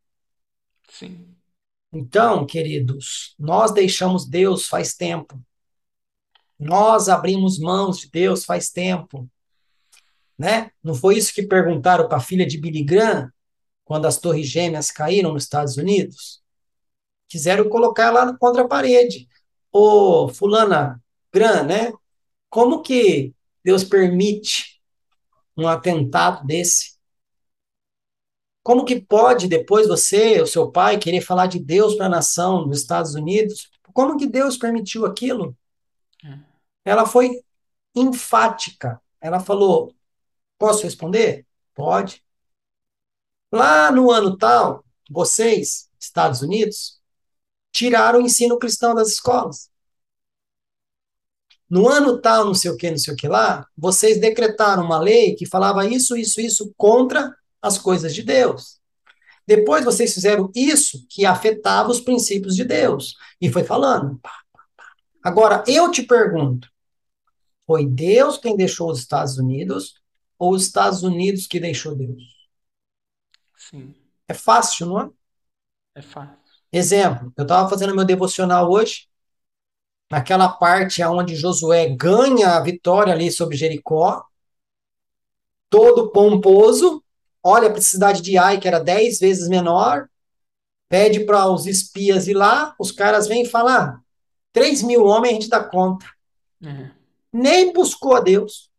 Sim, 0.88 1.31
Então, 1.92 2.46
queridos, 2.46 3.34
nós 3.38 3.70
deixamos 3.70 4.26
Deus 4.26 4.66
faz 4.66 4.94
tempo. 4.94 5.38
Nós 6.58 7.08
abrimos 7.08 7.58
mãos 7.58 7.98
de 7.98 8.10
Deus 8.10 8.44
faz 8.44 8.70
tempo, 8.70 9.28
né? 10.38 10.70
Não 10.82 10.94
foi 10.94 11.18
isso 11.18 11.34
que 11.34 11.42
perguntaram 11.42 12.08
para 12.08 12.16
a 12.16 12.20
filha 12.20 12.46
de 12.46 12.58
Billy 12.58 12.82
Graham 12.82 13.30
quando 13.84 14.06
as 14.06 14.18
Torres 14.18 14.48
Gêmeas 14.48 14.90
caíram 14.90 15.32
nos 15.32 15.42
Estados 15.42 15.76
Unidos? 15.76 16.42
Quiseram 17.28 17.68
colocar 17.68 18.06
ela 18.06 18.36
contra 18.38 18.62
a 18.62 18.68
parede. 18.68 19.28
Ô, 19.70 20.28
fulana 20.28 21.02
Graham, 21.32 21.64
né? 21.64 21.92
Como 22.48 22.80
que 22.80 23.34
Deus 23.62 23.84
permite 23.84 24.80
um 25.56 25.66
atentado 25.68 26.46
desse? 26.46 26.91
Como 28.62 28.84
que 28.84 29.00
pode 29.00 29.48
depois 29.48 29.88
você, 29.88 30.40
o 30.40 30.46
seu 30.46 30.70
pai, 30.70 30.98
querer 30.98 31.20
falar 31.20 31.46
de 31.46 31.58
Deus 31.58 31.94
para 31.96 32.06
a 32.06 32.10
nação 32.10 32.68
dos 32.68 32.80
Estados 32.80 33.14
Unidos? 33.14 33.70
Como 33.92 34.16
que 34.16 34.26
Deus 34.26 34.56
permitiu 34.56 35.04
aquilo? 35.04 35.56
É. 36.24 36.38
Ela 36.84 37.04
foi 37.04 37.42
enfática. 37.94 39.00
Ela 39.20 39.40
falou: 39.40 39.94
Posso 40.58 40.84
responder? 40.84 41.46
Pode. 41.74 42.24
Lá 43.50 43.90
no 43.90 44.10
ano 44.10 44.36
tal, 44.36 44.84
vocês, 45.10 45.90
Estados 45.98 46.40
Unidos, 46.40 47.00
tiraram 47.72 48.20
o 48.20 48.22
ensino 48.22 48.58
cristão 48.58 48.94
das 48.94 49.08
escolas. 49.08 49.70
No 51.68 51.88
ano 51.88 52.20
tal, 52.20 52.44
não 52.44 52.54
sei 52.54 52.70
o 52.70 52.76
que, 52.76 52.90
não 52.90 52.98
sei 52.98 53.14
o 53.14 53.16
que 53.16 53.26
lá, 53.26 53.66
vocês 53.76 54.20
decretaram 54.20 54.84
uma 54.84 54.98
lei 54.98 55.34
que 55.34 55.46
falava 55.46 55.86
isso, 55.86 56.16
isso, 56.16 56.40
isso 56.40 56.72
contra 56.76 57.34
as 57.62 57.78
coisas 57.78 58.14
de 58.14 58.22
Deus. 58.22 58.80
Depois 59.46 59.84
vocês 59.84 60.14
fizeram 60.14 60.50
isso 60.54 61.06
que 61.10 61.26
afetava 61.26 61.90
os 61.90 62.00
princípios 62.00 62.56
de 62.56 62.64
Deus. 62.64 63.16
E 63.40 63.50
foi 63.50 63.64
falando. 63.64 64.20
Agora, 65.22 65.64
eu 65.66 65.90
te 65.90 66.02
pergunto: 66.02 66.68
foi 67.66 67.86
Deus 67.86 68.38
quem 68.38 68.56
deixou 68.56 68.90
os 68.90 69.00
Estados 69.00 69.38
Unidos 69.38 69.94
ou 70.38 70.52
os 70.54 70.64
Estados 70.64 71.02
Unidos 71.02 71.46
que 71.46 71.60
deixou 71.60 71.94
Deus? 71.96 72.22
sim, 73.56 73.94
É 74.28 74.34
fácil, 74.34 74.86
não 74.86 75.00
é? 75.00 75.10
é 75.94 76.02
fácil. 76.02 76.62
Exemplo, 76.72 77.32
eu 77.36 77.42
estava 77.44 77.68
fazendo 77.68 77.94
meu 77.94 78.04
devocional 78.04 78.70
hoje, 78.70 79.06
naquela 80.10 80.48
parte 80.48 81.02
onde 81.02 81.34
Josué 81.34 81.88
ganha 81.96 82.50
a 82.56 82.60
vitória 82.62 83.12
ali 83.12 83.30
sobre 83.32 83.56
Jericó, 83.56 84.22
todo 85.68 86.10
pomposo, 86.12 87.01
olha 87.42 87.72
a 87.72 87.80
cidade 87.80 88.22
de 88.22 88.38
Ai, 88.38 88.58
que 88.58 88.68
era 88.68 88.78
dez 88.78 89.18
vezes 89.18 89.48
menor, 89.48 90.08
pede 90.88 91.20
para 91.20 91.48
os 91.50 91.66
espias 91.66 92.28
ir 92.28 92.34
lá, 92.34 92.74
os 92.78 92.92
caras 92.92 93.26
vêm 93.26 93.44
falar, 93.44 94.00
três 94.52 94.82
mil 94.82 95.04
homens 95.04 95.30
a 95.30 95.34
gente 95.34 95.48
dá 95.48 95.62
conta. 95.62 96.06
É, 96.64 96.90
Nem 97.32 97.72
buscou 97.72 98.14
a 98.14 98.20
Deus. 98.20 98.70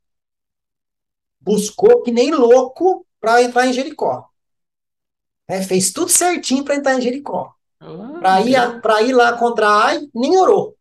Buscou 1.41 2.01
que 2.03 2.11
nem 2.11 2.31
louco 2.31 3.05
para 3.19 3.41
entrar 3.41 3.67
em 3.67 3.73
Jericó. 3.73 4.29
É, 5.47 5.61
fez 5.61 5.91
tudo 5.91 6.09
certinho 6.09 6.63
para 6.63 6.75
entrar 6.75 6.95
em 6.95 7.01
Jericó. 7.01 7.53
oh, 7.81 8.19
Para 8.19 8.41
ir, 8.41 8.55
ir 9.07 9.13
lá 9.13 9.37
contra 9.37 9.67
Ai, 9.67 10.07
nem 10.13 10.37
orou. 10.37 10.77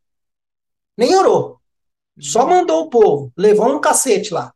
Nem 0.97 1.15
orou. 1.17 1.61
Só 2.21 2.47
mandou 2.47 2.83
o 2.83 2.91
povo. 2.91 3.33
Levou 3.37 3.75
um 3.75 3.81
cacete 3.81 4.33
lá. 4.33 4.55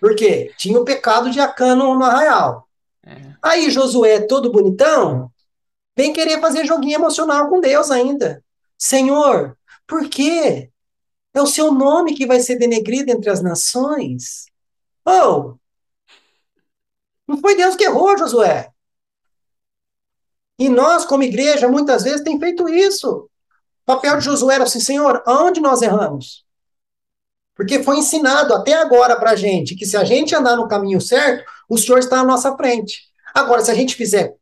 Por 0.00 0.14
quê? 0.14 0.52
Tinha 0.56 0.78
o 0.78 0.84
pecado 0.84 1.30
de 1.30 1.40
Acã 1.40 1.74
no, 1.74 1.94
no 1.94 2.04
arraial. 2.04 2.68
é, 3.04 3.34
Aí 3.42 3.70
Josué, 3.70 4.20
todo 4.20 4.52
bonitão, 4.52 5.30
vem 5.96 6.12
querer 6.12 6.40
fazer 6.40 6.64
joguinho 6.64 6.94
emocional 6.94 7.48
com 7.48 7.60
Deus 7.60 7.90
ainda. 7.90 8.42
Senhor, 8.76 9.56
por 9.86 10.08
quê? 10.08 10.70
É 11.34 11.42
o 11.42 11.46
seu 11.46 11.72
nome 11.72 12.14
que 12.14 12.26
vai 12.26 12.40
ser 12.40 12.56
denegrido 12.56 13.10
entre 13.10 13.30
as 13.30 13.42
nações. 13.42 14.46
Oh! 15.04 15.54
Não 17.26 17.38
foi 17.38 17.56
Deus 17.56 17.76
que 17.76 17.84
errou, 17.84 18.16
Josué. 18.16 18.72
E 20.58 20.68
nós, 20.68 21.04
como 21.04 21.22
igreja, 21.22 21.68
muitas 21.68 22.02
vezes 22.02 22.22
tem 22.22 22.38
feito 22.38 22.68
isso. 22.68 23.28
O 23.82 23.86
papel 23.86 24.18
de 24.18 24.24
Josué 24.24 24.56
era 24.56 24.64
assim, 24.64 24.80
Senhor, 24.80 25.22
aonde 25.26 25.60
nós 25.60 25.82
erramos? 25.82 26.44
Porque 27.58 27.82
foi 27.82 27.98
ensinado 27.98 28.54
até 28.54 28.74
agora 28.74 29.16
para 29.16 29.32
a 29.32 29.36
gente 29.36 29.74
que 29.74 29.84
se 29.84 29.96
a 29.96 30.04
gente 30.04 30.32
andar 30.32 30.54
no 30.54 30.68
caminho 30.68 31.00
certo, 31.00 31.44
o 31.68 31.76
Senhor 31.76 31.98
está 31.98 32.20
à 32.20 32.24
nossa 32.24 32.56
frente. 32.56 33.08
Agora, 33.34 33.60
se 33.64 33.68
a 33.68 33.74
gente 33.74 33.96
fizer 33.96 34.36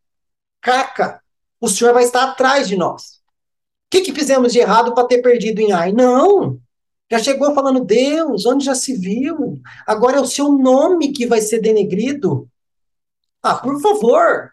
caca, 0.61 1.23
o 1.59 1.67
Senhor 1.67 1.95
vai 1.95 2.05
estar 2.05 2.25
atrás 2.25 2.69
de 2.69 2.77
nós. 2.77 3.23
O 3.87 3.91
que, 3.91 4.03
que 4.03 4.13
fizemos 4.13 4.53
de 4.53 4.59
errado 4.59 4.95
para 4.95 5.07
ter 5.07 5.23
perdido 5.23 5.61
em 5.61 5.73
Ai? 5.73 5.93
Não. 5.93 6.61
Já 7.11 7.19
chegou 7.19 7.55
falando, 7.55 7.83
Deus, 7.83 8.45
onde 8.45 8.67
já 8.67 8.75
se 8.75 8.95
viu? 8.95 9.63
Agora 9.87 10.19
é 10.19 10.21
o 10.21 10.27
seu 10.27 10.53
nome 10.53 11.11
que 11.11 11.27
vai 11.27 11.41
ser 11.41 11.61
denegrido. 11.61 12.47
Ah, 13.43 13.55
por 13.55 13.81
favor. 13.81 14.53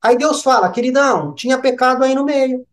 Aí 0.00 0.16
Deus 0.16 0.44
fala, 0.44 0.70
queridão, 0.70 1.34
tinha 1.34 1.58
pecado 1.58 2.04
aí 2.04 2.14
no 2.14 2.24
meio. 2.24 2.64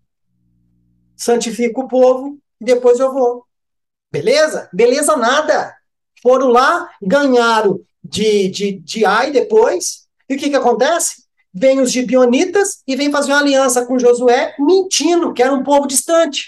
santifico 1.16 1.82
o 1.82 1.88
povo 1.88 2.38
e 2.62 2.66
depois 2.66 3.00
eu 3.00 3.12
vou. 3.12 3.46
Beleza? 4.16 4.70
Beleza 4.72 5.18
nada. 5.18 5.76
Foram 6.22 6.48
lá, 6.48 6.90
ganharam 7.02 7.82
de, 8.02 8.48
de, 8.48 8.72
de 8.80 9.06
Ai 9.06 9.30
depois. 9.30 10.08
E 10.30 10.36
o 10.36 10.38
que, 10.38 10.50
que 10.50 10.56
acontece? 10.56 11.26
Vem 11.54 11.82
os 11.82 11.92
gibionitas 11.92 12.82
e 12.88 12.96
vem 12.96 13.12
fazer 13.12 13.34
uma 13.34 13.42
aliança 13.42 13.86
com 13.86 14.00
Josué, 14.00 14.56
mentindo 14.58 15.34
que 15.34 15.44
era 15.44 15.54
um 15.54 15.64
povo 15.64 15.86
distante. 15.86 16.48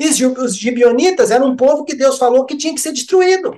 E 0.00 0.08
os 0.24 0.56
gibionitas 0.56 1.30
eram 1.30 1.50
um 1.50 1.56
povo 1.56 1.84
que 1.84 1.94
Deus 1.94 2.18
falou 2.18 2.44
que 2.44 2.56
tinha 2.56 2.74
que 2.74 2.80
ser 2.80 2.92
destruído. 2.92 3.56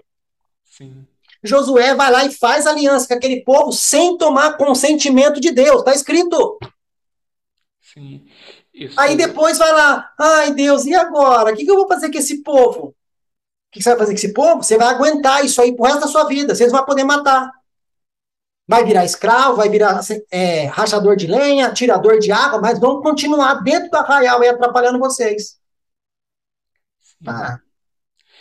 Sim. 0.64 1.06
Josué 1.42 1.94
vai 1.94 2.10
lá 2.10 2.26
e 2.26 2.32
faz 2.32 2.66
aliança 2.66 3.08
com 3.08 3.14
aquele 3.14 3.42
povo 3.42 3.72
sem 3.72 4.18
tomar 4.18 4.58
consentimento 4.58 5.40
de 5.40 5.50
Deus. 5.50 5.78
Está 5.78 5.94
escrito. 5.94 6.58
Sim. 7.80 8.26
Isso... 8.80 8.98
Aí 8.98 9.14
depois 9.14 9.58
vai 9.58 9.72
lá, 9.72 10.10
ai 10.18 10.54
Deus, 10.54 10.86
e 10.86 10.94
agora? 10.94 11.52
O 11.52 11.56
que, 11.56 11.66
que 11.66 11.70
eu 11.70 11.76
vou 11.76 11.86
fazer 11.86 12.10
com 12.10 12.16
esse 12.16 12.42
povo? 12.42 12.88
O 12.88 12.94
que, 13.70 13.82
você 13.82 13.90
vai 13.90 13.98
fazer 13.98 14.12
com 14.12 14.16
esse 14.16 14.32
povo? 14.32 14.62
Você 14.62 14.78
vai 14.78 14.88
aguentar 14.88 15.44
isso 15.44 15.60
aí 15.60 15.76
pro 15.76 15.84
resto 15.84 16.00
da 16.00 16.08
sua 16.08 16.24
vida. 16.24 16.54
Vocês 16.54 16.72
vão 16.72 16.84
poder 16.86 17.04
matar. 17.04 17.52
Vai 18.66 18.84
virar 18.84 19.04
escravo, 19.04 19.56
vai 19.56 19.68
virar 19.68 20.00
é, 20.30 20.64
rachador 20.64 21.14
de 21.14 21.26
lenha, 21.26 21.74
tirador 21.74 22.18
de 22.18 22.32
água, 22.32 22.60
mas 22.60 22.80
vão 22.80 23.02
continuar 23.02 23.62
dentro 23.62 23.90
do 23.90 23.96
arraial 23.96 24.42
e 24.42 24.48
atrapalhando 24.48 24.98
vocês. 24.98 25.60
Ah, 27.26 27.58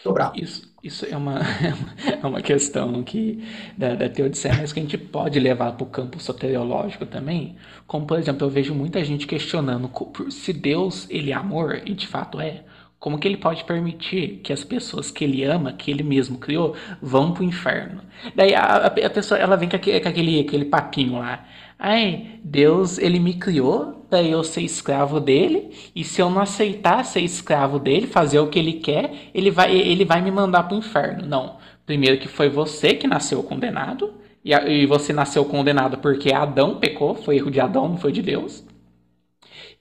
tô 0.03 0.13
bravo. 0.13 0.37
Isso, 0.37 0.68
isso 0.83 1.05
é 1.05 1.15
uma, 1.15 1.39
é 2.21 2.25
uma 2.25 2.41
questão 2.41 3.03
que, 3.03 3.43
da, 3.77 3.95
da 3.95 4.09
teodiceia, 4.09 4.55
mas 4.57 4.71
que 4.71 4.79
a 4.79 4.83
gente 4.83 4.97
pode 4.97 5.39
levar 5.39 5.73
para 5.73 5.83
o 5.83 5.89
campo 5.89 6.19
soteriológico 6.19 7.05
também. 7.05 7.55
Como, 7.85 8.05
por 8.05 8.17
exemplo, 8.17 8.45
eu 8.45 8.49
vejo 8.49 8.73
muita 8.73 9.03
gente 9.03 9.27
questionando 9.27 9.91
se 10.29 10.53
Deus 10.53 11.07
ele 11.09 11.31
é 11.31 11.35
amor, 11.35 11.81
e 11.85 11.93
de 11.93 12.07
fato 12.07 12.39
é, 12.39 12.63
como 12.99 13.17
que 13.17 13.27
ele 13.27 13.37
pode 13.37 13.63
permitir 13.63 14.41
que 14.43 14.51
as 14.51 14.63
pessoas 14.63 15.09
que 15.09 15.23
ele 15.23 15.43
ama, 15.43 15.71
que 15.71 15.89
ele 15.89 16.03
mesmo 16.03 16.37
criou, 16.37 16.75
vão 17.01 17.33
para 17.33 17.43
o 17.43 17.45
inferno? 17.45 18.01
Daí 18.35 18.53
a, 18.53 18.87
a, 18.87 19.09
pessoa 19.09 19.39
ela 19.39 19.55
vem 19.55 19.69
com 19.69 19.77
aquele, 19.77 19.99
com 20.01 20.09
aquele, 20.09 20.39
aquele 20.41 20.65
papinho 20.65 21.13
lá. 21.19 21.45
Ai, 21.79 22.39
Deus 22.43 22.97
ele 22.97 23.19
me 23.19 23.35
criou 23.35 24.05
para 24.09 24.21
eu 24.21 24.43
ser 24.43 24.61
escravo 24.61 25.19
dele, 25.19 25.71
e 25.95 26.03
se 26.03 26.21
eu 26.21 26.29
não 26.29 26.41
aceitar 26.41 27.05
ser 27.05 27.21
escravo 27.21 27.79
dele, 27.79 28.05
fazer 28.05 28.39
o 28.39 28.47
que 28.47 28.59
ele 28.59 28.73
quer, 28.73 29.29
ele 29.33 29.49
vai, 29.49 29.73
ele 29.73 30.03
vai 30.03 30.21
me 30.21 30.29
mandar 30.29 30.63
para 30.63 30.75
o 30.75 30.79
inferno. 30.79 31.25
Não. 31.25 31.57
Primeiro 31.85 32.19
que 32.19 32.27
foi 32.27 32.49
você 32.49 32.93
que 32.95 33.07
nasceu 33.07 33.41
condenado, 33.43 34.13
e, 34.43 34.53
e 34.53 34.85
você 34.85 35.13
nasceu 35.13 35.45
condenado 35.45 35.99
porque 35.99 36.33
Adão 36.33 36.79
pecou, 36.79 37.15
foi 37.15 37.37
erro 37.37 37.51
de 37.51 37.61
Adão, 37.61 37.87
não 37.87 37.97
foi 37.97 38.11
de 38.11 38.21
Deus. 38.21 38.63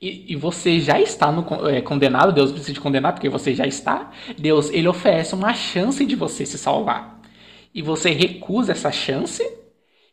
E, 0.01 0.33
e, 0.33 0.37
você 0.37 0.79
já 0.79 1.01
está 1.01 1.33
no, 1.33 1.69
é, 1.69 1.81
condenado, 1.81 2.33
Deus 2.33 2.53
precisa 2.53 2.75
te 2.75 2.81
condenar 2.81 3.13
porque 3.15 3.29
você 3.29 3.53
já 3.53 3.67
está. 3.67 4.13
Deus, 4.39 4.71
ele 4.71 4.87
oferece 4.87 5.35
uma 5.35 5.53
chance 5.53 6.07
de 6.07 6.15
você 6.15 6.47
se 6.47 6.57
salvar. 6.57 7.21
E 7.75 7.83
você 7.83 8.11
recusa 8.11 8.71
essa 8.73 8.93
chance 8.93 9.43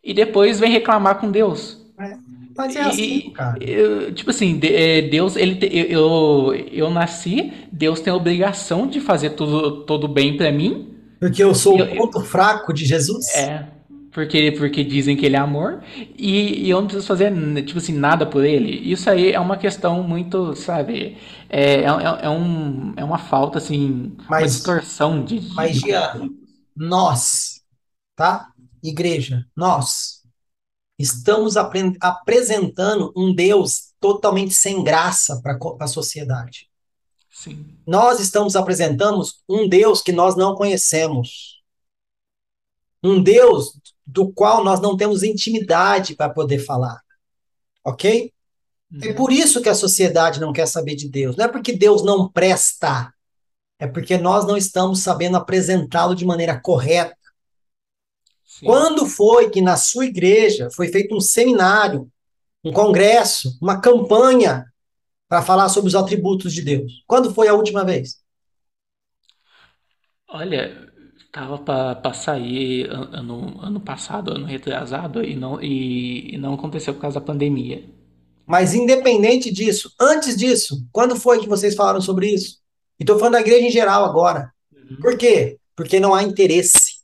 e 0.05 0.13
depois 0.13 0.59
vem 0.59 0.71
reclamar 0.71 1.19
com 1.19 1.31
Deus. 1.31 1.83
É, 1.99 2.15
mas 2.55 2.75
é 2.75 2.81
assim, 2.81 3.31
cara. 3.31 3.57
Eu, 3.61 4.13
tipo 4.13 4.29
assim, 4.29 4.59
é, 4.61 5.01
Deus, 5.01 5.35
ele, 5.35 5.57
eu, 5.89 6.53
eu 6.71 6.91
nasci, 6.91 7.51
Deus 7.71 7.99
tem 7.99 8.13
a 8.13 8.15
obrigação 8.15 8.87
de 8.87 9.01
fazer 9.01 9.31
tudo, 9.31 9.83
todo 9.83 10.07
bem 10.07 10.37
para 10.37 10.51
mim. 10.51 10.93
Porque 11.19 11.43
eu 11.43 11.55
sou 11.55 11.81
o 11.81 11.95
ponto 11.95 12.19
eu, 12.19 12.23
fraco 12.23 12.71
de 12.71 12.85
Jesus? 12.85 13.33
É, 13.35 13.65
porque, 14.11 14.53
porque 14.53 14.83
dizem 14.83 15.17
que 15.17 15.25
ele 15.25 15.35
é 15.35 15.39
amor, 15.39 15.81
e, 16.17 16.65
e, 16.65 16.69
eu 16.69 16.79
não 16.79 16.87
preciso 16.87 17.07
fazer, 17.07 17.33
tipo 17.63 17.79
assim, 17.79 17.93
nada 17.93 18.25
por 18.25 18.45
ele. 18.45 18.71
Isso 18.89 19.09
aí 19.09 19.31
é 19.31 19.39
uma 19.39 19.57
questão 19.57 20.03
muito, 20.03 20.55
sabe, 20.55 21.17
é, 21.49 21.81
é, 21.81 21.83
é, 21.83 22.25
é 22.25 22.29
um, 22.29 22.93
é 22.95 23.03
uma 23.03 23.17
falta, 23.17 23.57
assim, 23.57 24.13
mas, 24.29 24.43
uma 24.43 24.47
distorção 24.47 25.25
de... 25.25 25.39
de 25.39 25.53
mas, 25.53 25.79
de... 25.79 25.91
nós, 26.77 27.61
tá? 28.15 28.47
Igreja, 28.83 29.45
nós 29.55 30.23
estamos 30.97 31.57
ap 31.57 31.73
apresentando 31.99 33.11
um 33.15 33.33
Deus 33.33 33.93
totalmente 33.99 34.53
sem 34.53 34.83
graça 34.83 35.41
para 35.41 35.57
a 35.79 35.87
sociedade. 35.87 36.69
Sim. 37.29 37.65
Nós 37.85 38.19
estamos 38.19 38.55
apresentando 38.55 39.21
um 39.47 39.67
Deus 39.67 40.01
que 40.01 40.11
nós 40.11 40.37
não 40.37 40.55
conhecemos. 40.55 41.61
Um 43.03 43.21
Deus 43.21 43.77
do 44.05 44.31
qual 44.31 44.63
nós 44.63 44.79
não 44.79 44.95
temos 44.95 45.21
intimidade 45.21 46.15
para 46.15 46.29
poder 46.29 46.59
falar. 46.59 47.01
Ok? 47.83 48.31
Uhum. 48.91 48.99
É 49.03 49.13
por 49.13 49.31
isso 49.31 49.61
que 49.61 49.69
a 49.69 49.75
sociedade 49.75 50.39
não 50.39 50.53
quer 50.53 50.67
saber 50.67 50.95
de 50.95 51.09
Deus. 51.09 51.35
Não 51.35 51.45
é 51.45 51.47
porque 51.47 51.73
Deus 51.73 52.03
não 52.03 52.29
presta. 52.29 53.13
É 53.77 53.85
porque 53.85 54.17
nós 54.17 54.45
não 54.45 54.55
estamos 54.55 55.01
sabendo 55.01 55.35
apresentá-lo 55.35 56.15
de 56.15 56.25
maneira 56.25 56.59
correta. 56.59 57.17
Sim. 58.59 58.67
Quando 58.67 59.05
foi 59.05 59.49
que 59.49 59.59
na 59.59 59.75
sua 59.75 60.05
igreja 60.05 60.69
foi 60.71 60.87
feito 60.87 61.13
um 61.13 61.19
seminário, 61.19 62.09
um 62.63 62.71
congresso, 62.71 63.57
uma 63.61 63.81
campanha 63.81 64.65
para 65.27 65.41
falar 65.41 65.67
sobre 65.67 65.89
os 65.89 65.95
atributos 65.95 66.53
de 66.53 66.61
Deus? 66.61 67.03
Quando 67.05 67.33
foi 67.33 67.49
a 67.49 67.53
última 67.53 67.83
vez? 67.83 68.23
Olha, 70.29 70.89
tava 71.33 71.57
para 71.57 72.13
sair 72.13 72.89
ano, 72.89 73.59
ano 73.61 73.81
passado, 73.81 74.31
ano 74.31 74.45
retrasado, 74.45 75.21
e 75.21 75.35
não, 75.35 75.61
e, 75.61 76.35
e 76.35 76.37
não 76.37 76.53
aconteceu 76.53 76.93
por 76.93 77.01
causa 77.01 77.19
da 77.19 77.25
pandemia. 77.25 77.83
Mas 78.47 78.73
independente 78.73 79.51
disso, 79.51 79.91
antes 79.99 80.37
disso, 80.37 80.87
quando 80.93 81.17
foi 81.17 81.39
que 81.39 81.49
vocês 81.49 81.75
falaram 81.75 81.99
sobre 81.99 82.33
isso? 82.33 82.59
E 82.97 83.03
estou 83.03 83.19
falando 83.19 83.33
da 83.33 83.41
igreja 83.41 83.67
em 83.67 83.71
geral 83.71 84.05
agora. 84.05 84.49
Uhum. 84.73 84.95
Por 85.01 85.17
quê? 85.17 85.57
Porque 85.75 85.99
não 85.99 86.13
há 86.13 86.23
interesse 86.23 86.94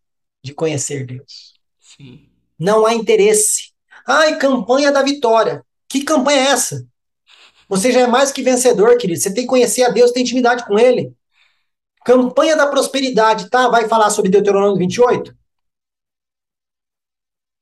de 0.43 0.53
conhecer 0.53 1.05
Deus. 1.05 1.53
Sim. 1.79 2.29
Não 2.57 2.85
há 2.85 2.93
interesse. 2.93 3.71
Ai, 4.07 4.37
campanha 4.37 4.91
da 4.91 5.01
vitória. 5.01 5.65
Que 5.87 6.03
campanha 6.03 6.39
é 6.39 6.51
essa? 6.51 6.87
Você 7.67 7.91
já 7.91 8.01
é 8.01 8.07
mais 8.07 8.31
que 8.31 8.41
vencedor, 8.43 8.97
querido. 8.97 9.19
Você 9.19 9.33
tem 9.33 9.43
que 9.43 9.49
conhecer 9.49 9.83
a 9.83 9.89
Deus, 9.89 10.11
tem 10.11 10.23
intimidade 10.23 10.65
com 10.65 10.77
Ele. 10.77 11.13
Campanha 12.03 12.55
da 12.55 12.67
prosperidade, 12.67 13.49
tá? 13.49 13.69
Vai 13.69 13.87
falar 13.87 14.09
sobre 14.09 14.31
Deuteronômio 14.31 14.77
28? 14.77 15.35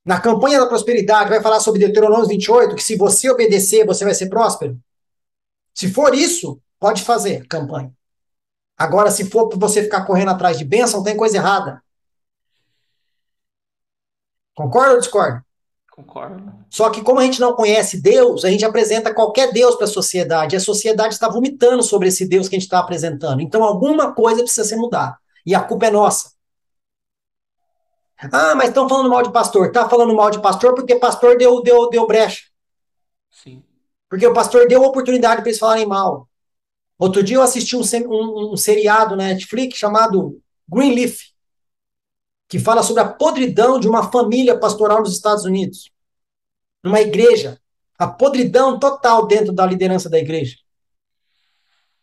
Na 0.06 0.20
campanha 0.20 0.60
da 0.60 0.66
prosperidade, 0.66 1.30
vai 1.30 1.42
falar 1.42 1.60
sobre 1.60 1.80
Deuteronômio 1.82 2.28
28, 2.28 2.76
que 2.76 2.84
se 2.84 2.96
você 2.96 3.30
obedecer, 3.30 3.86
você 3.86 4.04
vai 4.04 4.16
ser 4.16 4.30
próspero? 4.30 4.80
Se 5.74 5.92
for 5.92 6.16
isso, 6.16 6.60
pode 6.80 7.04
fazer 7.04 7.46
campanha. 7.48 7.94
Agora, 8.78 9.12
se 9.12 9.26
for 9.30 9.50
para 9.50 9.60
você 9.60 9.84
ficar 9.84 10.06
correndo 10.06 10.32
atrás 10.32 10.58
de 10.58 10.64
bênção, 10.64 11.04
tem 11.04 11.16
coisa 11.16 11.38
errada. 11.38 11.84
Concorda 14.60 14.96
ou 14.96 15.00
discorda? 15.00 15.46
Concordo. 15.90 16.54
Só 16.70 16.90
que 16.90 17.02
como 17.02 17.22
a 17.22 17.24
gente 17.24 17.40
não 17.40 17.54
conhece 17.54 18.02
Deus, 18.02 18.44
a 18.44 18.50
gente 18.50 18.66
apresenta 18.66 19.14
qualquer 19.14 19.54
Deus 19.54 19.76
para 19.76 19.86
a 19.86 19.88
sociedade. 19.88 20.54
E 20.54 20.58
a 20.58 20.60
sociedade 20.60 21.14
está 21.14 21.30
vomitando 21.30 21.82
sobre 21.82 22.10
esse 22.10 22.28
Deus 22.28 22.50
que 22.50 22.58
a 22.58 22.60
gente 22.60 22.66
está 22.66 22.80
apresentando. 22.80 23.40
Então 23.40 23.64
alguma 23.64 24.14
coisa 24.14 24.42
precisa 24.42 24.68
ser 24.68 24.76
mudada. 24.76 25.18
E 25.46 25.56
a 25.56 25.62
culpa 25.64 25.86
é 25.86 25.92
nossa. 25.92 26.34
Ah, 28.34 28.54
mas 28.54 28.68
estão 28.68 28.90
falando 28.90 29.10
mal 29.10 29.24
de 29.24 29.32
pastor. 29.32 29.68
Está 29.68 29.88
falando 29.88 30.14
mal 30.14 30.30
de 30.30 30.42
pastor 30.42 30.76
porque 30.76 30.94
pastor 30.98 31.38
deu, 31.38 31.64
deu, 31.64 31.90
deu 31.90 32.06
brecha. 32.06 32.44
Sim. 33.32 33.64
Porque 34.10 34.28
o 34.28 34.34
pastor 34.34 34.68
deu 34.68 34.84
oportunidade 34.84 35.40
para 35.40 35.50
eles 35.50 35.60
falarem 35.60 35.86
mal. 35.86 36.28
Outro 36.98 37.24
dia 37.24 37.38
eu 37.38 37.42
assisti 37.42 37.78
um, 37.78 37.84
um, 38.10 38.52
um 38.52 38.58
seriado 38.58 39.16
na 39.16 39.28
Netflix 39.28 39.78
chamado 39.78 40.38
Greenleaf 40.68 41.30
que 42.50 42.58
fala 42.58 42.82
sobre 42.82 43.04
a 43.04 43.08
podridão 43.08 43.80
de 43.80 43.88
uma 43.88 44.12
família 44.12 44.58
pastoral 44.58 45.00
nos 45.00 45.14
Estados 45.14 45.46
Unidos. 45.46 45.92
Numa 46.84 47.00
igreja. 47.00 47.62
A 47.98 48.08
podridão 48.08 48.80
total 48.80 49.28
dentro 49.28 49.54
da 49.54 49.66
liderança 49.66 50.10
da 50.10 50.18
igreja. 50.18 50.58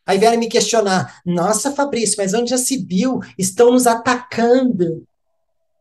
Aí 0.07 0.19
vieram 0.19 0.39
me 0.39 0.49
questionar: 0.49 1.21
nossa, 1.27 1.73
Fabrício, 1.73 2.17
mas 2.19 2.33
onde 2.33 2.51
já 2.51 2.59
se 2.59 2.77
viu? 2.77 3.19
Estão 3.37 3.73
nos 3.73 3.89
atacando. 3.89 5.05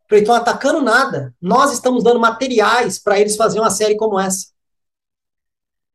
Falei, 0.10 0.24
estão 0.24 0.36
atacando 0.36 0.82
nada. 0.82 1.36
Nós 1.40 1.72
estamos 1.72 2.04
dando 2.04 2.20
materiais 2.20 2.98
para 2.98 3.20
eles 3.20 3.36
fazerem 3.36 3.64
uma 3.64 3.72
série 3.72 3.96
como 3.96 4.20
essa. 4.20 4.48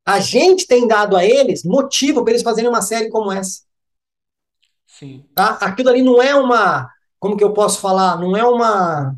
A 0.07 0.21
gente 0.21 0.67
tem 0.67 0.87
dado 0.87 1.17
a 1.17 1.25
eles 1.25 1.65
motivo 1.65 2.23
para 2.23 2.33
eles 2.33 2.43
fazerem 2.43 2.69
uma 2.71 2.83
série 2.83 3.09
como 3.09 3.33
essa. 3.33 3.63
Sim. 4.87 5.25
Tá? 5.35 5.53
Aquilo 5.61 5.89
ali 5.89 6.03
não 6.03 6.23
é 6.23 6.35
uma 6.35 6.91
como 7.21 7.37
que 7.37 7.45
eu 7.45 7.53
posso 7.53 7.81
falar? 7.81 8.19
Não 8.19 8.37
é 8.37 8.45
uma 8.45 9.15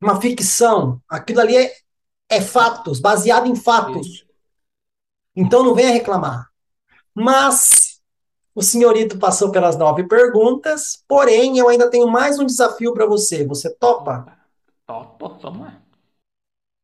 uma 0.00 0.20
ficção. 0.20 1.00
Aquilo 1.08 1.40
ali 1.40 1.56
é, 1.56 1.74
é 2.28 2.40
fatos, 2.40 3.00
baseado 3.00 3.46
em 3.46 3.56
fatos. 3.56 4.24
Então 5.34 5.64
não 5.64 5.74
venha 5.74 5.90
reclamar. 5.90 6.48
Mas 7.14 8.00
o 8.54 8.62
senhorito 8.62 9.18
passou 9.18 9.50
pelas 9.50 9.76
nove 9.76 10.06
perguntas, 10.06 11.02
porém 11.08 11.58
eu 11.58 11.68
ainda 11.68 11.90
tenho 11.90 12.08
mais 12.08 12.38
um 12.38 12.46
desafio 12.46 12.92
para 12.92 13.06
você. 13.06 13.46
Você 13.46 13.74
topa? 13.74 14.38
Topa, 14.86 15.28
vamos 15.40 15.60
lá. 15.60 15.80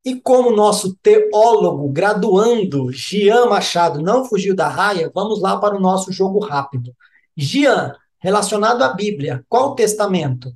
E 0.05 0.21
como 0.21 0.53
nosso 0.53 0.95
teólogo 1.03 1.89
graduando, 1.89 2.93
Gian 2.93 3.47
Machado, 3.47 4.01
não 4.01 4.25
fugiu 4.25 4.55
da 4.55 4.69
raia, 4.69 5.11
vamos 5.13 5.41
lá 5.41 5.59
para 5.59 5.77
o 5.77 5.81
nosso 5.81 6.13
jogo 6.13 6.39
rápido. 6.39 6.95
Gian, 7.37 7.93
relacionado 8.19 8.83
à 8.83 8.93
Bíblia, 8.95 9.45
qual 9.49 9.75
testamento? 9.75 10.55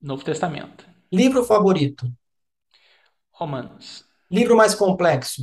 Novo 0.00 0.24
Testamento. 0.24 0.86
Livro 1.10 1.42
favorito? 1.44 2.06
Romanos. 3.30 4.04
Livro 4.30 4.56
mais 4.56 4.74
complexo? 4.74 5.42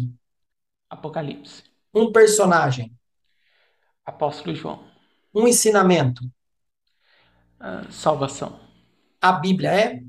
Apocalipse. 0.89 1.63
Um 1.93 2.11
personagem? 2.11 2.95
Apóstolo 4.05 4.55
João. 4.55 4.85
Um 5.33 5.47
ensinamento? 5.47 6.21
Ah, 7.59 7.87
salvação. 7.91 8.59
A 9.21 9.31
Bíblia 9.31 9.71
é 9.71 10.03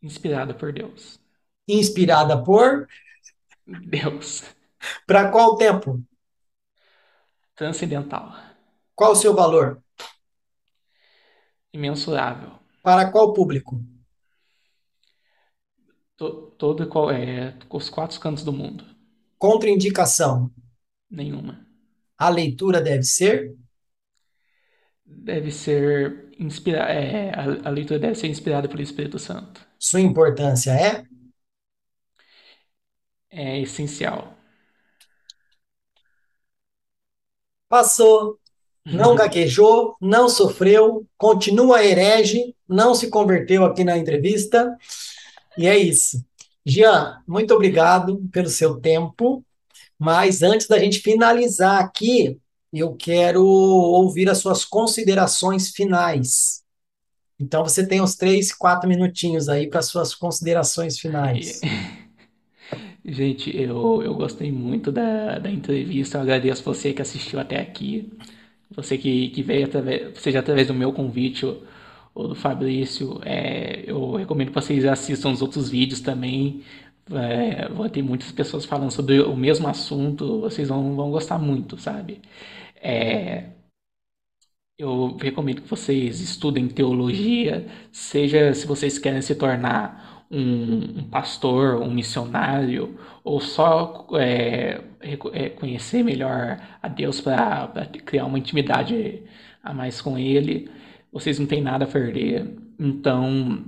Inspirada 0.00 0.54
por 0.54 0.72
Deus. 0.72 1.20
inspirada 1.68 2.42
por 2.42 2.88
Deus. 3.66 4.42
para 5.06 5.30
qual 5.30 5.56
tempo? 5.56 6.02
Transcendental. 7.56 8.32
Qual 8.96 9.12
o 9.12 9.16
seu 9.16 9.32
valor? 9.34 9.80
Imensurável. 11.72 12.58
Para 12.82 13.10
qual 13.12 13.34
público? 13.34 13.78
To- 16.16 16.52
todo 16.58 16.82
e 16.82 16.86
qual 16.86 17.10
é 17.10 17.54
os 17.70 17.88
quatro 17.90 18.18
cantos 18.20 18.44
do 18.44 18.52
mundo. 18.52 18.84
Contraindicação. 19.38 20.50
Nenhuma. 21.10 21.66
A 22.18 22.28
leitura 22.28 22.80
deve 22.82 23.02
ser 23.04 23.56
Deve 25.28 25.50
ser 25.52 26.28
inspirada. 26.38 26.90
É, 26.92 27.30
a, 27.34 27.68
a 27.68 27.70
leitura 27.70 27.98
deve 27.98 28.14
ser 28.16 28.26
inspirada 28.28 28.68
pelo 28.68 28.82
Espírito 28.82 29.18
Santo. 29.18 29.60
sua 29.78 30.00
importância 30.00 30.72
é 30.72 31.06
É 33.30 33.60
essencial. 33.60 34.34
passou, 37.68 38.40
não 38.86 39.16
gaguejou, 39.16 39.96
não 40.00 40.28
sofreu, 40.28 41.04
continua 41.18 41.84
herege, 41.84 42.54
não 42.68 42.94
se 42.94 43.08
converteu 43.10 43.64
aqui 43.64 43.82
na 43.82 43.98
entrevista. 43.98 44.76
E 45.58 45.66
é 45.66 45.76
isso. 45.76 46.24
Jean, 46.64 47.20
muito 47.26 47.52
obrigado 47.52 48.22
pelo 48.32 48.48
seu 48.48 48.80
tempo. 48.80 49.44
Mas 49.98 50.42
antes 50.42 50.66
da 50.66 50.78
gente 50.78 51.00
finalizar 51.00 51.82
aqui, 51.82 52.38
eu 52.72 52.94
quero 52.94 53.44
ouvir 53.44 54.28
as 54.28 54.38
suas 54.38 54.64
considerações 54.64 55.70
finais. 55.70 56.62
Então 57.38 57.62
você 57.64 57.86
tem 57.86 58.00
uns 58.00 58.14
três, 58.14 58.52
quatro 58.52 58.88
minutinhos 58.88 59.48
aí 59.48 59.68
para 59.68 59.82
suas 59.82 60.14
considerações 60.14 60.98
finais. 60.98 61.60
Gente, 63.04 63.56
eu, 63.56 64.02
eu 64.02 64.14
gostei 64.14 64.50
muito 64.50 64.90
da, 64.90 65.38
da 65.38 65.50
entrevista. 65.50 66.18
Eu 66.18 66.22
agradeço 66.22 66.64
você 66.64 66.92
que 66.92 67.00
assistiu 67.00 67.38
até 67.38 67.60
aqui. 67.60 68.12
Você 68.70 68.98
que, 68.98 69.30
que 69.30 69.42
veio 69.42 69.66
através, 69.66 70.18
seja 70.20 70.40
através 70.40 70.66
do 70.66 70.74
meu 70.74 70.92
convite 70.92 71.46
ou, 71.46 71.62
ou 72.14 72.28
do 72.28 72.34
Fabrício. 72.34 73.20
É, 73.24 73.84
eu 73.90 74.14
recomendo 74.16 74.48
que 74.48 74.54
vocês 74.54 74.84
assistam 74.84 75.30
os 75.32 75.42
outros 75.42 75.68
vídeos 75.68 76.00
também. 76.00 76.62
É, 77.10 77.88
ter 77.90 78.02
muitas 78.02 78.32
pessoas 78.32 78.64
falando 78.64 78.90
sobre 78.90 79.20
o 79.20 79.36
mesmo 79.36 79.68
assunto. 79.68 80.40
Vocês 80.40 80.68
vão, 80.68 80.94
vão 80.96 81.10
gostar 81.10 81.38
muito, 81.38 81.78
sabe? 81.78 82.20
É, 82.76 83.50
eu 84.78 85.16
recomendo 85.16 85.62
que 85.62 85.68
vocês 85.68 86.20
estudem 86.20 86.68
teologia, 86.68 87.66
seja 87.90 88.52
se 88.52 88.66
vocês 88.66 88.98
querem 88.98 89.22
se 89.22 89.34
tornar 89.34 90.05
um, 90.30 91.00
um 91.00 91.08
pastor, 91.10 91.80
um 91.82 91.90
missionário, 91.90 92.98
ou 93.24 93.40
só 93.40 94.06
é, 94.14 94.80
é, 95.00 95.50
conhecer 95.50 96.02
melhor 96.02 96.60
a 96.82 96.88
Deus 96.88 97.20
para 97.20 97.86
criar 98.04 98.26
uma 98.26 98.38
intimidade 98.38 99.22
a 99.62 99.72
mais 99.72 100.00
com 100.00 100.18
Ele. 100.18 100.70
Vocês 101.12 101.38
não 101.38 101.46
têm 101.46 101.62
nada 101.62 101.84
a 101.84 101.88
perder. 101.88 102.56
Então, 102.78 103.64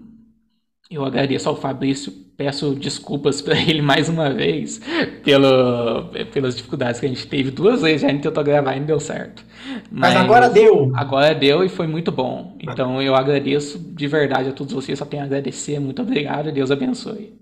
eu 0.91 1.05
agradeço 1.05 1.49
ao 1.49 1.57
Fabrício, 1.57 2.13
peço 2.39 2.77
desculpas 2.77 3.43
para 3.43 3.61
ele 3.61 3.83
mais 3.83 4.09
uma 4.09 4.33
vez 4.33 4.81
pelo, 5.25 6.09
pelas 6.33 6.57
dificuldades 6.57 7.01
que 7.01 7.07
a 7.07 7.09
gente 7.09 7.27
teve. 7.27 7.51
Duas 7.51 7.83
vezes 7.83 8.03
já 8.03 8.07
a 8.07 8.11
gente 8.13 8.23
tentou 8.23 8.45
gravar 8.45 8.77
e 8.77 8.81
não 8.81 8.87
deu 8.87 9.01
certo. 9.01 9.45
Mas 9.91 10.17
agora 10.17 10.49
deu. 10.49 10.93
Agora 10.95 11.35
deu 11.35 11.65
e 11.65 11.69
foi 11.69 11.89
muito 11.89 12.13
bom. 12.13 12.57
Então 12.61 13.03
eu 13.03 13.15
agradeço 13.15 13.79
de 13.79 14.07
verdade 14.07 14.49
a 14.49 14.53
todos 14.53 14.73
vocês, 14.73 14.99
só 14.99 15.05
tenho 15.05 15.25
a 15.25 15.27
agradecer. 15.27 15.81
Muito 15.81 16.01
obrigado, 16.01 16.53
Deus 16.53 16.71
abençoe. 16.71 17.37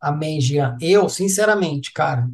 Amém, 0.00 0.40
Jean. 0.40 0.76
Eu, 0.80 1.08
sinceramente, 1.08 1.92
cara, 1.92 2.28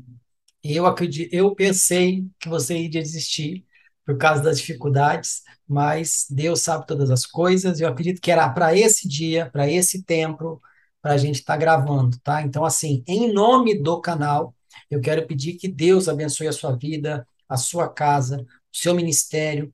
eu 0.63 0.87
acredito, 0.87 1.33
eu 1.35 1.55
pensei 1.55 2.25
que 2.39 2.49
você 2.49 2.77
iria 2.77 3.03
desistir 3.03 3.65
por 4.05 4.17
causa 4.17 4.43
das 4.43 4.59
dificuldades, 4.59 5.43
mas 5.69 6.27
Deus 6.29 6.63
sabe 6.63 6.87
todas 6.87 7.11
as 7.11 7.25
coisas. 7.27 7.81
Eu 7.81 7.89
acredito 7.89 8.21
que 8.21 8.31
era 8.31 8.49
para 8.49 8.77
esse 8.77 9.09
dia, 9.09 9.49
para 9.53 9.71
esse 9.71 10.03
tempo, 10.03 10.61
para 11.03 11.15
a 11.15 11.17
gente 11.17 11.37
estar 11.37 11.57
gravando, 11.57 12.19
tá? 12.23 12.43
Então, 12.43 12.65
assim, 12.65 13.03
em 13.07 13.33
nome 13.33 13.81
do 13.81 14.01
canal, 14.01 14.55
eu 14.91 15.01
quero 15.01 15.27
pedir 15.27 15.55
que 15.55 15.69
Deus 15.69 16.09
abençoe 16.09 16.49
a 16.49 16.53
sua 16.53 16.77
vida, 16.77 17.27
a 17.49 17.57
sua 17.57 17.89
casa, 17.89 18.43
o 18.73 18.77
seu 18.77 18.95
ministério, 18.95 19.73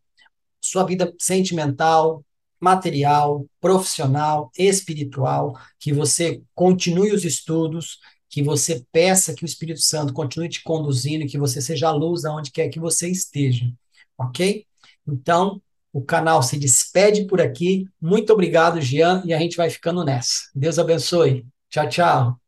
sua 0.60 0.84
vida 0.84 1.12
sentimental, 1.18 2.24
material, 2.60 3.46
profissional, 3.60 4.50
espiritual, 4.56 5.54
que 5.78 5.92
você 5.92 6.42
continue 6.54 7.12
os 7.12 7.24
estudos, 7.24 7.98
que 8.28 8.42
você 8.42 8.84
peça 8.90 9.34
que 9.34 9.44
o 9.44 9.46
Espírito 9.46 9.80
Santo 9.80 10.12
continue 10.12 10.48
te 10.48 10.62
conduzindo, 10.62 11.26
que 11.26 11.38
você 11.38 11.60
seja 11.60 11.88
a 11.88 11.92
luz 11.92 12.24
aonde 12.24 12.50
quer 12.50 12.68
que 12.68 12.80
você 12.80 13.08
esteja, 13.08 13.70
ok? 14.18 14.66
Então, 15.06 15.62
o 15.96 16.02
canal 16.02 16.42
se 16.42 16.58
despede 16.58 17.24
por 17.24 17.40
aqui. 17.40 17.88
Muito 17.98 18.30
obrigado, 18.30 18.82
Jean, 18.82 19.22
e 19.24 19.32
a 19.32 19.38
gente 19.38 19.56
vai 19.56 19.70
ficando 19.70 20.04
nessa. 20.04 20.50
Deus 20.54 20.78
abençoe. 20.78 21.46
Tchau, 21.70 21.88
tchau. 21.88 22.45